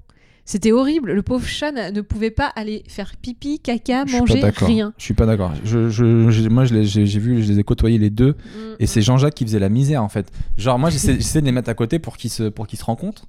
C'était 0.50 0.72
horrible. 0.72 1.12
Le 1.12 1.20
pauvre 1.20 1.46
chat 1.46 1.72
ne 1.72 2.00
pouvait 2.00 2.30
pas 2.30 2.46
aller 2.56 2.82
faire 2.88 3.12
pipi, 3.20 3.60
caca, 3.60 4.06
manger, 4.06 4.40
rien. 4.56 4.94
Je 4.96 5.04
suis 5.04 5.12
pas 5.12 5.26
d'accord. 5.26 5.52
Je, 5.62 5.90
je- 5.90 6.30
je- 6.30 6.48
moi 6.48 6.64
j'ai 6.64 7.04
vu, 7.04 7.42
je 7.42 7.52
les 7.52 7.58
ai 7.58 7.62
côtoyés 7.64 7.98
les 7.98 8.08
deux. 8.08 8.30
Mm, 8.30 8.58
Et 8.80 8.86
c'est 8.86 9.02
Jean-Jacques 9.02 9.34
qui 9.34 9.44
faisait 9.44 9.58
la 9.58 9.68
misère 9.68 10.02
en 10.02 10.08
fait. 10.08 10.32
Genre 10.56 10.78
moi 10.78 10.88
j'essaie 10.88 11.18
de 11.42 11.44
les 11.44 11.52
mettre 11.52 11.68
à 11.68 11.74
côté 11.74 11.98
pour 11.98 12.16
qu'ils 12.16 12.30
se, 12.30 12.44
pour 12.44 12.66
qu'ils 12.66 12.78
se 12.78 12.84
rencontrent. 12.86 13.26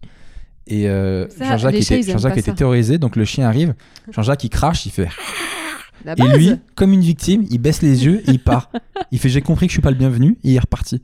Et 0.66 0.88
euh, 0.88 1.28
Jean-Jacques 1.42 1.76
était, 1.76 2.14
pas 2.14 2.36
était 2.38 2.54
terrorisé, 2.54 2.98
donc 3.00 3.18
le 3.18 3.26
chien 3.26 3.46
arrive. 3.46 3.74
Jean-Jacques 4.14 4.46
il 4.46 4.50
crache, 4.50 4.86
il 4.86 4.92
fait. 4.94 5.10
Et 6.18 6.38
lui, 6.38 6.54
comme 6.76 6.94
une 6.94 7.02
victime, 7.02 7.44
il 7.50 7.58
baisse 7.58 7.82
les 7.82 8.06
yeux 8.06 8.22
et 8.30 8.32
il 8.32 8.40
part. 8.40 8.72
il 9.12 9.20
fait 9.20 9.28
j'ai 9.28 9.42
compris 9.42 9.68
que 9.68 9.72
je 9.72 9.76
suis 9.76 9.82
pas 9.82 9.92
le 9.92 9.98
bienvenu 9.98 10.38
et 10.46 10.52
il 10.52 10.56
est 10.56 10.60
reparti. 10.60 11.02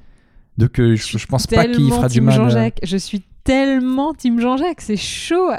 Donc 0.58 0.80
euh, 0.80 0.96
je, 0.96 1.18
je 1.18 1.26
pense 1.28 1.46
pas 1.46 1.66
qu'il 1.66 1.90
fera 1.92 2.08
du 2.08 2.22
mal. 2.22 2.36
euh, 2.40 2.44
Jean-Jacques. 2.44 2.80
Je 2.84 2.96
suis 2.96 3.24
tellement 3.46 4.14
team 4.14 4.42
Jean-Jacques, 4.42 4.82
c'est 4.82 4.98
chaud. 4.98 5.52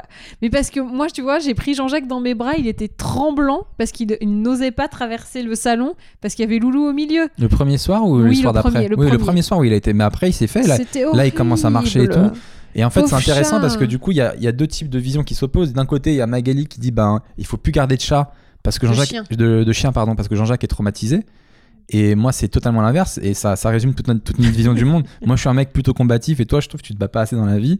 Mais 0.43 0.51
parce 0.51 0.69
que 0.69 0.79
moi, 0.79 1.07
tu 1.07 1.23
vois, 1.23 1.39
j'ai 1.39 1.55
pris 1.55 1.73
Jean-Jacques 1.73 2.07
dans 2.07 2.19
mes 2.19 2.35
bras, 2.35 2.53
il 2.57 2.67
était 2.67 2.89
tremblant 2.89 3.65
parce 3.79 3.91
qu'il 3.91 4.15
il 4.21 4.41
n'osait 4.41 4.71
pas 4.71 4.87
traverser 4.87 5.41
le 5.41 5.55
salon 5.55 5.95
parce 6.21 6.35
qu'il 6.35 6.45
y 6.45 6.47
avait 6.47 6.59
Loulou 6.59 6.87
au 6.87 6.93
milieu. 6.93 7.29
Le 7.39 7.47
premier 7.47 7.77
soir 7.79 8.05
ou 8.05 8.21
Oui, 8.21 8.29
le 8.29 8.35
soir 8.35 8.53
d'après 8.53 8.71
premier, 8.71 8.87
le 8.89 8.99
Oui, 8.99 9.09
le 9.09 9.17
premier. 9.17 9.41
soir 9.41 9.59
où 9.61 9.63
il 9.63 9.73
a 9.73 9.77
été. 9.77 9.93
Mais 9.93 10.03
après 10.03 10.29
il 10.29 10.33
s'est 10.33 10.47
fait. 10.47 10.67
Là, 10.67 10.77
là, 11.13 11.25
il 11.25 11.31
commence 11.31 11.65
à 11.65 11.69
marcher 11.69 12.03
et 12.03 12.09
tout. 12.09 12.29
Et 12.75 12.85
en 12.85 12.91
fait, 12.91 13.07
c'est 13.07 13.15
intéressant 13.15 13.55
chat. 13.55 13.61
parce 13.61 13.77
que 13.77 13.85
du 13.85 13.97
coup, 13.97 14.11
il 14.11 14.17
y 14.17 14.21
a, 14.21 14.35
il 14.35 14.43
y 14.43 14.47
a 14.47 14.51
deux 14.51 14.67
types 14.67 14.89
de 14.89 14.99
visions 14.99 15.23
qui 15.23 15.33
s'opposent. 15.33 15.73
D'un 15.73 15.85
côté, 15.85 16.11
il 16.11 16.17
y 16.17 16.21
a 16.21 16.27
Magali 16.27 16.67
qui 16.67 16.79
dit 16.79 16.91
ben, 16.91 17.21
il 17.37 17.45
faut 17.45 17.57
plus 17.57 17.71
garder 17.71 17.95
de 17.95 18.01
chat 18.01 18.31
parce 18.61 18.77
que 18.77 18.85
Jean-Jacques 18.85 19.31
de 19.31 19.73
chien 19.73 19.91
pardon 19.91 20.15
parce 20.15 20.27
que 20.27 20.35
Jean-Jacques 20.35 20.63
est 20.63 20.67
traumatisé. 20.67 21.23
Et 21.89 22.15
moi, 22.15 22.31
c'est 22.31 22.49
totalement 22.49 22.81
l'inverse 22.81 23.17
et 23.23 23.33
ça, 23.33 23.55
ça 23.55 23.69
résume 23.69 23.93
toute 23.93 24.07
notre, 24.07 24.21
toute 24.21 24.39
notre 24.39 24.53
vision 24.55 24.73
du 24.73 24.83
monde. 24.83 25.05
Moi, 25.25 25.37
je 25.37 25.41
suis 25.41 25.49
un 25.49 25.53
mec 25.53 25.71
plutôt 25.71 25.93
combatif 25.93 26.39
et 26.41 26.45
toi, 26.45 26.59
je 26.59 26.67
trouve 26.67 26.81
que 26.81 26.85
tu 26.85 26.93
te 26.93 26.99
bats 26.99 27.07
pas 27.07 27.21
assez 27.21 27.35
dans 27.37 27.45
la 27.45 27.59
vie. 27.59 27.79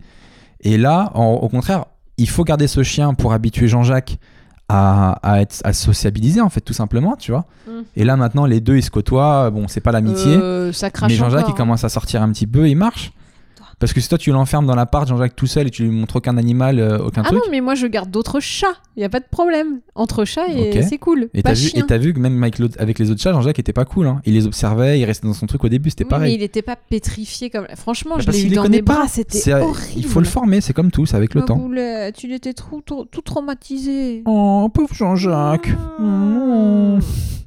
Et 0.62 0.78
là, 0.78 1.12
en- 1.14 1.34
au 1.34 1.50
contraire, 1.50 1.86
il 2.18 2.30
faut 2.30 2.46
garder 2.46 2.68
ce 2.68 2.84
chien 2.84 3.14
pour 3.14 3.34
habituer 3.34 3.68
Jean-Jacques 3.68 4.18
à, 4.70 5.12
à, 5.24 5.42
être, 5.42 5.60
à 5.66 5.74
sociabiliser 5.74 6.40
en 6.42 6.50
fait, 6.50 6.62
tout 6.62 6.74
simplement, 6.74 7.16
tu 7.18 7.32
vois. 7.32 7.46
Mm. 7.68 7.72
Et 7.98 8.04
là, 8.06 8.16
maintenant, 8.16 8.46
les 8.46 8.62
deux, 8.62 8.78
ils 8.78 8.84
se 8.84 8.92
côtoient. 8.92 9.50
Bon, 9.50 9.68
c'est 9.68 9.82
pas 9.82 9.92
l'amitié. 9.92 10.36
Euh, 10.38 10.72
ça 10.72 10.90
crache 10.90 11.12
Mais 11.12 11.18
Jean-Jacques, 11.18 11.48
il 11.50 11.54
commence 11.56 11.84
à 11.84 11.90
sortir 11.90 12.22
un 12.22 12.32
petit 12.32 12.48
peu, 12.48 12.70
il 12.70 12.76
marche. 12.76 13.12
Parce 13.80 13.94
que 13.94 14.02
si 14.02 14.10
toi, 14.10 14.18
tu 14.18 14.32
l'enfermes 14.32 14.66
dans 14.66 14.74
l'appart, 14.74 15.08
Jean-Jacques 15.08 15.36
tout 15.36 15.46
seul, 15.46 15.68
et 15.68 15.70
tu 15.70 15.84
lui 15.84 15.92
montres 15.92 16.16
aucun 16.16 16.36
animal, 16.38 16.80
euh, 16.80 16.98
aucun 16.98 17.22
Ah 17.24 17.28
truc. 17.28 17.38
non, 17.38 17.52
mais 17.52 17.62
moi 17.62 17.76
je 17.76 17.86
garde 17.86 18.10
d'autres 18.10 18.40
chats. 18.40 18.74
Il 18.96 19.02
y 19.02 19.04
a 19.04 19.10
pas 19.10 19.20
de 19.20 19.26
problème. 19.30 19.82
Entre 19.94 20.26
chats, 20.26 20.48
et 20.50 20.80
Ok. 20.80 20.84
c'est 20.90 20.98
cool. 20.98 21.30
Et 21.36 21.44
pas 21.44 21.50
t'as 21.50 21.56
vu, 21.56 21.68
chien. 21.70 21.84
et 21.84 21.86
t'as 21.86 21.98
vu 22.00 22.12
que 22.12 22.20
même 22.20 22.42
avec, 22.42 22.58
l'autre- 22.58 22.76
avec 22.80 22.98
les 22.98 23.12
autres 23.12 23.22
chats, 23.22 23.34
Jean-Jacques 23.34 23.60
était 23.60 23.74
pas 23.74 23.86
cool. 23.86 24.08
Hein. 24.08 24.20
Il 24.26 24.34
les 24.34 24.48
observait, 24.48 25.00
il 25.00 25.06
restait 25.06 25.28
dans 25.28 25.34
son 25.36 25.46
truc 25.46 25.64
au 25.64 25.70
début, 25.70 25.92
c'était 25.92 26.06
Oui, 26.06 26.10
pareil. 26.10 26.32
mais 26.32 26.36
il 26.40 26.44
était 26.44 26.64
pas 26.64 26.76
pétrifié 26.76 27.52
comme. 27.52 27.68
Franchement, 27.76 28.16
Bah, 28.16 28.22
je 28.22 28.26
parce 28.26 28.38
l'ai 28.38 28.42
qu'il 28.44 28.48
eu 28.48 28.50
les 28.52 28.56
dans 28.56 28.64
connaît 28.64 28.78
mes 28.78 28.82
pas. 28.84 28.96
bras, 28.96 29.08
c'était 29.08 29.38
C'est- 29.38 29.54
horrible. 29.54 29.92
Il 29.96 30.06
faut 30.06 30.22
le 30.22 30.26
former, 30.26 30.60
c'est 30.62 30.74
comme 30.74 30.90
tout, 30.90 31.06
c'est 31.06 31.16
avec 31.16 31.36
le 31.36 31.42
Ma 31.42 31.46
temps. 31.48 31.58
boulette, 31.58 32.16
tu 32.16 32.28
l'étais 32.28 32.54
trop, 32.54 32.82
trop- 32.82 33.06
tout 33.06 33.22
traumatisé. 33.22 34.24
Oh, 34.26 34.68
pauvre 34.74 34.96
Jean-Jacques. 34.96 35.70
Mmh. 36.00 37.00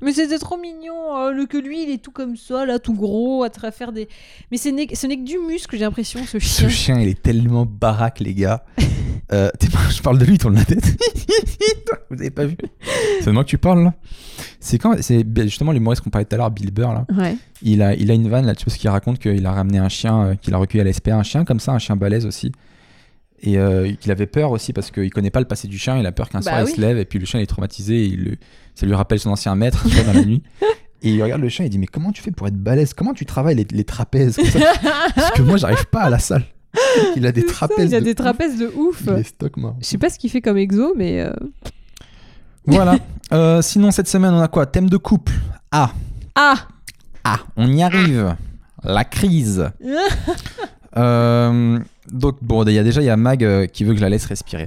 Mais 0.02 0.12
c'était 0.12 0.38
trop 0.38 0.56
mignon. 0.56 0.94
euh, 1.18 1.32
le 1.32 1.44
que 1.46 1.58
lui, 1.58 1.82
il 1.82 1.90
est 1.90 1.98
tout 2.02 2.12
comme 2.12 2.36
ça, 2.36 2.64
là, 2.64 2.78
tout 2.78 2.94
gros, 2.94 3.42
à 3.42 3.70
faire 3.72 3.90
des. 3.92 4.08
Mais 4.52 4.58
n'est 4.70 4.86
ce 4.94 5.06
n'est 5.06 5.16
que 5.16 5.24
du 5.24 5.38
muscle, 5.38 5.76
j'ai 5.76 5.82
l'impression, 5.84 6.19
ce 6.26 6.38
Ce 6.38 6.68
chien. 6.68 6.68
chien, 6.68 7.00
il 7.00 7.08
est 7.08 7.22
tellement 7.22 7.66
baraque, 7.66 8.20
les 8.20 8.34
gars. 8.34 8.64
Euh, 9.32 9.48
je 9.92 10.02
parle 10.02 10.18
de 10.18 10.24
lui, 10.24 10.34
il 10.34 10.38
tourne 10.38 10.56
la 10.56 10.64
tête. 10.64 10.84
Vous 12.10 12.16
avez 12.20 12.30
pas 12.30 12.46
vu 12.46 12.56
C'est 13.20 13.26
de 13.26 13.30
moi 13.30 13.44
que 13.44 13.48
tu 13.48 13.58
parles, 13.58 13.84
là 13.84 13.94
C'est 14.58 14.76
quand 14.78 15.00
c'est 15.00 15.24
justement 15.42 15.70
l'humoriste 15.70 16.02
qu'on 16.02 16.10
parlait 16.10 16.24
tout 16.24 16.34
à 16.34 16.38
l'heure, 16.38 16.50
Bill 16.50 16.72
Burr 16.72 16.92
là. 16.92 17.06
Ouais. 17.16 17.36
Il 17.62 17.80
a, 17.80 17.94
il 17.94 18.10
a 18.10 18.14
une 18.14 18.28
vanne 18.28 18.44
là-dessus 18.44 18.64
parce 18.64 18.76
qu'il 18.76 18.90
raconte 18.90 19.20
qu'il 19.20 19.46
a 19.46 19.52
ramené 19.52 19.78
un 19.78 19.88
chien, 19.88 20.20
euh, 20.24 20.34
qu'il 20.34 20.52
a 20.52 20.56
recueilli 20.58 20.80
à 20.80 20.84
la 20.84 20.92
SPA, 20.92 21.14
un 21.14 21.22
chien 21.22 21.44
comme 21.44 21.60
ça, 21.60 21.70
un 21.70 21.78
chien 21.78 21.94
balèze 21.94 22.26
aussi. 22.26 22.50
Et 23.42 23.56
euh, 23.56 23.92
qu'il 24.00 24.10
avait 24.10 24.26
peur 24.26 24.50
aussi 24.50 24.72
parce 24.72 24.90
qu'il 24.90 25.10
connaît 25.10 25.30
pas 25.30 25.38
le 25.40 25.46
passé 25.46 25.68
du 25.68 25.78
chien, 25.78 25.96
il 25.96 26.06
a 26.06 26.10
peur 26.12 26.28
qu'un 26.28 26.40
Bah 26.40 26.50
soir 26.50 26.62
oui. 26.64 26.70
il 26.72 26.74
se 26.74 26.80
lève 26.80 26.98
et 26.98 27.04
puis 27.04 27.20
le 27.20 27.24
chien 27.24 27.38
il 27.38 27.44
est 27.44 27.46
traumatisé 27.46 28.02
et 28.02 28.06
il 28.06 28.36
ça 28.74 28.84
lui 28.84 28.94
rappelle 28.96 29.20
son 29.20 29.30
ancien 29.30 29.54
maître 29.54 29.86
dans 30.06 30.12
la 30.12 30.24
nuit. 30.24 30.42
Et 31.03 31.11
il 31.14 31.22
regarde 31.22 31.40
le 31.40 31.48
chien 31.48 31.64
et 31.64 31.68
il 31.68 31.70
dit 31.70 31.78
Mais 31.78 31.86
comment 31.86 32.12
tu 32.12 32.22
fais 32.22 32.30
pour 32.30 32.46
être 32.46 32.57
balèze? 32.57 32.94
Comment 32.94 33.14
tu 33.14 33.24
travailles 33.26 33.57
les, 33.57 33.66
les 33.70 33.84
trapèzes 33.84 34.36
comme 34.36 34.44
ça? 34.46 34.72
Parce 35.14 35.30
que 35.32 35.42
moi 35.42 35.57
j'arrive 35.57 35.86
pas 35.86 36.03
à 36.03 36.11
la 36.11 36.18
salle. 36.18 36.44
Il 37.16 37.26
a 37.26 37.32
des 37.32 37.44
trapèzes. 37.44 37.90
Il 37.90 37.94
a 37.94 38.01
de 38.01 38.05
des 38.05 38.11
ouf. 38.11 38.16
trapèzes 38.16 38.59
de 38.59 38.66
ouf. 38.76 39.03
Il 39.07 39.12
est 39.14 39.22
stock 39.24 39.57
marrant. 39.57 39.76
Je 39.80 39.86
sais 39.86 39.98
pas 39.98 40.09
ce 40.11 40.18
qu'il 40.18 40.30
fait 40.30 40.40
comme 40.40 40.57
exo, 40.59 40.94
mais 40.96 41.20
euh, 41.20 41.32
Voilà. 42.66 42.96
Euh, 43.32 43.62
sinon, 43.62 43.92
cette 43.92 44.09
semaine, 44.09 44.34
on 44.34 44.40
a 44.40 44.48
quoi? 44.48 44.66
Thème 44.66 44.90
de 44.90 44.96
couple. 44.96 45.34
Ah, 45.70 45.92
ah, 46.34 46.66
ah, 47.22 47.38
on 47.57 47.70
y 47.70 47.80
arrive. 47.80 48.34
La 48.82 49.05
crise. 49.05 49.70
Euh, 50.96 51.78
donc, 52.11 52.38
bon, 52.42 52.64
il 52.64 52.72
y 52.72 52.78
a 52.80 52.82
déjà 52.82 53.01
il 53.01 53.05
y 53.05 53.11
a 53.11 53.16
Mag 53.16 53.68
qui 53.68 53.84
veut 53.84 53.92
que 53.92 53.98
je 53.98 54.03
la 54.03 54.09
laisse 54.09 54.26
respirer. 54.26 54.66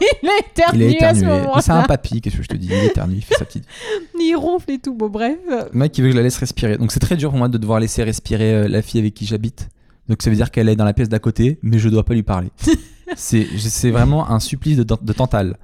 il 0.22 0.28
a 0.28 0.32
Il 0.32 0.82
éternué, 0.82 0.86
est 0.86 1.14
ce 1.14 1.24
éternué. 1.24 1.60
C'est 1.60 1.70
un 1.70 1.82
papy, 1.82 2.20
qu'est-ce 2.20 2.36
que 2.36 2.42
je 2.42 2.48
te 2.48 2.56
dis? 2.56 2.68
Il 2.70 2.84
éternue, 2.84 3.16
il 3.16 3.22
fait 3.24 3.34
sa 3.34 3.44
petite. 3.44 3.64
Il 4.20 4.36
ronfle 4.36 4.70
et 4.72 4.78
tout. 4.78 4.94
Bon, 4.94 5.08
bref. 5.08 5.38
Mag 5.72 5.90
qui 5.90 6.02
veut 6.02 6.08
que 6.08 6.12
je 6.12 6.16
la 6.16 6.22
laisse 6.22 6.36
respirer. 6.38 6.76
Donc, 6.76 6.92
c'est 6.92 7.00
très 7.00 7.16
dur 7.16 7.30
pour 7.30 7.38
moi 7.38 7.48
de 7.48 7.56
devoir 7.58 7.80
laisser 7.80 8.02
respirer 8.02 8.54
euh, 8.54 8.68
la 8.68 8.82
fille 8.82 9.00
avec 9.00 9.14
qui 9.14 9.26
j'habite. 9.26 9.68
Donc, 10.08 10.22
ça 10.22 10.30
veut 10.30 10.36
dire 10.36 10.50
qu'elle 10.50 10.68
est 10.68 10.76
dans 10.76 10.84
la 10.84 10.92
pièce 10.92 11.08
d'à 11.08 11.18
côté, 11.18 11.58
mais 11.62 11.78
je 11.78 11.88
dois 11.88 12.04
pas 12.04 12.14
lui 12.14 12.22
parler. 12.22 12.50
c'est 13.16 13.46
c'est 13.58 13.90
vraiment 13.90 14.30
un 14.30 14.40
supplice 14.40 14.76
de, 14.76 14.84
de 14.84 15.12
Tantale. 15.12 15.56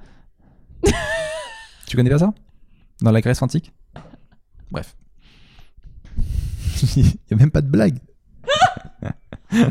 tu 1.87 1.95
connais 1.97 2.09
pas 2.09 2.19
ça? 2.19 2.33
Dans 3.01 3.11
la 3.11 3.21
Grèce 3.21 3.41
antique? 3.41 3.71
Bref. 4.71 4.95
Il 6.95 7.05
y 7.05 7.33
a 7.33 7.35
même 7.35 7.51
pas 7.51 7.61
de 7.61 7.67
blague. 7.67 7.99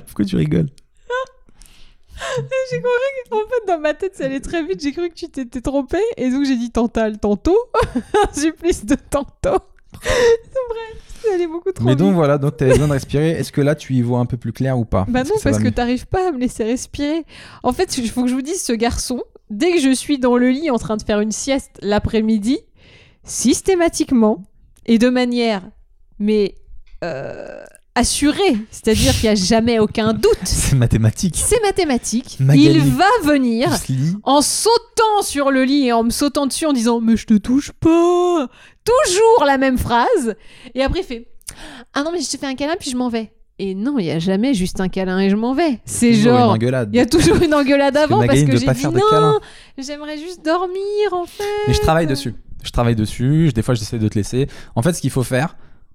Pourquoi 0.06 0.24
tu 0.24 0.36
rigoles? 0.36 0.68
J'ai 2.70 2.76
compris 2.76 3.30
qu'en 3.30 3.38
fait, 3.38 3.72
dans 3.72 3.80
ma 3.80 3.94
tête, 3.94 4.16
ça 4.16 4.24
allait 4.24 4.40
très 4.40 4.62
vite. 4.64 4.80
J'ai 4.82 4.92
cru 4.92 5.08
que 5.08 5.14
tu 5.14 5.28
t'étais 5.28 5.60
trompé. 5.60 5.98
Et 6.16 6.30
donc, 6.30 6.44
j'ai 6.44 6.56
dit 6.56 6.70
Tantal 6.70 7.18
tantôt. 7.18 7.58
un 7.94 8.32
supplice 8.32 8.84
de 8.84 8.94
tantôt. 8.94 9.58
C'est 10.02 10.08
vrai. 10.08 11.00
Ça 11.24 11.34
allait 11.34 11.46
beaucoup 11.46 11.72
trop 11.72 11.84
Mais 11.84 11.96
donc 11.96 12.08
vite. 12.08 12.16
voilà, 12.16 12.36
donc 12.38 12.56
t'avais 12.56 12.72
besoin 12.72 12.88
de 12.88 12.92
respirer. 12.92 13.30
Est-ce 13.30 13.50
que 13.52 13.60
là 13.60 13.74
tu 13.74 13.94
y 13.94 14.02
vois 14.02 14.18
un 14.18 14.26
peu 14.26 14.36
plus 14.36 14.52
clair 14.52 14.78
ou 14.78 14.84
pas? 14.84 15.06
Bah 15.08 15.22
non, 15.24 15.34
parce 15.42 15.58
que 15.58 15.64
mieux 15.64 15.72
t'arrives 15.72 16.06
pas 16.06 16.28
à 16.28 16.32
me 16.32 16.38
laisser 16.38 16.64
respirer. 16.64 17.24
En 17.62 17.72
fait, 17.72 17.96
il 17.96 18.10
faut 18.10 18.22
que 18.22 18.28
je 18.28 18.34
vous 18.34 18.42
dise, 18.42 18.62
ce 18.62 18.72
garçon, 18.74 19.22
dès 19.48 19.72
que 19.72 19.80
je 19.80 19.94
suis 19.94 20.18
dans 20.18 20.36
le 20.36 20.50
lit 20.50 20.70
en 20.70 20.78
train 20.78 20.96
de 20.96 21.02
faire 21.02 21.20
une 21.20 21.32
sieste 21.32 21.78
l'après-midi, 21.80 22.58
systématiquement 23.22 24.42
et 24.84 24.98
de 24.98 25.08
manière, 25.08 25.62
mais 26.18 26.56
euh, 27.02 27.64
assurée, 27.94 28.56
c'est-à-dire 28.70 29.12
qu'il 29.12 29.24
n'y 29.24 29.28
a 29.28 29.34
jamais 29.34 29.78
aucun 29.78 30.12
doute, 30.12 30.36
C'est 30.44 30.74
mathématique. 30.74 31.34
c'est 31.36 31.60
mathématique, 31.62 32.36
Magali. 32.40 32.64
il 32.64 32.80
va 32.80 33.06
venir 33.22 33.68
en 34.24 34.42
sautant 34.42 35.22
sur 35.22 35.50
le 35.50 35.64
lit 35.64 35.86
et 35.86 35.92
en 35.92 36.02
me 36.02 36.10
sautant 36.10 36.46
dessus 36.46 36.66
en 36.66 36.72
disant 36.72 37.00
mais 37.00 37.16
je 37.16 37.26
te 37.26 37.34
touche 37.34 37.70
pas 37.72 38.48
toujours 38.84 39.44
la 39.46 39.58
même 39.58 39.78
phrase 39.78 40.34
et 40.74 40.82
après 40.82 41.00
il 41.00 41.04
fait 41.04 41.28
ah 41.94 42.02
non 42.02 42.10
mais 42.12 42.20
je 42.20 42.28
te 42.30 42.36
fais 42.36 42.46
un 42.46 42.54
câlin 42.54 42.74
puis 42.78 42.90
je 42.90 42.96
m'en 42.96 43.08
vais 43.08 43.32
et 43.58 43.74
non 43.74 43.98
il 43.98 44.06
y 44.06 44.10
a 44.10 44.18
jamais 44.18 44.54
juste 44.54 44.80
un 44.80 44.88
câlin 44.88 45.20
et 45.20 45.30
je 45.30 45.36
m'en 45.36 45.54
vais 45.54 45.80
c'est 45.84 46.14
genre 46.14 46.56
il 46.60 46.96
y 46.96 47.00
a 47.00 47.06
toujours 47.06 47.36
une 47.42 47.54
engueulade 47.54 47.94
Parce 47.94 48.04
avant 48.10 48.26
parce 48.26 48.42
que 48.42 48.56
j'ai 48.56 48.66
dit 48.72 48.86
non 48.86 49.38
j'aimerais 49.78 50.18
juste 50.18 50.44
dormir 50.44 51.12
en 51.12 51.26
fait 51.26 51.44
Mais 51.68 51.74
je 51.74 51.80
travaille 51.80 52.06
dessus. 52.06 52.34
Je 52.64 52.70
travaille 52.70 52.96
dessus. 52.96 53.48
je- 53.48 53.52
Des 53.52 53.60
fois, 53.60 53.74
j'essaie 53.74 53.98
de 53.98 54.08
te 54.08 54.14
laisser. 54.14 54.48
En 54.74 54.80
fait, 54.80 54.94
ce 54.94 55.02
qu'il 55.02 55.10
faut 55.10 55.22
faire 55.22 55.54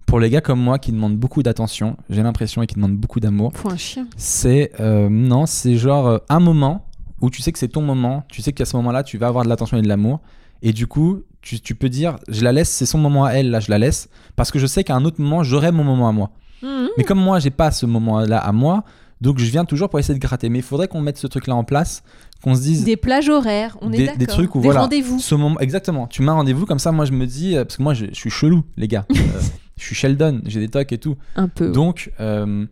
pour 0.09 0.19
les 0.19 0.31
gars 0.31 0.41
comme 0.41 0.59
moi 0.59 0.79
qui 0.79 0.91
demandent 0.91 1.17
beaucoup 1.17 1.43
d'attention, 1.43 1.95
j'ai 2.09 2.23
l'impression, 2.23 2.63
et 2.63 2.67
qui 2.67 2.75
demandent 2.75 2.97
beaucoup 2.97 3.19
d'amour, 3.19 3.51
pour 3.51 3.71
un 3.71 3.77
chien 3.77 4.07
c'est 4.17 4.71
euh, 4.79 5.07
non, 5.07 5.45
c'est 5.45 5.77
genre 5.77 6.07
euh, 6.07 6.17
un 6.29 6.39
moment 6.39 6.87
où 7.21 7.29
tu 7.29 7.43
sais 7.43 7.51
que 7.51 7.59
c'est 7.59 7.67
ton 7.67 7.81
moment. 7.81 8.23
Tu 8.29 8.41
sais 8.41 8.51
qu'à 8.51 8.65
ce 8.65 8.75
moment-là, 8.77 9.03
tu 9.03 9.17
vas 9.17 9.27
avoir 9.27 9.43
de 9.43 9.49
l'attention 9.49 9.77
et 9.77 9.81
de 9.81 9.87
l'amour. 9.87 10.21
Et 10.61 10.73
du 10.73 10.87
coup, 10.87 11.21
tu, 11.41 11.59
tu 11.59 11.75
peux 11.75 11.89
dire, 11.89 12.15
je 12.27 12.43
la 12.43 12.51
laisse, 12.51 12.69
c'est 12.69 12.85
son 12.85 12.97
moment 12.97 13.25
à 13.25 13.33
elle, 13.33 13.51
là, 13.51 13.59
je 13.59 13.69
la 13.69 13.77
laisse, 13.77 14.09
parce 14.35 14.51
que 14.51 14.57
je 14.57 14.65
sais 14.65 14.83
qu'à 14.83 14.95
un 14.95 15.05
autre 15.05 15.21
moment, 15.21 15.43
j'aurai 15.43 15.71
mon 15.71 15.83
moment 15.83 16.09
à 16.09 16.11
moi. 16.11 16.31
Mhm. 16.63 16.87
Mais 16.97 17.03
comme 17.03 17.19
moi, 17.19 17.39
j'ai 17.39 17.51
pas 17.51 17.69
ce 17.71 17.85
moment-là 17.85 18.39
à 18.39 18.51
moi, 18.51 18.85
donc 19.21 19.37
je 19.37 19.45
viens 19.45 19.65
toujours 19.65 19.89
pour 19.89 19.99
essayer 19.99 20.17
de 20.17 20.19
gratter. 20.19 20.49
Mais 20.49 20.59
il 20.59 20.63
faudrait 20.63 20.87
qu'on 20.87 21.01
mette 21.01 21.17
ce 21.17 21.27
truc-là 21.27 21.55
en 21.55 21.63
place, 21.63 22.03
qu'on 22.41 22.55
se 22.55 22.61
dise 22.61 22.83
des 22.83 22.97
plages 22.97 23.29
horaires 23.29 23.77
on 23.81 23.91
est 23.91 23.97
des, 23.97 24.17
des 24.17 24.27
trucs 24.27 24.55
où 24.55 24.59
des 24.59 24.65
voilà, 24.65 24.81
rendez-vous 24.81 25.19
ce 25.19 25.35
moment, 25.35 25.59
exactement. 25.59 26.07
Tu 26.07 26.21
m'as 26.21 26.31
un 26.31 26.35
rendez-vous 26.35 26.65
comme 26.65 26.79
ça, 26.79 26.91
moi 26.91 27.05
je 27.05 27.11
me 27.11 27.25
dis 27.27 27.55
euh, 27.55 27.65
parce 27.65 27.77
que 27.77 27.83
moi 27.83 27.93
je, 27.93 28.05
je 28.07 28.15
suis 28.15 28.29
chelou, 28.29 28.63
les 28.77 28.87
gars. 28.87 29.05
Euh, 29.19 29.41
je 29.79 29.85
suis 29.85 29.95
Sheldon, 29.95 30.41
j'ai 30.45 30.59
des 30.59 30.69
tocs 30.69 30.91
et 30.91 30.97
tout. 30.97 31.15
un 31.35 31.47
peu 31.47 31.71
Donc 31.71 32.11
euh, 32.19 32.65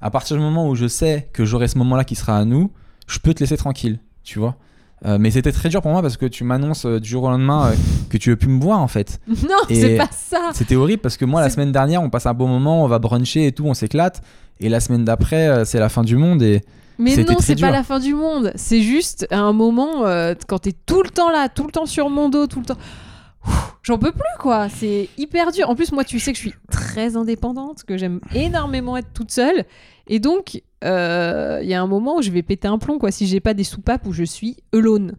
à 0.00 0.10
partir 0.10 0.36
du 0.36 0.42
moment 0.42 0.68
où 0.68 0.74
je 0.74 0.86
sais 0.86 1.28
que 1.32 1.44
j'aurai 1.44 1.68
ce 1.68 1.78
moment-là 1.78 2.04
qui 2.04 2.14
sera 2.14 2.38
à 2.38 2.44
nous, 2.44 2.70
je 3.06 3.18
peux 3.18 3.32
te 3.34 3.40
laisser 3.40 3.56
tranquille, 3.56 4.00
tu 4.22 4.38
vois. 4.38 4.56
Euh, 5.06 5.18
mais 5.20 5.30
c'était 5.30 5.52
très 5.52 5.68
dur 5.68 5.82
pour 5.82 5.90
moi 5.90 6.00
parce 6.00 6.16
que 6.16 6.24
tu 6.24 6.44
m'annonces 6.44 6.86
euh, 6.86 6.98
du 6.98 7.10
jour 7.10 7.24
au 7.24 7.30
lendemain 7.30 7.66
euh, 7.66 7.74
que 8.08 8.16
tu 8.16 8.30
veux 8.30 8.36
plus 8.36 8.48
me 8.48 8.60
voir 8.60 8.80
en 8.80 8.88
fait. 8.88 9.20
non 9.28 9.58
c'est 9.68 9.96
pas 9.96 10.08
ça 10.10 10.50
C'était 10.54 10.76
horrible 10.76 11.02
parce 11.02 11.16
que 11.16 11.26
moi 11.26 11.42
la 11.42 11.50
semaine 11.50 11.72
dernière 11.72 12.02
on 12.02 12.08
passe 12.08 12.26
un 12.26 12.32
bon 12.32 12.48
moment, 12.48 12.84
on 12.84 12.88
va 12.88 12.98
bruncher 12.98 13.46
et 13.46 13.52
tout, 13.52 13.66
on 13.66 13.74
s'éclate. 13.74 14.22
Et 14.60 14.68
la 14.68 14.80
semaine 14.80 15.04
d'après 15.04 15.64
c'est 15.64 15.78
la 15.78 15.88
fin 15.88 16.02
du 16.02 16.16
monde 16.16 16.42
et 16.42 16.62
Mais 16.98 17.16
non, 17.16 17.36
c'est 17.40 17.60
pas 17.60 17.70
la 17.70 17.82
fin 17.82 17.98
du 17.98 18.14
monde. 18.14 18.52
C'est 18.54 18.80
juste 18.80 19.26
à 19.30 19.40
un 19.40 19.52
moment, 19.52 20.04
quand 20.46 20.60
t'es 20.60 20.72
tout 20.86 21.02
le 21.02 21.10
temps 21.10 21.30
là, 21.30 21.48
tout 21.48 21.64
le 21.64 21.72
temps 21.72 21.86
sur 21.86 22.08
mon 22.08 22.28
dos, 22.28 22.46
tout 22.46 22.60
le 22.60 22.66
temps. 22.66 22.78
J'en 23.82 23.98
peux 23.98 24.12
plus, 24.12 24.22
quoi. 24.38 24.68
C'est 24.70 25.08
hyper 25.18 25.52
dur. 25.52 25.68
En 25.68 25.74
plus, 25.74 25.92
moi, 25.92 26.04
tu 26.04 26.18
sais 26.18 26.32
que 26.32 26.38
je 26.38 26.42
suis 26.42 26.54
très 26.70 27.16
indépendante, 27.16 27.84
que 27.84 27.98
j'aime 27.98 28.20
énormément 28.34 28.96
être 28.96 29.12
toute 29.12 29.30
seule. 29.30 29.64
Et 30.06 30.20
donc, 30.20 30.62
euh, 30.84 31.60
il 31.62 31.68
y 31.68 31.74
a 31.74 31.82
un 31.82 31.86
moment 31.86 32.16
où 32.16 32.22
je 32.22 32.30
vais 32.30 32.42
péter 32.42 32.66
un 32.68 32.78
plomb, 32.78 32.98
quoi, 32.98 33.10
si 33.10 33.26
j'ai 33.26 33.40
pas 33.40 33.52
des 33.52 33.64
soupapes 33.64 34.06
où 34.06 34.12
je 34.12 34.24
suis 34.24 34.56
alone. 34.72 35.16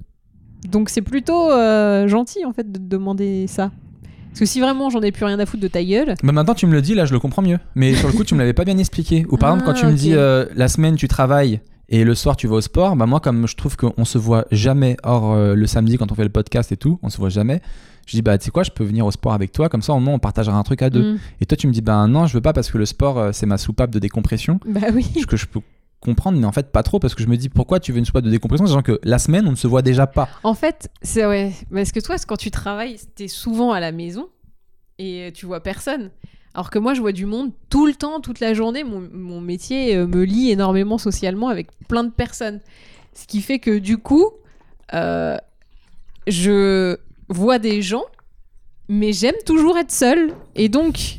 Donc, 0.67 0.89
c'est 0.89 1.03
plutôt 1.03 1.51
euh, 1.51 2.07
gentil, 2.07 2.43
en 2.43 2.53
fait, 2.53 2.71
de 2.71 2.79
te 2.79 2.83
demander 2.83 3.45
ça. 3.47 3.71
Parce 4.29 4.39
que 4.39 4.45
si 4.47 4.59
vraiment 4.59 4.89
j'en 4.89 5.01
ai 5.01 5.13
plus 5.13 5.23
rien 5.25 5.39
à 5.39 5.45
foutre 5.45 5.63
de 5.63 5.67
ta 5.69 5.81
gueule, 5.81 6.15
Bah 6.21 6.33
maintenant 6.33 6.55
tu 6.55 6.67
me 6.67 6.73
le 6.73 6.81
dis, 6.81 6.93
là 6.93 7.05
je 7.05 7.13
le 7.13 7.21
comprends 7.21 7.41
mieux. 7.41 7.57
Mais 7.75 7.93
sur 7.93 8.09
le 8.09 8.13
coup 8.13 8.25
tu 8.25 8.33
me 8.33 8.39
l'avais 8.41 8.51
pas 8.51 8.65
bien 8.65 8.77
expliqué. 8.77 9.25
Ou 9.29 9.37
par 9.37 9.49
Ah, 9.49 9.53
exemple 9.53 9.71
quand 9.71 9.79
tu 9.79 9.85
me 9.85 9.91
ok. 9.91 9.97
dis 9.97 10.13
euh, 10.13 10.45
la 10.55 10.67
semaine 10.67 10.97
tu 10.97 11.07
travailles 11.07 11.61
et 11.87 12.03
le 12.03 12.15
soir 12.15 12.35
tu 12.35 12.45
vas 12.47 12.55
au 12.57 12.61
sport, 12.61 12.97
bah 12.97 13.05
moi 13.05 13.21
comme 13.21 13.47
je 13.47 13.55
trouve 13.55 13.77
qu'on 13.77 14.03
se 14.03 14.17
voit 14.17 14.43
jamais 14.51 14.97
hors 15.03 15.37
le 15.37 15.67
samedi 15.67 15.97
quand 15.97 16.11
on 16.11 16.15
fait 16.15 16.23
le 16.25 16.29
podcast 16.29 16.69
et 16.73 16.75
tout, 16.75 16.99
on 17.01 17.07
se 17.09 17.15
voit 17.17 17.29
jamais. 17.29 17.61
Je 18.05 18.11
dis 18.15 18.21
bah 18.21 18.37
tu 18.37 18.45
sais 18.45 18.51
quoi, 18.51 18.63
je 18.63 18.71
peux 18.71 18.83
venir 18.83 19.05
au 19.05 19.11
sport 19.11 19.33
avec 19.33 19.51
toi, 19.51 19.67
comme 19.69 19.81
ça 19.81 19.93
au 19.93 19.99
moins 19.99 20.13
on 20.13 20.19
partagera 20.19 20.57
un 20.57 20.63
truc 20.63 20.81
à 20.81 20.89
deux. 20.89 21.13
hmm, 21.13 21.19
Et 21.41 21.45
toi 21.45 21.57
tu 21.57 21.67
me 21.67 21.71
dis 21.73 21.81
bah 21.81 22.05
non 22.07 22.27
je 22.27 22.33
veux 22.33 22.41
pas 22.41 22.53
parce 22.53 22.69
que 22.71 22.77
le 22.77 22.85
sport 22.85 23.17
euh, 23.17 23.31
c'est 23.33 23.45
ma 23.45 23.57
soupape 23.57 23.91
de 23.91 23.99
décompression. 23.99 24.59
bah 24.65 24.87
oui. 24.93 25.05
Ce 25.19 25.25
que 25.25 25.37
je 25.37 25.45
peux 25.47 25.59
comprendre 26.01 26.37
mais 26.37 26.45
en 26.45 26.51
fait 26.51 26.71
pas 26.71 26.83
trop 26.83 26.99
parce 26.99 27.15
que 27.15 27.23
je 27.23 27.27
me 27.27 27.35
dis 27.35 27.49
pourquoi 27.49 27.79
tu 27.79 27.91
veux 27.91 27.97
une 27.97 28.05
soupape 28.05 28.25
de 28.25 28.29
décompression 28.29 28.67
sachant 28.67 28.83
que 28.83 28.99
la 29.03 29.17
semaine 29.17 29.47
on 29.47 29.51
ne 29.51 29.55
se 29.55 29.65
voit 29.67 29.81
déjà 29.81 30.05
pas. 30.05 30.29
En 30.43 30.53
fait, 30.53 30.89
c'est 31.01 31.25
ouais. 31.25 31.51
Parce 31.73 31.91
que 31.91 31.99
toi, 31.99 32.15
quand 32.27 32.37
tu 32.37 32.51
travailles, 32.51 32.97
t'es 33.15 33.27
souvent 33.27 33.71
à 33.71 33.79
la 33.79 33.91
maison 33.91 34.27
et 34.99 35.31
tu 35.33 35.45
vois 35.47 35.61
personne? 35.63 36.11
Alors 36.53 36.69
que 36.69 36.79
moi, 36.79 36.93
je 36.93 37.01
vois 37.01 37.11
du 37.11 37.25
monde 37.25 37.51
tout 37.69 37.85
le 37.85 37.93
temps, 37.93 38.21
toute 38.21 38.39
la 38.39 38.53
journée. 38.53 38.83
Mon, 38.85 39.01
mon 39.11 39.41
métier 39.41 39.95
euh, 39.97 40.07
me 40.07 40.23
lie 40.23 40.51
énormément 40.51 40.97
socialement 40.97 41.49
avec 41.49 41.67
plein 41.89 42.03
de 42.05 42.11
personnes. 42.11 42.61
Ce 43.13 43.25
qui 43.27 43.41
fait 43.41 43.59
que 43.59 43.77
du 43.79 43.97
coup, 43.97 44.29
euh, 44.93 45.35
je 46.27 46.97
vois 47.29 47.59
des 47.59 47.81
gens, 47.81 48.03
mais 48.87 49.13
j'aime 49.13 49.35
toujours 49.45 49.77
être 49.77 49.91
seule. 49.91 50.33
Et 50.55 50.69
donc, 50.69 51.17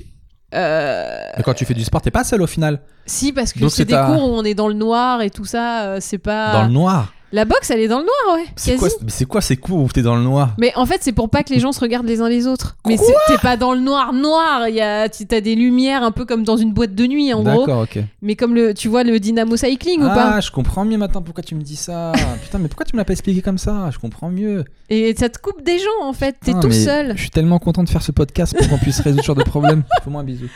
euh, 0.55 1.19
Et 1.39 1.43
quand 1.43 1.55
tu 1.55 1.65
fais 1.65 1.75
du 1.75 1.85
sport 1.85 2.01
t'es 2.03 2.11
pas 2.11 2.25
seul 2.25 2.41
au 2.43 2.47
final. 2.47 2.81
si, 3.07 3.33
parce 3.33 3.53
que 3.53 3.69
c'est 3.69 3.85
des 3.85 3.93
ta- 3.93 4.07
cours 4.07 4.23
où 4.31 4.33
on 4.35 4.45
est 4.45 4.55
dans 4.55 4.69
le 4.69 4.75
noir 4.75 5.21
et 5.23 5.31
tout 5.31 5.45
ça, 5.45 5.85
euh, 5.85 5.99
c'est 6.01 6.19
pas. 6.19 6.53
Dans 6.53 6.63
le 6.65 6.73
noir. 6.73 7.13
La 7.33 7.45
boxe, 7.45 7.71
elle 7.71 7.81
est 7.81 7.89
dans 7.89 7.99
le 7.99 8.05
noir, 8.05 8.37
ouais. 8.39 8.47
C'est 8.55 8.77
quoi, 8.77 8.89
mais 9.03 9.11
c'est 9.11 9.25
quoi 9.25 9.41
ces 9.41 9.57
cours 9.57 9.83
où 9.83 9.89
t'es 9.89 10.03
dans 10.03 10.15
le 10.15 10.23
noir? 10.23 10.55
Mais 10.59 10.73
en 10.77 10.87
fait, 10.87 10.99
c'est 11.01 11.13
pour 11.13 11.29
pas 11.29 11.43
que 11.43 11.53
les 11.53 11.59
gens 11.59 11.73
se 11.73 11.81
regardent 11.81 12.07
les 12.07 12.21
uns 12.21 12.29
les 12.29 12.47
autres. 12.47 12.77
Mais 12.87 12.97
c'est- 12.97 13.13
t'es 13.27 13.37
pas 13.39 13.57
dans 13.57 13.75
le 13.75 13.81
noir 13.81 14.13
noir. 14.13 14.69
Il 14.69 14.77
y 14.77 14.81
a, 14.81 15.09
t'as 15.09 15.41
des 15.41 15.57
lumières 15.57 16.05
un 16.05 16.13
peu 16.13 16.25
comme 16.25 16.45
dans 16.45 16.57
une 16.57 16.73
boîte 16.73 16.95
de 16.95 17.05
nuit, 17.07 17.35
en 17.35 17.43
gros. 17.43 17.67
D'accord 17.67 17.81
ok. 17.83 17.99
Mais 18.23 18.37
comme 18.37 18.55
le, 18.55 18.75
tu 18.75 18.87
vois 18.89 19.03
le 19.03 19.19
dynamo 19.19 19.57
cycling 19.57 20.01
ou 20.03 20.07
pas? 20.07 20.35
Ah, 20.37 20.41
je 20.41 20.51
comprends 20.53 20.85
mieux 20.85 20.99
maintenant 20.99 21.21
pourquoi 21.21 21.43
tu 21.43 21.57
me 21.57 21.63
dis 21.63 21.75
ça. 21.77 22.13
Putain, 22.45 22.59
mais 22.59 22.69
pourquoi 22.69 22.87
tu 22.87 22.95
me 22.95 22.99
l'as 23.01 23.05
pas 23.05 23.13
expliqué 23.13 23.43
comme 23.43 23.59
ça? 23.59 23.91
Je 23.93 23.99
comprends 23.99 24.31
mieux. 24.31 24.65
Et 24.89 25.13
ça 25.19 25.29
te 25.29 25.39
coupe 25.41 25.65
des 25.65 25.79
gens 25.81 26.05
en 26.05 26.13
fait. 26.13 26.37
T'es 26.41 26.53
Putain, 26.53 26.61
tout 26.61 26.69
mais 26.69 26.75
seul. 26.75 27.13
Je 27.17 27.21
suis 27.23 27.31
tellement 27.31 27.59
content 27.59 27.83
de 27.83 27.89
faire 27.89 28.03
ce 28.03 28.13
podcast 28.13 28.57
pour 28.57 28.69
qu'on 28.69 28.79
puisse 28.79 29.01
résoudre 29.01 29.23
ce 29.23 29.27
genre 29.27 29.37
de 29.37 29.43
problème. 29.43 29.83
Fais-moi 30.05 30.21
un 30.21 30.25
bisou. 30.25 30.47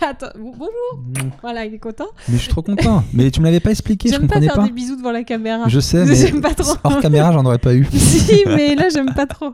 Attends, 0.00 0.28
bon- 0.38 0.52
bonjour. 0.56 1.32
Voilà, 1.42 1.66
il 1.66 1.74
est 1.74 1.78
content. 1.78 2.06
Mais 2.28 2.36
je 2.38 2.42
suis 2.42 2.48
trop 2.50 2.62
content. 2.62 3.04
Mais 3.12 3.30
tu 3.30 3.40
me 3.40 3.44
l'avais 3.44 3.60
pas 3.60 3.70
expliqué, 3.70 4.08
je 4.08 4.14
J'aime 4.14 4.22
pas 4.22 4.36
comprenais 4.36 4.46
faire 4.46 4.56
pas. 4.56 4.64
des 4.64 4.72
bisous 4.72 4.96
devant 4.96 5.12
la 5.12 5.22
caméra. 5.22 5.64
Je 5.68 5.80
sais, 5.80 5.97
mais 6.04 6.40
pas 6.40 6.54
trop. 6.54 6.76
hors 6.84 7.00
caméra, 7.00 7.32
j'en 7.32 7.44
aurais 7.44 7.58
pas 7.58 7.74
eu. 7.74 7.86
si, 7.92 8.44
mais 8.46 8.74
là 8.74 8.88
j'aime 8.88 9.14
pas 9.14 9.26
trop. 9.26 9.52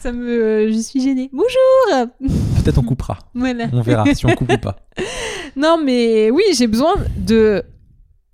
Ça 0.00 0.10
me, 0.10 0.28
euh, 0.28 0.72
je 0.72 0.78
suis 0.78 1.00
gênée. 1.00 1.30
Bonjour. 1.32 2.08
Peut-être 2.62 2.78
on 2.78 2.82
coupera. 2.82 3.18
Voilà. 3.34 3.66
On 3.72 3.82
verra 3.82 4.04
si 4.14 4.26
on 4.26 4.34
coupe 4.34 4.52
ou 4.52 4.58
pas. 4.58 4.76
Non, 5.56 5.78
mais 5.82 6.30
oui, 6.30 6.42
j'ai 6.54 6.66
besoin 6.66 6.94
de 7.16 7.62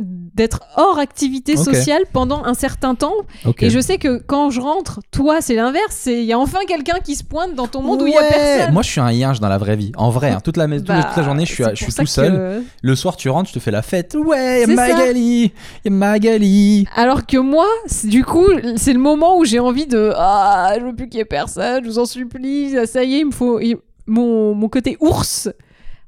d'être 0.01 0.61
hors 0.77 0.99
activité 1.01 1.57
sociale 1.65 2.03
pendant 2.13 2.45
un 2.45 2.55
certain 2.55 2.95
temps. 2.95 3.15
Et 3.59 3.71
je 3.71 3.81
sais 3.81 3.99
que 3.99 4.19
quand 4.19 4.51
je 4.51 4.61
rentre, 4.61 5.01
toi, 5.11 5.41
c'est 5.41 5.57
l'inverse. 5.57 6.07
Il 6.07 6.23
y 6.23 6.33
a 6.33 6.39
enfin 6.39 6.61
quelqu'un 6.69 6.99
qui 7.03 7.17
se 7.17 7.25
pointe 7.25 7.55
dans 7.57 7.67
ton 7.67 7.83
monde 7.83 8.03
où 8.03 8.07
il 8.07 8.13
y 8.13 8.17
a 8.17 8.23
personne. 8.23 8.73
Moi, 8.73 8.83
je 8.83 8.91
suis 8.91 9.01
un 9.01 9.11
yinge 9.11 9.41
dans 9.41 9.49
la 9.49 9.59
vraie 9.59 9.75
vie. 9.75 9.91
En 9.97 10.11
vrai, 10.11 10.31
hein, 10.31 10.41
toute, 10.43 10.57
la, 10.57 10.69
toute, 10.69 10.87
la- 10.89 11.03
toute 11.03 11.17
la 11.17 11.23
journée, 11.25 11.47
je 11.47 11.53
suis, 11.53 11.65
Bah, 11.65 11.71
je 11.75 11.83
suis 11.83 11.93
tout 11.93 12.07
seul. 12.07 12.33
que- 12.33 12.63
Le 12.81 12.95
soir, 12.95 13.17
tu 13.17 13.29
rentres, 13.29 13.49
je 13.49 13.55
te 13.55 13.59
fais 13.59 13.73
la 13.73 13.83
fête. 13.83 14.15
Ouais. 14.25 14.67
Magali, 14.67 15.53
Magali. 15.85 16.87
Alors 16.95 17.27
que 17.27 17.39
moi, 17.39 17.67
du 18.05 18.25
coup, 18.25 18.47
c'est 18.77 18.93
le 18.93 19.01
moment 19.01 19.37
où 19.39 19.45
j'ai 19.45 19.59
envie 19.59 19.87
de 19.87 20.13
ah, 20.17 20.75
je 20.79 20.85
veux 20.85 20.95
plus 20.95 21.09
qu'il 21.09 21.19
y 21.19 21.23
ait 21.23 21.25
personne, 21.25 21.83
je 21.85 21.89
vous 21.89 21.99
en 21.99 22.07
supplie, 22.07 22.75
ça 22.87 23.03
y 23.03 23.15
est, 23.17 23.19
il 23.21 23.27
me 23.27 23.31
faut 23.33 23.61
mon, 24.07 24.55
mon 24.55 24.69
côté 24.69 24.97
ours 25.01 25.49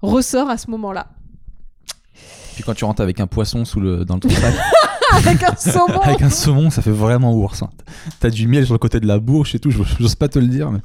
ressort 0.00 0.48
à 0.48 0.56
ce 0.56 0.70
moment-là 0.70 1.08
Puis 2.60 2.66
quand 2.66 2.74
tu 2.74 2.84
rentres 2.84 3.00
avec 3.00 3.20
un 3.20 3.26
poisson 3.26 3.64
sous 3.64 3.80
le, 3.80 4.04
dans 4.04 4.14
le 4.16 4.20
ton 4.20 4.28
sac, 4.28 4.54
avec 5.12 5.42
un 5.42 5.56
saumon. 5.56 6.00
avec 6.00 6.20
un 6.20 6.28
saumon, 6.28 6.68
ça 6.68 6.82
fait 6.82 6.90
vraiment 6.90 7.34
ours. 7.34 7.62
hein. 7.62 7.70
T'as 8.20 8.28
du 8.28 8.46
miel 8.46 8.66
sur 8.66 8.74
le 8.74 8.78
côté 8.78 9.00
de 9.00 9.06
la 9.06 9.18
bouche 9.18 9.54
et 9.54 9.58
tout, 9.58 9.70
j'ose 9.70 10.14
pas 10.14 10.28
te 10.28 10.38
le 10.38 10.46
dire. 10.46 10.70
Mais... 10.70 10.80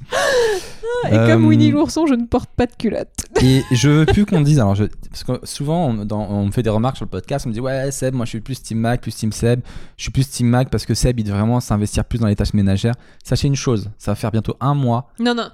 Et 1.08 1.10
comme 1.12 1.44
Euh, 1.44 1.48
Winnie 1.50 1.72
l'ourson, 1.72 2.08
je 2.08 2.14
ne 2.14 2.26
porte 2.26 2.50
pas 2.56 2.66
de 2.66 2.72
culotte. 2.72 3.10
Et 3.42 3.62
je 3.74 3.90
veux 3.90 4.06
plus 4.06 4.26
qu'on 4.26 4.40
dise, 4.40 4.60
alors 4.60 4.74
je, 4.76 4.86
parce 5.10 5.24
que 5.26 5.46
souvent 5.46 5.88
on, 5.90 6.06
dans- 6.06 6.26
on 6.30 6.46
me 6.46 6.52
fait 6.52 6.64
des 6.64 6.70
remarques 6.70 6.96
sur 6.96 7.06
le 7.06 7.10
podcast, 7.10 7.46
on 7.46 7.50
me 7.50 7.54
dit 7.54 7.60
ouais 7.60 7.92
Seb, 7.92 8.16
moi 8.16 8.24
je 8.26 8.30
suis 8.30 8.40
plus 8.42 8.64
Team 8.64 8.80
Mac, 8.80 9.02
plus 9.02 9.14
Team 9.14 9.32
Seb, 9.34 9.60
je 9.98 10.04
suis 10.04 10.12
plus 10.12 10.28
Team 10.30 10.48
Mac 10.48 10.70
parce 10.70 10.86
que 10.86 10.94
Seb 10.96 11.20
il 11.20 11.24
doit 11.26 11.36
vraiment 11.36 11.60
s'investir 11.60 12.06
plus 12.06 12.18
dans 12.20 12.28
les 12.28 12.36
tâches 12.38 12.54
ménagères. 12.54 12.96
Sachez 13.24 13.48
une 13.50 13.56
chose, 13.58 13.90
ça 13.98 14.12
va 14.12 14.16
faire 14.16 14.32
bientôt 14.32 14.56
un 14.62 14.74
mois 14.74 15.10
Non 15.20 15.36
non. 15.36 15.50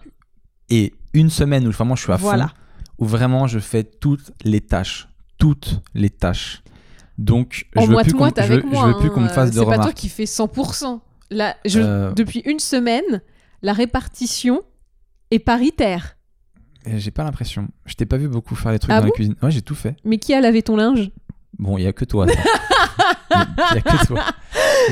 et 0.70 0.94
une 1.14 1.32
semaine 1.32 1.68
où 1.68 1.72
vraiment 1.72 1.96
je 1.96 2.04
suis 2.04 2.14
à 2.14 2.18
fond, 2.18 2.26
Voilà. 2.28 2.52
où 3.00 3.06
vraiment 3.06 3.48
je 3.48 3.58
fais 3.60 3.84
toutes 3.84 4.32
les 4.46 4.62
tâches, 4.62 5.10
toutes 5.42 5.82
les 5.94 6.10
tâches. 6.10 6.62
Donc 7.18 7.66
je 7.74 7.80
En 7.80 7.86
veux 7.86 7.92
moite 7.94 8.06
plus 8.06 8.14
qu'on 8.14 8.20
moite 8.20 8.40
je 8.42 8.54
veux- 8.54 8.62
plus 8.62 8.78
hein, 8.78 9.10
qu'on 9.14 9.22
me 9.22 9.28
fasse 9.28 9.50
de 9.52 9.56
C'est 9.60 9.66
pas 9.66 9.66
toi 9.66 9.74
remarques. 9.84 9.94
qui 9.98 10.10
fais 10.10 10.26
100%. 10.26 11.02
Là, 11.30 11.56
je, 11.66 11.80
Euh. 11.80 12.12
depuis 12.14 12.40
une 12.46 12.60
semaine, 12.60 13.22
la 13.62 13.74
répartition 13.74 14.62
est 15.32 15.40
paritaire. 15.40 16.18
Et 16.86 16.98
J'ai 17.00 17.12
pas 17.12 17.24
l'impression. 17.24 17.68
Je 17.86 17.94
t'ai 17.96 18.06
pas 18.06 18.18
vu 18.18 18.28
beaucoup 18.28 18.56
faire 18.56 18.72
des 18.72 18.80
trucs 18.80 18.92
Ah 18.92 19.00
dans 19.00 19.06
la 19.06 19.12
cuisine. 19.12 19.36
Ouais, 19.42 19.52
j'ai 19.52 19.62
tout 19.62 19.76
fait. 19.76 19.96
Mais 20.04 20.18
qui 20.18 20.34
a 20.34 20.42
lavé 20.42 20.62
ton 20.64 20.76
linge? 20.76 21.12
Bon, 21.60 21.78
il 21.78 21.84
y 21.84 21.88
a 21.88 21.94
que 21.94 22.06
toi. 22.06 22.26
Il 23.32 23.76
y 23.76 23.78
a 23.78 23.82
que 23.82 24.06
toi. 24.08 24.24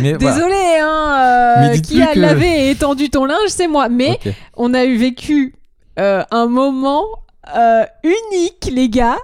Mais 0.02 0.14
voilà. 0.14 0.36
Désolé, 0.36 0.80
hein. 0.82 1.72
euh, 1.74 1.78
qui 1.80 2.02
a 2.02 2.14
que- 2.14 2.20
lavé 2.20 2.47
et 2.68 2.72
étendu 2.72 3.10
ton 3.10 3.26
linge, 3.26 3.50
c'est 3.50 3.68
moi. 3.68 3.89
Mais 3.89 4.20
on 4.56 4.74
a 4.74 4.86
eu 4.86 4.97
vécu 4.97 5.56
euh, 6.00 6.24
un 6.32 6.47
moment 6.47 7.04
euh, 7.56 7.84
unique, 8.04 8.70
les 8.72 8.89
gars. 8.89 9.18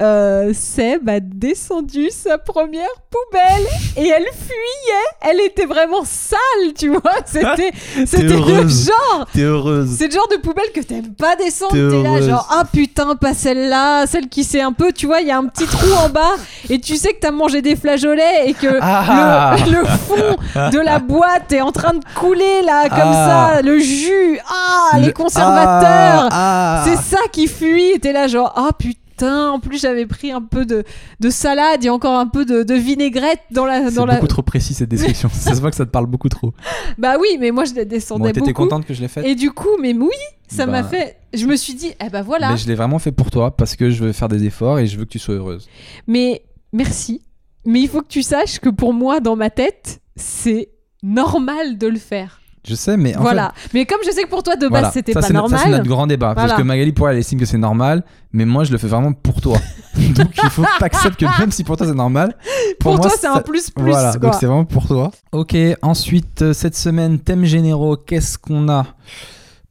Euh, 0.00 0.52
Seb 0.54 1.08
a 1.08 1.18
descendu 1.18 2.10
sa 2.10 2.38
première 2.38 2.86
poubelle 3.10 3.66
et 3.96 4.06
elle 4.08 4.26
fuyait. 4.32 5.08
Elle 5.28 5.40
était 5.40 5.66
vraiment 5.66 6.04
sale, 6.04 6.72
tu 6.78 6.88
vois. 6.90 7.00
C'était, 7.26 7.72
c'était 8.06 8.22
le 8.36 8.68
genre. 8.68 9.26
T'es 9.32 9.40
heureuse. 9.42 9.90
C'est 9.98 10.06
le 10.06 10.12
genre 10.12 10.28
de 10.28 10.36
poubelle 10.36 10.70
que 10.72 10.80
t'aimes 10.80 11.14
pas 11.14 11.34
descendre. 11.34 11.72
T'es 11.72 11.88
T'es 11.88 12.02
là, 12.02 12.20
genre, 12.20 12.46
ah 12.48 12.62
putain, 12.72 13.16
pas 13.16 13.34
celle-là. 13.34 14.06
Celle 14.06 14.28
qui 14.28 14.44
c'est 14.44 14.60
un 14.60 14.72
peu, 14.72 14.92
tu 14.92 15.06
vois, 15.06 15.20
il 15.20 15.26
y 15.26 15.32
a 15.32 15.38
un 15.38 15.46
petit 15.46 15.66
trou 15.66 15.92
en 16.04 16.08
bas 16.08 16.36
et 16.70 16.78
tu 16.80 16.96
sais 16.96 17.12
que 17.14 17.18
t'as 17.18 17.32
mangé 17.32 17.60
des 17.60 17.74
flageolets 17.74 18.44
et 18.46 18.54
que 18.54 18.78
Ah. 18.80 19.56
le, 19.66 19.72
le 19.80 19.84
fond 19.84 20.36
de 20.70 20.78
la 20.78 21.00
boîte 21.00 21.50
est 21.52 21.60
en 21.60 21.72
train 21.72 21.94
de 21.94 22.04
couler 22.14 22.62
là, 22.64 22.88
comme 22.88 22.98
Ah. 23.14 23.50
ça. 23.56 23.62
Le 23.62 23.78
jus, 23.80 24.38
ah, 24.48 24.96
Le- 24.98 25.06
les 25.06 25.12
conservateurs. 25.12 26.28
Ah. 26.30 26.84
C'est 26.84 26.96
ça 27.16 27.22
qui 27.32 27.48
fuit. 27.48 27.90
Et 27.94 27.98
t'es 27.98 28.12
là, 28.12 28.28
genre, 28.28 28.52
ah 28.56 28.70
putain. 28.78 29.00
En 29.26 29.60
plus, 29.60 29.80
j'avais 29.80 30.06
pris 30.06 30.30
un 30.32 30.42
peu 30.42 30.64
de, 30.64 30.84
de 31.20 31.30
salade 31.30 31.84
et 31.84 31.90
encore 31.90 32.18
un 32.18 32.26
peu 32.26 32.44
de, 32.44 32.62
de 32.62 32.74
vinaigrette 32.74 33.40
dans 33.50 33.64
la. 33.64 33.88
C'est 33.90 33.94
beaucoup 33.96 34.06
la... 34.06 34.18
trop 34.26 34.42
précis 34.42 34.74
cette 34.74 34.88
description. 34.88 35.28
ça 35.32 35.54
se 35.54 35.60
voit 35.60 35.70
que 35.70 35.76
ça 35.76 35.86
te 35.86 35.90
parle 35.90 36.06
beaucoup 36.06 36.28
trop. 36.28 36.52
Bah 36.98 37.16
oui, 37.20 37.36
mais 37.40 37.50
moi 37.50 37.64
je 37.64 37.74
la 37.74 37.84
descendais 37.84 38.24
Bon, 38.28 38.32
t'étais 38.32 38.52
beaucoup. 38.52 38.62
contente 38.64 38.86
que 38.86 38.94
je 38.94 39.00
l'ai 39.00 39.08
faite 39.08 39.24
Et 39.26 39.34
du 39.34 39.50
coup, 39.50 39.76
mais 39.80 39.92
oui, 39.94 40.08
ça 40.48 40.66
Bah. 40.66 40.72
m'a 40.72 40.84
fait. 40.84 41.16
Je 41.34 41.46
me 41.46 41.56
suis 41.56 41.74
dit, 41.74 41.92
eh 42.04 42.08
ben 42.08 42.22
voilà. 42.22 42.50
Mais 42.52 42.56
je 42.56 42.66
l'ai 42.66 42.74
vraiment 42.74 42.98
fait 42.98 43.12
pour 43.12 43.30
toi 43.30 43.54
parce 43.56 43.76
que 43.76 43.90
je 43.90 44.02
veux 44.04 44.12
faire 44.12 44.28
des 44.28 44.44
efforts 44.44 44.78
et 44.78 44.86
je 44.86 44.96
veux 44.98 45.04
que 45.04 45.10
tu 45.10 45.18
sois 45.18 45.34
heureuse. 45.34 45.68
Mais 46.06 46.42
merci. 46.72 47.22
Mais 47.66 47.80
il 47.80 47.88
faut 47.88 48.00
que 48.00 48.08
tu 48.08 48.22
saches 48.22 48.58
que 48.60 48.70
pour 48.70 48.94
moi, 48.94 49.20
dans 49.20 49.36
ma 49.36 49.50
tête, 49.50 50.00
c'est 50.16 50.70
normal 51.02 51.76
de 51.76 51.86
le 51.86 51.98
faire. 51.98 52.37
Je 52.66 52.74
sais, 52.74 52.96
mais 52.96 53.16
en 53.16 53.20
voilà. 53.22 53.52
Mais 53.74 53.86
comme 53.86 53.98
je 54.04 54.10
sais 54.10 54.22
que 54.24 54.28
pour 54.28 54.42
toi, 54.42 54.56
de 54.56 54.62
base, 54.62 54.70
Voilà, 54.70 54.90
c'était 54.90 55.12
pas 55.12 55.22
c'est 55.22 55.32
notre- 55.32 55.48
ça, 55.50 55.56
c'est 55.58 55.62
normal. 55.64 55.78
notre 55.80 55.88
grand 55.90 56.06
débat. 56.06 56.32
Voilà. 56.34 56.48
Parce 56.48 56.60
que 56.60 56.66
Magali, 56.66 56.92
pour 56.92 57.08
elle, 57.08 57.14
elle 57.14 57.20
estime 57.20 57.38
que 57.38 57.46
c'est 57.46 57.56
normal, 57.58 58.04
mais 58.32 58.44
moi, 58.44 58.64
je 58.64 58.72
le 58.72 58.78
fais 58.78 58.88
vraiment 58.88 59.12
pour 59.12 59.40
toi. 59.40 59.58
donc, 59.96 60.28
il 60.42 60.50
faut 60.50 60.62
que 60.62 60.84
acceptes 60.84 61.18
que 61.20 61.40
même 61.40 61.50
si 61.52 61.64
pour 61.64 61.76
toi 61.76 61.86
c'est 61.86 61.94
normal, 61.94 62.34
pour, 62.80 62.92
Pour, 62.92 62.92
moi, 62.96 63.00
toi, 63.08 63.10
c'est 63.10 63.26
ça- 63.26 63.34
un 63.34 63.40
plus 63.40 63.70
plus. 63.70 63.90
Voilà, 63.90 64.10
quoi. 64.12 64.20
donc 64.20 64.34
c'est 64.34 64.46
vraiment 64.46 64.64
pour 64.64 64.86
toi. 64.86 65.10
Ok, 65.32 65.56
ensuite, 65.82 66.42
euh, 66.42 66.52
cette 66.52 66.76
semaine, 66.76 67.18
thèmes 67.18 67.44
généraux, 67.44 67.96
qu'est-ce 67.96 68.38
qu'on 68.38 68.68
a? 68.68 68.86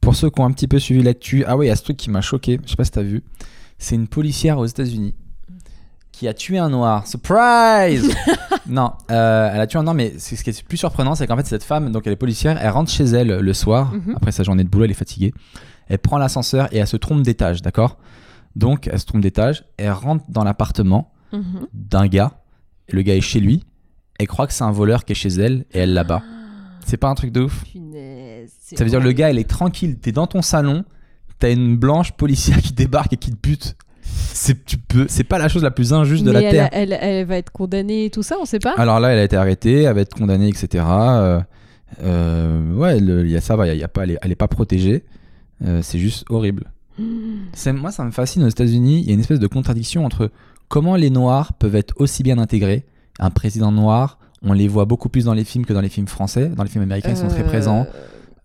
Pour 0.00 0.14
ceux 0.14 0.30
qui 0.30 0.40
ont 0.40 0.44
un 0.46 0.52
petit 0.52 0.68
peu 0.68 0.78
suivi 0.78 1.02
l'actu, 1.02 1.44
ah 1.46 1.56
oui, 1.56 1.66
il 1.66 1.68
y 1.68 1.72
a 1.72 1.76
ce 1.76 1.82
truc 1.82 1.96
qui 1.96 2.10
m'a 2.10 2.20
choqué, 2.20 2.58
je 2.64 2.70
sais 2.70 2.76
pas 2.76 2.84
si 2.84 2.90
t'as 2.92 3.02
vu. 3.02 3.22
C'est 3.78 3.94
une 3.94 4.08
policière 4.08 4.58
aux 4.58 4.66
États-Unis 4.66 5.14
qui 6.18 6.26
a 6.26 6.34
tué 6.34 6.58
un 6.58 6.68
noir. 6.68 7.06
Surprise 7.06 8.12
Non, 8.66 8.92
euh, 9.10 9.50
elle 9.54 9.60
a 9.60 9.66
tué 9.68 9.78
un 9.78 9.82
noir, 9.84 9.94
mais 9.94 10.18
ce 10.18 10.42
qui 10.42 10.50
est 10.50 10.62
plus 10.66 10.76
surprenant, 10.76 11.14
c'est 11.14 11.26
qu'en 11.26 11.36
fait, 11.36 11.46
cette 11.46 11.62
femme, 11.62 11.92
donc 11.92 12.06
elle 12.06 12.12
est 12.12 12.16
policière, 12.16 12.58
elle 12.60 12.70
rentre 12.70 12.90
chez 12.90 13.04
elle 13.04 13.28
le 13.38 13.52
soir, 13.54 13.92
Mhm. 13.92 14.14
après 14.16 14.32
sa 14.32 14.42
journée 14.42 14.64
de 14.64 14.68
boulot, 14.68 14.84
elle 14.84 14.90
est 14.90 14.94
fatiguée. 14.94 15.32
Elle 15.86 15.98
prend 15.98 16.18
l'ascenseur 16.18 16.68
et 16.72 16.78
elle 16.78 16.86
se 16.86 16.96
trompe 16.96 17.22
d'étage, 17.22 17.62
d'accord? 17.62 17.98
Donc, 18.56 18.88
elle 18.92 18.98
se 18.98 19.06
trompe 19.06 19.20
d'étage, 19.22 19.64
elle 19.76 19.92
rentre 19.92 20.24
dans 20.28 20.42
l'appartement 20.44 21.12
Mhm. 21.32 21.66
d'un 21.72 22.06
gars, 22.08 22.32
et 22.88 22.96
le 22.96 23.02
gars 23.02 23.14
est 23.14 23.20
chez 23.20 23.38
lui, 23.40 23.62
elle 24.18 24.26
croit 24.26 24.46
que 24.48 24.52
c'est 24.52 24.64
un 24.64 24.72
voleur 24.72 25.04
qui 25.04 25.12
est 25.12 25.14
chez 25.14 25.28
elle, 25.28 25.66
et 25.72 25.78
elle 25.78 25.94
là-bas. 25.94 26.22
C'est 26.84 26.96
pas 26.96 27.08
un 27.08 27.14
truc 27.14 27.30
de 27.32 27.42
ouf? 27.42 27.64
Punaise, 27.64 28.50
Ça 28.74 28.82
veut 28.82 28.90
dire 28.90 29.00
le 29.00 29.12
gars, 29.12 29.30
elle 29.30 29.38
est 29.38 29.48
tranquille, 29.48 29.98
t'es 29.98 30.10
dans 30.12 30.26
ton 30.26 30.42
salon, 30.42 30.84
t'as 31.38 31.52
une 31.52 31.76
blanche 31.76 32.12
policière 32.12 32.60
qui 32.60 32.72
débarque 32.72 33.12
et 33.12 33.16
qui 33.16 33.30
te 33.30 33.36
bute. 33.40 33.76
C'est 34.32 34.64
tu 34.64 34.76
peux, 34.78 35.06
c'est 35.08 35.24
pas 35.24 35.38
la 35.38 35.48
chose 35.48 35.62
la 35.62 35.70
plus 35.70 35.92
injuste 35.92 36.24
de 36.24 36.30
la 36.30 36.42
elle, 36.42 36.50
terre. 36.50 36.68
elle, 36.72 36.92
elle 37.00 37.26
va 37.26 37.36
être 37.36 37.50
condamnée 37.50 38.06
et 38.06 38.10
tout 38.10 38.22
ça, 38.22 38.36
on 38.40 38.44
sait 38.44 38.58
pas. 38.58 38.74
Alors 38.76 39.00
là, 39.00 39.08
elle 39.10 39.18
a 39.18 39.24
été 39.24 39.36
arrêtée, 39.36 39.82
elle 39.82 39.94
va 39.94 40.00
être 40.00 40.14
condamnée, 40.14 40.48
etc. 40.48 40.84
Euh, 40.88 41.40
euh, 42.02 42.72
ouais, 42.74 42.98
il 42.98 43.28
y 43.30 43.36
a 43.36 43.40
ça, 43.40 43.56
va, 43.56 43.66
il 43.66 43.68
y 43.68 43.70
a, 43.72 43.74
il 43.74 43.80
y 43.80 43.84
a 43.84 43.88
pas, 43.88 44.04
elle 44.04 44.12
est, 44.12 44.18
elle 44.22 44.32
est 44.32 44.36
pas 44.36 44.48
protégée. 44.48 45.04
Euh, 45.64 45.80
c'est 45.82 45.98
juste 45.98 46.24
horrible. 46.30 46.64
C'est- 47.52 47.72
Moi, 47.72 47.90
ça 47.92 48.04
me 48.04 48.10
fascine 48.10 48.42
aux 48.44 48.48
États-Unis. 48.48 49.00
Il 49.02 49.08
y 49.08 49.10
a 49.10 49.14
une 49.14 49.20
espèce 49.20 49.40
de 49.40 49.46
contradiction 49.46 50.04
entre 50.04 50.30
comment 50.68 50.96
les 50.96 51.10
Noirs 51.10 51.52
peuvent 51.54 51.76
être 51.76 51.94
aussi 51.98 52.22
bien 52.22 52.38
intégrés. 52.38 52.84
Un 53.18 53.30
président 53.30 53.72
noir, 53.72 54.18
on 54.42 54.52
les 54.52 54.68
voit 54.68 54.84
beaucoup 54.84 55.08
plus 55.08 55.24
dans 55.24 55.34
les 55.34 55.44
films 55.44 55.64
que 55.66 55.72
dans 55.72 55.80
les 55.80 55.88
films 55.88 56.08
français. 56.08 56.48
Dans 56.48 56.62
les 56.62 56.68
films 56.70 56.84
américains, 56.84 57.10
ils 57.10 57.16
sont 57.16 57.28
très 57.28 57.44
présents, 57.44 57.86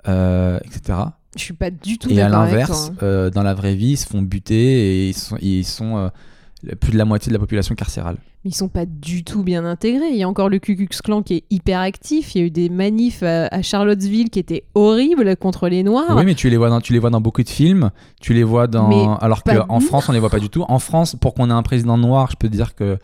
etc. 0.06 1.00
Je 1.36 1.42
suis 1.42 1.54
pas 1.54 1.72
du 1.72 1.98
tout 1.98 2.10
Et 2.10 2.22
à 2.22 2.30
l'inverse, 2.30 2.92
hein. 2.92 2.96
euh, 3.04 3.30
dans 3.30 3.44
la 3.44 3.54
vraie 3.54 3.76
vie, 3.76 3.92
ils 3.92 3.98
se 3.98 4.08
font 4.08 4.22
buter 4.22 4.56
et 4.56 5.10
ils 5.10 5.14
sont, 5.14 5.38
ils 5.42 5.66
sont 5.66 5.98
euh, 5.98 6.76
plus 6.80 6.92
de 6.92 6.98
la 6.98 7.06
moitié 7.06 7.30
de 7.30 7.34
la 7.34 7.40
population 7.40 7.76
carcérale. 7.76 8.18
Mais 8.44 8.52
ils 8.52 8.56
sont 8.56 8.68
pas 8.68 8.86
du 8.86 9.24
tout 9.24 9.42
bien 9.42 9.64
intégrés. 9.64 10.10
Il 10.12 10.18
y 10.18 10.24
a 10.24 10.28
encore 10.28 10.50
le 10.50 10.60
Ku 10.60 10.76
Klux 10.76 10.90
Klan 11.02 11.22
qui 11.24 11.36
est 11.36 11.44
hyper 11.50 11.80
actif. 11.80 12.36
Il 12.36 12.40
y 12.40 12.44
a 12.44 12.48
eu 12.48 12.52
des 12.52 12.68
manifs 12.70 13.24
à, 13.24 13.48
à 13.48 13.62
Charlottesville 13.62 14.30
qui 14.30 14.40
étaient 14.40 14.66
horribles 14.76 15.38
contre 15.38 15.70
les 15.70 15.82
Noirs. 15.82 16.14
Oui, 16.16 16.26
mais 16.26 16.36
tu 16.36 16.50
les 16.50 16.58
vois 16.58 16.70
dans, 16.70 16.82
tu 16.82 16.92
les 16.92 17.00
vois 17.00 17.10
dans 17.10 17.22
beaucoup 17.22 17.44
de 17.44 17.50
films. 17.50 17.90
Tu 18.20 18.34
les 18.34 18.44
vois 18.44 18.68
dans. 18.68 18.90
Mais 18.90 19.06
alors 19.22 19.44
qu'en 19.44 19.80
France, 19.80 20.10
on 20.10 20.12
les 20.12 20.20
voit 20.20 20.30
pas 20.30 20.40
du 20.40 20.50
tout. 20.50 20.66
En 20.68 20.80
France, 20.80 21.16
pour 21.16 21.34
qu'on 21.34 21.50
ait 21.50 21.54
un 21.54 21.64
président 21.64 21.98
noir, 21.98 22.30
je 22.32 22.36
peux 22.36 22.50
te 22.50 22.54
dire 22.54 22.76
que 22.76 22.98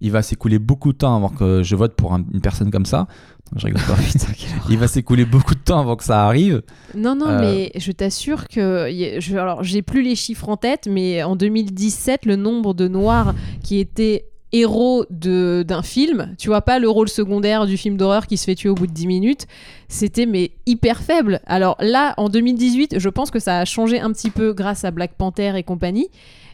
il 0.00 0.10
va 0.10 0.22
s'écouler 0.22 0.58
beaucoup 0.58 0.92
de 0.92 0.98
temps 0.98 1.16
avant 1.16 1.28
que 1.28 1.62
je 1.62 1.76
vote 1.76 1.94
pour 1.94 2.12
un- 2.14 2.24
une 2.32 2.40
personne 2.40 2.70
comme 2.70 2.86
ça. 2.86 3.06
Je 3.56 3.66
rigole 3.66 3.82
pas. 3.82 3.96
il 4.70 4.78
va 4.78 4.86
s'écouler 4.86 5.24
beaucoup 5.24 5.54
de 5.54 5.60
temps 5.60 5.80
avant 5.80 5.96
que 5.96 6.04
ça 6.04 6.24
arrive. 6.26 6.62
Non, 6.94 7.16
non, 7.16 7.26
Euh, 7.28 7.40
mais 7.40 7.72
je 7.76 7.90
t'assure 7.92 8.46
que. 8.48 8.86
je- 9.18 9.36
alors, 9.36 9.64
j'ai 9.64 9.82
plus 9.82 10.02
les 10.02 10.14
chiffres 10.14 10.48
en 10.48 10.56
tête, 10.56 10.88
mais 10.90 11.22
en 11.22 11.34
2017, 11.36 12.26
le 12.26 12.36
nombre 12.36 12.74
de 12.74 12.86
Noirs 12.88 13.34
qui 13.62 13.78
étaient 13.78 14.26
héros 14.52 15.04
de- 15.10 15.64
d'un 15.66 15.82
film, 15.82 16.34
tu 16.38 16.48
vois, 16.48 16.60
pas 16.62 16.78
le 16.80 16.88
rôle 16.88 17.08
secondaire 17.08 17.66
du 17.66 17.76
film 17.76 17.96
d'horreur 17.96 18.26
qui 18.26 18.36
se 18.36 18.44
fait 18.44 18.56
tuer 18.56 18.68
au 18.68 18.74
bout 18.74 18.88
de 18.88 18.92
10 18.92 19.06
minutes, 19.06 19.46
c'était 19.88 20.26
mais 20.26 20.50
hyper 20.66 21.00
faible. 21.02 21.40
Alors 21.46 21.76
là, 21.80 22.14
en 22.16 22.28
2018, 22.28 22.98
je 22.98 23.08
pense 23.08 23.30
que 23.30 23.38
ça 23.38 23.58
a 23.58 23.64
changé 23.64 24.00
un 24.00 24.12
petit 24.12 24.30
peu 24.30 24.52
grâce 24.52 24.84
à 24.84 24.90
Black 24.90 25.12
Panther 25.16 25.52
et 25.56 25.62
compagnie. 25.62 26.08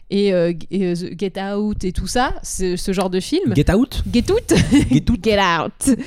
Et, 0.09 0.33
euh, 0.33 0.53
et, 0.71 0.85
euh, 0.85 0.95
The 0.95 1.19
Get 1.19 1.33
Out 1.41 1.83
et 1.83 1.91
tout 1.91 2.07
ça, 2.07 2.35
ce, 2.41 2.77
genre 2.93 3.09
de 3.09 3.19
film. 3.19 3.53
Get 3.55 3.73
out. 3.73 4.03
Get 4.11 4.31
Out 4.31 4.53
Get 4.89 5.09
out. 5.09 5.19
Get 5.21 5.39
Out 5.39 5.97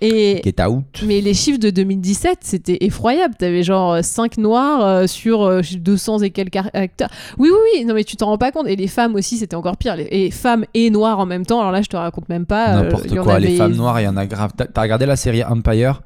Et, 0.00 0.40
Get 0.42 0.64
out. 0.64 1.02
mais 1.04 1.20
les 1.20 1.34
chiffres 1.34 1.58
de 1.58 1.68
2017, 1.68 2.38
c'était 2.40 2.78
effroyable. 2.80 3.34
T'avais 3.38 3.62
genre 3.62 4.02
5 4.02 4.38
noirs 4.38 4.84
euh, 4.84 5.06
sur 5.06 5.42
euh, 5.42 5.60
200 5.60 6.20
et 6.20 6.30
quelques 6.30 6.56
acteurs. 6.72 7.10
Oui, 7.38 7.50
oui, 7.52 7.58
oui, 7.74 7.84
non 7.84 7.92
mais 7.92 8.04
tu 8.04 8.16
t'en 8.16 8.26
rends 8.26 8.38
pas 8.38 8.50
compte. 8.50 8.66
Et 8.66 8.76
les 8.76 8.88
femmes 8.88 9.14
aussi, 9.14 9.36
c'était 9.36 9.56
encore 9.56 9.76
pire. 9.76 9.96
Et 9.98 10.30
femmes 10.30 10.64
et 10.72 10.88
noirs 10.88 11.18
en 11.18 11.26
même 11.26 11.44
temps. 11.44 11.60
Alors 11.60 11.72
là, 11.72 11.82
je 11.82 11.88
te 11.88 11.96
raconte 11.98 12.30
même 12.30 12.46
pas. 12.46 12.82
N'importe 12.82 13.14
quoi. 13.14 13.38
Les 13.38 13.56
femmes 13.56 13.74
noires, 13.74 14.00
il 14.00 14.04
y 14.04 14.08
en 14.08 14.16
a 14.16 14.24
grave. 14.24 14.52
T'as 14.56 14.80
regardé 14.80 15.04
la 15.04 15.16
série 15.16 15.44
Empire? 15.44 16.00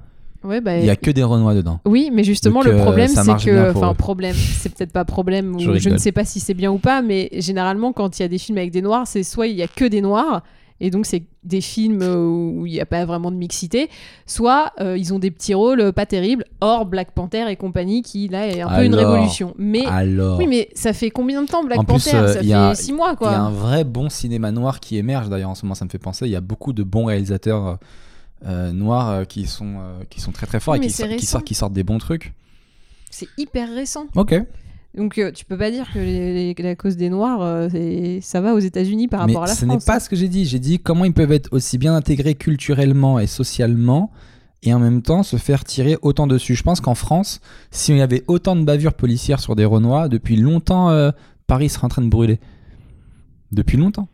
Ouais, 0.44 0.60
bah, 0.60 0.78
Il 0.78 0.84
y 0.84 0.90
a 0.90 0.96
que 0.96 1.10
des 1.10 1.22
renois 1.22 1.54
dedans. 1.54 1.80
Oui, 1.86 2.10
mais 2.12 2.22
justement, 2.22 2.60
Donc, 2.60 2.72
le 2.72 2.78
euh, 2.78 2.82
problème, 2.82 3.08
c'est 3.08 3.36
que. 3.44 3.70
Enfin, 3.70 3.94
problème, 3.94 4.34
c'est 4.36 4.72
peut-être 4.74 4.92
pas 4.92 5.04
problème, 5.04 5.56
ou 5.56 5.58
Je 5.58 5.78
je, 5.78 5.88
ne 5.88 5.96
sais 5.96 6.12
pas 6.12 6.24
si 6.24 6.40
c'est 6.40 6.54
bien 6.54 6.70
ou 6.70 6.78
pas, 6.78 7.02
mais 7.02 7.30
généralement, 7.38 7.92
quand 7.92 8.18
il 8.18 8.22
y 8.22 8.24
a 8.24 8.28
des 8.28 8.38
films 8.38 8.58
avec 8.58 8.70
des 8.70 8.82
noirs, 8.82 9.06
c'est 9.06 9.22
soit 9.22 9.46
il 9.46 9.56
y 9.56 9.62
a 9.62 9.68
que 9.68 9.84
des 9.86 10.02
noirs, 10.02 10.42
et 10.80 10.90
donc 10.90 11.06
c'est 11.06 11.22
des 11.44 11.60
films 11.60 12.02
euh, 12.02 12.16
où 12.16 12.66
il 12.66 12.72
n'y 12.72 12.80
a 12.80 12.86
pas 12.86 13.04
vraiment 13.04 13.30
de 13.30 13.36
mixité, 13.36 13.88
soit 14.26 14.72
euh, 14.80 14.98
ils 14.98 15.14
ont 15.14 15.18
des 15.18 15.30
petits 15.30 15.54
rôles 15.54 15.92
pas 15.92 16.04
terribles, 16.04 16.44
hors 16.60 16.84
Black 16.84 17.12
Panther 17.12 17.46
et 17.48 17.56
compagnie, 17.56 18.02
qui 18.02 18.28
là 18.28 18.46
est 18.48 18.60
un 18.60 18.68
peu 18.68 18.84
une 18.84 18.94
révolution. 18.94 19.54
Mais 19.56 19.86
Alors, 19.86 20.38
oui, 20.38 20.46
mais 20.46 20.68
ça 20.74 20.92
fait 20.92 21.10
combien 21.10 21.42
de 21.42 21.46
temps 21.48 21.64
Black 21.64 21.78
En 21.78 21.84
Panther? 21.84 22.10
Ça 22.10 22.20
a- 22.20 22.74
fait 22.74 22.82
six 22.82 22.92
mois 22.92 23.10
il 23.10 23.14
y 23.14 23.16
quoi. 23.16 23.30
a 23.30 23.40
un 23.40 23.50
vrai 23.50 23.84
bon 23.84 24.10
cinéma 24.10 24.52
noir 24.52 24.80
qui 24.80 24.98
émerge 24.98 25.28
d'ailleurs 25.28 25.50
en 25.50 25.54
ce 25.54 25.64
moment, 25.64 25.74
ça 25.74 25.84
me 25.84 25.90
fait 25.90 25.98
penser. 25.98 26.26
Il 26.26 26.32
y 26.32 26.36
a 26.36 26.40
beaucoup 26.42 26.72
de 26.72 26.82
bons 26.82 27.06
réalisateurs 27.06 27.66
euh, 27.66 27.74
noirs 28.42 29.08
euh, 29.10 29.24
qui, 29.24 29.46
sont, 29.46 29.74
euh, 29.78 30.02
qui 30.10 30.20
sont 30.20 30.32
très 30.32 30.46
très 30.46 30.60
forts 30.60 30.74
Oui, 30.74 30.84
et 30.84 30.88
qui, 30.88 31.24
sortent, 31.26 31.44
qui 31.44 31.54
sortent 31.54 31.72
des 31.72 31.84
bons 31.84 31.98
trucs. 31.98 32.32
C'est 33.10 33.28
hyper 33.38 33.72
récent. 33.74 34.06
Ok. 34.16 34.34
Donc 34.96 35.18
euh, 35.18 35.32
tu 35.32 35.44
peux 35.44 35.58
pas 35.58 35.70
dire 35.72 35.86
que 35.92 35.98
les- 35.98 36.54
les- 36.54 36.62
la 36.62 36.76
cause 36.76 36.96
des 36.96 37.10
Noirs, 37.10 37.40
euh, 37.42 38.18
ça 38.22 38.40
va 38.40 38.54
aux 38.54 38.58
États-Unis 38.60 39.08
par 39.08 39.26
Mais 39.26 39.32
rapport 39.32 39.44
à 39.44 39.46
la 39.48 39.54
ce 39.54 39.64
n'est 39.64 39.72
France. 39.72 39.84
pas 39.84 39.98
ce 40.00 40.08
que 40.08 40.14
j'ai 40.16 40.28
dit. 40.28 40.44
J'ai 40.46 40.58
dit 40.60 40.78
comment 40.78 41.04
ils 41.04 41.12
peuvent 41.12 41.32
être 41.32 41.48
aussi 41.52 41.78
bien 41.78 41.94
intégrés 41.96 42.34
culturellement 42.36 43.18
et 43.18 43.26
socialement 43.26 44.12
et 44.62 44.72
en 44.72 44.78
même 44.78 45.02
temps 45.02 45.22
se 45.24 45.36
faire 45.36 45.64
tirer 45.64 45.96
autant 46.02 46.26
dessus. 46.28 46.54
Je 46.54 46.62
pense 46.62 46.80
qu'en 46.80 46.94
France, 46.94 47.40
si 47.72 47.92
on 47.92 47.96
y 47.96 48.00
avait 48.02 48.22
autant 48.28 48.54
de 48.56 48.62
bavures 48.62 48.94
policières 48.94 49.40
sur 49.40 49.56
des 49.56 49.64
Renois, 49.64 50.08
depuis 50.08 50.36
longtemps, 50.36 50.90
euh, 50.90 51.10
Paris 51.48 51.68
serait 51.70 51.84
en 51.86 51.88
train 51.88 52.02
de 52.02 52.08
brûler. 52.08 52.38
Depuis 53.52 53.76
longtemps. 53.76 54.08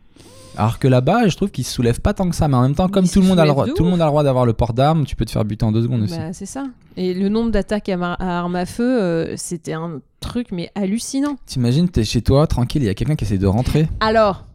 Alors 0.57 0.79
que 0.79 0.87
là-bas, 0.87 1.27
je 1.27 1.35
trouve 1.35 1.49
qu'ils 1.49 1.63
se 1.63 1.73
soulèvent 1.73 2.01
pas 2.01 2.13
tant 2.13 2.29
que 2.29 2.35
ça. 2.35 2.47
Mais 2.47 2.57
en 2.57 2.61
même 2.61 2.75
temps, 2.75 2.89
comme 2.89 3.07
tout 3.07 3.21
le 3.21 3.27
monde 3.27 3.39
a 3.39 3.45
le 3.45 3.51
droit, 3.51 3.65
de 3.67 3.71
tout 3.71 3.83
le 3.83 3.87
ouf. 3.87 3.91
monde 3.91 4.01
a 4.01 4.05
le 4.05 4.09
droit 4.11 4.23
d'avoir 4.23 4.45
le 4.45 4.53
port 4.53 4.73
d'armes, 4.73 5.05
tu 5.05 5.15
peux 5.15 5.25
te 5.25 5.31
faire 5.31 5.45
buter 5.45 5.65
en 5.65 5.71
deux 5.71 5.81
secondes 5.83 6.03
aussi. 6.03 6.17
Bah, 6.17 6.33
c'est 6.33 6.45
ça. 6.45 6.65
Et 6.97 7.13
le 7.13 7.29
nombre 7.29 7.51
d'attaques 7.51 7.87
à 7.89 8.15
armes 8.19 8.55
à 8.55 8.65
feu, 8.65 9.01
euh, 9.01 9.33
c'était 9.37 9.73
un 9.73 10.01
truc 10.19 10.47
mais 10.51 10.69
hallucinant. 10.75 11.37
T'imagines, 11.45 11.87
t'es 11.89 12.03
chez 12.03 12.21
toi, 12.21 12.47
tranquille, 12.47 12.83
il 12.83 12.85
y 12.85 12.89
a 12.89 12.93
quelqu'un 12.93 13.15
qui 13.15 13.23
essaie 13.23 13.37
de 13.37 13.47
rentrer 13.47 13.87
Alors, 14.01 14.45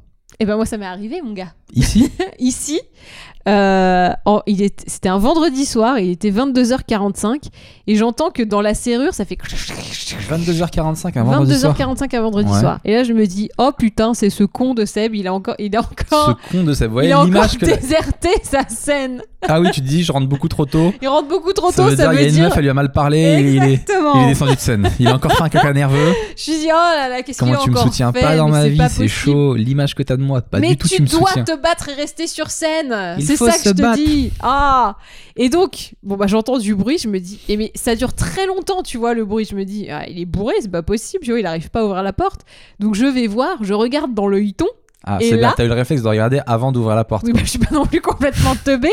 eh 0.40 0.44
ben 0.44 0.56
moi 0.56 0.66
ça 0.66 0.76
m'est 0.76 0.86
arrivé 0.86 1.20
mon 1.22 1.32
gars. 1.32 1.52
ici. 1.74 2.10
Ici, 2.38 2.80
euh, 3.48 4.10
oh, 4.24 4.40
il 4.46 4.60
est- 4.62 4.82
c'était 4.88 5.08
un 5.08 5.18
vendredi 5.18 5.64
soir, 5.66 5.98
il 5.98 6.10
était 6.10 6.30
22h45 6.30 7.48
et 7.86 7.94
j'entends 7.94 8.30
que 8.30 8.42
dans 8.42 8.60
la 8.60 8.74
serrure 8.74 9.14
ça 9.14 9.24
fait 9.24 9.36
22h45 10.28 11.18
un 11.18 11.24
vendredi 11.24 11.58
soir. 11.58 11.74
22h45 11.76 12.16
un 12.16 12.20
vendredi 12.22 12.50
Ouais. 12.52 12.60
soir. 12.60 12.80
Et 12.84 12.92
là 12.94 13.02
je 13.04 13.12
me 13.12 13.26
dis 13.26 13.48
oh 13.58 13.70
putain 13.76 14.14
c'est 14.14 14.30
ce 14.30 14.44
con 14.44 14.74
de 14.74 14.84
Seb, 14.84 15.14
il 15.14 15.26
a 15.26 15.34
encore, 15.34 15.54
il 15.58 15.74
a 15.76 15.80
encore, 15.80 16.36
Ce 16.50 16.56
con 16.56 16.64
de 16.64 16.72
sa 16.72 16.86
voix, 16.88 17.04
il 17.04 17.12
a 17.12 17.20
encore 17.20 17.48
que. 17.58 17.64
déserté 17.66 18.30
sa 18.42 18.66
scène. 18.68 19.22
Ah 19.48 19.60
oui, 19.60 19.68
tu 19.72 19.80
te 19.80 19.86
dis, 19.86 20.02
je 20.02 20.10
rentre 20.10 20.26
beaucoup 20.26 20.48
trop 20.48 20.64
tôt. 20.66 20.92
Il 21.00 21.06
rentre 21.06 21.28
beaucoup 21.28 21.52
trop 21.52 21.70
Ça 21.70 21.84
tôt, 21.84 21.90
veut 21.90 21.96
ça 21.96 22.08
dire 22.08 22.12
il 22.12 22.16
y 22.16 22.18
a 22.18 22.22
veut 22.22 22.28
une 22.28 22.34
dire. 22.34 22.44
meuf, 22.44 22.54
elle 22.56 22.62
lui 22.62 22.68
a 22.70 22.74
mal 22.74 22.90
parlé, 22.90 23.18
et 23.18 23.40
il 23.54 23.62
est, 23.62 23.72
Exactement. 23.74 24.14
il 24.16 24.22
est 24.24 24.26
descendu 24.28 24.54
de 24.56 24.60
scène. 24.60 24.90
Il 24.98 25.06
a 25.06 25.14
encore 25.14 25.30
fait 25.32 25.42
un 25.44 25.48
caca 25.48 25.72
nerveux. 25.72 26.14
Je 26.36 26.42
suis 26.42 26.58
dit, 26.58 26.66
oh 26.66 26.70
là 26.74 27.08
là, 27.08 27.22
qu'est-ce 27.22 27.38
qu'il 27.38 27.46
Comment 27.46 27.60
a 27.60 27.62
tu 27.62 27.70
me 27.70 27.76
encore 27.76 27.86
soutiens 27.86 28.12
fait 28.12 28.22
pas 28.22 28.36
dans 28.36 28.48
ma 28.48 28.62
c'est 28.62 28.70
vie, 28.70 28.80
c'est 28.90 29.06
chaud. 29.08 29.54
L'image 29.54 29.94
que 29.94 30.02
t'as 30.02 30.16
de 30.16 30.22
moi, 30.26 30.42
pas 30.42 30.58
mais 30.58 30.70
du 30.70 30.76
tout 30.76 30.88
tu 30.88 31.02
dois 31.02 31.32
te 31.32 31.56
battre 31.56 31.88
et 31.88 31.94
rester 31.94 32.26
sur 32.26 32.50
scène. 32.50 33.16
C'est 33.20 33.36
ça 33.36 33.52
que 33.52 33.64
je 33.64 33.70
te 33.70 33.80
battre. 33.80 33.96
dis. 33.96 34.32
Ah. 34.42 34.96
Et 35.36 35.48
donc, 35.48 35.94
bon 36.02 36.16
bah 36.16 36.26
j'entends 36.26 36.58
du 36.58 36.74
bruit, 36.74 36.98
je 36.98 37.08
me 37.08 37.18
dis, 37.18 37.40
et 37.48 37.56
mais 37.56 37.72
ça 37.74 37.94
dure 37.94 38.14
très 38.14 38.46
longtemps, 38.46 38.82
tu 38.82 38.98
vois 38.98 39.14
le 39.14 39.24
bruit. 39.24 39.44
Je 39.44 39.54
me 39.54 39.64
dis, 39.64 39.88
ah, 39.90 40.06
il 40.08 40.18
est 40.18 40.24
bourré, 40.24 40.54
c'est 40.60 40.70
pas 40.70 40.82
possible, 40.82 41.24
tu 41.24 41.30
vois, 41.30 41.40
il 41.40 41.46
arrive 41.46 41.70
pas 41.70 41.80
à 41.80 41.84
ouvrir 41.84 42.02
la 42.02 42.12
porte. 42.12 42.42
Donc 42.80 42.94
je 42.94 43.06
vais 43.06 43.26
voir, 43.26 43.58
je 43.62 43.74
regarde 43.74 44.14
dans 44.14 44.28
le 44.28 44.42
hiton. 44.42 44.66
Ah, 45.04 45.18
c'est 45.20 45.36
bien, 45.36 45.54
t'as 45.56 45.64
eu 45.64 45.68
le 45.68 45.74
réflexe 45.74 46.02
de 46.02 46.08
regarder 46.08 46.40
avant 46.46 46.72
d'ouvrir 46.72 46.96
la 46.96 47.04
porte. 47.04 47.24
Oui, 47.24 47.32
bah, 47.32 47.40
je 47.44 47.50
suis 47.50 47.58
pas 47.58 47.74
non 47.74 47.86
plus 47.86 48.00
complètement 48.00 48.56
teubée. 48.56 48.90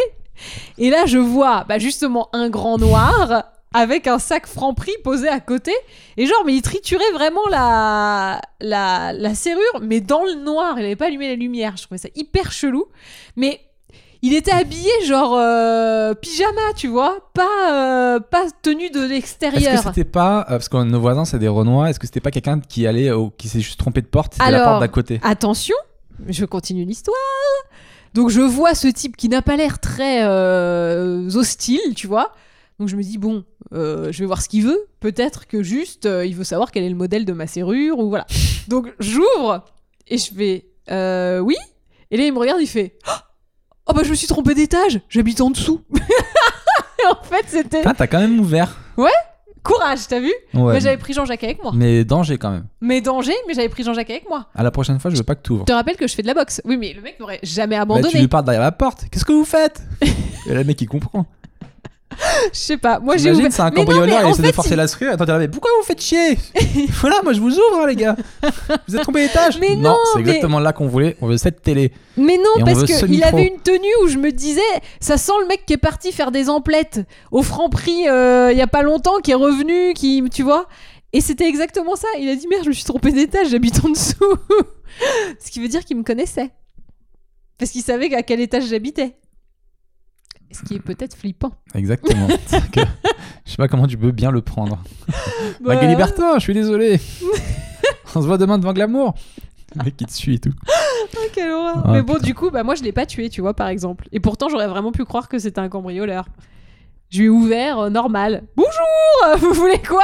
Et 0.77 0.89
là, 0.89 1.05
je 1.05 1.17
vois 1.17 1.65
bah, 1.67 1.79
justement 1.79 2.29
un 2.33 2.49
grand 2.49 2.77
noir 2.77 3.45
avec 3.73 4.07
un 4.07 4.19
sac 4.19 4.47
franc 4.47 4.73
prix 4.73 4.93
posé 5.03 5.27
à 5.27 5.39
côté. 5.39 5.73
Et 6.17 6.25
genre, 6.25 6.43
mais 6.45 6.53
il 6.53 6.61
triturait 6.61 7.11
vraiment 7.13 7.41
la, 7.49 8.39
la, 8.61 9.13
la 9.13 9.35
serrure, 9.35 9.81
mais 9.81 9.99
dans 10.01 10.23
le 10.23 10.35
noir. 10.35 10.79
Il 10.79 10.85
avait 10.85 10.95
pas 10.95 11.07
allumé 11.07 11.27
la 11.29 11.35
lumière. 11.35 11.75
Je 11.77 11.83
trouvais 11.83 11.97
ça 11.97 12.09
hyper 12.15 12.51
chelou. 12.51 12.85
Mais 13.35 13.59
il 14.21 14.33
était 14.33 14.51
habillé 14.51 14.89
genre 15.05 15.35
euh, 15.37 16.13
pyjama, 16.13 16.61
tu 16.77 16.87
vois, 16.87 17.29
pas, 17.33 17.71
euh, 18.15 18.19
pas 18.21 18.45
tenue 18.61 18.89
de 18.89 18.99
Est-ce 18.99 19.07
que 19.07 19.13
l'extérieur. 19.13 19.83
c'était 19.83 20.05
pas, 20.05 20.41
euh, 20.41 20.43
parce 20.51 20.69
que 20.69 20.81
nos 20.81 20.99
voisins 21.01 21.25
c'est 21.25 21.39
des 21.39 21.49
Renois, 21.49 21.89
est-ce 21.89 21.99
que 21.99 22.07
c'était 22.07 22.21
pas 22.21 22.31
quelqu'un 22.31 22.61
qui 22.61 22.87
allait, 22.87 23.11
au- 23.11 23.31
qui 23.31 23.49
s'est 23.49 23.59
juste 23.59 23.77
trompé 23.79 24.01
de 24.01 24.07
porte, 24.07 24.35
c'était 24.35 24.49
la 24.51 24.63
porte 24.63 24.79
d'à 24.79 24.87
côté? 24.87 25.19
Attention, 25.23 25.75
je 26.29 26.45
continue 26.45 26.85
l'histoire. 26.85 27.17
Donc 28.13 28.29
je 28.29 28.39
vois 28.39 28.75
ce 28.75 28.87
type 28.87 29.17
qui 29.17 29.27
n'a 29.27 29.41
pas 29.41 29.57
l'air 29.57 29.79
très 29.79 30.23
euh, 30.23 31.29
hostile, 31.35 31.93
tu 31.95 32.07
vois. 32.07 32.31
Donc 32.79 32.87
je 32.89 32.95
me 32.95 33.03
dis 33.03 33.17
bon, 33.17 33.43
euh, 33.73 34.11
je 34.11 34.19
vais 34.19 34.25
voir 34.25 34.41
ce 34.41 34.49
qu'il 34.49 34.63
veut. 34.65 34.87
Peut-être 34.99 35.47
que 35.47 35.61
juste 35.63 36.05
euh, 36.05 36.25
il 36.25 36.35
veut 36.35 36.43
savoir 36.43 36.71
quel 36.71 36.83
est 36.83 36.89
le 36.89 36.95
modèle 36.95 37.25
de 37.25 37.33
ma 37.33 37.47
serrure 37.47 37.99
ou 37.99 38.09
voilà. 38.09 38.25
Donc 38.67 38.93
j'ouvre 38.99 39.63
et 40.07 40.17
je 40.17 40.33
fais 40.33 40.65
euh, 40.91 41.39
oui. 41.39 41.55
Et 42.11 42.17
là 42.17 42.23
il 42.25 42.33
me 42.33 42.39
regarde, 42.39 42.59
il 42.61 42.67
fait 42.67 42.97
oh 43.87 43.93
bah 43.93 44.01
je 44.03 44.09
me 44.09 44.15
suis 44.15 44.27
trompé 44.27 44.53
d'étage, 44.55 45.01
j'habite 45.09 45.39
en 45.41 45.49
dessous. 45.51 45.81
et 45.95 47.07
en 47.11 47.23
fait 47.23 47.45
c'était 47.47 47.81
Ah, 47.85 47.93
t'as 47.95 48.07
quand 48.07 48.19
même 48.19 48.39
ouvert. 48.39 48.75
courage, 49.63 50.07
t'as 50.09 50.19
vu? 50.19 50.33
Ouais. 50.53 50.73
Mais 50.73 50.81
j'avais 50.81 50.97
pris 50.97 51.13
Jean-Jacques 51.13 51.43
avec 51.43 51.63
moi. 51.63 51.71
Mais 51.73 52.03
danger 52.03 52.37
quand 52.37 52.51
même. 52.51 52.65
Mais 52.81 52.99
danger, 52.99 53.33
mais 53.47 53.53
j'avais 53.53 53.69
pris 53.69 53.83
Jean-Jacques 53.83 54.09
avec 54.09 54.27
moi. 54.27 54.47
À 54.55 54.61
la 54.61 54.71
prochaine 54.71 54.99
fois, 54.99 55.09
je 55.09 55.15
veux 55.15 55.23
pas 55.23 55.35
que 55.35 55.41
tu 55.41 55.53
ouvres. 55.53 55.61
Je 55.61 55.67
te 55.67 55.73
rappelle 55.73 55.95
que 55.95 56.05
je 56.05 56.13
fais 56.13 56.21
de 56.21 56.27
la 56.27 56.33
boxe. 56.33 56.61
Oui, 56.65 56.75
mais 56.75 56.91
le 56.93 57.01
mec 57.01 57.17
m'aurait 57.19 57.39
jamais 57.43 57.77
Bah, 57.77 57.83
abandonné. 57.83 58.09
tu 58.09 58.17
lui 58.17 58.27
parles 58.27 58.43
derrière 58.43 58.61
la 58.61 58.73
porte. 58.73 59.05
Qu'est-ce 59.09 59.23
que 59.23 59.31
vous 59.31 59.45
faites? 59.45 59.81
Et 60.47 60.53
le 60.53 60.63
mec 60.65 60.81
il 60.81 60.87
comprend. 60.87 61.25
Je 62.53 62.57
sais 62.57 62.77
pas. 62.77 62.99
Moi, 62.99 63.17
j'ai 63.17 63.31
ouvert. 63.31 63.51
c'est 63.51 63.61
un 63.61 63.71
cambrioleur, 63.71 64.21
il 64.25 64.29
essaie 64.31 64.41
de 64.41 64.47
fait, 64.47 64.53
forcer 64.53 64.71
il- 64.71 64.77
la 64.77 64.87
serrure. 64.87 65.13
Attends, 65.13 65.37
mais 65.37 65.47
pourquoi 65.47 65.71
vous 65.79 65.85
faites 65.85 66.01
chier 66.01 66.37
Voilà, 67.01 67.21
moi 67.23 67.33
je 67.33 67.39
vous 67.41 67.51
ouvre, 67.51 67.79
hein, 67.81 67.87
les 67.87 67.95
gars. 67.95 68.15
Vous 68.87 68.95
êtes 68.95 69.01
trompé 69.01 69.21
d'étage 69.27 69.59
Mais 69.59 69.75
non, 69.75 69.95
c'est 70.13 70.19
mais- 70.21 70.29
exactement 70.29 70.59
là 70.59 70.73
qu'on 70.73 70.87
voulait. 70.87 71.15
On 71.21 71.27
veut 71.27 71.37
cette 71.37 71.61
télé. 71.61 71.91
Mais 72.17 72.37
non, 72.37 72.43
on 72.57 72.63
parce 72.65 72.83
qu'il 72.85 73.23
avait 73.23 73.47
une 73.47 73.59
tenue 73.59 73.87
où 74.03 74.07
je 74.07 74.17
me 74.17 74.31
disais, 74.31 74.61
ça 74.99 75.17
sent 75.17 75.31
le 75.41 75.47
mec 75.47 75.65
qui 75.65 75.73
est 75.73 75.77
parti 75.77 76.11
faire 76.11 76.31
des 76.31 76.49
emplettes 76.49 77.01
au 77.31 77.41
franc 77.43 77.69
prix 77.69 78.07
euh, 78.07 78.49
il 78.51 78.57
y 78.57 78.61
a 78.61 78.67
pas 78.67 78.81
longtemps, 78.83 79.17
qui 79.23 79.31
est 79.31 79.35
revenu, 79.35 79.93
qui, 79.93 80.23
tu 80.31 80.43
vois. 80.43 80.67
Et 81.11 81.21
c'était 81.21 81.47
exactement 81.47 81.95
ça. 81.95 82.07
Il 82.19 82.27
a 82.29 82.35
dit 82.35 82.47
merde, 82.47 82.63
je 82.63 82.69
me 82.69 82.73
suis 82.73 82.83
trompé 82.85 83.11
d'étage, 83.11 83.49
j'habite 83.49 83.83
en 83.85 83.89
dessous. 83.89 84.13
Ce 85.43 85.51
qui 85.51 85.59
veut 85.59 85.67
dire 85.67 85.83
qu'il 85.85 85.97
me 85.97 86.03
connaissait. 86.03 86.51
Parce 87.59 87.71
qu'il 87.71 87.81
savait 87.83 88.13
à 88.15 88.23
quel 88.23 88.41
étage 88.41 88.65
j'habitais. 88.67 89.15
Ce 90.53 90.61
qui 90.63 90.75
est 90.75 90.79
peut-être 90.79 91.15
flippant. 91.15 91.51
Exactement. 91.73 92.27
Que- 92.71 92.81
je 93.45 93.51
sais 93.51 93.57
pas 93.57 93.67
comment 93.67 93.87
tu 93.87 93.97
peux 93.97 94.11
bien 94.11 94.31
le 94.31 94.41
prendre. 94.41 94.81
Bah, 95.61 95.75
Magali 95.75 95.95
Bertin, 95.95 96.35
je 96.35 96.39
suis 96.43 96.53
désolé. 96.53 96.99
On 98.15 98.21
se 98.21 98.27
voit 98.27 98.37
demain 98.37 98.57
devant 98.57 98.73
Glamour. 98.73 99.13
Le 99.75 99.83
mec 99.83 99.97
qui 99.97 100.05
te 100.05 100.11
suit 100.13 100.35
et 100.35 100.39
tout. 100.39 100.53
Ah, 100.67 101.19
quelle 101.33 101.51
horreur. 101.51 101.81
Ah, 101.85 101.91
Mais 101.93 102.01
bon, 102.03 102.13
putain. 102.13 102.25
du 102.27 102.33
coup, 102.35 102.49
bah, 102.51 102.63
moi, 102.63 102.75
je 102.75 102.83
l'ai 102.83 102.91
pas 102.91 103.05
tué, 103.05 103.29
tu 103.29 103.41
vois, 103.41 103.53
par 103.53 103.67
exemple. 103.67 104.07
Et 104.11 104.19
pourtant, 104.19 104.49
j'aurais 104.49 104.67
vraiment 104.67 104.91
pu 104.91 105.03
croire 105.05 105.27
que 105.29 105.39
c'était 105.39 105.59
un 105.59 105.69
cambrioleur. 105.69 106.25
Je 107.09 107.19
lui 107.19 107.25
ai 107.25 107.29
ouvert, 107.29 107.79
euh, 107.79 107.89
normal. 107.89 108.43
Bonjour 108.55 109.37
Vous 109.39 109.53
voulez 109.53 109.81
quoi? 109.81 110.03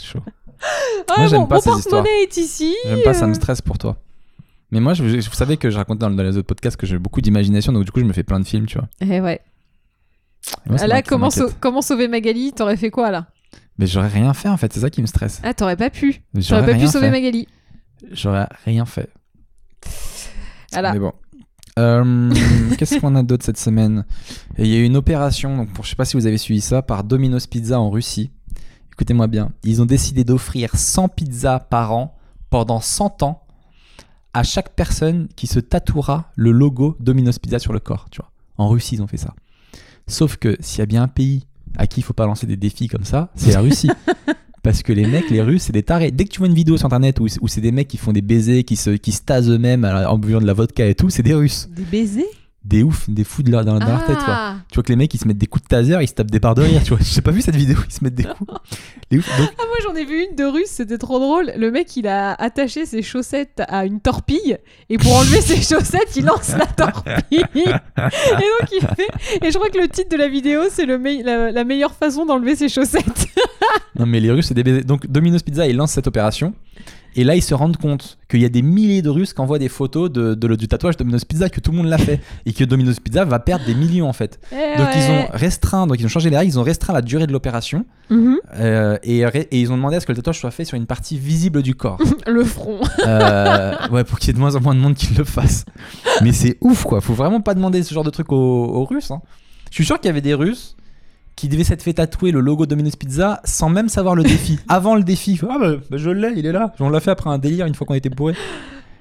Chaud. 0.00 0.20
Ah, 1.08 1.14
Moi, 1.18 1.26
j'aime 1.28 1.40
mon, 1.40 1.46
pas 1.46 1.56
mon 1.56 1.62
porte-monnaie 1.62 2.22
est 2.22 2.36
ici. 2.36 2.74
J'aime 2.86 3.02
pas, 3.02 3.14
ça 3.14 3.26
me 3.26 3.32
euh. 3.32 3.34
stresse 3.34 3.60
pour 3.62 3.78
toi. 3.78 3.96
Mais 4.70 4.80
moi, 4.80 4.94
je, 4.94 5.06
je- 5.20 5.28
vous 5.28 5.34
savez 5.36 5.56
que 5.56 5.70
je 5.70 5.76
racontais 5.76 6.00
dans, 6.00 6.10
dans 6.10 6.22
les 6.22 6.36
autres 6.36 6.46
podcasts 6.46 6.76
que 6.76 6.86
j'ai 6.86 6.98
beaucoup 6.98 7.20
d'imagination, 7.20 7.72
donc 7.72 7.84
du 7.84 7.90
coup, 7.90 8.00
je 8.00 8.04
me 8.04 8.12
fais 8.12 8.22
plein 8.24 8.38
de 8.40 8.44
films, 8.46 8.66
tu 8.66 8.78
vois. 8.78 8.88
Eh 9.00 9.20
ouais. 9.20 9.40
Et 10.66 10.68
moi, 10.68 10.78
ça 10.78 10.84
Ah, 10.84 10.88
là, 10.88 11.02
comment, 11.02 11.26
m'inquiète. 11.26 11.48
sau- 11.48 11.54
comment 11.60 11.82
sauver 11.82 12.08
Magali? 12.08 12.52
T'aurais 12.52 12.76
fait 12.76 12.90
quoi, 12.90 13.10
là? 13.10 13.26
Mais 13.78 13.86
j'aurais 13.86 14.08
rien 14.08 14.32
fait, 14.34 14.48
en 14.48 14.56
fait. 14.56 14.72
C'est 14.72 14.80
ça 14.80 14.90
qui 14.90 15.00
me 15.02 15.06
stresse. 15.06 15.40
Ah, 15.42 15.54
t'aurais 15.54 15.76
pas 15.76 15.88
pu. 15.90 16.22
J'aurais 16.34 16.66
pas 16.66 16.74
pu 16.74 16.86
sauver 16.88 17.06
fait. 17.06 17.10
Magali. 17.12 17.48
J'aurais 18.12 18.46
rien 18.64 18.84
fait. 18.84 19.08
Voilà. 20.72 20.92
Mais 20.92 20.98
bon. 20.98 21.12
Euh, 21.78 22.32
Qu'est-ce 22.78 22.98
qu'on 22.98 23.14
a 23.14 23.22
d'autre 23.22 23.44
cette 23.44 23.58
semaine? 23.58 24.04
Il 24.58 24.66
y 24.66 24.74
a 24.76 24.78
eu 24.80 24.84
une 24.84 24.96
opération, 24.96 25.56
donc 25.56 25.72
pour, 25.72 25.84
je 25.84 25.90
sais 25.90 25.96
pas 25.96 26.04
si 26.04 26.16
vous 26.16 26.26
avez 26.26 26.38
suivi 26.38 26.60
ça, 26.60 26.82
par 26.82 27.04
Domino's 27.04 27.46
Pizza 27.46 27.78
en 27.80 27.90
Russie. 27.90 28.30
Écoutez-moi 28.92 29.28
bien. 29.28 29.52
Ils 29.62 29.80
ont 29.80 29.86
décidé 29.86 30.24
d'offrir 30.24 30.74
100 30.74 31.08
pizzas 31.08 31.60
par 31.60 31.92
an 31.92 32.16
pendant 32.50 32.80
100 32.80 33.22
ans 33.22 33.44
à 34.38 34.44
chaque 34.44 34.76
personne 34.76 35.26
qui 35.34 35.48
se 35.48 35.58
tatouera 35.58 36.30
le 36.36 36.52
logo 36.52 36.96
Domino's 37.00 37.40
Pizza 37.40 37.58
sur 37.58 37.72
le 37.72 37.80
corps. 37.80 38.06
Tu 38.12 38.18
vois. 38.20 38.30
En 38.56 38.68
Russie, 38.68 38.94
ils 38.94 39.02
ont 39.02 39.08
fait 39.08 39.16
ça. 39.16 39.34
Sauf 40.06 40.36
que 40.36 40.56
s'il 40.60 40.78
y 40.78 40.82
a 40.82 40.86
bien 40.86 41.02
un 41.02 41.08
pays 41.08 41.44
à 41.76 41.88
qui 41.88 42.00
il 42.00 42.02
faut 42.04 42.12
pas 42.12 42.24
lancer 42.24 42.46
des 42.46 42.56
défis 42.56 42.86
comme 42.86 43.02
ça, 43.02 43.30
c'est 43.34 43.52
la 43.52 43.60
Russie. 43.60 43.90
Parce 44.62 44.84
que 44.84 44.92
les 44.92 45.06
mecs, 45.06 45.28
les 45.30 45.42
Russes, 45.42 45.62
c'est 45.62 45.72
des 45.72 45.82
tarés. 45.82 46.12
Dès 46.12 46.24
que 46.24 46.30
tu 46.30 46.38
vois 46.38 46.46
une 46.46 46.54
vidéo 46.54 46.76
sur 46.76 46.86
internet 46.86 47.18
où, 47.18 47.26
où 47.40 47.48
c'est 47.48 47.60
des 47.60 47.72
mecs 47.72 47.88
qui 47.88 47.96
font 47.96 48.12
des 48.12 48.22
baisers, 48.22 48.62
qui 48.62 48.76
se, 48.76 48.90
qui 48.90 49.10
se 49.10 49.22
tasent 49.22 49.50
eux-mêmes 49.50 49.84
en 49.84 50.18
buvant 50.18 50.40
de 50.40 50.46
la 50.46 50.52
vodka 50.52 50.86
et 50.86 50.94
tout, 50.94 51.10
c'est 51.10 51.24
des 51.24 51.34
Russes. 51.34 51.68
Des 51.74 51.82
baisers? 51.82 52.30
Des 52.68 52.82
oufs, 52.82 53.08
des 53.08 53.24
fous 53.24 53.42
de 53.42 53.50
leur, 53.50 53.64
dans, 53.64 53.78
dans 53.78 53.86
leur 53.88 54.04
tête, 54.04 54.16
quoi. 54.18 54.26
Ah 54.36 54.56
Tu 54.70 54.74
vois 54.74 54.82
que 54.82 54.90
les 54.90 54.96
mecs, 54.96 55.14
ils 55.14 55.18
se 55.18 55.26
mettent 55.26 55.38
des 55.38 55.46
coups 55.46 55.62
de 55.62 55.68
taser, 55.68 55.96
ils 56.02 56.06
se 56.08 56.12
tapent 56.12 56.30
des 56.30 56.38
barres 56.38 56.54
de 56.54 56.62
rire, 56.62 56.82
tu 56.84 56.90
vois. 56.90 56.98
J'ai 57.00 57.22
pas 57.22 57.30
vu 57.30 57.40
cette 57.40 57.56
vidéo, 57.56 57.78
ils 57.88 57.92
se 57.92 58.04
mettent 58.04 58.14
des 58.14 58.24
coups. 58.24 58.50
Les 59.10 59.18
oufs. 59.18 59.38
Donc, 59.38 59.48
Ah, 59.58 59.62
moi 59.66 59.76
j'en 59.84 59.94
ai 59.94 60.04
vu 60.04 60.22
une 60.28 60.36
de 60.36 60.44
russe, 60.44 60.68
c'était 60.68 60.98
trop 60.98 61.18
drôle. 61.18 61.50
Le 61.56 61.70
mec 61.70 61.96
il 61.96 62.06
a 62.06 62.34
attaché 62.34 62.84
ses 62.84 63.00
chaussettes 63.02 63.62
à 63.68 63.86
une 63.86 64.00
torpille 64.00 64.58
et 64.90 64.98
pour 64.98 65.16
enlever 65.16 65.40
ses 65.40 65.56
chaussettes 65.74 66.14
il 66.16 66.26
lance 66.26 66.50
la 66.58 66.66
torpille. 66.66 67.24
Et 67.54 67.64
donc 67.64 68.70
il 68.72 68.80
fait. 68.96 69.08
Et 69.46 69.50
je 69.50 69.56
crois 69.56 69.70
que 69.70 69.78
le 69.78 69.88
titre 69.88 70.10
de 70.10 70.16
la 70.16 70.28
vidéo 70.28 70.64
c'est 70.70 70.84
le 70.84 70.98
me- 70.98 71.22
la, 71.24 71.50
la 71.50 71.64
meilleure 71.64 71.94
façon 71.94 72.26
d'enlever 72.26 72.54
ses 72.54 72.68
chaussettes. 72.68 73.28
non, 73.98 74.04
mais 74.06 74.20
les 74.20 74.30
Russes, 74.30 74.46
c'est 74.48 74.54
des 74.54 74.62
baisers. 74.62 74.84
Donc, 74.84 75.06
Domino's 75.06 75.42
Pizza, 75.42 75.66
ils 75.66 75.74
lancent 75.76 75.92
cette 75.92 76.06
opération. 76.06 76.52
Et 77.16 77.24
là, 77.24 77.34
ils 77.34 77.42
se 77.42 77.54
rendent 77.54 77.76
compte 77.76 78.18
qu'il 78.28 78.40
y 78.40 78.44
a 78.44 78.48
des 78.48 78.62
milliers 78.62 79.02
de 79.02 79.08
Russes 79.08 79.32
qui 79.32 79.40
envoient 79.40 79.58
des 79.58 79.68
photos 79.68 80.10
de, 80.10 80.34
de- 80.34 80.54
du 80.54 80.68
tatouage 80.68 80.96
Domino's 80.96 81.24
Pizza, 81.24 81.48
que 81.48 81.58
tout 81.60 81.72
le 81.72 81.78
monde 81.78 81.86
l'a 81.88 81.98
fait. 81.98 82.20
et 82.46 82.52
que 82.52 82.62
Domino's 82.64 83.00
Pizza 83.00 83.24
va 83.24 83.38
perdre 83.40 83.64
des 83.64 83.74
millions 83.74 84.08
en 84.08 84.12
fait. 84.12 84.38
Eh 84.52 84.78
Donc 84.78 84.88
ils 84.94 85.10
ont 85.10 85.26
restreint, 85.32 85.86
donc 85.86 85.98
ils 85.98 86.04
ont 86.06 86.08
changé 86.10 86.30
les 86.30 86.36
règles, 86.36 86.52
ils 86.52 86.58
ont 86.58 86.62
restreint 86.62 86.92
la 86.92 87.02
durée 87.02 87.26
de 87.26 87.32
l'opération 87.32 87.84
Mhm. 88.10 88.38
euh, 88.58 88.96
et, 89.02 89.22
ils 89.52 89.70
ont 89.72 89.76
demandé 89.76 89.96
à 89.96 90.00
ce 90.00 90.06
que 90.06 90.12
le 90.12 90.16
tatouage 90.16 90.38
soit 90.40 90.50
fait 90.50 90.64
sur 90.64 90.76
une 90.76 90.86
partie 90.86 91.18
visible 91.18 91.62
du 91.62 91.74
corps. 91.74 91.98
Le 92.26 92.44
front. 92.44 92.80
Euh, 93.06 93.72
ouais, 93.90 94.04
pour 94.04 94.18
qu'il 94.18 94.28
y 94.28 94.30
ait 94.30 94.34
de 94.34 94.38
moins 94.38 94.54
en 94.56 94.60
moins 94.60 94.74
de 94.74 94.80
monde 94.80 94.94
qui 94.94 95.12
le 95.14 95.24
fasse. 95.24 95.64
Mais 96.22 96.32
c'est 96.32 96.56
ouf 96.60 96.84
quoi, 96.84 97.00
faut 97.00 97.14
vraiment 97.14 97.40
pas 97.40 97.54
demander 97.54 97.82
ce 97.82 97.92
genre 97.92 98.04
de 98.04 98.10
truc 98.10 98.32
aux, 98.32 98.36
aux 98.36 98.84
Russes. 98.84 99.10
hein. 99.10 99.20
Je 99.70 99.74
suis 99.74 99.84
sûr 99.84 99.96
qu'il 100.00 100.06
y 100.06 100.10
avait 100.10 100.20
des 100.22 100.32
Russes 100.34 100.76
qui 101.38 101.48
devaient 101.48 101.64
s'être 101.64 101.82
fait 101.82 101.94
tatouer 101.94 102.32
le 102.32 102.40
logo 102.40 102.66
Domino's 102.66 102.96
Pizza 102.96 103.40
sans 103.44 103.68
même 103.70 103.88
savoir 103.88 104.14
le 104.14 104.22
défi. 104.24 104.58
Avant 104.68 104.94
le 104.96 105.02
défi, 105.04 105.40
ah 105.48 105.56
bah, 105.58 105.72
bah, 105.90 105.96
je 105.96 106.10
l'ai, 106.10 106.32
il 106.36 106.44
est 106.46 106.52
là. 106.52 106.72
On 106.80 106.90
l'a 106.90 107.00
fait 107.00 107.10
après 107.12 107.30
un 107.30 107.38
délire 107.38 107.66
une 107.66 107.74
fois 107.74 107.86
qu'on 107.86 107.94
était 107.94 108.10
bourré. 108.10 108.34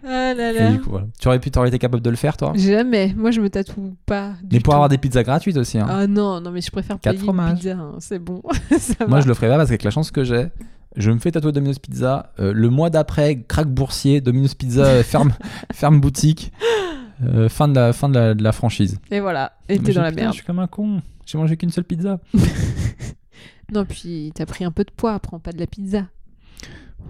Ah 0.10 0.34
là 0.34 0.52
Et 0.52 0.54
là. 0.54 0.72
du 0.72 0.80
coup, 0.80 0.92
voilà. 0.92 1.08
Tu 1.20 1.28
aurais 1.28 1.40
pu, 1.40 1.52
t'aurais 1.52 1.68
été 1.68 1.80
capable 1.80 2.02
de 2.02 2.10
le 2.10 2.16
faire 2.16 2.38
toi. 2.38 2.54
Jamais. 2.56 3.14
Moi, 3.18 3.32
je 3.32 3.42
me 3.42 3.50
tatoue 3.50 3.98
pas. 4.06 4.30
Du 4.42 4.54
Mais 4.56 4.60
pour 4.62 4.72
tout. 4.72 4.76
avoir 4.76 4.88
des 4.88 4.98
pizzas 4.98 5.24
gratuites 5.24 5.58
aussi. 5.58 5.80
hein. 5.80 5.86
Ah 5.90 6.08
non, 6.08 6.40
non, 6.40 6.52
mais 6.52 6.62
je 6.62 6.72
préfère 6.72 6.98
Quatre 6.98 7.16
payer 7.16 7.24
fromages. 7.26 7.50
une 7.52 7.56
pizza. 7.58 7.74
hein, 7.78 7.96
C'est 8.00 8.20
bon. 8.20 8.42
Moi, 8.46 9.08
va. 9.08 9.20
je 9.22 9.28
le 9.28 9.34
ferais 9.34 9.50
pas 9.50 9.58
parce 9.58 9.68
qu'avec 9.68 9.84
la 9.84 9.92
chance 9.92 10.12
que 10.12 10.24
j'ai, 10.24 10.48
je 10.96 11.12
me 11.12 11.20
fais 11.20 11.32
tatouer 11.32 11.52
Domino's 11.52 11.80
Pizza. 11.80 12.32
euh, 12.40 12.54
le 12.54 12.70
mois 12.70 12.90
d'après, 12.90 13.42
crack 13.50 13.68
boursier, 13.68 14.22
Domino's 14.22 14.54
Pizza 14.56 14.86
euh, 14.86 15.04
ferme, 15.04 15.34
ferme 15.74 16.00
boutique. 16.00 16.54
euh, 17.26 17.50
fin 17.50 17.68
de 17.68 17.76
la, 17.76 17.92
fin 17.92 18.08
de 18.08 18.18
la, 18.18 18.34
de 18.34 18.44
la 18.44 18.52
franchise. 18.54 19.00
Et 19.12 19.20
voilà. 19.20 19.54
Et 19.68 19.78
t'es 19.78 19.92
dans 19.92 20.04
la 20.04 20.10
putain, 20.12 20.22
merde. 20.22 20.34
Je 20.36 20.38
suis 20.38 20.46
comme 20.48 20.60
un 20.60 20.68
con. 20.68 21.02
J'ai 21.28 21.38
mangé 21.38 21.58
qu'une 21.58 21.70
seule 21.70 21.84
pizza. 21.84 22.20
Non, 23.74 23.84
puis 23.84 24.32
t'as 24.34 24.46
pris 24.46 24.64
un 24.64 24.72
peu 24.72 24.86
de 24.86 24.92
poids. 24.96 25.20
Prends 25.20 25.40
pas 25.40 25.52
de 25.52 25.60
la 25.60 25.68
pizza. 25.68 26.08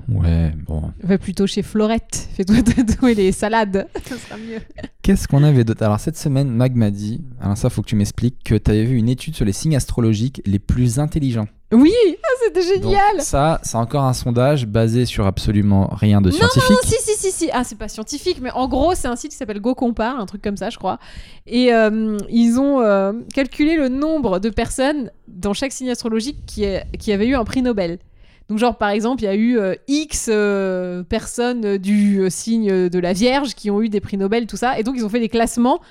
Ouais, 0.09 0.51
bon. 0.65 0.91
Va 1.03 1.20
plutôt 1.20 1.45
chez 1.45 1.61
Florette. 1.61 2.30
Fais-toi 2.34 2.63
tatouer 2.63 3.13
les 3.13 3.32
salades. 3.32 3.88
Ça 4.05 4.18
sera 4.18 4.38
mieux. 4.38 4.59
Qu'est-ce 5.03 5.28
qu'on 5.28 5.43
avait 5.43 5.63
d'autre? 5.63 5.84
Alors, 5.84 5.99
cette 5.99 6.18
semaine, 6.18 6.49
Mag 6.49 6.76
m'a 6.76 6.89
dit, 6.89 7.22
alors 7.39 7.57
ça, 7.57 7.70
faut 7.70 7.84
que 7.84 7.88
tu 7.88 7.95
m'expliques, 7.95 8.43
que 8.43 8.55
tu 8.55 8.72
avais 8.72 8.86
vu 8.86 8.97
une 8.97 9.07
étude 9.07 9.36
sur 9.36 9.45
les 9.45 9.53
signes 9.53 9.76
astrologiques 9.76 10.41
les 10.45 10.57
plus 10.57 10.97
intelligents. 10.97 11.47
Oui, 11.74 11.91
ah, 12.24 12.28
c'était 12.45 12.80
Donc, 12.80 12.91
génial. 12.93 13.22
ça, 13.22 13.59
c'est 13.61 13.76
encore 13.76 14.03
un 14.05 14.13
sondage 14.13 14.65
basé 14.65 15.05
sur 15.05 15.26
absolument 15.26 15.89
rien 15.91 16.22
de 16.22 16.30
Non, 16.30 16.36
scientifique. 16.36 16.70
Non, 16.72 16.78
si, 16.86 16.95
si, 17.01 17.18
si, 17.18 17.32
si. 17.32 17.49
Ah, 17.51 17.65
c'est 17.65 17.78
pas 17.78 17.89
scientifique, 17.89 18.39
mais 18.41 18.51
en 18.51 18.70
gros, 18.70 18.95
c'est 18.95 19.09
un 19.09 19.18
site 19.18 19.32
qui 19.32 19.38
s'appelle 19.38 19.59
GoCompare, 19.59 20.18
un 20.18 20.26
truc 20.26 20.41
comme 20.41 20.55
ça, 20.55 20.70
je 20.70 20.78
crois. 20.78 20.97
Et 21.45 21.74
euh, 21.74 22.18
ils 22.30 22.57
ont 22.57 22.80
euh, 22.80 23.11
calculé 23.34 23.76
le 23.76 23.89
nombre 23.89 24.39
de 24.39 24.49
personnes 24.49 25.11
dans 25.28 25.53
chaque 25.53 25.74
signe 25.74 25.89
astrologique 25.89 26.38
qui, 26.45 26.63
est- 26.63 26.86
qui 26.97 27.11
avait 27.11 27.28
eu 27.28 27.36
un 27.36 27.43
prix 27.43 27.61
Nobel. 27.61 27.99
Donc, 28.47 28.59
genre, 28.59 28.78
par 28.78 28.89
exemple, 28.91 29.24
il 29.24 29.26
y 29.26 29.30
a 29.30 29.36
eu 29.36 29.59
euh, 29.59 29.76
X 29.89 30.30
euh, 30.32 31.03
personnes 31.03 31.78
du 31.78 32.22
euh, 32.22 32.30
signe 32.30 32.88
de 32.88 32.99
la 32.99 33.11
Vierge 33.11 33.55
qui 33.55 33.70
ont 33.72 33.82
eu 33.82 33.89
des 33.89 33.99
prix 33.99 34.15
Nobel, 34.15 34.47
tout 34.47 34.55
ça. 34.55 34.80
Et 34.80 34.84
donc, 34.84 34.95
ils 34.97 35.03
ont 35.03 35.09
fait 35.09 35.20
des 35.20 35.28
classements 35.28 35.82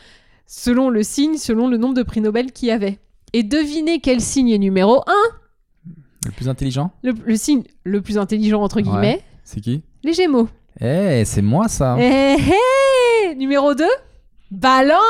selon 0.46 0.88
le 0.88 1.02
signe, 1.02 1.36
selon 1.36 1.68
le 1.68 1.76
nombre 1.76 1.92
de 1.94 2.02
prix 2.02 2.22
Nobel 2.22 2.52
qu'il 2.52 2.68
y 2.68 2.70
avait. 2.70 2.98
Et 3.34 3.42
devinez 3.42 4.00
quel 4.00 4.22
signe 4.22 4.48
est 4.48 4.58
numéro 4.58 5.02
1 5.06 5.12
Le 6.26 6.32
plus 6.32 6.48
intelligent, 6.48 6.90
le, 7.02 7.12
le 7.24 7.36
signe 7.36 7.62
le 7.84 8.02
plus 8.02 8.18
intelligent, 8.18 8.60
entre 8.62 8.80
guillemets, 8.80 9.22
c'est 9.44 9.60
qui 9.60 9.82
les 10.04 10.12
Gémeaux. 10.12 10.48
Eh, 10.80 11.22
c'est 11.24 11.42
moi 11.42 11.68
ça. 11.68 11.96
Eh, 11.98 12.36
eh 12.38 13.34
Numéro 13.34 13.74
2 13.74 13.84
Balance 14.50 15.00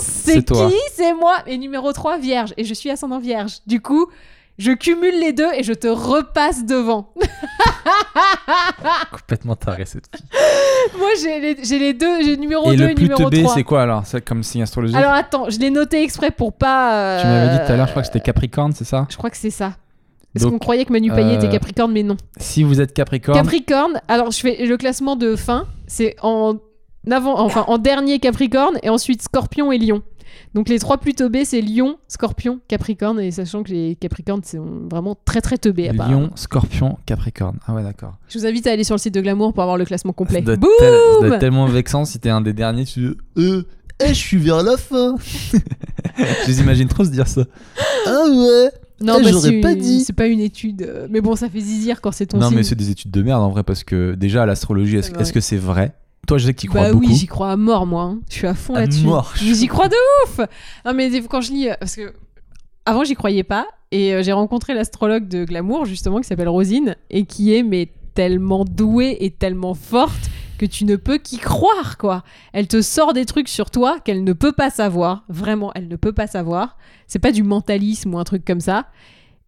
C'est 0.00 0.42
qui 0.44 0.74
C'est 0.92 1.14
moi 1.14 1.36
Et 1.46 1.56
numéro 1.58 1.92
3 1.92 2.18
Vierge. 2.18 2.52
Et 2.56 2.64
je 2.64 2.74
suis 2.74 2.90
ascendant 2.90 3.18
Vierge. 3.20 3.58
Du 3.66 3.80
coup, 3.80 4.08
je 4.58 4.72
cumule 4.72 5.18
les 5.20 5.32
deux 5.32 5.48
et 5.54 5.62
je 5.62 5.72
te 5.72 5.86
repasse 5.86 6.64
devant. 6.66 7.12
Complètement 9.10 9.56
taré 9.56 9.84
cette 9.86 10.04
fille. 10.14 10.26
moi, 10.98 11.08
j'ai 11.22 11.40
les, 11.40 11.54
les 11.78 11.94
deux. 11.94 12.22
J'ai 12.22 12.36
numéro 12.36 12.70
Et 12.72 12.76
2 12.76 12.84
le 12.84 12.90
et 12.90 12.94
plus 12.94 13.02
numéro 13.04 13.24
teubé, 13.24 13.42
3. 13.42 13.54
c'est 13.54 13.64
quoi 13.64 13.82
alors 13.82 14.02
C'est 14.06 14.22
comme 14.24 14.42
signe 14.42 14.62
astrologique 14.62 14.96
Alors 14.96 15.12
attends, 15.12 15.48
je 15.50 15.58
l'ai 15.58 15.70
noté 15.70 16.02
exprès 16.02 16.30
pour 16.30 16.52
pas... 16.52 16.94
euh, 16.94 17.20
Tu 17.20 17.26
m'avais 17.26 17.58
dit 17.58 17.66
tout 17.66 17.72
à 17.72 17.76
l'heure, 17.76 17.86
je 17.86 17.92
crois 17.92 18.02
que 18.02 18.08
c'était 18.08 18.20
Capricorne, 18.20 18.72
c'est 18.72 18.84
ça 18.84 19.06
Je 19.08 19.16
crois 19.16 19.30
que 19.30 19.36
c'est 19.36 19.50
ça. 19.50 19.72
Parce 20.38 20.50
qu'on 20.50 20.58
croyait 20.58 20.84
que 20.84 20.92
Manu 20.92 21.10
Payet 21.10 21.32
euh, 21.32 21.36
était 21.36 21.48
Capricorne, 21.48 21.92
mais 21.92 22.02
non. 22.02 22.16
Si 22.38 22.62
vous 22.62 22.80
êtes 22.80 22.92
Capricorne, 22.92 23.38
Capricorne, 23.38 24.00
alors 24.08 24.30
je 24.30 24.38
fais 24.40 24.64
le 24.66 24.76
classement 24.76 25.16
de 25.16 25.36
fin, 25.36 25.66
c'est 25.86 26.16
en 26.22 26.56
avant, 27.10 27.38
enfin 27.40 27.64
en 27.68 27.78
dernier 27.78 28.18
Capricorne 28.18 28.78
et 28.82 28.88
ensuite 28.90 29.22
Scorpion 29.22 29.70
et 29.72 29.78
Lion. 29.78 30.02
Donc 30.54 30.68
les 30.68 30.78
trois 30.78 30.98
plus 30.98 31.14
teubés, 31.14 31.44
c'est 31.44 31.60
Lion, 31.60 31.98
Scorpion, 32.08 32.60
Capricorne, 32.68 33.20
et 33.20 33.30
sachant 33.30 33.62
que 33.62 33.70
les 33.70 33.94
Capricornes 33.94 34.42
sont 34.42 34.86
vraiment 34.90 35.16
très 35.24 35.40
très 35.40 35.56
teubés. 35.58 35.88
apparemment. 35.88 36.20
Lion, 36.20 36.30
Scorpion, 36.34 36.98
Capricorne. 37.06 37.58
Ah 37.66 37.74
ouais, 37.74 37.82
d'accord. 37.82 38.14
Je 38.28 38.38
vous 38.38 38.46
invite 38.46 38.66
à 38.66 38.72
aller 38.72 38.84
sur 38.84 38.94
le 38.94 38.98
site 38.98 39.14
de 39.14 39.20
Glamour 39.20 39.52
pour 39.52 39.62
avoir 39.62 39.76
le 39.78 39.84
classement 39.84 40.12
complet. 40.12 40.38
Ça 40.38 40.44
doit, 40.44 40.54
être 40.54 40.60
Boum 40.60 40.70
tel- 40.78 40.92
ça 41.20 41.26
doit 41.26 41.36
être 41.36 41.40
tellement 41.40 41.66
vexant 41.66 42.04
si 42.04 42.18
t'es 42.18 42.30
un 42.30 42.40
des 42.40 42.52
derniers, 42.52 42.84
tu 42.84 43.16
Euh, 43.38 43.62
eh, 44.02 44.08
je 44.08 44.12
suis 44.14 44.36
vers 44.38 44.62
la 44.62 44.76
fin. 44.76 45.14
je 46.18 46.46
les 46.46 46.60
imagine 46.60 46.88
trop 46.88 47.04
se 47.04 47.10
dire 47.10 47.28
ça. 47.28 47.42
Ah 48.06 48.24
ouais 48.30 48.70
Non, 49.00 49.20
bah, 49.20 49.30
j'aurais 49.30 49.50
c'est 49.50 49.60
pas 49.60 49.72
une- 49.72 49.78
dit. 49.78 50.04
C'est 50.04 50.12
pas 50.14 50.26
une 50.26 50.40
étude, 50.40 50.82
euh, 50.82 51.06
mais 51.10 51.20
bon, 51.20 51.36
ça 51.36 51.48
fait 51.48 51.60
zizir 51.60 52.00
quand 52.00 52.12
c'est 52.12 52.26
ton 52.26 52.38
Non, 52.38 52.48
signe. 52.48 52.56
mais 52.56 52.62
c'est 52.62 52.74
des 52.74 52.90
études 52.90 53.10
de 53.10 53.22
merde 53.22 53.42
en 53.42 53.50
vrai, 53.50 53.62
parce 53.62 53.84
que 53.84 54.14
déjà, 54.14 54.46
l'astrologie, 54.46 54.96
est-ce 54.96 55.32
que 55.32 55.40
c'est 55.40 55.56
vrai? 55.58 55.92
Toi, 56.26 56.38
je 56.38 56.46
sais 56.46 56.54
que 56.54 56.58
tu 56.60 56.66
y 56.66 56.68
crois 56.68 56.82
bah 56.82 56.92
beaucoup. 56.92 57.06
oui, 57.06 57.14
j'y 57.14 57.26
crois 57.26 57.52
à 57.52 57.56
mort, 57.56 57.86
moi. 57.86 58.02
hein. 58.02 58.18
Je 58.28 58.34
suis 58.34 58.46
à 58.48 58.54
fond 58.54 58.74
À 58.74 58.80
là-dessus. 58.80 59.06
J'y 59.40 59.68
crois 59.68 59.88
de 59.88 59.94
ouf 60.24 60.40
Non, 60.84 60.92
mais 60.92 61.08
quand 61.30 61.40
je 61.40 61.52
lis... 61.52 61.68
euh, 61.68 61.74
Parce 61.78 61.94
que 61.94 62.12
avant, 62.84 63.04
j'y 63.04 63.14
croyais 63.14 63.44
pas. 63.44 63.66
Et 63.92 64.12
euh, 64.12 64.22
j'ai 64.24 64.32
rencontré 64.32 64.74
l'astrologue 64.74 65.28
de 65.28 65.44
Glamour, 65.44 65.84
justement, 65.84 66.18
qui 66.20 66.26
s'appelle 66.26 66.48
Rosine, 66.48 66.96
et 67.10 67.26
qui 67.26 67.54
est 67.54 67.62
mais 67.62 67.92
tellement 68.14 68.64
douée 68.64 69.16
et 69.20 69.30
tellement 69.30 69.74
forte 69.74 70.30
que 70.56 70.66
tu 70.66 70.84
ne 70.84 70.96
peux 70.96 71.18
qu'y 71.18 71.38
croire, 71.38 71.98
quoi. 71.98 72.22
Elle 72.52 72.68
te 72.68 72.82
sort 72.82 73.12
des 73.12 73.24
trucs 73.24 73.48
sur 73.48 73.70
toi 73.70 73.98
qu'elle 74.00 74.24
ne 74.24 74.32
peut 74.32 74.52
pas 74.52 74.70
savoir. 74.70 75.24
Vraiment, 75.28 75.72
elle 75.74 75.88
ne 75.88 75.96
peut 75.96 76.12
pas 76.12 76.26
savoir. 76.26 76.76
C'est 77.06 77.18
pas 77.18 77.32
du 77.32 77.42
mentalisme 77.42 78.14
ou 78.14 78.18
un 78.18 78.24
truc 78.24 78.44
comme 78.44 78.60
ça. 78.60 78.86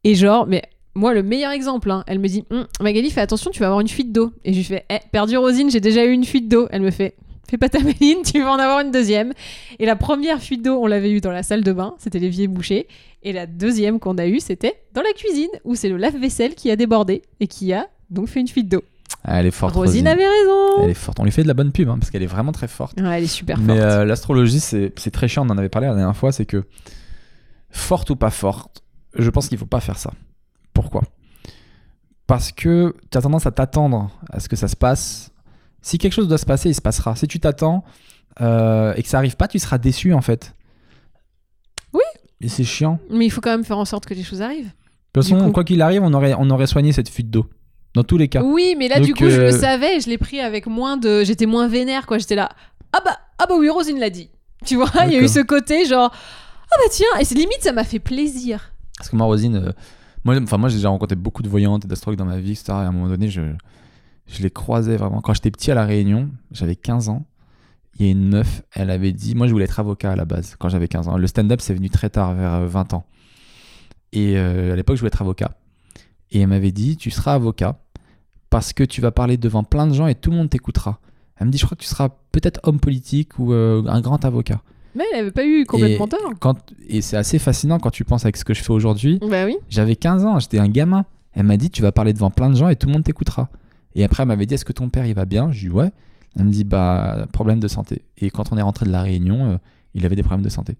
Et 0.05 0.15
genre, 0.15 0.47
mais 0.47 0.63
moi, 0.95 1.15
le 1.15 1.23
meilleur 1.23 1.53
exemple, 1.53 1.91
hein, 1.91 2.05
elle 2.07 2.19
me 2.19 2.29
dit 2.29 2.45
Hum, 2.51 2.67
Magali, 2.81 3.11
fais 3.11 3.21
attention, 3.21 3.51
tu 3.51 3.61
vas 3.61 3.67
avoir 3.67 3.81
une 3.81 3.89
fuite 3.89 4.13
d'eau. 4.13 4.33
Et 4.45 4.53
je 4.53 4.59
lui 4.59 4.65
fais 4.65 4.85
Eh, 4.91 4.99
perdu 5.13 5.37
Rosine, 5.37 5.71
j'ai 5.71 5.81
déjà 5.81 6.05
eu 6.05 6.11
une 6.11 6.25
fuite 6.25 6.49
d'eau. 6.49 6.69
Elle 6.71 6.83
me 6.83 6.91
fait 6.91 7.15
Fais 7.51 7.57
pas 7.57 7.71
ta 7.71 7.81
méline, 7.81 8.19
tu 8.23 8.43
vas 8.43 8.53
en 8.53 8.59
avoir 8.59 8.81
une 8.81 8.91
deuxième. 8.91 9.33
Et 9.79 9.87
la 9.87 9.97
première 9.97 10.43
fuite 10.43 10.63
d'eau, 10.63 10.79
on 10.83 10.87
l'avait 10.87 11.11
eue 11.11 11.21
dans 11.21 11.31
la 11.31 11.43
salle 11.43 11.65
de 11.65 11.73
bain, 11.73 11.95
c'était 11.99 12.19
l'évier 12.19 12.47
bouché. 12.47 12.87
Et 13.23 13.33
la 13.33 13.47
deuxième 13.47 13.99
qu'on 13.99 14.19
a 14.19 14.27
eue, 14.27 14.41
c'était 14.41 14.83
dans 14.93 15.03
la 15.03 15.13
cuisine, 15.13 15.49
où 15.65 15.75
c'est 15.75 15.89
le 15.89 15.97
lave-vaisselle 15.97 16.55
qui 16.55 16.71
a 16.71 16.77
débordé 16.77 17.23
et 17.41 17.47
qui 17.47 17.73
a 17.73 17.89
donc 18.11 18.29
fait 18.29 18.41
une 18.41 18.49
fuite 18.49 18.69
d'eau. 18.69 18.83
Elle 19.31 19.47
est 19.47 19.51
forte. 19.51 19.75
Rosine 19.75 19.91
Rosine. 19.91 20.07
avait 20.09 20.27
raison. 20.27 20.83
Elle 20.85 20.91
est 20.91 20.95
forte. 20.95 21.21
On 21.21 21.25
lui 21.25 21.31
fait 21.31 21.43
de 21.43 21.49
la 21.49 21.55
bonne 21.55 21.73
pub, 21.73 21.89
hein, 21.89 21.99
parce 21.99 22.11
qu'elle 22.11 22.23
est 22.23 22.27
vraiment 22.27 22.53
très 22.53 22.69
forte. 22.69 22.99
Ouais, 23.01 23.19
elle 23.19 23.25
est 23.25 23.27
super 23.27 23.59
Mais 23.59 23.77
forte. 23.77 23.81
euh, 23.81 24.05
l'astrologie, 24.05 24.61
c'est 24.61 24.91
très 25.13 25.29
chiant. 25.29 25.47
On 25.47 25.51
en 25.51 25.59
avait 25.59 25.69
parlé 25.69 25.89
la 25.89 25.95
dernière 25.95 26.17
fois. 26.17 26.33
C'est 26.33 26.47
que 26.47 26.65
forte 27.71 28.11
ou 28.11 28.17
pas 28.17 28.31
forte, 28.31 28.83
je 29.15 29.29
pense 29.31 29.49
qu'il 29.49 29.59
faut 29.59 29.67
pas 29.67 29.81
faire 29.81 29.99
ça. 29.99 30.13
Pourquoi? 30.73 31.03
Parce 32.27 32.53
que 32.53 32.95
tu 33.11 33.19
as 33.19 33.23
tendance 33.23 33.47
à 33.47 33.51
t'attendre 33.51 34.11
à 34.31 34.41
ce 34.41 34.49
que 34.49 34.57
ça 34.57 34.69
se 34.69 34.77
passe. 34.77 35.31
Si 35.83 35.99
quelque 35.99 36.13
chose 36.13 36.29
doit 36.29 36.39
se 36.39 36.47
passer, 36.47 36.71
il 36.71 36.75
se 36.75 36.81
passera. 36.83 37.17
Si 37.17 37.27
tu 37.27 37.41
t'attends 37.41 37.85
euh, 38.41 38.93
et 38.97 39.03
que 39.03 39.09
ça 39.09 39.19
arrive 39.19 39.37
pas, 39.37 39.49
tu 39.49 39.59
seras 39.59 39.79
déçu 39.79 40.13
en 40.13 40.21
fait. 40.21 40.55
Oui. 41.93 42.03
Et 42.41 42.49
c'est 42.49 42.65
chiant. 42.65 42.99
Mais 43.11 43.27
il 43.27 43.31
faut 43.31 43.41
quand 43.41 43.51
même 43.51 43.65
faire 43.65 43.79
en 43.79 43.85
sorte 43.85 44.07
que 44.07 44.15
les 44.15 44.23
choses 44.23 44.43
arrivent. 44.43 44.67
De 45.15 45.21
toute 45.21 45.25
façon, 45.25 45.47
coup. 45.47 45.53
quoi 45.53 45.65
qu'il 45.65 45.81
arrive, 45.83 46.03
on 46.03 46.13
aurait, 46.13 46.35
on 46.39 46.51
aurait 46.51 46.67
soigné 46.67 46.93
cette 46.93 47.09
fuite 47.09 47.31
d'eau. 47.31 47.49
Dans 47.99 48.05
tous 48.05 48.17
les 48.17 48.29
cas. 48.29 48.45
Oui, 48.45 48.77
mais 48.79 48.87
là, 48.87 48.99
Donc, 48.99 49.07
du 49.07 49.13
coup, 49.13 49.29
je 49.29 49.41
euh, 49.41 49.51
le 49.51 49.59
savais, 49.59 49.97
et 49.97 50.01
je 50.01 50.09
l'ai 50.09 50.19
pris 50.19 50.39
avec 50.39 50.69
moins 50.69 50.97
de. 50.97 51.25
J'étais 51.25 51.47
moins 51.47 51.67
vénère, 51.67 52.07
quoi. 52.07 52.19
J'étais 52.19 52.37
là. 52.37 52.49
Ah 52.93 53.01
bah, 53.05 53.19
ah 53.41 53.47
bah 53.49 53.57
oui, 53.59 53.69
Rosine 53.69 53.99
l'a 53.99 54.09
dit. 54.09 54.31
Tu 54.65 54.77
vois, 54.77 54.89
il 55.07 55.15
y 55.15 55.17
a 55.17 55.21
eu 55.21 55.27
ce 55.27 55.41
côté 55.41 55.85
genre. 55.85 56.13
Ah 56.13 56.77
bah 56.79 56.89
tiens, 56.93 57.09
et 57.19 57.25
c'est 57.25 57.35
limite, 57.35 57.59
ça 57.61 57.73
m'a 57.73 57.83
fait 57.83 57.99
plaisir. 57.99 58.73
Parce 58.97 59.11
que 59.11 59.17
moi, 59.17 59.27
Rosine, 59.27 59.57
euh, 59.57 59.73
moi, 60.23 60.37
enfin, 60.41 60.59
moi 60.59 60.69
j'ai 60.69 60.77
déjà 60.77 60.91
rencontré 60.91 61.17
beaucoup 61.17 61.43
de 61.43 61.49
voyantes 61.49 61.87
et 61.87 61.89
d'astrologues 61.89 62.21
dans 62.21 62.25
ma 62.25 62.39
vie, 62.39 62.53
etc. 62.53 62.67
Et 62.69 62.71
à 62.71 62.77
un 62.83 62.93
moment 62.93 63.09
donné, 63.09 63.29
je, 63.31 63.41
je 64.29 64.43
les 64.45 64.51
croisais 64.51 64.97
vraiment. 64.97 65.21
Quand 65.21 65.35
j'étais 65.35 65.51
petit 65.51 65.73
à 65.73 65.75
La 65.75 65.85
Réunion, 65.85 66.31
j'avais 66.53 66.77
15 66.77 67.09
ans. 67.09 67.27
Il 67.99 68.07
y 68.07 68.09
a 68.09 68.13
une 68.13 68.29
meuf, 68.29 68.63
elle 68.75 68.91
avait 68.91 69.11
dit. 69.11 69.35
Moi, 69.35 69.49
je 69.49 69.53
voulais 69.53 69.65
être 69.65 69.81
avocat 69.81 70.13
à 70.13 70.17
la 70.17 70.25
base, 70.25 70.55
quand 70.57 70.69
j'avais 70.69 70.87
15 70.87 71.09
ans. 71.09 71.17
Le 71.17 71.27
stand-up, 71.27 71.61
c'est 71.61 71.75
venu 71.75 71.91
très 71.91 72.11
tard, 72.11 72.35
vers 72.35 72.55
euh, 72.55 72.67
20 72.67 72.93
ans. 72.95 73.07
Et 74.13 74.39
euh, 74.39 74.73
à 74.73 74.77
l'époque, 74.77 74.95
je 74.95 75.01
voulais 75.01 75.09
être 75.09 75.21
avocat. 75.21 75.51
Et 76.31 76.41
elle 76.41 76.49
m'avait 76.49 76.73
dit 76.73 76.97
Tu 76.97 77.11
seras 77.11 77.35
avocat 77.35 77.79
parce 78.51 78.73
que 78.73 78.85
tu 78.85 79.01
vas 79.01 79.11
parler 79.11 79.37
devant 79.37 79.65
plein 79.65 79.87
de 79.87 79.95
gens 79.95 80.07
et 80.07 80.15
tout 80.15 80.31
le 80.31 80.37
monde 80.37 80.51
t'écoutera. 80.51 81.01
Elle 81.37 81.47
me 81.47 81.53
dit 81.53 81.59
Je 81.59 81.65
crois 81.65 81.77
que 81.77 81.83
tu 81.83 81.89
seras 81.89 82.09
peut-être 82.33 82.61
homme 82.63 82.81
politique 82.81 83.39
ou 83.39 83.53
euh, 83.53 83.83
un 83.87 84.01
grand 84.01 84.25
avocat. 84.25 84.63
Mais 84.95 85.05
elle 85.13 85.21
avait 85.21 85.31
pas 85.31 85.45
eu 85.45 85.65
complètement 85.65 86.07
Et 86.07 86.09
tort. 86.09 86.33
Quand, 86.41 86.57
et 86.89 87.03
c'est 87.03 87.17
assez 87.17 87.39
fascinant 87.39 87.79
quand 87.79 87.91
tu 87.91 88.05
penses 88.05 88.25
avec 88.25 88.37
ce 88.37 88.45
que 88.45 88.55
je 88.55 88.63
fais 88.63 88.73
aujourd'hui. 88.73 89.19
Bah 89.21 89.45
oui. 89.45 89.57
J'avais 89.69 89.97
15 89.97 90.25
ans, 90.25 90.39
j'étais 90.39 90.59
un 90.59 90.69
gamin. 90.69 91.05
Elle 91.35 91.45
m'a 91.45 91.57
dit, 91.57 91.71
tu 91.71 91.83
vas 91.83 91.93
parler 91.93 92.13
devant 92.13 92.31
plein 92.31 92.51
de 92.51 92.57
gens 92.57 92.69
et 92.69 92.77
tout 92.77 92.89
le 92.89 92.95
monde 92.95 93.05
t'écoutera. 93.05 93.49
Et 93.95 94.03
après, 94.03 94.23
elle 94.23 94.29
m'avait 94.29 94.47
dit, 94.47 94.55
est-ce 94.55 94.65
que 94.65 94.73
ton 94.73 94.89
père, 94.89 95.07
il 95.07 95.15
va 95.15 95.25
bien? 95.25 95.53
Je 95.53 95.61
lui 95.61 95.69
dis, 95.69 95.75
ouais. 95.75 95.91
Elle 96.37 96.47
me 96.47 96.51
dit, 96.51 96.65
bah, 96.65 97.27
problème 97.33 97.61
de 97.61 97.69
santé. 97.69 98.03
Et 98.17 98.31
quand 98.31 98.53
on 98.53 98.57
est 98.57 98.63
rentré 98.63 98.87
de 98.87 98.91
la 98.91 99.03
Réunion, 99.03 99.53
euh, 99.53 99.57
il 99.95 100.05
avait 100.05 100.17
des 100.17 100.23
problèmes 100.23 100.45
de 100.45 100.51
santé. 100.51 100.77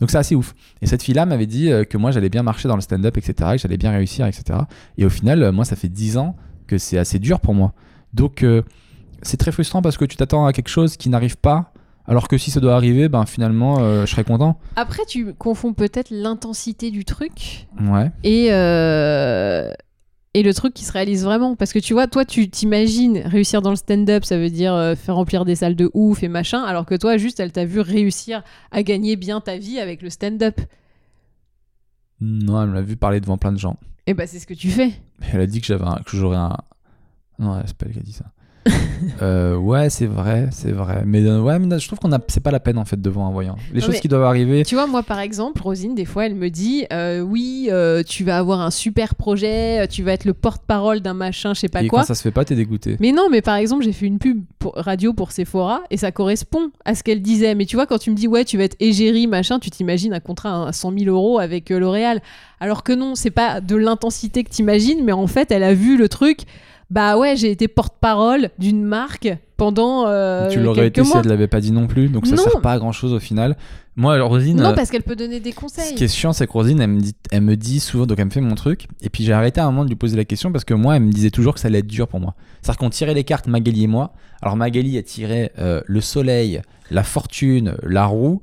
Donc 0.00 0.10
c'est 0.10 0.18
assez 0.18 0.34
ouf. 0.34 0.54
Et 0.80 0.86
cette 0.86 1.02
fille-là 1.02 1.26
m'avait 1.26 1.46
dit 1.46 1.70
euh, 1.70 1.84
que 1.84 1.98
moi, 1.98 2.10
j'allais 2.10 2.30
bien 2.30 2.42
marcher 2.42 2.68
dans 2.68 2.74
le 2.74 2.80
stand-up, 2.80 3.16
etc., 3.18 3.50
que 3.52 3.58
j'allais 3.58 3.76
bien 3.76 3.90
réussir, 3.90 4.26
etc. 4.26 4.60
Et 4.96 5.04
au 5.04 5.10
final, 5.10 5.52
moi, 5.52 5.64
ça 5.64 5.76
fait 5.76 5.88
10 5.88 6.16
ans 6.16 6.36
que 6.72 6.78
c'est 6.78 6.96
assez 6.98 7.18
dur 7.18 7.38
pour 7.40 7.52
moi. 7.54 7.74
Donc, 8.14 8.42
euh, 8.42 8.62
c'est 9.20 9.36
très 9.36 9.52
frustrant 9.52 9.82
parce 9.82 9.98
que 9.98 10.06
tu 10.06 10.16
t'attends 10.16 10.46
à 10.46 10.52
quelque 10.54 10.68
chose 10.70 10.96
qui 10.96 11.08
n'arrive 11.10 11.36
pas. 11.36 11.72
Alors 12.06 12.26
que 12.28 12.36
si 12.38 12.50
ça 12.50 12.58
doit 12.60 12.74
arriver, 12.74 13.08
ben 13.08 13.26
finalement, 13.26 13.76
euh, 13.80 14.06
je 14.06 14.10
serais 14.10 14.24
content. 14.24 14.58
Après, 14.74 15.04
tu 15.06 15.34
confonds 15.34 15.72
peut-être 15.74 16.08
l'intensité 16.10 16.90
du 16.90 17.04
truc 17.04 17.68
Ouais. 17.80 18.10
et, 18.24 18.48
euh, 18.52 19.70
et 20.34 20.42
le 20.42 20.52
truc 20.54 20.74
qui 20.74 20.84
se 20.84 20.90
réalise 20.92 21.24
vraiment. 21.24 21.54
Parce 21.54 21.72
que 21.72 21.78
tu 21.78 21.92
vois, 21.92 22.06
toi, 22.08 22.24
tu 22.24 22.48
t'imagines 22.50 23.18
réussir 23.18 23.62
dans 23.62 23.70
le 23.70 23.76
stand-up, 23.76 24.24
ça 24.24 24.36
veut 24.36 24.50
dire 24.50 24.74
euh, 24.74 24.94
faire 24.96 25.14
remplir 25.14 25.44
des 25.44 25.54
salles 25.56 25.76
de 25.76 25.90
ouf 25.94 26.22
et 26.24 26.28
machin, 26.28 26.62
alors 26.64 26.86
que 26.86 26.96
toi, 26.96 27.18
juste, 27.18 27.38
elle 27.38 27.52
t'a 27.52 27.64
vu 27.66 27.78
réussir 27.80 28.42
à 28.72 28.82
gagner 28.82 29.14
bien 29.16 29.40
ta 29.40 29.56
vie 29.58 29.78
avec 29.78 30.02
le 30.02 30.10
stand-up. 30.10 30.60
Non, 32.20 32.62
elle 32.62 32.70
m'a 32.70 32.82
vu 32.82 32.96
parler 32.96 33.20
devant 33.20 33.36
plein 33.36 33.52
de 33.52 33.58
gens. 33.58 33.76
Et 34.06 34.14
bah, 34.14 34.26
c'est 34.26 34.38
ce 34.38 34.46
que 34.46 34.54
tu 34.54 34.68
fais. 34.70 34.92
Elle 35.32 35.40
a 35.40 35.46
dit 35.46 35.60
que 35.60 35.66
j'avais 35.66 35.84
un- 35.84 36.00
que 36.04 36.16
j'aurais 36.16 36.36
un. 36.38 36.56
Non, 37.38 37.62
c'est 37.66 37.76
pas 37.76 37.86
elle 37.86 37.92
qui 37.92 37.98
a 37.98 38.02
dit 38.02 38.12
ça. 38.12 38.32
Euh, 39.20 39.56
ouais, 39.56 39.90
c'est 39.90 40.06
vrai, 40.06 40.48
c'est 40.52 40.70
vrai. 40.70 41.02
Mais 41.04 41.24
euh, 41.24 41.40
ouais, 41.40 41.58
mais 41.58 41.78
je 41.78 41.86
trouve 41.86 41.98
qu'on 41.98 42.12
a, 42.12 42.18
c'est 42.28 42.42
pas 42.42 42.50
la 42.50 42.60
peine 42.60 42.78
en 42.78 42.84
fait 42.84 43.00
devant 43.00 43.26
un 43.26 43.30
voyant. 43.30 43.56
Les 43.72 43.80
Non, 43.80 43.86
choses 43.86 44.00
qui 44.00 44.08
doivent 44.08 44.22
arriver. 44.22 44.64
Tu 44.64 44.74
vois, 44.74 44.86
moi, 44.86 45.02
par 45.02 45.18
exemple, 45.18 45.60
Rosine, 45.62 45.94
des 45.94 46.04
fois, 46.04 46.26
elle 46.26 46.34
me 46.34 46.50
dit 46.50 46.86
euh, 46.92 47.20
Oui, 47.20 47.68
tu 48.06 48.24
vas 48.24 48.38
avoir 48.38 48.60
un 48.60 48.70
super 48.70 49.14
projet, 49.14 49.86
tu 49.88 50.02
vas 50.02 50.12
être 50.12 50.24
le 50.24 50.34
porte-parole 50.34 51.00
d'un 51.00 51.14
machin, 51.14 51.54
je 51.54 51.60
sais 51.60 51.68
pas 51.68 51.82
et 51.82 51.88
quoi. 51.88 52.00
quand 52.00 52.06
ça 52.06 52.14
se 52.14 52.22
fait 52.22 52.30
pas, 52.30 52.44
t'es 52.44 52.54
dégoûté. 52.54 52.96
Mais 53.00 53.12
non, 53.12 53.28
mais 53.30 53.42
par 53.42 53.56
exemple, 53.56 53.84
j'ai 53.84 53.92
fait 53.92 54.06
une 54.06 54.18
pub 54.18 54.42
pour, 54.58 54.74
radio 54.76 55.12
pour 55.12 55.32
Sephora 55.32 55.82
et 55.90 55.96
ça 55.96 56.12
correspond 56.12 56.70
à 56.84 56.94
ce 56.94 57.02
qu'elle 57.02 57.22
disait. 57.22 57.54
Mais 57.54 57.66
tu 57.66 57.76
vois, 57.76 57.86
quand 57.86 57.98
tu 57.98 58.10
me 58.10 58.16
dis 58.16 58.28
ouais, 58.28 58.44
tu 58.44 58.56
vas 58.56 58.64
être 58.64 58.76
égérie, 58.80 59.26
machin, 59.26 59.58
tu 59.58 59.70
t'imagines 59.70 60.14
un 60.14 60.20
contrat 60.20 60.68
à 60.68 60.72
100 60.72 60.98
000 60.98 61.14
euros 61.14 61.38
avec 61.38 61.70
L'Oréal. 61.70 62.22
Alors 62.60 62.82
que 62.84 62.92
non, 62.92 63.14
c'est 63.14 63.30
pas 63.30 63.60
de 63.60 63.76
l'intensité 63.76 64.44
que 64.44 64.50
t'imagines, 64.50 65.04
mais 65.04 65.12
en 65.12 65.26
fait, 65.26 65.50
elle 65.50 65.64
a 65.64 65.74
vu 65.74 65.96
le 65.96 66.08
truc. 66.08 66.42
Bah 66.92 67.16
ouais, 67.16 67.36
j'ai 67.36 67.50
été 67.50 67.68
porte-parole 67.68 68.50
d'une 68.58 68.84
marque 68.84 69.34
pendant 69.56 70.06
euh, 70.08 70.48
tu 70.50 70.60
l'aurais 70.60 70.88
été 70.88 71.02
si 71.02 71.08
mois. 71.08 71.22
elle 71.24 71.30
l'avait 71.30 71.46
pas 71.48 71.60
dit 71.60 71.72
non 71.72 71.86
plus. 71.86 72.08
Donc 72.08 72.26
ça 72.26 72.34
Non. 72.36 72.42
sert 72.42 72.60
pas 72.60 72.72
à 72.72 72.78
grand 72.78 72.92
chose 72.92 73.14
au 73.14 73.18
final. 73.18 73.56
Moi, 73.96 74.12
alors, 74.14 74.28
Rosine. 74.28 74.58
Non, 74.58 74.70
euh, 74.70 74.72
parce 74.74 74.90
qu'elle 74.90 75.02
peut 75.02 75.16
donner 75.16 75.40
des 75.40 75.52
Ce 75.52 75.56
conseils. 75.56 75.94
qui 75.94 76.04
est 76.04 76.08
chiant, 76.14 76.34
c'est 76.34 76.46
que 76.46 76.52
Rosine, 76.52 76.80
elle 76.82 76.90
me, 76.90 77.00
dit, 77.00 77.14
elle 77.30 77.40
me 77.42 77.56
dit 77.56 77.80
souvent, 77.80 78.04
donc 78.06 78.18
elle 78.18 78.26
me 78.26 78.30
fait 78.30 78.40
mon 78.42 78.54
truc, 78.54 78.88
et 79.02 79.08
puis 79.08 79.24
j'ai 79.24 79.32
arrêté 79.32 79.60
à 79.60 79.64
un 79.64 79.70
moment 79.70 79.84
de 79.84 79.88
lui 79.90 79.96
poser 79.96 80.16
la 80.18 80.24
question 80.26 80.52
parce 80.52 80.64
que 80.64 80.74
moi, 80.74 80.96
elle 80.96 81.02
me 81.02 81.12
disait 81.12 81.30
toujours 81.30 81.54
que 81.54 81.60
ça 81.60 81.68
allait 81.68 81.78
être 81.78 81.86
dur 81.86 82.08
pour 82.08 82.20
moi. 82.20 82.34
C'est-à-dire 82.60 82.78
qu'on 82.78 82.90
tirait 82.90 83.14
les 83.14 83.24
cartes, 83.24 83.46
Magali 83.48 83.84
et 83.84 83.86
moi. 83.86 84.12
Alors 84.42 84.56
Magali, 84.56 84.96
elle 84.98 85.04
tirait 85.04 85.52
euh, 85.58 85.80
le 85.86 86.00
soleil, 86.02 86.60
la 86.90 87.04
fortune, 87.04 87.74
la 87.82 88.04
roue, 88.06 88.42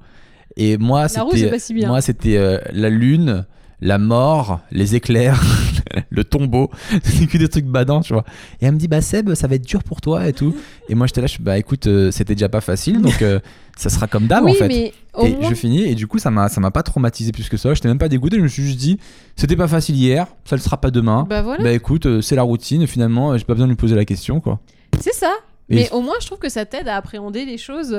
et 0.55 0.77
moi, 0.77 1.05
La 1.15 1.21
roue, 1.23 1.31
c'est 1.31 1.37
c'était, 1.37 1.51
pas 1.51 1.59
si 1.59 1.73
bien. 1.75 1.87
moi, 1.87 2.01
c'était 2.01 2.37
euh, 2.37 2.59
la 2.71 2.89
lune, 2.89 3.45
la 3.81 3.97
mort, 3.97 4.59
les 4.71 4.95
éclairs, 4.95 5.41
le 6.09 6.23
tombeau. 6.23 6.69
C'est 7.03 7.27
que 7.27 7.37
des 7.37 7.47
trucs 7.47 7.65
badants, 7.65 8.01
tu 8.01 8.13
vois. 8.13 8.25
Et 8.61 8.65
elle 8.65 8.73
me 8.73 8.77
dit, 8.77 8.87
bah 8.87 9.01
Seb, 9.01 9.33
ça 9.35 9.47
va 9.47 9.55
être 9.55 9.65
dur 9.65 9.83
pour 9.83 10.01
toi 10.01 10.27
et 10.27 10.33
tout. 10.33 10.55
Et 10.89 10.95
moi, 10.95 11.07
j'étais 11.07 11.21
là, 11.21 11.27
je 11.27 11.37
bah 11.39 11.57
écoute, 11.57 11.87
euh, 11.87 12.11
c'était 12.11 12.35
déjà 12.35 12.49
pas 12.49 12.61
facile, 12.61 13.01
donc 13.01 13.21
euh, 13.21 13.39
ça 13.77 13.89
sera 13.89 14.07
comme 14.07 14.27
d'hab 14.27 14.43
oui, 14.43 14.51
en 14.51 14.53
fait 14.55 14.67
mais 14.67 14.93
et 15.23 15.35
moins, 15.35 15.49
je 15.49 15.55
finis 15.55 15.83
et 15.83 15.95
du 15.95 16.05
coup 16.05 16.19
ça 16.19 16.29
m'a 16.31 16.49
ça 16.49 16.59
m'a 16.61 16.69
pas 16.69 16.83
traumatisé 16.83 17.31
plus 17.31 17.47
que 17.49 17.55
ça 17.57 17.73
j'étais 17.73 17.87
même 17.87 17.97
pas 17.97 18.09
dégoûté 18.09 18.35
je 18.37 18.41
me 18.41 18.47
suis 18.49 18.63
juste 18.63 18.77
dit 18.77 18.99
c'était 19.37 19.55
pas 19.55 19.67
facile 19.69 19.95
hier 19.95 20.27
ça 20.45 20.55
le 20.57 20.61
sera 20.61 20.75
pas 20.81 20.91
demain 20.91 21.25
bah 21.29 21.41
voilà, 21.41 21.63
bah 21.63 21.71
écoute 21.71 22.05
euh, 22.05 22.21
c'est 22.21 22.35
la 22.35 22.41
routine 22.43 22.85
finalement 22.87 23.37
j'ai 23.37 23.45
pas 23.45 23.53
besoin 23.53 23.67
de 23.67 23.71
lui 23.71 23.77
poser 23.77 23.95
la 23.95 24.03
question 24.05 24.39
quoi 24.41 24.59
c'est 24.99 25.13
ça. 25.13 25.31
Et- 25.69 25.75
Mais 25.75 25.91
au 25.91 26.01
moins, 26.01 26.15
je 26.19 26.25
trouve 26.25 26.39
que 26.39 26.49
ça 26.49 26.65
t'aide 26.65 26.87
à 26.89 26.95
appréhender 26.97 27.45
les 27.45 27.57
choses 27.57 27.95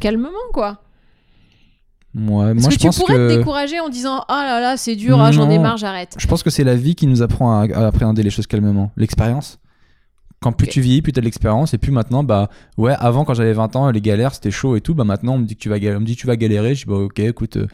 calmement, 0.00 0.30
quoi. 0.52 0.80
Ouais 2.18 2.52
Parce 2.54 2.60
moi 2.60 2.68
que 2.68 2.74
je 2.74 2.78
tu 2.78 2.86
pense 2.86 2.98
pourrais 2.98 3.14
te 3.14 3.36
décourager 3.36 3.80
en 3.80 3.88
disant 3.88 4.24
Ah 4.28 4.44
là 4.44 4.60
là, 4.60 4.76
c'est 4.76 4.96
dur, 4.96 5.20
ah, 5.20 5.32
j'en 5.32 5.48
ai 5.50 5.58
marre, 5.58 5.76
j'arrête. 5.76 6.14
je 6.18 6.26
pense 6.26 6.42
que 6.42 6.50
c'est 6.50 6.64
la 6.64 6.74
vie 6.74 6.94
qui 6.94 7.06
nous 7.06 7.22
apprend 7.22 7.60
à, 7.60 7.66
à 7.72 7.86
appréhender 7.86 8.22
les 8.22 8.30
choses 8.30 8.46
calmement 8.46 8.90
l'expérience 8.96 9.58
quand 10.40 10.52
plus 10.52 10.68
tu 10.68 10.80
vieillis 10.80 11.02
plus 11.02 11.12
t'as 11.12 11.20
de 11.20 11.24
l'expérience 11.24 11.74
et 11.74 11.78
puis 11.78 11.90
maintenant 11.90 12.22
bah 12.22 12.48
ouais 12.76 12.94
avant 13.00 13.24
quand 13.24 13.34
j'avais 13.34 13.52
20 13.52 13.74
ans 13.74 13.90
les 13.90 14.00
galères 14.00 14.34
c'était 14.34 14.52
chaud 14.52 14.76
et 14.76 14.80
tout 14.80 14.94
bah 14.94 15.02
maintenant 15.02 15.34
on 15.34 15.38
me 15.38 15.44
dit 15.44 15.56
que 15.56 15.60
tu 15.60 15.68
vas 15.68 15.78
galérer 15.80 15.96
on 15.96 16.00
me 16.00 16.06
dit 16.06 16.14
tu 16.14 16.28
vas 16.28 16.36
galérer 16.36 16.76
je 16.76 16.84
dis 16.84 16.90
bah 16.90 16.96
ok 16.98 17.18
écoute 17.18 17.56
euh, 17.56 17.66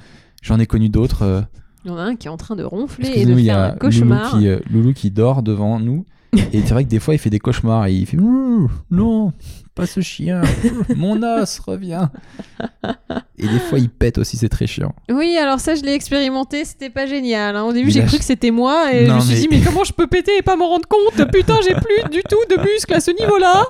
j'en 0.43 0.59
ai 0.59 0.65
connu 0.67 0.89
d'autres 0.89 1.23
euh, 1.25 1.43
Il 1.85 1.91
y 1.91 1.95
en 1.95 1.99
a 1.99 2.03
un 2.03 2.17
qui 2.17 2.27
est 2.27 2.31
en 2.31 2.39
train 2.39 2.57
de 2.57 2.65
ronfler 2.65 3.05
et 3.07 3.11
de 3.11 3.33
Excusez-nous, 3.33 3.39
il 3.39 3.45
y 3.45 3.49
faire 3.49 3.59
a 3.59 3.65
un 3.65 3.69
Loulou 3.69 3.79
cauchemar. 3.81 4.31
qui, 4.31 4.49
euh, 4.49 4.59
Loulou 4.71 4.93
qui 4.95 5.11
dort 5.11 5.43
devant 5.43 5.79
nous. 5.79 6.07
Et 6.53 6.61
c'est 6.63 6.71
vrai 6.75 6.85
que 6.85 6.89
des 6.89 6.99
fois, 7.01 7.15
il 7.15 7.19
fait 7.19 7.31
des 7.31 7.39
cauchemars 7.39 7.87
et 7.87 7.93
il 7.95 8.07
fait 8.07 8.17
Non, 8.91 9.33
pas 9.75 9.87
ce 9.87 10.01
chien, 10.01 10.43
mon 10.97 11.23
os 11.23 11.59
revient. 11.61 12.09
Et 13.39 13.47
des 13.49 13.59
fois, 13.59 13.79
il 13.79 13.89
pète 13.91 14.19
aussi, 14.19 14.37
c'est 14.37 14.49
très 14.49 14.67
chiant. 14.67 14.95
Oui, 15.11 15.37
alors 15.37 15.61
ça, 15.61 15.75
je 15.75 15.83
l'ai 15.83 15.93
expérimenté, 15.95 16.65
c'était 16.65 16.91
pas 16.91 17.07
génial. 17.07 17.57
hein. 17.57 17.65
Au 17.65 17.73
début, 17.73 17.91
j'ai 17.91 18.05
cru 18.05 18.19
que 18.19 18.25
c'était 18.25 18.51
moi 18.51 18.93
et 18.93 19.07
Non, 19.07 19.21
je 19.21 19.31
me 19.31 19.35
suis 19.35 19.35
mais- 19.35 19.41
dit, 19.41 19.49
mais 19.51 19.61
comment 19.71 19.85
je 19.85 19.93
peux 19.93 20.07
péter 20.07 20.33
et 20.39 20.43
pas 20.43 20.57
m'en 20.57 20.69
rendre 20.69 20.89
compte? 20.89 21.31
Putain, 21.33 21.59
j'ai 21.67 21.75
plus 21.75 22.11
du 22.11 22.23
tout 22.23 22.39
de 22.55 22.61
muscles 22.61 22.95
à 22.95 23.01
ce 23.01 23.11
niveau-là. 23.11 23.65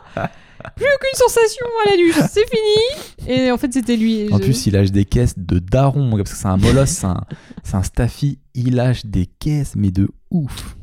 Plus 0.77 0.87
aucune 0.87 1.19
sensation 1.19 1.67
à 1.87 1.91
l'anus, 1.91 2.15
c'est 2.31 2.47
fini. 2.49 3.35
Et 3.35 3.51
en 3.51 3.59
fait, 3.59 3.73
c'était 3.73 3.97
lui. 3.97 4.33
En 4.33 4.39
je- 4.39 4.45
plus, 4.45 4.67
il 4.67 4.73
lâche 4.73 4.91
des 4.93 5.05
caisses 5.05 5.35
de 5.39 5.59
daron, 5.59 6.11
parce 6.17 6.31
que 6.31 6.37
c'est 6.37 6.47
un 6.49 6.57
molosse, 6.57 6.89
c'est 6.91 7.07
un, 7.07 7.21
c'est 7.63 7.75
un 7.77 7.83
staffy. 7.83 8.39
Il 8.55 8.75
lâche 8.77 9.05
des 9.05 9.27
caisses, 9.27 9.73
mais 9.77 9.91
de 9.91 10.09
ouf. 10.31 10.77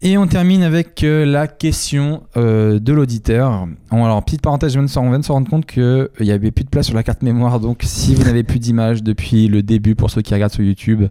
Et 0.00 0.16
on 0.16 0.26
termine 0.28 0.62
avec 0.62 1.02
euh, 1.02 1.24
la 1.26 1.48
question 1.48 2.22
euh, 2.36 2.78
de 2.78 2.92
l'auditeur. 2.92 3.66
Bon, 3.90 4.04
alors, 4.04 4.22
petite 4.24 4.42
parenthèse, 4.42 4.72
je 4.72 4.78
viens 4.78 4.84
de 4.86 4.90
se- 4.90 4.98
on 4.98 5.10
vient 5.10 5.18
de 5.18 5.24
se 5.24 5.32
rendre 5.32 5.48
compte 5.50 5.66
qu'il 5.66 6.08
n'y 6.20 6.30
avait 6.30 6.52
plus 6.52 6.64
de 6.64 6.68
place 6.68 6.86
sur 6.86 6.94
la 6.94 7.02
carte 7.02 7.22
mémoire. 7.22 7.58
Donc, 7.58 7.80
si 7.84 8.14
vous 8.14 8.22
n'avez 8.22 8.44
plus 8.44 8.60
d'image 8.60 9.02
depuis 9.02 9.48
le 9.48 9.62
début, 9.62 9.96
pour 9.96 10.10
ceux 10.10 10.22
qui 10.22 10.32
regardent 10.34 10.52
sur 10.52 10.62
YouTube, 10.62 11.04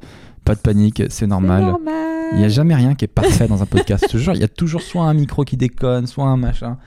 pas 0.45 0.55
de 0.55 0.59
panique, 0.61 1.03
c'est 1.09 1.27
normal. 1.27 1.63
normal. 1.65 1.93
Il 2.33 2.39
n'y 2.39 2.45
a 2.45 2.49
jamais 2.49 2.75
rien 2.75 2.95
qui 2.95 3.03
est 3.05 3.09
parfait 3.09 3.47
dans 3.47 3.61
un 3.61 3.65
podcast. 3.65 4.05
Il 4.13 4.39
y 4.39 4.43
a 4.43 4.47
toujours 4.47 4.81
soit 4.81 5.03
un 5.03 5.13
micro 5.13 5.43
qui 5.43 5.57
déconne, 5.57 6.07
soit 6.07 6.25
un 6.25 6.37
machin. 6.37 6.77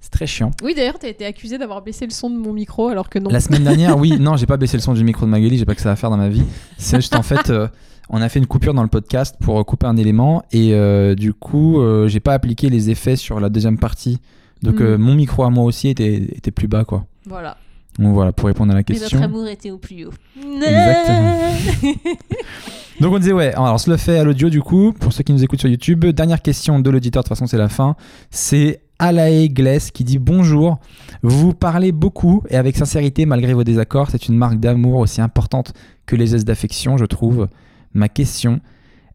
C'est 0.00 0.10
très 0.10 0.28
chiant. 0.28 0.52
Oui, 0.62 0.74
d'ailleurs, 0.76 0.98
t'as 1.00 1.08
été 1.08 1.26
accusé 1.26 1.58
d'avoir 1.58 1.82
baissé 1.82 2.04
le 2.04 2.12
son 2.12 2.30
de 2.30 2.36
mon 2.36 2.52
micro 2.52 2.86
alors 2.88 3.08
que 3.08 3.18
non. 3.18 3.30
La 3.30 3.40
semaine 3.40 3.64
dernière, 3.64 3.98
oui, 3.98 4.16
non, 4.20 4.36
j'ai 4.36 4.46
pas 4.46 4.56
baissé 4.56 4.76
le 4.76 4.80
son 4.80 4.94
du 4.94 5.02
micro 5.02 5.26
de 5.26 5.30
Magali, 5.30 5.58
j'ai 5.58 5.64
pas 5.64 5.74
que 5.74 5.80
ça 5.80 5.90
à 5.90 5.96
faire 5.96 6.10
dans 6.10 6.16
ma 6.16 6.28
vie. 6.28 6.44
C'est 6.78 6.96
juste 6.96 7.16
en 7.16 7.22
fait, 7.24 7.50
euh, 7.50 7.66
on 8.10 8.20
a 8.22 8.28
fait 8.28 8.38
une 8.38 8.46
coupure 8.46 8.74
dans 8.74 8.82
le 8.82 8.88
podcast 8.88 9.36
pour 9.40 9.64
couper 9.66 9.86
un 9.86 9.96
élément 9.96 10.42
et 10.52 10.74
euh, 10.74 11.14
du 11.14 11.32
coup, 11.34 11.80
euh, 11.80 12.08
j'ai 12.08 12.20
pas 12.20 12.32
appliqué 12.34 12.70
les 12.70 12.90
effets 12.90 13.16
sur 13.16 13.40
la 13.40 13.48
deuxième 13.48 13.78
partie. 13.78 14.18
Donc 14.62 14.80
Mm. 14.80 14.82
euh, 14.82 14.98
mon 14.98 15.14
micro 15.14 15.44
à 15.44 15.50
moi 15.50 15.64
aussi 15.64 15.88
était, 15.88 16.14
était 16.16 16.50
plus 16.50 16.68
bas, 16.68 16.84
quoi. 16.84 17.06
Voilà. 17.26 17.56
Donc 17.98 18.14
voilà, 18.14 18.32
pour 18.32 18.46
répondre 18.46 18.70
à 18.72 18.74
la 18.76 18.82
Mais 18.88 18.94
notre 18.94 19.00
question. 19.00 19.22
amour 19.22 19.46
était 19.48 19.70
au 19.72 19.78
plus 19.78 20.04
haut. 20.06 20.12
Exactement. 20.40 21.36
Donc 23.00 23.12
on 23.12 23.18
disait 23.18 23.32
ouais, 23.32 23.52
alors 23.54 23.74
on 23.74 23.78
se 23.78 23.88
le 23.90 23.96
fait 23.96 24.18
à 24.18 24.24
l'audio 24.24 24.50
du 24.50 24.60
coup, 24.60 24.92
pour 24.92 25.12
ceux 25.12 25.22
qui 25.22 25.32
nous 25.32 25.44
écoutent 25.44 25.60
sur 25.60 25.68
YouTube. 25.68 26.04
Dernière 26.06 26.42
question 26.42 26.80
de 26.80 26.90
l'auditeur, 26.90 27.22
de 27.22 27.28
toute 27.28 27.36
façon 27.36 27.46
c'est 27.46 27.58
la 27.58 27.68
fin. 27.68 27.94
C'est 28.30 28.80
Alae 28.98 29.48
Gless 29.48 29.90
qui 29.92 30.02
dit 30.04 30.18
bonjour. 30.18 30.78
Vous 31.22 31.54
parlez 31.54 31.92
beaucoup 31.92 32.42
et 32.50 32.56
avec 32.56 32.76
sincérité 32.76 33.24
malgré 33.26 33.52
vos 33.54 33.62
désaccords. 33.64 34.10
C'est 34.10 34.26
une 34.28 34.36
marque 34.36 34.58
d'amour 34.58 34.98
aussi 34.98 35.20
importante 35.20 35.72
que 36.06 36.16
les 36.16 36.26
gestes 36.28 36.46
d'affection, 36.46 36.96
je 36.96 37.04
trouve. 37.04 37.46
Ma 37.94 38.08
question, 38.08 38.60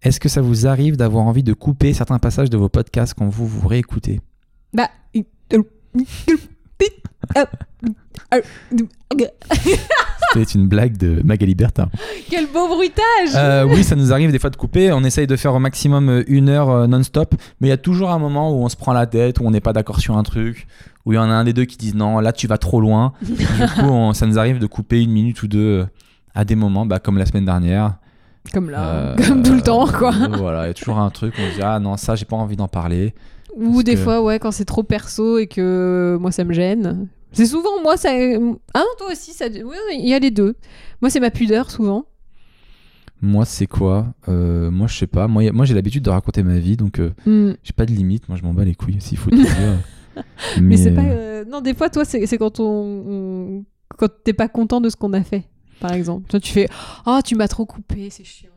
est-ce 0.01 0.19
que 0.19 0.29
ça 0.29 0.41
vous 0.41 0.67
arrive 0.67 0.97
d'avoir 0.97 1.25
envie 1.25 1.43
de 1.43 1.53
couper 1.53 1.93
certains 1.93 2.19
passages 2.19 2.49
de 2.49 2.57
vos 2.57 2.69
podcasts 2.69 3.13
quand 3.13 3.27
vous 3.29 3.47
vous 3.47 3.67
réécoutez? 3.67 4.19
Bah. 4.73 4.89
C'était 10.33 10.51
une 10.55 10.67
blague 10.67 10.97
de 10.97 11.21
Magali 11.23 11.53
Bertin. 11.55 11.89
Quel 12.29 12.47
beau 12.47 12.67
bruitage 12.67 13.35
Euh, 13.35 13.63
oui, 13.65 13.83
ça 13.83 13.95
nous 13.95 14.11
arrive 14.11 14.31
des 14.31 14.39
fois 14.39 14.49
de 14.49 14.55
couper. 14.55 14.91
On 14.91 15.03
essaye 15.03 15.27
de 15.27 15.35
faire 15.35 15.53
au 15.53 15.59
maximum 15.59 16.09
euh, 16.09 16.23
une 16.27 16.49
heure 16.49 16.69
euh, 16.71 16.87
non-stop. 16.87 17.35
Mais 17.61 17.67
il 17.67 17.69
y 17.69 17.73
a 17.73 17.77
toujours 17.77 18.09
un 18.11 18.17
moment 18.19 18.51
où 18.51 18.63
on 18.63 18.69
se 18.69 18.75
prend 18.75 18.93
la 18.93 19.05
tête, 19.05 19.39
où 19.39 19.43
on 19.45 19.51
n'est 19.51 19.61
pas 19.61 19.73
d'accord 19.73 19.99
sur 19.99 20.17
un 20.17 20.23
truc, 20.23 20.67
où 21.05 21.13
il 21.13 21.15
y 21.15 21.19
en 21.19 21.29
a 21.29 21.33
un 21.33 21.43
des 21.43 21.53
deux 21.53 21.65
qui 21.65 21.77
disent 21.77 21.95
non, 21.95 22.19
là 22.19 22.33
tu 22.33 22.47
vas 22.47 22.57
trop 22.57 22.81
loin. 22.81 23.13
du 23.21 23.35
coup, 23.35 23.81
on- 23.85 24.13
ça 24.13 24.25
nous 24.25 24.39
arrive 24.39 24.57
de 24.59 24.65
couper 24.65 25.03
une 25.03 25.11
minute 25.11 25.43
ou 25.43 25.47
deux 25.47 25.85
à 26.33 26.45
des 26.45 26.55
moments, 26.55 26.85
bah, 26.85 26.99
comme 26.99 27.17
la 27.19 27.25
semaine 27.27 27.45
dernière. 27.45 27.95
Comme 28.51 28.69
là, 28.69 28.83
Euh, 28.95 29.15
comme 29.27 29.41
tout 29.41 29.53
le 29.53 29.61
temps, 29.61 29.87
quoi. 29.87 30.13
euh, 30.13 30.27
voilà, 30.37 30.65
il 30.65 30.67
y 30.67 30.71
a 30.71 30.73
toujours 30.73 30.97
un 30.99 31.09
truc 31.09 31.33
où 31.37 31.41
on 31.41 31.49
se 31.51 31.55
dit 31.55 31.61
ah 31.63 31.79
non, 31.79 31.95
ça 31.97 32.15
j'ai 32.15 32.25
pas 32.25 32.35
envie 32.35 32.55
d'en 32.57 32.67
parler. 32.67 33.13
Ou 33.55 33.83
des 33.83 33.93
que- 33.93 33.99
fois, 33.99 34.21
ouais, 34.21 34.39
quand 34.39 34.51
c'est 34.51 34.65
trop 34.65 34.83
perso 34.83 35.37
et 35.37 35.47
que 35.47 36.17
moi 36.19 36.31
ça 36.31 36.43
me 36.43 36.53
gêne. 36.53 37.07
C'est 37.31 37.45
souvent 37.45 37.81
moi 37.81 37.97
ça. 37.97 38.09
Ah 38.11 38.79
non, 38.79 38.85
toi 38.97 39.07
aussi, 39.11 39.31
ça. 39.31 39.45
Oui, 39.47 39.75
il 39.97 40.07
y 40.07 40.13
a 40.13 40.19
les 40.19 40.29
deux. 40.31 40.55
Moi, 41.01 41.09
c'est 41.09 41.19
ma 41.19 41.31
pudeur 41.31 41.71
souvent. 41.71 42.05
Moi, 43.21 43.45
c'est 43.45 43.67
quoi 43.67 44.07
Euh, 44.27 44.69
Moi, 44.69 44.87
je 44.87 44.97
sais 44.97 45.07
pas. 45.07 45.27
Moi, 45.27 45.51
moi 45.51 45.65
j'ai 45.65 45.73
l'habitude 45.73 46.03
de 46.03 46.09
raconter 46.09 46.43
ma 46.43 46.59
vie, 46.59 46.75
donc 46.77 46.99
euh, 46.99 47.11
Hmm. 47.25 47.53
j'ai 47.63 47.73
pas 47.73 47.85
de 47.85 47.91
limite. 47.91 48.27
Moi, 48.29 48.37
je 48.37 48.43
m'en 48.43 48.53
bats 48.53 48.65
les 48.65 48.75
couilles, 48.75 48.99
s'il 48.99 49.17
faut 49.17 49.29
dire. 49.31 49.45
Mais, 50.61 50.77
c'est 50.77 50.91
euh, 50.91 50.95
pas. 50.95 51.01
euh, 51.03 51.45
Non, 51.45 51.61
des 51.61 51.73
fois, 51.73 51.89
toi, 51.89 52.05
c'est 52.05 52.25
c'est 52.27 52.37
quand 52.37 52.59
on, 52.59 52.63
on- 52.65 53.65
quand 53.97 54.09
t'es 54.23 54.33
pas 54.33 54.47
content 54.47 54.81
de 54.81 54.89
ce 54.89 54.95
qu'on 54.95 55.13
a 55.13 55.23
fait, 55.23 55.45
par 55.79 55.93
exemple. 55.93 56.27
Toi, 56.29 56.39
tu 56.39 56.51
fais 56.51 56.67
Ah, 57.05 57.21
tu 57.23 57.35
m'as 57.35 57.47
trop 57.47 57.65
coupé, 57.65 58.09
c'est 58.09 58.23
chiant. 58.23 58.49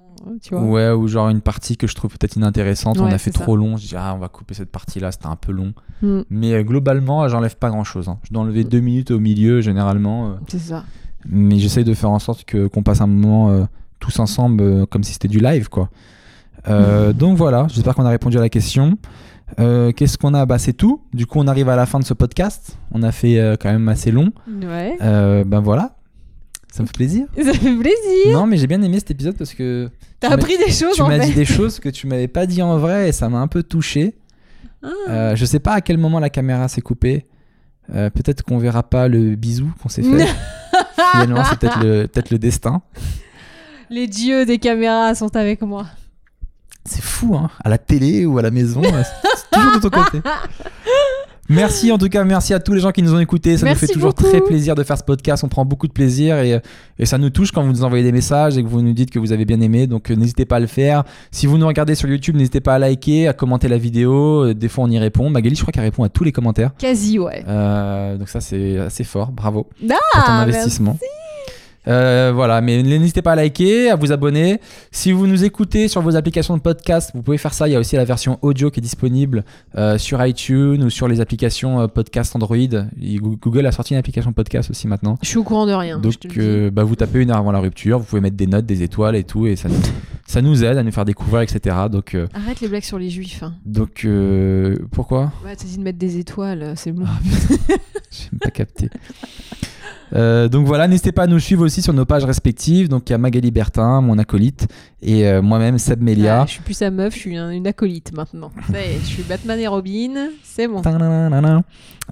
Tu 0.43 0.55
vois. 0.55 0.63
Ouais, 0.65 0.91
ou 0.91 1.09
genre 1.09 1.29
une 1.29 1.43
partie 1.43 1.77
que 1.77 1.87
je 1.87 1.95
trouve 1.95 2.11
peut-être 2.11 2.37
inintéressante, 2.37 2.99
on 2.99 3.05
a 3.05 3.19
fait 3.19 3.33
ça. 3.37 3.41
trop 3.43 3.55
long, 3.55 3.77
je 3.77 3.87
dis 3.87 3.95
ah 3.97 4.15
on 4.17 4.19
va 4.19 4.29
couper 4.29 4.55
cette 4.55 4.71
partie-là, 4.73 5.13
c'était 5.13 5.27
un 5.27 5.37
peu 5.37 5.53
long. 5.53 5.75
Hmm, 6.01 6.23
Mais 6.31 6.55
euh, 6.55 6.63
globalement, 6.63 7.29
j'enlève 7.29 7.57
pas 7.57 7.69
grand-chose. 7.69 8.09
hein. 8.09 8.19
Je 8.23 8.33
dois 8.33 8.43
enlever 8.43 8.65
deux 8.65 8.81
minutes 8.81 9.11
au 9.11 9.19
milieu 9.21 9.61
généralement, 9.61 10.29
euh, 10.29 10.35
c'est 10.49 10.59
ça. 10.59 10.85
mais 11.29 11.59
j'essaye 11.59 11.85
de 11.85 11.93
faire 11.93 12.11
en 12.11 12.19
sorte 12.19 12.45
que 12.45 12.67
qu'on 12.67 12.83
passe 12.83 13.03
un 13.03 13.07
moment 13.07 13.51
euh, 13.51 13.65
tous 14.01 14.19
ensemble 14.19 14.63
euh, 14.63 14.87
comme 14.87 15.05
si 15.05 15.13
c'était 15.13 15.29
du 15.29 15.39
live 15.39 15.69
quoi. 15.69 15.91
Euh, 16.69 17.13
Donc 17.13 17.37
voilà, 17.37 17.67
j'espère 17.69 17.95
qu'on 17.95 18.07
a 18.07 18.11
répondu 18.11 18.39
à 18.39 18.41
la 18.41 18.49
question. 18.49 18.97
Euh, 19.61 19.93
Qu'est-ce 19.93 20.19
qu'on 20.19 20.35
a? 20.35 20.45
Bah 20.47 20.59
c'est 20.59 20.73
tout. 20.73 21.03
Du 21.13 21.27
coup, 21.27 21.39
on 21.39 21.47
arrive 21.47 21.69
à 21.69 21.77
la 21.77 21.87
fin 21.87 22.01
de 22.01 22.05
ce 22.05 22.15
podcast. 22.15 22.79
On 22.91 23.03
a 23.05 23.13
fait 23.13 23.39
euh, 23.39 23.55
quand 23.61 23.71
même 23.71 23.89
assez 23.89 24.11
long. 24.11 24.33
Ouais. 24.49 24.97
Euh, 25.03 25.45
ben 25.45 25.61
voilà. 25.61 25.96
Ça 26.77 26.83
me 26.83 26.89
fait 26.89 26.93
plaisir. 26.93 27.27
Ça 27.43 27.55
fait 27.55 27.75
plaisir. 27.75 28.33
Non, 28.35 28.47
mais 28.47 28.59
j'ai 28.59 28.67
bien 28.67 28.83
aimé 28.83 28.99
cet 28.99 29.11
épisode 29.11 29.35
parce 29.35 29.55
que 29.55 29.89
T'as 30.21 30.29
appris 30.29 30.59
des 30.59 30.71
choses 30.71 30.95
tu 30.95 31.03
m'as 31.05 31.19
dit 31.19 31.33
des 31.33 31.47
choses 31.47 31.81
que 31.81 31.89
tu 31.89 32.07
m'avais 32.07 32.29
pas 32.29 32.45
dit 32.45 32.61
en 32.61 32.77
vrai 32.77 33.09
et 33.09 33.13
ça 33.13 33.31
m'a 33.31 33.39
un 33.39 33.47
peu 33.49 33.63
touché. 33.63 34.15
Ah. 34.83 34.89
Euh, 35.09 35.37
je 35.37 35.47
sais 35.47 35.59
pas 35.59 35.73
à 35.73 35.81
quel 35.81 35.97
moment 35.97 36.21
la 36.21 36.29
caméra 36.29 36.69
s'est 36.69 36.83
coupée. 36.83 37.25
Euh, 37.95 38.11
peut-être 38.11 38.43
qu'on 38.43 38.59
verra 38.59 38.83
pas 38.83 39.09
le 39.09 39.37
bisou 39.37 39.73
qu'on 39.83 39.89
s'est 39.89 40.03
fait. 40.03 40.27
Finalement, 41.13 41.45
c'est 41.45 41.59
peut-être 41.59 41.83
le, 41.83 42.09
peut 42.09 42.23
le 42.31 42.39
destin. 42.39 42.83
Les 43.89 44.07
dieux 44.07 44.45
des 44.45 44.59
caméras 44.59 45.15
sont 45.15 45.35
avec 45.35 45.63
moi. 45.63 45.87
C'est 46.85 47.03
fou, 47.03 47.37
hein 47.37 47.49
À 47.65 47.71
la 47.71 47.79
télé 47.79 48.27
ou 48.27 48.37
à 48.37 48.43
la 48.43 48.51
maison, 48.51 48.83
euh, 48.85 49.03
c'est 49.35 49.59
toujours 49.59 49.77
de 49.77 49.89
ton 49.89 49.89
côté. 49.89 50.21
Merci 51.49 51.93
en 51.93 51.99
tout 51.99 52.09
cas, 52.09 52.25
merci 52.25 52.53
à 52.55 52.61
tous 52.61 52.73
les 52.73 52.81
gens 52.81 52.91
qui 52.91 53.03
nous 53.03 53.15
ont 53.15 53.19
écoutés. 53.21 53.57
Ça 53.57 53.65
Merci 53.67 53.85
nous 53.85 53.87
fait 53.89 53.93
toujours 53.95 54.11
beaucoup. 54.15 54.25
très 54.25 54.41
plaisir 54.41 54.75
de 54.75 54.83
faire 54.83 54.99
ce 54.99 55.05
podcast. 55.05 55.45
On 55.45 55.49
prend 55.49 55.65
beaucoup 55.65 55.87
de 55.87 55.93
plaisir 55.93 56.39
et, 56.39 56.61
et 56.99 57.07
ça 57.07 57.19
nous 57.19 57.31
touche 57.31 57.53
quand 57.53 57.63
vous 57.63 57.71
nous 57.71 57.85
envoyez 57.85 58.03
des 58.05 58.13
messages 58.13 58.59
et 58.59 58.63
que 58.63 58.69
vous 58.69 58.83
nous 58.83 58.93
dites 58.93 59.11
que 59.11 59.19
vous 59.19 59.33
avez 59.33 59.45
bien 59.45 59.61
aimé. 59.61 59.87
Donc 59.87 60.11
euh, 60.11 60.15
n'hésitez 60.17 60.45
pas 60.45 60.57
à 60.57 60.61
le 60.61 60.67
faire. 60.67 61.05
Si 61.31 61.47
vous 61.47 61.59
nous 61.59 61.67
regardez 61.67 61.95
sur 61.95 62.09
YouTube, 62.09 62.37
n'hésitez 62.37 62.61
pas 62.61 62.75
à 62.75 62.79
liker, 62.79 63.29
à 63.29 63.33
commenter 63.33 63.69
la 63.69 63.79
vidéo. 63.79 64.45
Euh, 64.47 64.55
Des 64.55 64.69
fois 64.69 64.85
on 64.85 64.91
y 64.91 64.99
répond. 64.99 65.31
Magali, 65.31 65.55
je 65.55 65.61
crois 65.63 65.73
qu'elle 65.73 65.85
répond 65.85 66.03
à 66.05 66.09
tous 66.09 66.25
les 66.25 66.33
commentaires. 66.33 66.71
Quasi, 66.79 67.19
ouais. 67.19 67.45
Euh, 67.47 68.17
donc 68.17 68.29
ça 68.29 68.41
c'est 68.41 68.79
assez 68.79 69.05
fort. 69.05 69.31
Bravo 69.33 69.67
Ah, 69.89 69.95
pour 70.15 70.25
ton 70.25 70.31
investissement. 70.33 70.99
Euh, 71.89 72.33
voilà, 72.35 72.61
mais 72.61 72.83
n'hésitez 72.83 73.23
pas 73.23 73.33
à 73.33 73.37
liker, 73.37 73.91
à 73.91 73.97
vous 73.97 74.13
abonner. 74.13 74.61
Si 74.91 75.13
vous 75.13 75.27
nous 75.27 75.45
écoutez 75.45 75.89
sur 75.89 76.01
vos 76.03 76.17
applications 76.17 76.57
de 76.57 76.63
podcast, 76.63 77.11
vous 77.15 77.23
pouvez 77.23 77.39
faire 77.39 77.55
ça. 77.55 77.69
Il 77.69 77.73
y 77.73 77.77
a 77.77 77.79
aussi 77.79 77.97
la 77.97 78.05
version 78.05 78.39
audio 78.43 78.71
qui 78.71 78.81
est 78.81 78.83
disponible 78.83 79.45
euh, 79.77 79.97
sur 79.99 80.25
iTunes 80.25 80.83
ou 80.83 80.91
sur 80.91 81.07
les 81.09 81.21
applications 81.21 81.81
euh, 81.81 81.87
podcast 81.87 82.35
Android. 82.35 82.57
Et 82.57 83.17
Google 83.19 83.67
a 83.67 83.73
sorti 83.73 83.95
une 83.95 83.99
application 83.99 84.33
podcast 84.33 84.71
aussi 84.71 84.89
maintenant. 84.89 85.17
Je 85.23 85.29
suis 85.29 85.39
au 85.39 85.45
courant 85.45 85.67
de 85.67 85.73
rien. 85.73 85.99
Donc, 85.99 86.15
bah, 86.73 86.83
vous 86.85 86.97
tapez 86.97 87.21
une 87.21 87.31
heure 87.31 87.39
avant 87.39 87.53
la 87.53 87.61
rupture, 87.61 87.99
vous 87.99 88.05
pouvez 88.05 88.21
mettre 88.21 88.37
des 88.37 88.47
notes, 88.47 88.67
des 88.67 88.83
étoiles 88.83 89.17
et 89.17 89.25
tout, 89.25 89.47
et 89.47 89.57
ça 89.57 89.69
nous, 89.69 89.77
ça 90.27 90.43
nous 90.43 90.65
aide 90.65 90.77
à 90.79 90.83
nous 90.83 90.93
faire 90.93 91.05
découvrir, 91.05 91.43
etc. 91.43 91.77
Donc, 91.91 92.17
Arrête 92.35 92.61
les 92.61 92.69
blagues 92.69 92.83
sur 92.83 92.99
les 92.99 93.11
juifs. 93.11 93.43
hein. 93.43 93.55
donc 93.65 94.07
pourquoi? 94.91 95.33
T'as 95.45 95.55
dit 95.65 95.77
de 95.79 95.83
mettre 95.83 95.99
des 95.99 96.19
étoiles, 96.19 96.73
c'est 96.77 96.93
bon. 96.93 97.05
J'ai 98.11 98.29
même 98.33 98.41
pas 98.43 98.51
capté. 98.51 98.89
Euh, 100.15 100.49
donc 100.49 100.67
voilà, 100.67 100.87
n'hésitez 100.89 101.13
pas 101.13 101.25
à 101.25 101.27
nous 101.27 101.39
suivre 101.41 101.65
aussi 101.65 101.83
sur 101.83 101.93
nos 101.93 102.05
pages 102.05 102.25
respectives. 102.25 102.89
Donc 102.89 103.09
il 103.09 103.13
y 103.13 103.15
a 103.15 103.19
Magali 103.19 103.51
Bertin, 103.51 104.01
mon 104.01 104.19
acolyte, 104.19 104.69
et 105.03 105.27
euh, 105.27 105.43
moi-même 105.43 105.79
Seb 105.79 106.03
Melia. 106.03 106.43
Ah, 106.43 106.45
je 106.47 106.53
suis 106.53 106.63
plus 106.63 106.75
sa 106.75 106.91
meuf, 106.91 107.15
je 107.15 107.19
suis 107.19 107.37
un- 107.37 107.51
une 107.51 107.67
acolyte 107.67 108.13
maintenant. 108.15 108.51
Ça 108.71 108.81
y 108.81 108.85
est, 108.85 108.99
je 109.01 109.07
suis 109.07 109.23
Batman 109.25 109.59
et 109.59 109.67
Robin, 109.67 110.29
c'est 110.45 110.69
bon. 110.69 110.81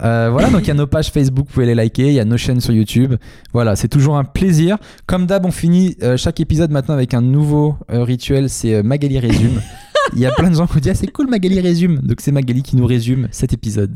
Euh, 0.03 0.29
voilà, 0.33 0.51
donc 0.51 0.63
il 0.63 0.69
y 0.69 0.71
a 0.73 0.75
nos 0.75 0.87
pages 0.89 1.11
Facebook, 1.11 1.47
vous 1.47 1.53
pouvez 1.55 1.67
les 1.67 1.75
liker, 1.77 2.09
il 2.09 2.15
y 2.15 2.21
a 2.21 2.25
nos 2.25 2.37
chaînes 2.37 2.61
sur 2.61 2.73
YouTube. 2.73 3.15
Voilà, 3.53 3.77
c'est 3.77 3.89
toujours 3.89 4.17
un 4.17 4.25
plaisir. 4.25 4.77
Comme 5.07 5.27
d'hab, 5.27 5.47
on 5.47 5.53
finit 5.53 5.97
chaque 6.17 6.41
épisode 6.41 6.71
maintenant 6.73 6.95
avec 6.95 7.15
un 7.15 7.21
nouveau 7.21 7.77
rituel, 7.89 8.51
c'est 8.51 8.83
Magali 8.83 9.19
résume. 9.21 9.61
Il 10.13 10.19
y 10.21 10.27
a 10.27 10.33
plein 10.33 10.51
de 10.51 10.55
gens 10.55 10.67
qui 10.67 10.81
disent 10.83 10.93
ah, 10.93 10.95
c'est 10.95 11.11
cool 11.11 11.29
Magali 11.31 11.61
résume. 11.61 11.99
Donc 12.01 12.21
c'est 12.21 12.31
Magali 12.33 12.63
qui 12.63 12.77
nous 12.77 12.85
résume 12.85 13.29
cet 13.31 13.55
épisode. 13.55 13.95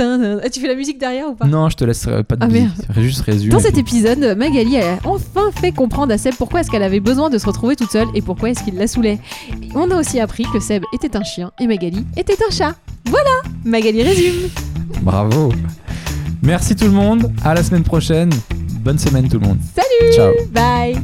Ah, 0.00 0.48
tu 0.50 0.60
fais 0.60 0.66
la 0.68 0.74
musique 0.74 0.98
derrière 0.98 1.28
ou 1.28 1.34
pas 1.34 1.46
Non, 1.46 1.68
je 1.68 1.76
te 1.76 1.84
laisse 1.84 2.06
euh, 2.08 2.22
pas 2.22 2.36
de 2.36 2.44
Ah, 2.44 2.48
merde. 2.48 2.72
juste 2.96 3.20
résume. 3.22 3.50
Dans 3.52 3.58
et 3.58 3.62
cet 3.62 3.78
épisode, 3.78 4.34
Magali 4.36 4.78
a 4.78 4.98
enfin 5.04 5.50
fait 5.54 5.72
comprendre 5.72 6.12
à 6.12 6.18
Seb 6.18 6.34
pourquoi 6.36 6.60
est-ce 6.60 6.70
qu'elle 6.70 6.82
avait 6.82 7.00
besoin 7.00 7.30
de 7.30 7.38
se 7.38 7.46
retrouver 7.46 7.76
toute 7.76 7.90
seule 7.92 8.08
et 8.14 8.22
pourquoi 8.22 8.50
est-ce 8.50 8.64
qu'il 8.64 8.74
la 8.76 8.86
saoulait. 8.86 9.20
Et 9.62 9.68
on 9.74 9.90
a 9.90 9.96
aussi 10.00 10.18
appris 10.20 10.44
que 10.52 10.58
Seb 10.60 10.82
était 10.92 11.16
un 11.16 11.22
chien 11.22 11.52
et 11.60 11.66
Magali 11.66 12.04
était 12.16 12.36
un 12.46 12.50
chat. 12.50 12.74
Voilà, 13.06 13.30
Magali 13.64 14.02
résume. 14.02 14.48
Bravo. 15.02 15.52
Merci 16.42 16.74
tout 16.74 16.86
le 16.86 16.90
monde. 16.90 17.32
À 17.44 17.54
la 17.54 17.62
semaine 17.62 17.84
prochaine. 17.84 18.30
Bonne 18.80 18.98
semaine 18.98 19.28
tout 19.28 19.38
le 19.38 19.46
monde. 19.46 19.58
Salut 19.74 20.12
Ciao. 20.12 20.32
Bye 20.52 20.96